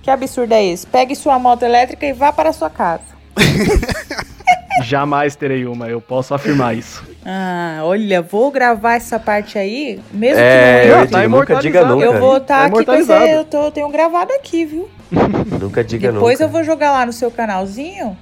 Que 0.00 0.10
absurdo 0.10 0.54
é 0.54 0.64
esse? 0.64 0.86
Pegue 0.86 1.14
sua 1.14 1.38
moto 1.38 1.64
elétrica 1.64 2.06
e 2.06 2.14
vá 2.14 2.32
para 2.32 2.48
a 2.48 2.52
sua 2.54 2.70
casa. 2.70 3.17
Jamais 4.84 5.34
terei 5.34 5.66
uma, 5.66 5.88
eu 5.88 6.00
posso 6.00 6.32
afirmar 6.34 6.76
isso. 6.76 7.02
Ah, 7.26 7.80
olha, 7.82 8.22
vou 8.22 8.50
gravar 8.50 8.94
essa 8.94 9.18
parte 9.18 9.58
aí, 9.58 10.00
mesmo 10.12 10.38
É, 10.40 10.82
que 10.84 10.88
eu 10.88 10.96
não 10.98 11.06
tá 11.08 11.20
digo, 11.22 11.36
nunca 11.36 11.54
diga 11.56 11.80
imortalizado. 11.80 11.94
nunca. 11.94 12.06
eu 12.06 12.20
vou 12.20 12.36
estar 12.36 12.56
Tá 12.58 12.64
aqui, 12.66 12.70
pois 12.70 12.82
imortalizado. 12.86 13.24
é, 13.24 13.34
eu 13.36 13.44
tô, 13.44 13.64
eu 13.64 13.70
tenho 13.72 13.88
gravado 13.90 14.32
aqui, 14.34 14.64
viu? 14.64 14.88
Nunca 15.60 15.82
diga 15.82 16.12
Depois 16.12 16.38
nunca. 16.38 16.44
eu 16.44 16.48
vou 16.52 16.62
jogar 16.62 16.92
lá 16.92 17.04
no 17.04 17.12
seu 17.12 17.30
canalzinho. 17.30 18.16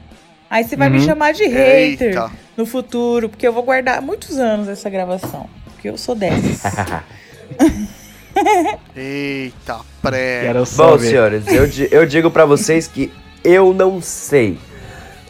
Aí 0.48 0.64
você 0.64 0.76
vai 0.76 0.88
me 0.88 0.98
Uhum. 0.98 1.04
chamar 1.04 1.32
de 1.32 1.44
hater 1.44 2.08
Eita. 2.10 2.30
no 2.56 2.64
futuro, 2.64 3.28
porque 3.28 3.46
eu 3.46 3.52
vou 3.52 3.62
guardar 3.64 4.00
muitos 4.00 4.38
anos 4.38 4.66
essa 4.68 4.88
gravação. 4.88 5.48
Porque 5.72 5.88
eu 5.90 5.98
sou 5.98 6.14
dessas. 6.14 6.62
Eita, 8.94 9.80
pré. 10.02 10.52
Bom, 10.76 10.98
senhores, 10.98 11.44
eu, 11.48 11.68
eu 11.90 12.06
digo 12.06 12.30
pra 12.30 12.44
vocês 12.44 12.86
que 12.86 13.12
eu 13.44 13.74
não 13.74 14.00
sei. 14.00 14.58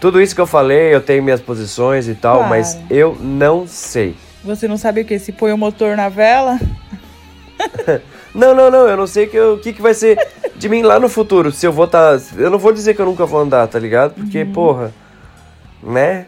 Tudo 0.01 0.20
isso 0.20 0.35
que 0.35 0.40
eu 0.40 0.47
falei, 0.47 0.94
eu 0.94 1.01
tenho 1.01 1.23
minhas 1.23 1.40
posições 1.40 2.06
e 2.09 2.14
tal, 2.14 2.36
Claro. 2.39 2.51
mas 2.51 2.78
eu 2.90 3.16
não 3.20 3.66
sei. 3.66 4.14
Você 4.44 4.68
não 4.68 4.77
sabe 4.77 5.01
o 5.01 5.05
que? 5.05 5.18
Se 5.18 5.32
põe 5.32 5.52
o 5.52 5.59
motor 5.59 5.97
na 5.97 6.09
vela? 6.09 6.59
Não, 8.35 8.55
não, 8.55 8.70
não, 8.70 8.86
eu 8.86 8.98
não 8.98 9.06
sei 9.06 9.27
que 9.27 9.40
o 9.40 9.56
que, 9.56 9.73
que 9.73 9.81
vai 9.81 9.94
ser 9.94 10.18
de 10.56 10.68
mim 10.68 10.82
lá 10.82 11.01
no 11.01 11.09
futuro. 11.09 11.51
Se 11.51 11.66
eu 11.66 11.73
vou 11.73 11.86
estar. 11.86 12.20
eu 12.36 12.51
não 12.51 12.59
vou 12.59 12.70
dizer 12.70 12.93
que 12.94 13.01
eu 13.01 13.06
nunca 13.06 13.24
vou 13.24 13.40
andar, 13.40 13.66
tá 13.66 13.78
ligado? 13.78 14.12
Porque, 14.12 14.43
Uhum. 14.43 14.52
porra. 14.52 14.93
Né? 15.82 16.27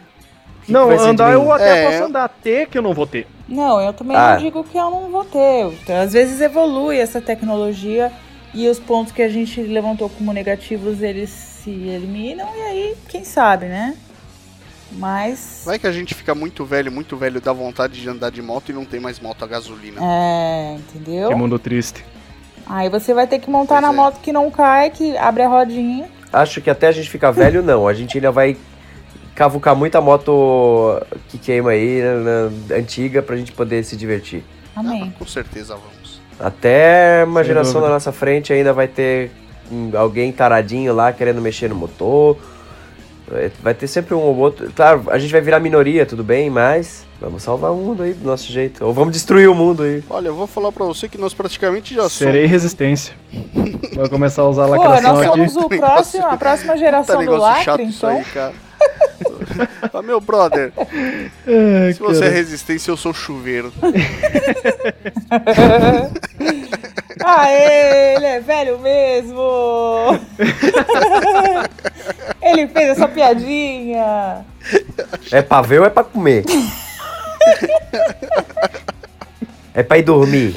Que 0.61 0.65
que 0.67 0.71
Não, 0.71 0.89
de 0.89 0.95
andar 1.03 1.31
eu 1.33 1.51
até 1.53 1.83
É. 1.83 1.91
posso 1.91 2.03
andar, 2.05 2.27
ter 2.41 2.67
que 2.67 2.79
eu 2.79 2.81
não 2.81 2.93
vou 2.95 3.05
ter. 3.05 3.27
Não, 3.47 3.79
eu 3.79 3.93
também 3.93 4.17
Ah. 4.17 4.31
não 4.33 4.37
digo 4.43 4.63
que 4.63 4.75
eu 4.75 4.89
não 4.89 5.09
vou 5.11 5.23
ter. 5.23 5.71
Às 5.93 6.13
vezes 6.13 6.41
evolui 6.41 6.97
essa 6.97 7.21
tecnologia 7.21 8.11
e 8.55 8.67
os 8.67 8.79
pontos 8.79 9.11
que 9.13 9.21
a 9.21 9.29
gente 9.29 9.61
levantou 9.61 10.09
como 10.09 10.33
negativos, 10.33 11.03
eles 11.03 11.58
se 11.63 11.69
eliminam 11.69 12.47
e 12.55 12.61
aí, 12.61 12.95
quem 13.07 13.23
sabe, 13.23 13.65
né? 13.67 13.95
Mas... 14.91 15.61
Vai 15.65 15.77
que 15.77 15.85
a 15.85 15.91
gente 15.91 16.15
fica 16.15 16.33
muito 16.33 16.65
velho, 16.65 16.91
muito 16.91 17.15
velho, 17.15 17.39
dá 17.39 17.53
vontade 17.53 18.01
de 18.01 18.09
andar 18.09 18.31
de 18.31 18.41
moto 18.41 18.69
e 18.69 18.73
não 18.73 18.85
tem 18.85 18.99
mais 18.99 19.19
moto 19.19 19.43
a 19.43 19.47
gasolina. 19.47 20.01
É, 20.03 20.75
entendeu? 20.75 21.29
Que 21.29 21.35
mundo 21.35 21.59
triste. 21.59 22.03
Aí 22.65 22.89
você 22.89 23.13
vai 23.13 23.27
ter 23.27 23.39
que 23.39 23.49
montar 23.49 23.75
Pois 23.75 23.87
na 23.87 23.93
é. 23.93 23.95
moto 23.95 24.19
que 24.19 24.31
não 24.31 24.49
cai, 24.49 24.89
que 24.89 25.15
abre 25.17 25.43
a 25.43 25.47
rodinha. 25.47 26.09
Acho 26.33 26.59
que 26.61 26.69
até 26.69 26.87
a 26.87 26.91
gente 26.91 27.09
ficar 27.09 27.31
velho, 27.31 27.61
não. 27.61 27.87
A 27.87 27.93
gente 27.93 28.17
ainda 28.17 28.31
vai 28.31 28.57
cavucar 29.35 29.75
muita 29.75 30.01
moto 30.01 30.99
que 31.27 31.37
queima 31.37 31.71
aí, 31.71 32.01
né, 32.01 32.49
na- 32.69 32.75
antiga, 32.77 33.21
pra 33.21 33.35
gente 33.35 33.51
poder 33.51 33.83
se 33.83 33.95
divertir. 33.95 34.43
Amém. 34.75 35.11
Ah, 35.15 35.19
com 35.19 35.25
certeza 35.27 35.75
vamos. 35.75 36.19
Até 36.39 37.23
uma 37.25 37.41
Sem 37.41 37.47
geração 37.47 37.73
dúvida. 37.73 37.87
da 37.89 37.93
nossa 37.95 38.11
frente 38.11 38.51
ainda 38.53 38.73
vai 38.73 38.87
ter 38.87 39.31
alguém 39.97 40.31
taradinho 40.31 40.93
lá 40.93 41.11
querendo 41.13 41.41
mexer 41.41 41.69
no 41.69 41.75
motor. 41.75 42.37
Vai- 43.27 43.51
Vai 43.61 43.73
ter 43.75 43.87
sempre 43.87 44.13
um 44.15 44.19
ou 44.19 44.35
outro. 44.37 44.71
Claro, 44.75 45.03
a 45.09 45.17
gente 45.19 45.31
vai 45.31 45.41
virar 45.41 45.59
minoria, 45.59 46.05
tudo 46.05 46.23
bem, 46.23 46.49
mas 46.49 47.05
vamos 47.21 47.43
salvar 47.43 47.71
o 47.71 47.75
mundo 47.75 48.01
aí 48.01 48.13
do 48.13 48.25
nosso 48.25 48.51
jeito. 48.51 48.83
Ou 48.83 48.91
vamos 48.93 49.13
destruir 49.13 49.47
o 49.49 49.53
mundo 49.53 49.83
aí. 49.83 50.03
Olha, 50.09 50.29
eu 50.29 50.35
vou 50.35 50.47
falar 50.47 50.71
pra 50.71 50.83
você 50.85 51.07
que 51.07 51.17
nós 51.17 51.33
praticamente 51.33 51.93
já 51.93 52.09
Serei 52.09 52.45
resistência. 52.47 53.13
Vai 53.95 54.09
começar 54.09 54.41
a 54.41 54.47
usar 54.49 54.63
a 54.63 54.67
Pô, 54.67 54.71
lacração 54.77 55.13
nós 55.15 55.27
aqui. 55.27 55.49
somos 55.49 55.55
o 55.57 55.69
próximo, 55.69 56.25
a 56.25 56.37
próxima 56.37 56.73
somos. 56.73 56.79
Tá 56.81 56.85
geração 56.85 57.23
do 57.25 57.35
lacre, 57.35 57.63
chato 57.65 57.81
isso 57.83 57.97
então. 58.05 58.09
aí, 58.17 58.23
cara. 58.25 58.53
Ah, 59.91 60.01
meu 60.01 60.21
brother, 60.21 60.71
Ai, 60.77 61.91
se 61.93 61.99
você 61.99 62.19
é 62.19 62.21
cara. 62.27 62.31
resistência, 62.33 62.91
eu 62.91 62.95
sou 62.95 63.13
chuveiro. 63.13 63.73
Ah, 67.23 67.51
ele 67.51 68.25
é 68.25 68.39
velho 68.39 68.79
mesmo! 68.79 69.39
ele 72.41 72.67
fez 72.67 72.89
essa 72.89 73.07
piadinha. 73.07 74.45
É 75.31 75.41
pra 75.41 75.61
ver 75.61 75.79
ou 75.81 75.85
é 75.85 75.89
pra 75.89 76.03
comer? 76.03 76.43
é 79.73 79.83
pra 79.83 79.97
ir 79.97 80.03
dormir. 80.03 80.53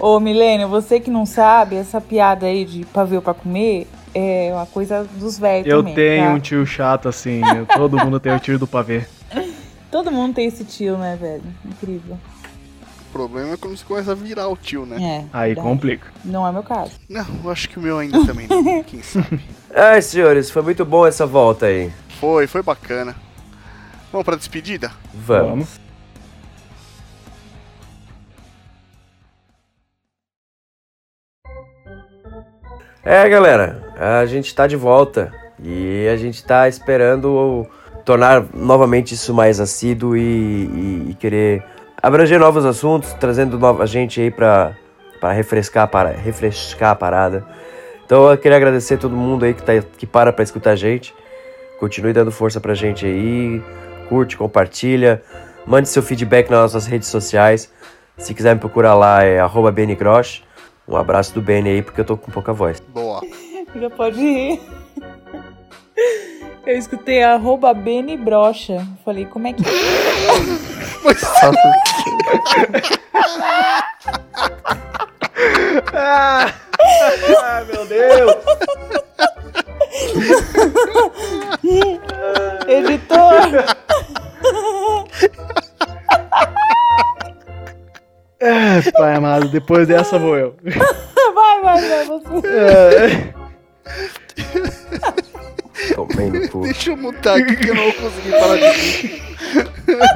Ô, 0.00 0.18
Milênio, 0.18 0.68
você 0.68 0.98
que 1.00 1.10
não 1.10 1.24
sabe, 1.26 1.76
essa 1.76 2.00
piada 2.00 2.46
aí 2.46 2.64
de 2.64 2.84
pavio 2.86 3.22
pra 3.22 3.34
comer 3.34 3.86
é 4.14 4.50
uma 4.52 4.66
coisa 4.66 5.04
dos 5.16 5.38
velhos 5.38 5.66
Eu 5.70 5.78
também, 5.78 5.94
tenho 5.94 6.24
tá? 6.28 6.34
um 6.34 6.40
tio 6.40 6.66
chato 6.66 7.08
assim. 7.08 7.40
eu- 7.56 7.66
Todo 7.66 7.96
mundo 7.98 8.18
tem 8.18 8.34
o 8.34 8.40
tio 8.40 8.58
do 8.58 8.66
pavê. 8.66 9.02
Todo 9.90 10.10
mundo 10.10 10.34
tem 10.34 10.46
esse 10.46 10.64
tio, 10.64 10.96
né, 10.98 11.16
velho? 11.20 11.42
Incrível. 11.64 12.18
Problema 13.12 13.54
é 13.54 13.56
quando 13.56 13.76
você 13.76 13.84
começa 13.84 14.12
a 14.12 14.14
virar 14.14 14.48
o 14.48 14.56
tio, 14.56 14.84
né? 14.84 14.96
É. 15.02 15.24
Aí 15.32 15.54
verdade. 15.54 15.66
complica. 15.68 16.06
Não 16.24 16.46
é 16.46 16.52
meu 16.52 16.62
caso. 16.62 16.92
Não, 17.08 17.26
eu 17.42 17.50
acho 17.50 17.68
que 17.68 17.78
o 17.78 17.82
meu 17.82 17.98
ainda 17.98 18.24
também 18.26 18.46
não. 18.46 18.82
Quem 18.84 19.02
sabe? 19.02 19.40
Ai, 19.74 20.00
senhores, 20.02 20.50
foi 20.50 20.62
muito 20.62 20.84
bom 20.84 21.06
essa 21.06 21.26
volta 21.26 21.66
aí. 21.66 21.90
Foi, 22.20 22.46
foi 22.46 22.62
bacana. 22.62 23.16
Vamos 24.12 24.24
pra 24.24 24.36
despedida? 24.36 24.92
Vamos. 25.14 25.80
É, 33.04 33.28
galera, 33.28 33.82
a 33.96 34.26
gente 34.26 34.54
tá 34.54 34.66
de 34.66 34.76
volta 34.76 35.32
e 35.62 36.06
a 36.12 36.16
gente 36.16 36.44
tá 36.44 36.68
esperando 36.68 37.66
tornar 38.04 38.44
novamente 38.54 39.14
isso 39.14 39.32
mais 39.34 39.60
assíduo 39.60 40.16
e, 40.16 40.20
e- 40.20 41.06
e 41.10 41.14
querer 41.14 41.62
abranger 42.02 42.38
novos 42.38 42.64
assuntos, 42.64 43.12
trazendo 43.14 43.58
nova 43.58 43.86
gente 43.86 44.20
aí 44.20 44.30
pra, 44.30 44.76
pra 45.20 45.32
refrescar, 45.32 45.88
para, 45.88 46.10
refrescar 46.10 46.90
a 46.90 46.94
parada. 46.94 47.44
Então 48.04 48.30
eu 48.30 48.38
queria 48.38 48.56
agradecer 48.56 48.94
a 48.94 48.98
todo 48.98 49.14
mundo 49.14 49.44
aí 49.44 49.52
que, 49.52 49.62
tá, 49.62 49.72
que 49.96 50.06
para 50.06 50.32
pra 50.32 50.42
escutar 50.42 50.70
a 50.70 50.76
gente. 50.76 51.14
Continue 51.78 52.12
dando 52.12 52.32
força 52.32 52.60
pra 52.60 52.74
gente 52.74 53.04
aí. 53.04 53.62
Curte, 54.08 54.36
compartilha. 54.36 55.22
Mande 55.66 55.88
seu 55.88 56.02
feedback 56.02 56.50
nas 56.50 56.60
nossas 56.72 56.86
redes 56.86 57.08
sociais. 57.08 57.70
Se 58.16 58.34
quiser 58.34 58.54
me 58.54 58.60
procurar 58.60 58.94
lá 58.94 59.22
é 59.22 59.38
Grosch. 59.94 60.42
Um 60.88 60.96
abraço 60.96 61.34
do 61.34 61.42
Benny 61.42 61.68
aí, 61.68 61.82
porque 61.82 62.00
eu 62.00 62.04
tô 62.04 62.16
com 62.16 62.32
pouca 62.32 62.52
voz. 62.52 62.80
Boa. 62.88 63.20
Já 63.78 63.90
pode 63.90 64.18
rir. 64.18 64.60
Eu 66.66 66.76
escutei 66.76 67.22
arroba 67.22 67.72
Beni 67.72 68.16
Brocha. 68.16 68.84
Falei, 69.04 69.26
como 69.26 69.46
é 69.48 69.52
que 69.52 69.62
Ah, 75.94 76.52
ah, 77.42 77.64
meu 77.64 77.86
Deus! 77.86 78.34
Editor! 82.68 83.64
Ah, 88.40 88.80
pai 88.96 89.14
amado, 89.14 89.48
depois 89.48 89.88
dessa 89.88 90.16
vou 90.18 90.36
eu. 90.36 90.54
Vai, 91.34 91.60
vai, 91.62 91.88
vai, 91.88 92.04
você. 92.04 92.46
É, 92.46 93.34
Tomei 95.94 96.30
no 96.30 96.48
cu. 96.50 96.60
Deixa 96.62 96.90
eu 96.90 96.96
mutar 96.96 97.36
aqui 97.38 97.56
que 97.56 97.68
eu 97.68 97.74
não 97.74 97.84
vou 97.84 97.92
conseguir 97.94 98.30
parar 98.30 98.56
de 98.56 98.70
rir. 98.70 99.22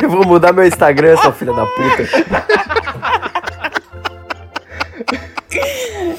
Eu 0.00 0.08
vou 0.08 0.24
mudar 0.24 0.52
meu 0.52 0.64
Instagram, 0.64 1.16
sua 1.16 1.32
filha 1.32 1.52
da 1.52 1.66
puta. 1.66 2.04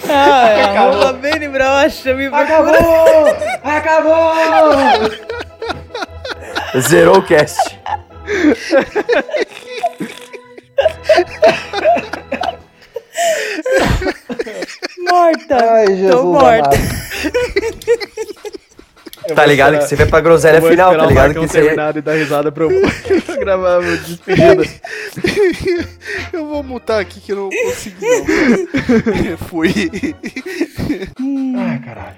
Ah, 0.10 0.80
arroba 0.80 1.14
Beni 1.14 1.48
Brocha. 1.48 2.14
Me 2.14 2.26
acabou! 2.28 3.28
Acabou! 3.64 4.34
Zerou 6.80 7.18
o 7.20 7.24
cast. 7.24 7.80
Morta. 15.00 15.56
Ai, 15.74 15.86
Tô 15.88 15.96
Jesus 15.96 16.24
morta. 16.26 16.70
Eu 19.28 19.36
Tá 19.36 19.46
ligado 19.46 19.74
esperar- 19.76 19.84
que 19.84 19.90
você 19.90 19.96
vai 19.96 20.06
pra 20.08 20.22
groselha 20.22 20.62
final, 20.62 20.96
tá 20.98 21.06
ligado 21.06 21.34
que 21.34 21.40
você... 21.40 21.62
terminar 21.62 21.96
e 21.96 22.02
dar 22.02 22.14
risada 22.14 22.52
pra 22.52 22.64
eu 22.64 22.70
gravar 23.40 23.78
a 23.78 23.80
despedida. 23.82 24.64
Eu 26.34 26.48
vou 26.48 26.64
mutar 26.64 27.00
aqui 27.00 27.20
que 27.20 27.32
eu 27.32 27.36
não 27.38 27.50
consegui 27.50 28.06
não. 28.06 29.38
Fui. 29.50 29.74
Ai, 31.58 31.80
caralho. 31.80 32.16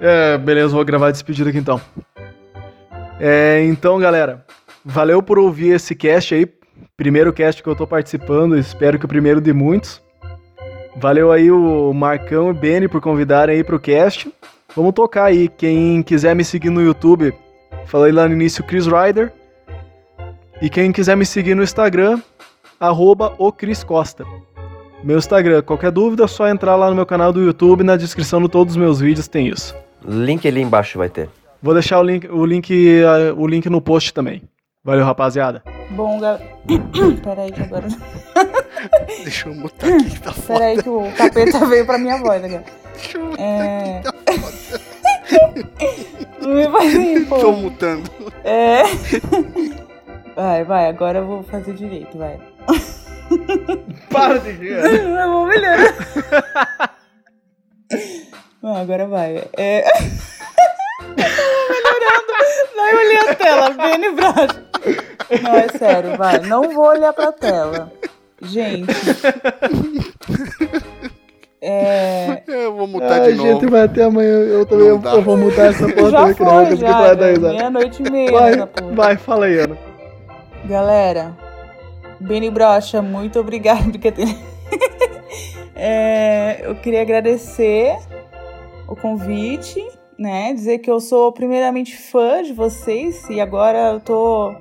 É, 0.00 0.36
beleza, 0.38 0.68
vou 0.68 0.84
gravar 0.84 1.08
a 1.08 1.10
despedida 1.12 1.50
aqui 1.50 1.58
então. 1.58 1.80
É, 3.20 3.62
então, 3.64 3.98
galera, 3.98 4.44
valeu 4.84 5.22
por 5.22 5.38
ouvir 5.38 5.74
esse 5.74 5.94
cast 5.94 6.34
aí. 6.34 6.46
Primeiro 6.96 7.32
cast 7.32 7.62
que 7.62 7.68
eu 7.68 7.74
tô 7.74 7.86
participando, 7.86 8.58
espero 8.58 8.98
que 8.98 9.04
o 9.04 9.08
primeiro 9.08 9.40
de 9.40 9.52
muitos. 9.52 10.02
Valeu 10.96 11.32
aí 11.32 11.50
o 11.50 11.92
Marcão 11.92 12.48
e 12.48 12.50
o 12.50 12.54
Beni 12.54 12.86
por 12.86 13.00
convidarem 13.00 13.56
aí 13.56 13.64
pro 13.64 13.80
cast. 13.80 14.30
Vamos 14.76 14.92
tocar 14.92 15.24
aí. 15.24 15.48
Quem 15.48 16.02
quiser 16.02 16.34
me 16.34 16.44
seguir 16.44 16.70
no 16.70 16.82
YouTube, 16.82 17.34
falei 17.86 18.12
lá 18.12 18.28
no 18.28 18.34
início 18.34 18.62
Chris 18.62 18.86
Ryder. 18.86 19.32
E 20.62 20.70
quem 20.70 20.92
quiser 20.92 21.16
me 21.16 21.26
seguir 21.26 21.54
no 21.54 21.62
Instagram, 21.62 22.20
arroba 22.78 23.34
o 23.38 23.50
Cris 23.50 23.82
Costa. 23.82 24.24
Meu 25.02 25.18
Instagram, 25.18 25.62
qualquer 25.62 25.90
dúvida 25.90 26.24
é 26.24 26.28
só 26.28 26.48
entrar 26.48 26.76
lá 26.76 26.88
no 26.88 26.96
meu 26.96 27.04
canal 27.04 27.32
do 27.32 27.42
YouTube, 27.42 27.82
na 27.82 27.96
descrição 27.96 28.40
de 28.40 28.48
todos 28.48 28.74
os 28.74 28.76
meus 28.76 29.00
vídeos 29.00 29.28
tem 29.28 29.48
isso. 29.48 29.74
Link 30.06 30.46
ali 30.46 30.60
embaixo 30.60 30.96
vai 30.96 31.08
ter. 31.08 31.28
Vou 31.60 31.74
deixar 31.74 31.98
o 31.98 32.02
link, 32.02 32.26
o 32.28 32.46
link, 32.46 33.02
ah, 33.02 33.34
o 33.36 33.46
link 33.46 33.68
no 33.68 33.80
post 33.80 34.14
também. 34.14 34.42
Valeu, 34.84 35.04
rapaziada. 35.06 35.62
Bom, 35.90 36.20
galera. 36.20 36.44
Peraí 37.24 37.50
que 37.50 37.62
agora. 37.62 37.88
Deixa 39.24 39.48
eu 39.48 39.54
mutar 39.54 39.90
aqui 39.90 40.10
que 40.10 40.20
tá 40.20 40.32
foda. 40.32 40.58
Peraí 40.60 40.82
que 40.82 40.88
o 40.90 41.10
capeta 41.16 41.64
veio 41.64 41.86
pra 41.86 41.96
minha 41.96 42.18
voz 42.18 42.44
agora. 42.44 42.64
É. 43.38 44.02
Não 46.42 46.50
me 46.50 46.70
faz 46.70 46.92
rir, 46.92 47.26
pô. 47.26 47.38
Tô 47.38 47.52
mutando. 47.52 48.10
É. 48.44 48.82
Vai, 50.36 50.64
vai, 50.64 50.88
agora 50.88 51.20
eu 51.20 51.26
vou 51.26 51.44
fazer 51.44 51.74
direito, 51.74 52.18
vai. 52.18 52.40
Para 54.10 54.40
de 54.40 54.50
rir. 54.50 54.72
Eu 54.72 55.30
vou 55.30 55.46
melhorar. 55.46 55.94
Não, 58.60 58.74
agora 58.74 59.06
vai. 59.06 59.48
É. 59.56 59.84
Eu 59.86 60.02
vou 61.14 61.16
melhorando. 61.16 61.83
Vai 62.76 62.94
olhar 62.94 63.30
a 63.30 63.34
tela, 63.34 63.70
Beni 63.70 64.10
Brocha. 64.12 64.64
Não, 65.42 65.54
é 65.56 65.68
sério, 65.78 66.16
vai. 66.16 66.38
Não 66.40 66.70
vou 66.70 66.86
olhar 66.86 67.12
pra 67.12 67.32
tela. 67.32 67.92
Gente. 68.42 68.86
É. 71.66 72.42
Eu 72.46 72.74
vou 72.76 72.86
mutar 72.86 73.22
Ai, 73.22 73.32
de 73.32 73.38
novo. 73.38 73.48
gente, 73.48 73.66
vai 73.70 73.82
até 73.82 74.02
amanhã. 74.04 74.28
Eu 74.28 74.66
também 74.66 74.88
eu, 74.88 74.98
vou 75.22 75.36
mudar 75.36 75.66
essa 75.66 75.88
porra 75.88 76.10
Já 76.10 76.18
também, 76.18 76.34
que 76.34 76.42
não 76.42 76.54
vai 76.54 76.66
foi, 76.66 76.76
já. 76.76 76.88
falar 76.88 77.14
da 77.14 77.26
risada. 77.30 77.52
Meia-noite 77.54 78.02
e 78.02 78.10
meia, 78.10 78.32
Vai, 78.32 78.68
vai, 78.92 79.16
fala 79.16 79.46
aí, 79.46 79.58
Ana. 79.60 79.78
Galera, 80.66 81.32
Beni 82.20 82.50
Brocha, 82.50 83.00
muito 83.00 83.40
obrigada. 83.40 83.82
Brincadeira. 83.82 84.30
É, 85.76 86.60
eu 86.62 86.76
queria 86.76 87.02
agradecer 87.02 87.96
o 88.86 88.94
convite, 88.94 89.84
né? 90.18 90.52
Dizer 90.52 90.78
que 90.78 90.90
eu 90.90 91.00
sou 91.00 91.32
primeiramente 91.32 91.96
fã 91.96 92.42
de 92.42 92.52
vocês 92.52 93.28
e 93.28 93.40
agora 93.40 93.92
eu 93.92 94.00
tô 94.00 94.54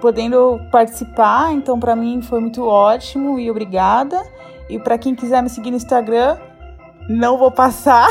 podendo 0.00 0.60
participar, 0.70 1.52
então 1.52 1.78
pra 1.78 1.96
mim 1.96 2.22
foi 2.22 2.40
muito 2.40 2.64
ótimo 2.64 3.38
e 3.38 3.50
obrigada. 3.50 4.22
E 4.68 4.78
pra 4.78 4.98
quem 4.98 5.14
quiser 5.14 5.42
me 5.42 5.48
seguir 5.48 5.70
no 5.70 5.76
Instagram, 5.76 6.38
não 7.08 7.38
vou 7.38 7.50
passar. 7.50 8.08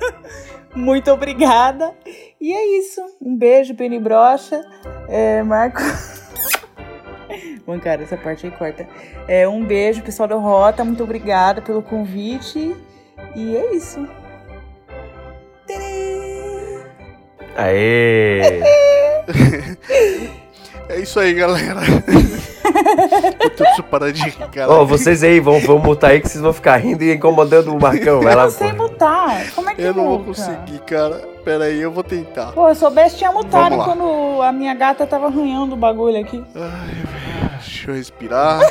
muito 0.74 1.10
obrigada. 1.10 1.94
E 2.40 2.52
é 2.52 2.78
isso. 2.78 3.00
Um 3.20 3.36
beijo, 3.36 3.74
Beni 3.74 3.98
Brocha. 3.98 4.64
É, 5.08 5.42
Marco. 5.42 5.80
Bom, 7.66 7.78
cara, 7.78 8.02
essa 8.02 8.16
parte 8.16 8.46
aí 8.46 8.52
corta. 8.52 8.88
É, 9.28 9.46
um 9.46 9.64
beijo, 9.64 10.02
pessoal 10.02 10.28
do 10.28 10.38
Rota. 10.38 10.84
Muito 10.84 11.04
obrigada 11.04 11.60
pelo 11.60 11.82
convite. 11.82 12.74
E 13.36 13.56
é 13.56 13.74
isso. 13.74 14.06
Aê! 17.56 18.62
É 20.88 21.00
isso 21.00 21.18
aí, 21.20 21.32
galera. 21.32 21.80
eu 23.42 23.50
preciso 23.50 23.82
parar 23.84 24.10
de 24.12 24.22
rir, 24.22 24.48
cara. 24.50 24.70
Ó, 24.70 24.84
vocês 24.84 25.22
aí 25.22 25.40
vão, 25.40 25.58
vão 25.60 25.78
mutar 25.78 26.10
aí 26.10 26.20
que 26.20 26.28
vocês 26.28 26.42
vão 26.42 26.52
ficar 26.52 26.76
rindo 26.76 27.02
e 27.02 27.14
incomodando 27.14 27.74
o 27.74 27.80
Marcão. 27.80 28.20
Vai 28.20 28.32
Eu 28.34 28.36
lá, 28.36 28.44
não 28.44 28.50
sei 28.50 28.72
pô. 28.72 28.82
mutar. 28.84 29.50
Como 29.54 29.70
é 29.70 29.74
que 29.74 29.82
Eu 29.82 29.94
não 29.94 30.04
vou 30.04 30.18
muta? 30.18 30.24
conseguir, 30.26 30.78
cara. 30.80 31.16
Pera 31.44 31.64
aí, 31.64 31.80
eu 31.80 31.90
vou 31.90 32.04
tentar. 32.04 32.52
Pô, 32.52 32.68
eu 32.68 32.74
soubesse 32.74 33.16
tinha 33.16 33.32
mutado 33.32 33.76
quando 33.78 34.42
a 34.42 34.52
minha 34.52 34.74
gata 34.74 35.06
tava 35.06 35.26
arranhando 35.26 35.74
o 35.74 35.78
bagulho 35.78 36.20
aqui. 36.20 36.44
Ai, 36.54 37.58
deixa 37.58 37.90
eu 37.90 37.94
respirar. 37.94 38.60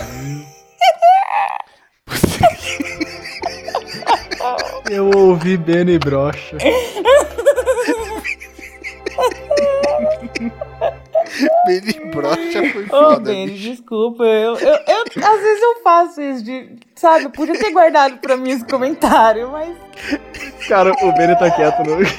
Eu 4.89 5.09
ouvi 5.15 5.57
Benny 5.57 5.97
Brocha. 5.99 6.57
Benny 11.65 11.93
Brocha 12.13 12.71
foi 12.73 12.83
Ô, 12.85 12.87
foda, 12.87 13.19
Benny, 13.31 13.51
bicho. 13.51 13.69
desculpa. 13.71 14.23
Eu, 14.23 14.55
eu, 14.57 14.73
eu- 14.87 15.03
às 15.25 15.41
vezes 15.41 15.61
eu 15.61 15.83
faço 15.83 16.21
isso 16.21 16.43
de. 16.43 16.75
Sabe, 16.95 17.25
eu 17.25 17.29
podia 17.29 17.57
ter 17.57 17.71
guardado 17.71 18.17
pra 18.17 18.35
mim 18.37 18.51
esse 18.51 18.65
comentário, 18.65 19.49
mas. 19.51 19.75
Cara, 20.67 20.91
o 21.01 21.11
Benny 21.13 21.35
tá 21.37 21.49
quieto. 21.51 21.83
No... 21.83 21.97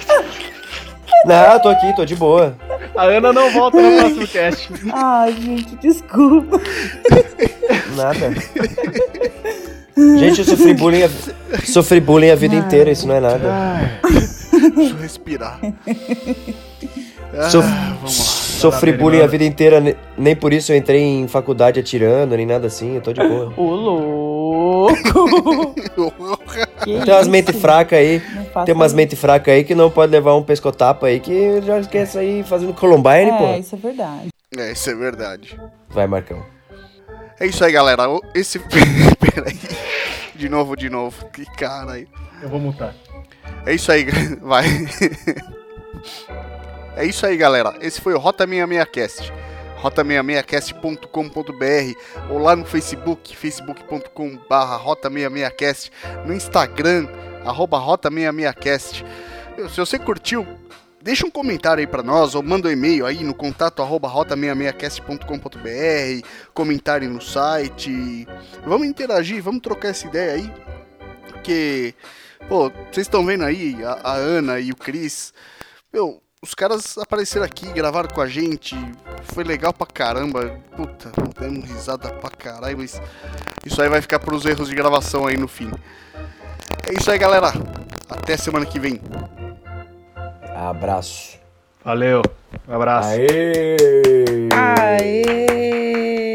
Não, 1.24 1.60
tô 1.60 1.68
aqui, 1.68 1.94
tô 1.94 2.04
de 2.04 2.16
boa. 2.16 2.56
A 2.96 3.04
Ana 3.04 3.32
não 3.32 3.48
volta 3.52 3.80
no 3.80 3.96
próximo 3.96 4.26
cast. 4.26 4.72
Ai, 4.92 5.32
gente, 5.34 5.76
desculpa. 5.76 6.60
Nada. 7.96 8.30
Gente, 9.96 10.38
eu 10.40 10.44
sofri 10.44 10.74
bullying, 10.74 11.02
a... 11.02 11.08
sofri 11.66 12.00
bullying 12.00 12.30
a 12.30 12.34
vida 12.36 12.54
inteira, 12.54 12.90
isso 12.90 13.06
não 13.06 13.14
é 13.16 13.20
nada. 13.20 14.00
Deixa 14.74 14.94
eu 14.94 14.98
respirar. 14.98 15.60
Ah, 17.34 17.48
Sof- 17.48 17.66
Sofri 18.60 18.92
bullying 18.92 19.22
a 19.22 19.26
vida 19.26 19.42
inteira, 19.42 19.80
ne- 19.80 19.96
nem 20.18 20.36
por 20.36 20.52
isso 20.52 20.70
eu 20.70 20.76
entrei 20.76 21.00
em 21.02 21.26
faculdade 21.26 21.80
atirando, 21.80 22.36
nem 22.36 22.44
nada 22.44 22.66
assim, 22.66 22.96
eu 22.96 23.00
tô 23.00 23.10
de 23.10 23.26
boa. 23.26 23.50
Ô, 23.56 23.70
louco. 23.70 24.92
Tem 26.84 26.96
umas 27.14 27.26
mentes 27.28 27.56
fracas 27.58 27.98
aí, 27.98 28.20
tem 28.66 28.74
umas 28.74 28.92
mentes 28.92 29.18
fracas 29.18 29.54
aí 29.54 29.64
que 29.64 29.74
não 29.74 29.90
pode 29.90 30.12
levar 30.12 30.34
um 30.36 30.42
pescotapa 30.42 31.06
aí 31.06 31.20
que 31.20 31.62
já 31.62 31.80
quer 31.84 32.04
sair 32.06 32.44
fazendo 32.44 32.74
Columbine, 32.74 33.30
É, 33.30 33.38
pô. 33.38 33.54
isso 33.58 33.74
é 33.74 33.78
verdade. 33.78 34.28
É, 34.58 34.72
isso 34.72 34.90
é 34.90 34.94
verdade. 34.94 35.58
Vai, 35.88 36.06
Marcão. 36.06 36.42
É 37.42 37.46
isso 37.46 37.64
aí, 37.64 37.72
galera. 37.72 38.04
Esse. 38.36 38.60
Peraí. 39.18 39.58
De 40.32 40.48
novo, 40.48 40.76
de 40.76 40.88
novo. 40.88 41.28
Que 41.30 41.44
cara 41.56 41.94
aí. 41.94 42.06
Eu 42.40 42.48
vou 42.48 42.60
mutar. 42.60 42.94
É 43.66 43.74
isso 43.74 43.90
aí, 43.90 44.06
vai. 44.40 44.64
É 46.94 47.04
isso 47.04 47.26
aí, 47.26 47.36
galera. 47.36 47.74
Esse 47.80 48.00
foi 48.00 48.14
o 48.14 48.18
Rota 48.20 48.46
66cast. 48.46 49.32
rota66cast.com.br 49.82 52.30
ou 52.30 52.38
lá 52.38 52.54
no 52.54 52.64
Facebook, 52.64 53.36
facebook.com 53.36 54.38
barra 54.48 54.78
rota66cast, 54.78 55.90
no 56.24 56.32
Instagram, 56.32 57.08
arroba 57.44 57.80
rota66cast. 57.80 59.04
Meu, 59.56 59.68
Se 59.68 59.78
você 59.78 59.98
curtiu, 59.98 60.46
deixa 61.02 61.26
um 61.26 61.30
comentário 61.30 61.80
aí 61.80 61.86
pra 61.86 62.02
nós, 62.02 62.34
ou 62.34 62.42
manda 62.42 62.68
um 62.68 62.70
e-mail 62.70 63.04
aí 63.04 63.22
no 63.24 63.34
contato 63.34 63.82
arroba 63.82 64.08
rota66cast.com.br, 64.08 66.26
comentário 66.54 67.10
no 67.10 67.20
site. 67.20 68.26
Vamos 68.64 68.86
interagir, 68.86 69.42
vamos 69.42 69.60
trocar 69.60 69.88
essa 69.88 70.06
ideia 70.06 70.34
aí, 70.34 70.52
porque, 71.26 71.94
pô, 72.48 72.70
vocês 72.90 73.06
estão 73.06 73.26
vendo 73.26 73.44
aí 73.44 73.76
a, 73.84 74.00
a 74.04 74.14
Ana 74.14 74.60
e 74.60 74.70
o 74.70 74.76
Cris, 74.76 75.34
meu, 75.92 76.22
os 76.40 76.54
caras 76.54 76.96
apareceram 76.98 77.44
aqui, 77.44 77.66
gravaram 77.72 78.08
com 78.08 78.20
a 78.20 78.28
gente, 78.28 78.76
foi 79.24 79.44
legal 79.44 79.72
pra 79.72 79.86
caramba, 79.86 80.60
puta, 80.76 81.10
demos 81.40 81.68
risada 81.68 82.12
pra 82.14 82.30
caralho, 82.30 82.78
mas 82.78 83.00
isso 83.66 83.82
aí 83.82 83.88
vai 83.88 84.00
ficar 84.00 84.20
pros 84.20 84.44
erros 84.44 84.68
de 84.68 84.74
gravação 84.74 85.26
aí 85.26 85.36
no 85.36 85.48
fim. 85.48 85.70
É 86.88 86.98
isso 86.98 87.10
aí, 87.10 87.18
galera. 87.18 87.52
Até 88.08 88.36
semana 88.36 88.66
que 88.66 88.78
vem. 88.78 89.00
Abraço. 90.70 91.38
Valeu. 91.84 92.22
Um 92.68 92.74
abraço. 92.74 93.08
Aê! 93.08 93.76
Aê! 94.52 96.32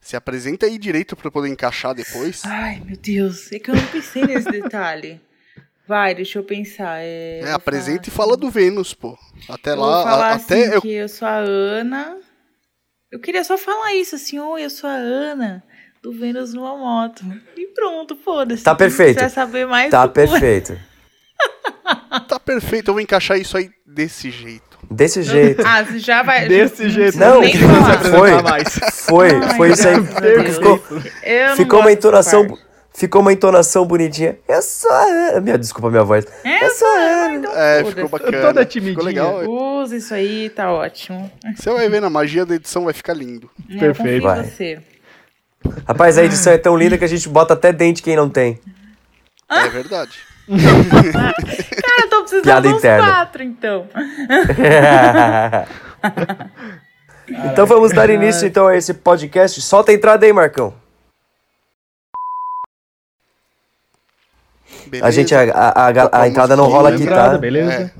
Se 0.00 0.16
apresenta 0.16 0.64
aí 0.66 0.78
direito 0.78 1.14
pra 1.16 1.26
eu 1.28 1.32
poder 1.32 1.48
encaixar 1.48 1.94
depois. 1.94 2.42
Ai, 2.46 2.80
meu 2.84 2.96
Deus, 2.96 3.52
é 3.52 3.58
que 3.58 3.70
eu 3.70 3.74
não 3.74 3.86
pensei 3.88 4.24
nesse 4.24 4.50
detalhe. 4.50 5.20
Vai, 5.86 6.14
deixa 6.14 6.38
eu 6.38 6.44
pensar. 6.44 7.00
É, 7.00 7.40
É, 7.40 7.52
apresenta 7.52 8.08
e 8.08 8.12
falar 8.12 8.28
fala 8.28 8.36
do 8.36 8.50
Vênus, 8.50 8.94
pô. 8.94 9.18
Até 9.48 9.72
Eu 9.72 9.76
lá, 9.76 9.94
vou 9.96 10.02
falar 10.04 10.28
a- 10.30 10.34
até 10.34 10.62
assim 10.64 10.72
eu. 10.74 10.82
que 10.82 10.92
eu 10.92 11.08
sou 11.08 11.26
a 11.28 11.36
Ana. 11.36 12.18
Eu 13.10 13.18
queria 13.20 13.42
só 13.42 13.56
falar 13.56 13.94
isso, 13.94 14.14
assim, 14.14 14.38
oi, 14.38 14.64
eu 14.64 14.70
sou 14.70 14.88
a 14.88 14.92
Ana 14.94 15.62
do 16.10 16.18
Vênus 16.18 16.54
numa 16.54 16.76
moto. 16.76 17.22
E 17.56 17.66
pronto, 17.68 18.16
foda-se. 18.24 18.62
Tá 18.62 18.72
Se 18.72 18.78
perfeito. 18.78 19.16
quiser 19.16 19.28
saber 19.28 19.66
mais, 19.66 19.90
Tá 19.90 20.06
perfeito. 20.08 20.78
Tá 22.26 22.38
perfeito, 22.40 22.88
eu 22.88 22.94
vou 22.94 23.00
encaixar 23.00 23.38
isso 23.38 23.56
aí 23.56 23.70
desse 23.86 24.30
jeito. 24.30 24.66
Desse 24.90 25.22
jeito. 25.22 25.62
Ah, 25.66 25.84
você 25.84 25.98
já 25.98 26.22
vai. 26.22 26.48
Desse 26.48 26.88
jeito. 26.88 27.18
Não, 27.18 27.40
nem 27.40 27.54
falar. 27.56 27.98
Foi. 28.04 28.42
mais. 28.42 28.68
Foi, 29.06 29.30
Ai, 29.34 29.56
foi 29.56 29.70
isso 29.72 29.86
aí. 29.88 29.96
Ficou, 30.54 30.82
Eu 31.22 31.48
não 31.48 31.56
ficou 31.56 31.80
uma 31.80 31.92
entonação. 31.92 32.58
Ficou 32.94 33.20
uma 33.20 33.32
entonação 33.32 33.84
bonitinha. 33.86 34.38
Eu 34.48 34.62
sou 34.62 34.90
a 34.90 35.02
Ana. 35.04 35.40
Minha, 35.40 35.58
desculpa 35.58 35.88
a 35.88 35.90
minha 35.90 36.02
voz. 36.04 36.24
É, 36.42 36.64
Eu 36.64 36.70
sou 36.70 36.88
a 36.88 37.00
Ana. 37.00 37.34
então 37.36 37.52
É, 37.56 37.84
ficou 37.84 38.08
bacana. 38.08 38.40
Toda 38.40 38.60
Ficou 38.60 38.64
timidinha. 38.66 39.04
legal. 39.04 39.44
Usa 39.48 39.96
isso 39.96 40.14
aí, 40.14 40.48
tá 40.50 40.72
ótimo. 40.72 41.30
Você 41.54 41.70
vai 41.70 41.88
ver 41.88 42.00
na 42.00 42.10
magia 42.10 42.44
da 42.46 42.54
edição, 42.56 42.84
vai 42.84 42.94
ficar 42.94 43.12
lindo. 43.14 43.48
É, 43.70 43.78
Perfeito. 43.78 43.84
Eu 43.84 43.94
confio 43.94 44.16
em 44.16 44.20
Vai. 44.20 44.42
você. 44.44 44.78
Rapaz, 45.86 46.18
a 46.18 46.24
edição 46.24 46.52
é 46.52 46.58
tão 46.58 46.76
linda 46.76 46.96
que 46.98 47.04
a 47.04 47.08
gente 47.08 47.28
bota 47.28 47.54
até 47.54 47.72
dente 47.72 48.02
quem 48.02 48.16
não 48.16 48.28
tem. 48.28 48.60
É 49.50 49.68
verdade. 49.68 50.18
Cara, 50.48 52.02
eu 52.02 52.08
tô 52.10 52.20
precisando 52.20 52.44
Piada 52.44 52.68
dos 52.68 52.78
interna. 52.78 53.06
quatro, 53.06 53.42
então. 53.42 53.88
então 57.50 57.66
vamos 57.66 57.92
dar 57.92 58.08
início 58.08 58.46
então 58.46 58.66
a 58.66 58.76
esse 58.76 58.94
podcast. 58.94 59.60
Solta 59.60 59.90
a 59.92 59.94
entrada 59.94 60.24
aí, 60.24 60.32
Marcão. 60.32 60.72
Beleza? 64.86 65.06
A 65.06 65.10
gente 65.10 65.34
a, 65.34 65.40
a, 65.42 65.88
a, 65.88 66.22
a 66.22 66.28
entrada 66.28 66.56
não 66.56 66.66
rola 66.66 66.88
aqui, 66.90 67.02
Entrada, 67.02 67.32
tá? 67.32 67.38
beleza? 67.38 67.72
É, 67.72 67.90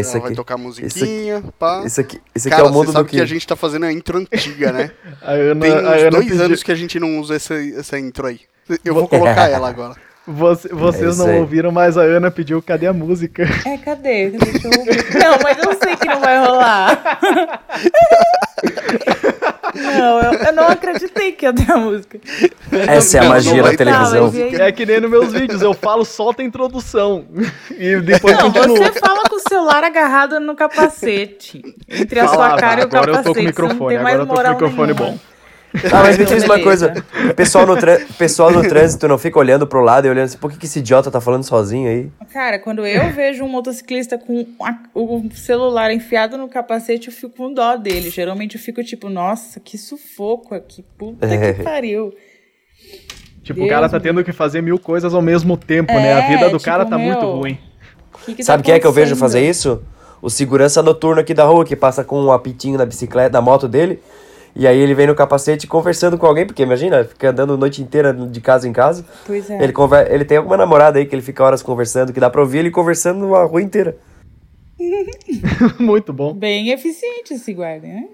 isso 0.00 0.10
Ela 0.12 0.20
vai 0.20 0.28
aqui. 0.28 0.36
tocar 0.36 0.56
musiquinha, 0.56 1.42
pá. 1.58 1.82
Isso 1.86 2.00
aqui, 2.00 2.20
isso 2.34 2.48
aqui 2.48 2.56
Cara, 2.56 2.68
é 2.68 2.70
o 2.70 2.72
mundo 2.72 2.86
você 2.86 2.92
do 2.92 2.92
sabe 2.94 3.08
que. 3.10 3.16
que 3.16 3.22
a 3.22 3.26
gente 3.26 3.46
tá 3.46 3.54
fazendo 3.56 3.86
a 3.86 3.92
intro 3.92 4.18
antiga, 4.18 4.72
né? 4.72 4.90
A 5.22 5.32
Ana, 5.32 5.60
Tem 5.60 5.70
a 5.72 5.76
uns 5.76 5.84
Ana 5.86 6.10
dois 6.10 6.26
pediu- 6.26 6.44
anos 6.44 6.62
que 6.62 6.72
a 6.72 6.74
gente 6.74 6.98
não 7.00 7.20
usa 7.20 7.36
essa, 7.36 7.54
essa 7.54 7.98
intro 7.98 8.26
aí. 8.26 8.40
Eu 8.84 8.94
vou 8.94 9.06
colocar 9.08 9.48
ela 9.50 9.68
agora. 9.68 9.94
Você- 10.32 10.68
vocês 10.68 11.18
É 11.18 11.22
não 11.24 11.38
ouviram, 11.40 11.70
mas 11.72 11.96
a 11.98 12.02
Ana 12.02 12.30
pediu 12.30 12.60
cadê 12.62 12.86
a 12.86 12.92
música? 12.92 13.42
É, 13.66 13.76
cadê? 13.78 14.30
Deixa 14.30 14.66
eu 14.68 14.78
ouvir. 14.78 15.14
Não, 15.18 15.38
mas 15.42 15.58
eu 15.58 15.78
sei 15.82 15.96
que 15.96 16.06
não 16.06 16.20
vai 16.20 16.38
rolar. 16.38 17.18
Não, 19.74 20.20
eu, 20.20 20.32
eu 20.34 20.52
não 20.52 20.66
acreditei 20.68 21.32
que 21.32 21.46
ia 21.46 21.52
ter 21.52 21.70
a 21.70 21.76
música. 21.76 22.18
Essa 22.88 23.18
é 23.18 23.20
a 23.20 23.28
magia 23.28 23.62
da 23.62 23.74
televisão. 23.76 24.30
aí? 24.34 24.54
É 24.56 24.72
que 24.72 24.84
nem 24.84 25.00
nos 25.00 25.10
meus 25.10 25.32
vídeos, 25.32 25.62
eu 25.62 25.72
falo 25.72 26.04
solta 26.04 26.42
a 26.42 26.44
introdução. 26.44 27.24
E 27.70 27.96
depois 28.00 28.36
Não, 28.36 28.50
continua. 28.50 28.76
você 28.92 28.98
fala 28.98 29.22
com 29.28 29.36
o 29.36 29.40
celular 29.48 29.84
agarrado 29.84 30.40
no 30.40 30.54
capacete. 30.56 31.62
Entre 31.88 32.18
a 32.18 32.26
sua 32.26 32.34
Falava, 32.36 32.56
cara 32.60 32.80
e 32.80 32.84
o 32.84 32.86
agora 32.86 33.10
eu 33.10 33.14
capacete. 33.14 33.24
tô 33.28 33.34
com 33.34 33.40
o 33.40 33.44
microfone, 33.44 33.96
agora 33.96 34.14
eu 34.14 34.18
tô 34.20 34.26
com 34.26 34.32
o 34.32 34.36
moral 34.36 34.52
microfone 34.54 34.92
nenhuma. 34.92 35.06
bom. 35.12 35.18
Ah, 35.92 36.02
mas 36.02 36.18
me 36.18 36.24
diz 36.24 36.42
uma 36.44 36.60
coisa. 36.60 36.92
O 37.30 37.34
pessoal 37.34 37.64
no, 37.66 37.76
pessoal 38.18 38.50
no 38.50 38.62
trânsito 38.68 39.06
não 39.06 39.16
fica 39.16 39.38
olhando 39.38 39.66
pro 39.66 39.80
lado 39.80 40.06
e 40.06 40.10
olhando 40.10 40.24
assim, 40.24 40.38
por 40.38 40.50
que, 40.50 40.58
que 40.58 40.66
esse 40.66 40.80
idiota 40.80 41.10
tá 41.10 41.20
falando 41.20 41.44
sozinho 41.44 41.88
aí? 41.88 42.10
Cara, 42.32 42.58
quando 42.58 42.84
eu 42.84 43.12
vejo 43.12 43.44
um 43.44 43.48
motociclista 43.48 44.18
com 44.18 44.44
a- 44.62 44.78
o 44.94 45.28
celular 45.34 45.92
enfiado 45.92 46.36
no 46.36 46.48
capacete, 46.48 47.06
eu 47.08 47.14
fico 47.14 47.36
com 47.36 47.54
dó 47.54 47.76
dele. 47.76 48.10
Geralmente 48.10 48.56
eu 48.56 48.60
fico 48.60 48.82
tipo, 48.82 49.08
nossa, 49.08 49.60
que 49.60 49.78
sufoco 49.78 50.54
aqui. 50.54 50.84
Puta 50.98 51.24
É. 51.26 51.52
que 51.52 51.62
pariu. 51.62 52.12
Tipo, 53.42 53.64
o 53.64 53.68
cara 53.68 53.88
tá 53.88 53.98
Deus 53.98 54.02
tendo 54.14 54.24
que 54.24 54.32
fazer 54.32 54.60
mil 54.62 54.78
coisas 54.78 55.14
ao 55.14 55.22
mesmo 55.22 55.56
tempo, 55.56 55.92
né? 55.92 56.12
A 56.14 56.24
É, 56.24 56.28
vida 56.28 56.50
do 56.50 56.58
tipo, 56.58 56.64
cara 56.64 56.84
tá 56.84 56.98
muito 56.98 57.20
meu, 57.20 57.36
ruim. 57.36 57.58
Que 58.24 58.34
que 58.34 58.44
Sabe 58.44 58.62
tá 58.62 58.66
quem 58.66 58.74
é 58.74 58.78
que 58.80 58.86
eu 58.86 58.92
vejo 58.92 59.16
fazer 59.16 59.48
isso? 59.48 59.82
O 60.20 60.28
segurança 60.28 60.82
noturno 60.82 61.20
aqui 61.20 61.32
da 61.32 61.44
rua, 61.44 61.64
que 61.64 61.74
passa 61.74 62.04
com 62.04 62.20
um 62.22 62.30
apitinho 62.30 62.76
na 62.76 62.84
bicicleta, 62.84 63.30
na 63.32 63.40
moto 63.40 63.66
dele. 63.66 64.00
E 64.54 64.66
aí 64.66 64.78
ele 64.78 64.94
vem 64.94 65.06
no 65.06 65.14
capacete 65.14 65.66
conversando 65.66 66.18
com 66.18 66.26
alguém, 66.26 66.46
porque 66.46 66.62
imagina, 66.62 67.04
fica 67.04 67.30
andando 67.30 67.54
a 67.54 67.56
noite 67.56 67.82
inteira 67.82 68.12
de 68.12 68.40
casa 68.40 68.68
em 68.68 68.72
casa. 68.72 69.04
Pois 69.26 69.48
é. 69.48 69.62
Ele, 69.62 69.72
conver... 69.72 70.10
ele 70.10 70.24
tem 70.24 70.38
alguma 70.38 70.56
namorada 70.56 70.98
aí 70.98 71.06
que 71.06 71.14
ele 71.14 71.22
fica 71.22 71.44
horas 71.44 71.62
conversando, 71.62 72.12
que 72.12 72.20
dá 72.20 72.28
pra 72.28 72.40
ouvir 72.40 72.58
ele 72.58 72.70
conversando 72.70 73.34
a 73.34 73.44
rua 73.44 73.62
inteira. 73.62 73.96
muito 75.78 76.12
bom. 76.12 76.34
Bem 76.34 76.70
eficiente 76.70 77.34
esse 77.34 77.52
guarda, 77.52 77.86
né? 77.86 78.08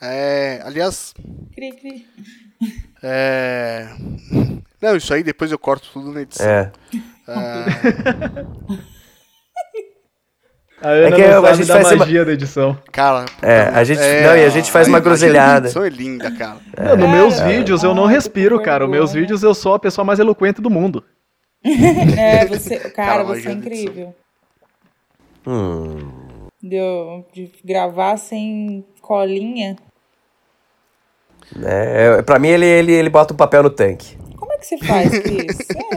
É, 0.00 0.60
aliás, 0.62 1.14
Cri, 1.54 1.72
cri. 1.72 2.06
é... 3.02 3.88
Não, 4.80 4.94
isso 4.94 5.12
aí 5.12 5.22
depois 5.22 5.50
eu 5.50 5.58
corto 5.58 5.88
tudo 5.92 6.12
na 6.12 6.20
edição. 6.20 6.46
É. 6.46 6.70
É, 7.28 7.66
A 10.82 10.88
Ana 10.90 11.16
que 11.16 11.22
a 11.22 11.34
não 11.36 11.42
sabe 11.42 11.56
gente 11.56 11.66
da 11.68 11.74
faz 11.74 11.86
uma- 11.92 11.96
magia 11.96 12.24
da 12.24 12.32
edição. 12.32 12.78
cara... 12.92 13.24
É, 13.42 13.60
a 13.72 13.82
gente- 13.82 13.98
não, 13.98 14.36
e 14.36 14.44
a 14.44 14.48
gente 14.50 14.70
faz 14.70 14.86
uma 14.86 14.98
magia 14.98 15.04
da 15.04 15.10
groselhada. 15.10 15.66
edição 15.66 15.84
é 15.84 15.88
linda, 15.88 16.30
cara. 16.32 16.58
Não, 16.78 16.96
nos 16.98 17.10
meus 17.10 17.40
vídeos 17.40 17.82
eu 17.82 17.94
não 17.94 18.04
respiro, 18.06 18.58
que 18.58 18.64
cara. 18.66 18.84
Nos 18.84 18.90
meus 18.90 19.12
vídeos 19.12 19.42
eu 19.42 19.54
sou 19.54 19.74
a 19.74 19.78
pessoa 19.78 20.04
mais 20.04 20.18
eloquente 20.18 20.60
do 20.60 20.70
mundo. 20.70 21.02
É, 22.18 22.44
você. 22.46 22.78
Cara, 22.78 22.90
Cara, 22.92 23.24
você 23.24 23.40
é 23.40 23.42
da 23.44 23.52
incrível. 23.52 24.14
Hum. 25.46 26.10
Deu 26.62 27.26
de 27.32 27.50
gravar 27.64 28.16
sem 28.18 28.84
colinha. 29.00 29.76
É, 31.64 32.16
é, 32.18 32.22
pra 32.22 32.38
mim, 32.38 32.48
ele, 32.48 32.66
ele, 32.66 32.92
ele 32.92 33.08
bota 33.10 33.32
um 33.32 33.36
papel 33.36 33.62
no 33.62 33.70
tanque. 33.70 34.16
Como 34.36 34.52
é 34.52 34.58
que 34.58 34.66
você 34.66 34.78
faz, 34.78 35.08
Cris? 35.18 35.56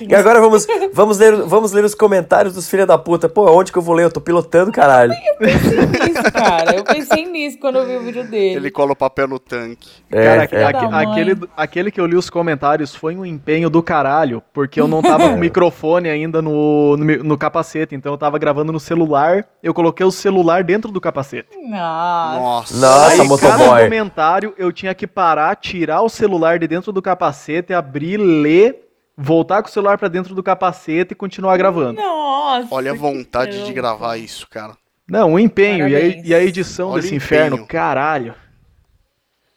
É, 0.00 0.04
E 0.04 0.14
agora 0.14 0.40
vamos, 0.40 0.66
vamos, 0.92 1.18
ler, 1.18 1.36
vamos 1.42 1.72
ler 1.72 1.84
os 1.84 1.94
comentários 1.94 2.54
dos 2.54 2.68
filha 2.68 2.86
da 2.86 2.96
puta. 2.98 3.28
Pô, 3.28 3.50
onde 3.50 3.72
que 3.72 3.78
eu 3.78 3.82
vou 3.82 3.94
ler? 3.94 4.04
Eu 4.04 4.10
tô 4.12 4.20
pilotando, 4.20 4.70
caralho. 4.72 5.12
nisso, 5.40 6.32
cara. 6.32 6.74
Eu 6.76 6.84
pensei 6.84 7.26
nisso 7.26 7.58
quando 7.58 7.76
eu 7.76 7.86
vi 7.86 7.96
o 7.96 8.00
vídeo 8.02 8.24
dele. 8.24 8.56
Ele 8.56 8.70
cola 8.70 8.92
o 8.92 8.96
papel 8.96 9.28
no 9.28 9.38
tanque. 9.38 9.88
É, 10.10 10.24
Cara, 10.24 10.48
é. 10.50 10.64
aque- 10.64 10.84
aquele, 10.94 11.36
aquele 11.56 11.90
que 11.90 12.00
eu 12.00 12.06
li 12.06 12.16
os 12.16 12.28
comentários 12.30 12.94
foi 12.94 13.16
um 13.16 13.24
empenho 13.24 13.68
do 13.70 13.82
caralho, 13.82 14.42
porque 14.52 14.80
eu 14.80 14.86
não 14.88 15.02
tava 15.02 15.28
com 15.30 15.34
o 15.34 15.38
microfone 15.38 16.08
ainda 16.08 16.40
no, 16.42 16.96
no, 16.96 17.04
no 17.24 17.38
capacete, 17.38 17.94
então 17.94 18.12
eu 18.12 18.18
tava 18.18 18.38
gravando 18.38 18.72
no 18.72 18.80
celular, 18.80 19.46
eu 19.62 19.72
coloquei 19.74 20.04
o 20.04 20.10
celular 20.10 20.62
dentro 20.64 20.90
do 20.90 21.00
capacete. 21.00 21.48
Nossa. 21.68 22.76
Nossa. 22.76 23.10
Aí, 23.10 23.16
cada 23.18 23.24
motoboy. 23.28 23.84
comentário 23.84 24.54
eu 24.58 24.72
tinha 24.72 24.94
que 24.94 25.06
parar, 25.06 25.54
tirar 25.56 26.02
o 26.02 26.08
celular 26.08 26.58
de 26.58 26.66
dentro 26.66 26.92
do 26.92 27.00
capacete, 27.02 27.72
abrir, 27.72 28.16
ler, 28.18 28.89
voltar 29.20 29.62
com 29.62 29.68
o 29.68 29.72
celular 29.72 29.98
pra 29.98 30.08
dentro 30.08 30.34
do 30.34 30.42
capacete 30.42 31.12
e 31.12 31.16
continuar 31.16 31.56
gravando. 31.58 32.00
Nossa. 32.00 32.74
Olha 32.74 32.92
a 32.92 32.94
vontade 32.94 33.64
de 33.64 33.72
gravar 33.72 34.16
isso, 34.16 34.48
cara. 34.48 34.76
Não, 35.06 35.32
um 35.32 35.38
empenho, 35.38 35.86
e 35.88 35.94
a, 35.94 35.98
Parabéns. 36.00 36.28
e 36.28 36.34
a 36.34 36.40
edição 36.42 36.90
Olha 36.90 37.02
desse 37.02 37.12
o 37.14 37.16
inferno, 37.16 37.66
caralho, 37.66 38.34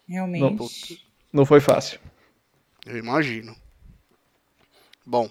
Realmente. 0.07 1.02
não 1.31 1.45
foi 1.45 1.60
fácil. 1.60 1.99
Eu 2.85 2.98
imagino. 2.98 3.56
Bom, 5.06 5.30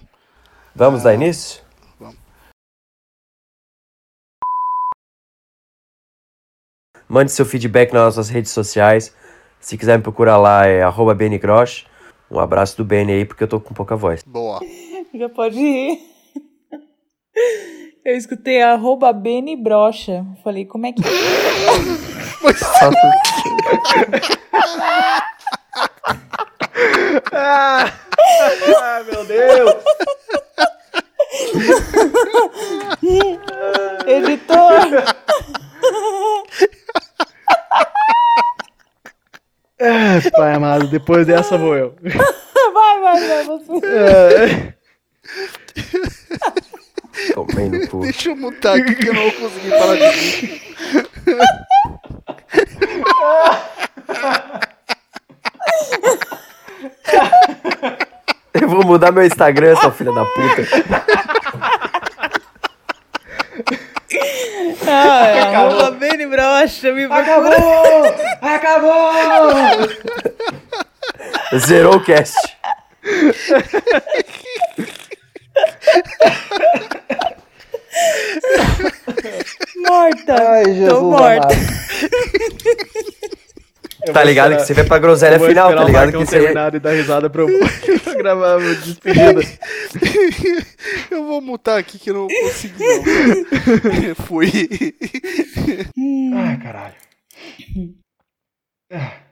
Vamos 0.75 1.03
dar 1.03 1.13
início? 1.13 1.61
Vamos. 1.99 2.15
Mande 7.07 7.31
seu 7.31 7.45
feedback 7.45 7.93
nas 7.93 8.03
nossas 8.15 8.29
redes 8.29 8.51
sociais. 8.51 9.15
Se 9.59 9.77
quiser 9.77 9.97
me 9.97 10.03
procurar 10.03 10.37
lá, 10.37 10.65
é 10.65 10.81
arroba. 10.81 11.15
Um 12.33 12.39
abraço 12.39 12.75
do 12.77 12.83
Benny 12.83 13.11
aí, 13.11 13.25
porque 13.25 13.43
eu 13.43 13.47
tô 13.47 13.59
com 13.59 13.75
pouca 13.75 13.95
voz. 13.95 14.23
boa. 14.23 14.59
Já 15.13 15.29
pode 15.29 15.59
ir. 15.59 15.99
Eu 18.03 18.17
escutei 18.17 18.59
arroba 18.61 19.13
Beni 19.13 19.55
Brocha. 19.55 20.25
Falei, 20.43 20.65
como 20.65 20.87
é 20.87 20.91
que 20.91 21.01
Ah, 27.31 27.91
meu 29.09 29.23
Deus! 29.25 29.75
Editor! 34.07 35.03
É, 39.83 40.29
pai 40.31 40.53
amado, 40.53 40.87
depois 40.87 41.27
dessa 41.27 41.57
vou 41.57 41.75
eu. 41.75 41.93
Vai, 42.73 42.99
vai, 43.01 43.27
vai, 43.27 43.43
você. 43.43 43.85
É, 43.85 44.73
Tomei 47.33 47.69
no 47.69 47.87
cu. 47.87 47.99
Deixa 47.99 48.29
eu 48.29 48.35
mutar 48.35 48.77
aqui 48.77 48.95
que 48.95 49.07
eu 49.09 49.13
não 49.13 49.21
vou 49.23 49.31
conseguir 49.31 49.69
parar 49.69 49.95
de 49.95 50.09
rir. 50.09 50.61
Eu 58.53 58.67
vou 58.67 58.85
mudar 58.85 59.11
meu 59.11 59.25
Instagram, 59.25 59.75
sua 59.75 59.91
filha 59.91 60.11
da 60.11 60.25
puta. 60.25 61.22
Ah, 64.87 65.27
é, 65.27 65.41
arroba 65.55 65.91
Beni 65.91 66.25
Brocha. 66.27 66.91
Me 66.91 67.05
acabou! 67.05 68.15
Acabou! 68.41 69.11
Zerou 71.57 71.95
o 71.95 72.03
cast. 72.03 72.37
Morta. 79.77 80.51
Ai, 80.51 80.87
Tô 80.87 81.01
morta. 81.01 81.47
Tá 84.11 84.23
ligado 84.23 84.55
que 84.57 84.63
você 84.63 84.73
vai 84.73 84.85
pra 84.85 84.99
groselha 84.99 85.39
final, 85.39 85.69
esperar 85.69 85.75
tá 85.77 85.83
ligado 85.85 86.11
que 86.11 86.17
você... 86.17 86.39
terminar 86.39 86.75
e 86.75 86.79
dar 86.79 86.91
risada 86.91 87.29
pra 87.29 87.43
eu 87.43 87.47
pra 88.03 88.13
gravar 88.15 88.55
a 88.55 88.57
despedida. 88.57 89.41
Eu 91.09 91.25
vou 91.25 91.39
mutar 91.41 91.77
aqui 91.77 91.97
que 91.99 92.09
eu 92.09 92.15
não 92.15 92.27
consegui, 92.27 92.83
não. 92.83 94.15
Fui. 94.25 94.51
Ai, 96.35 96.57
caralho. 96.57 96.95
Ah. 98.91 99.22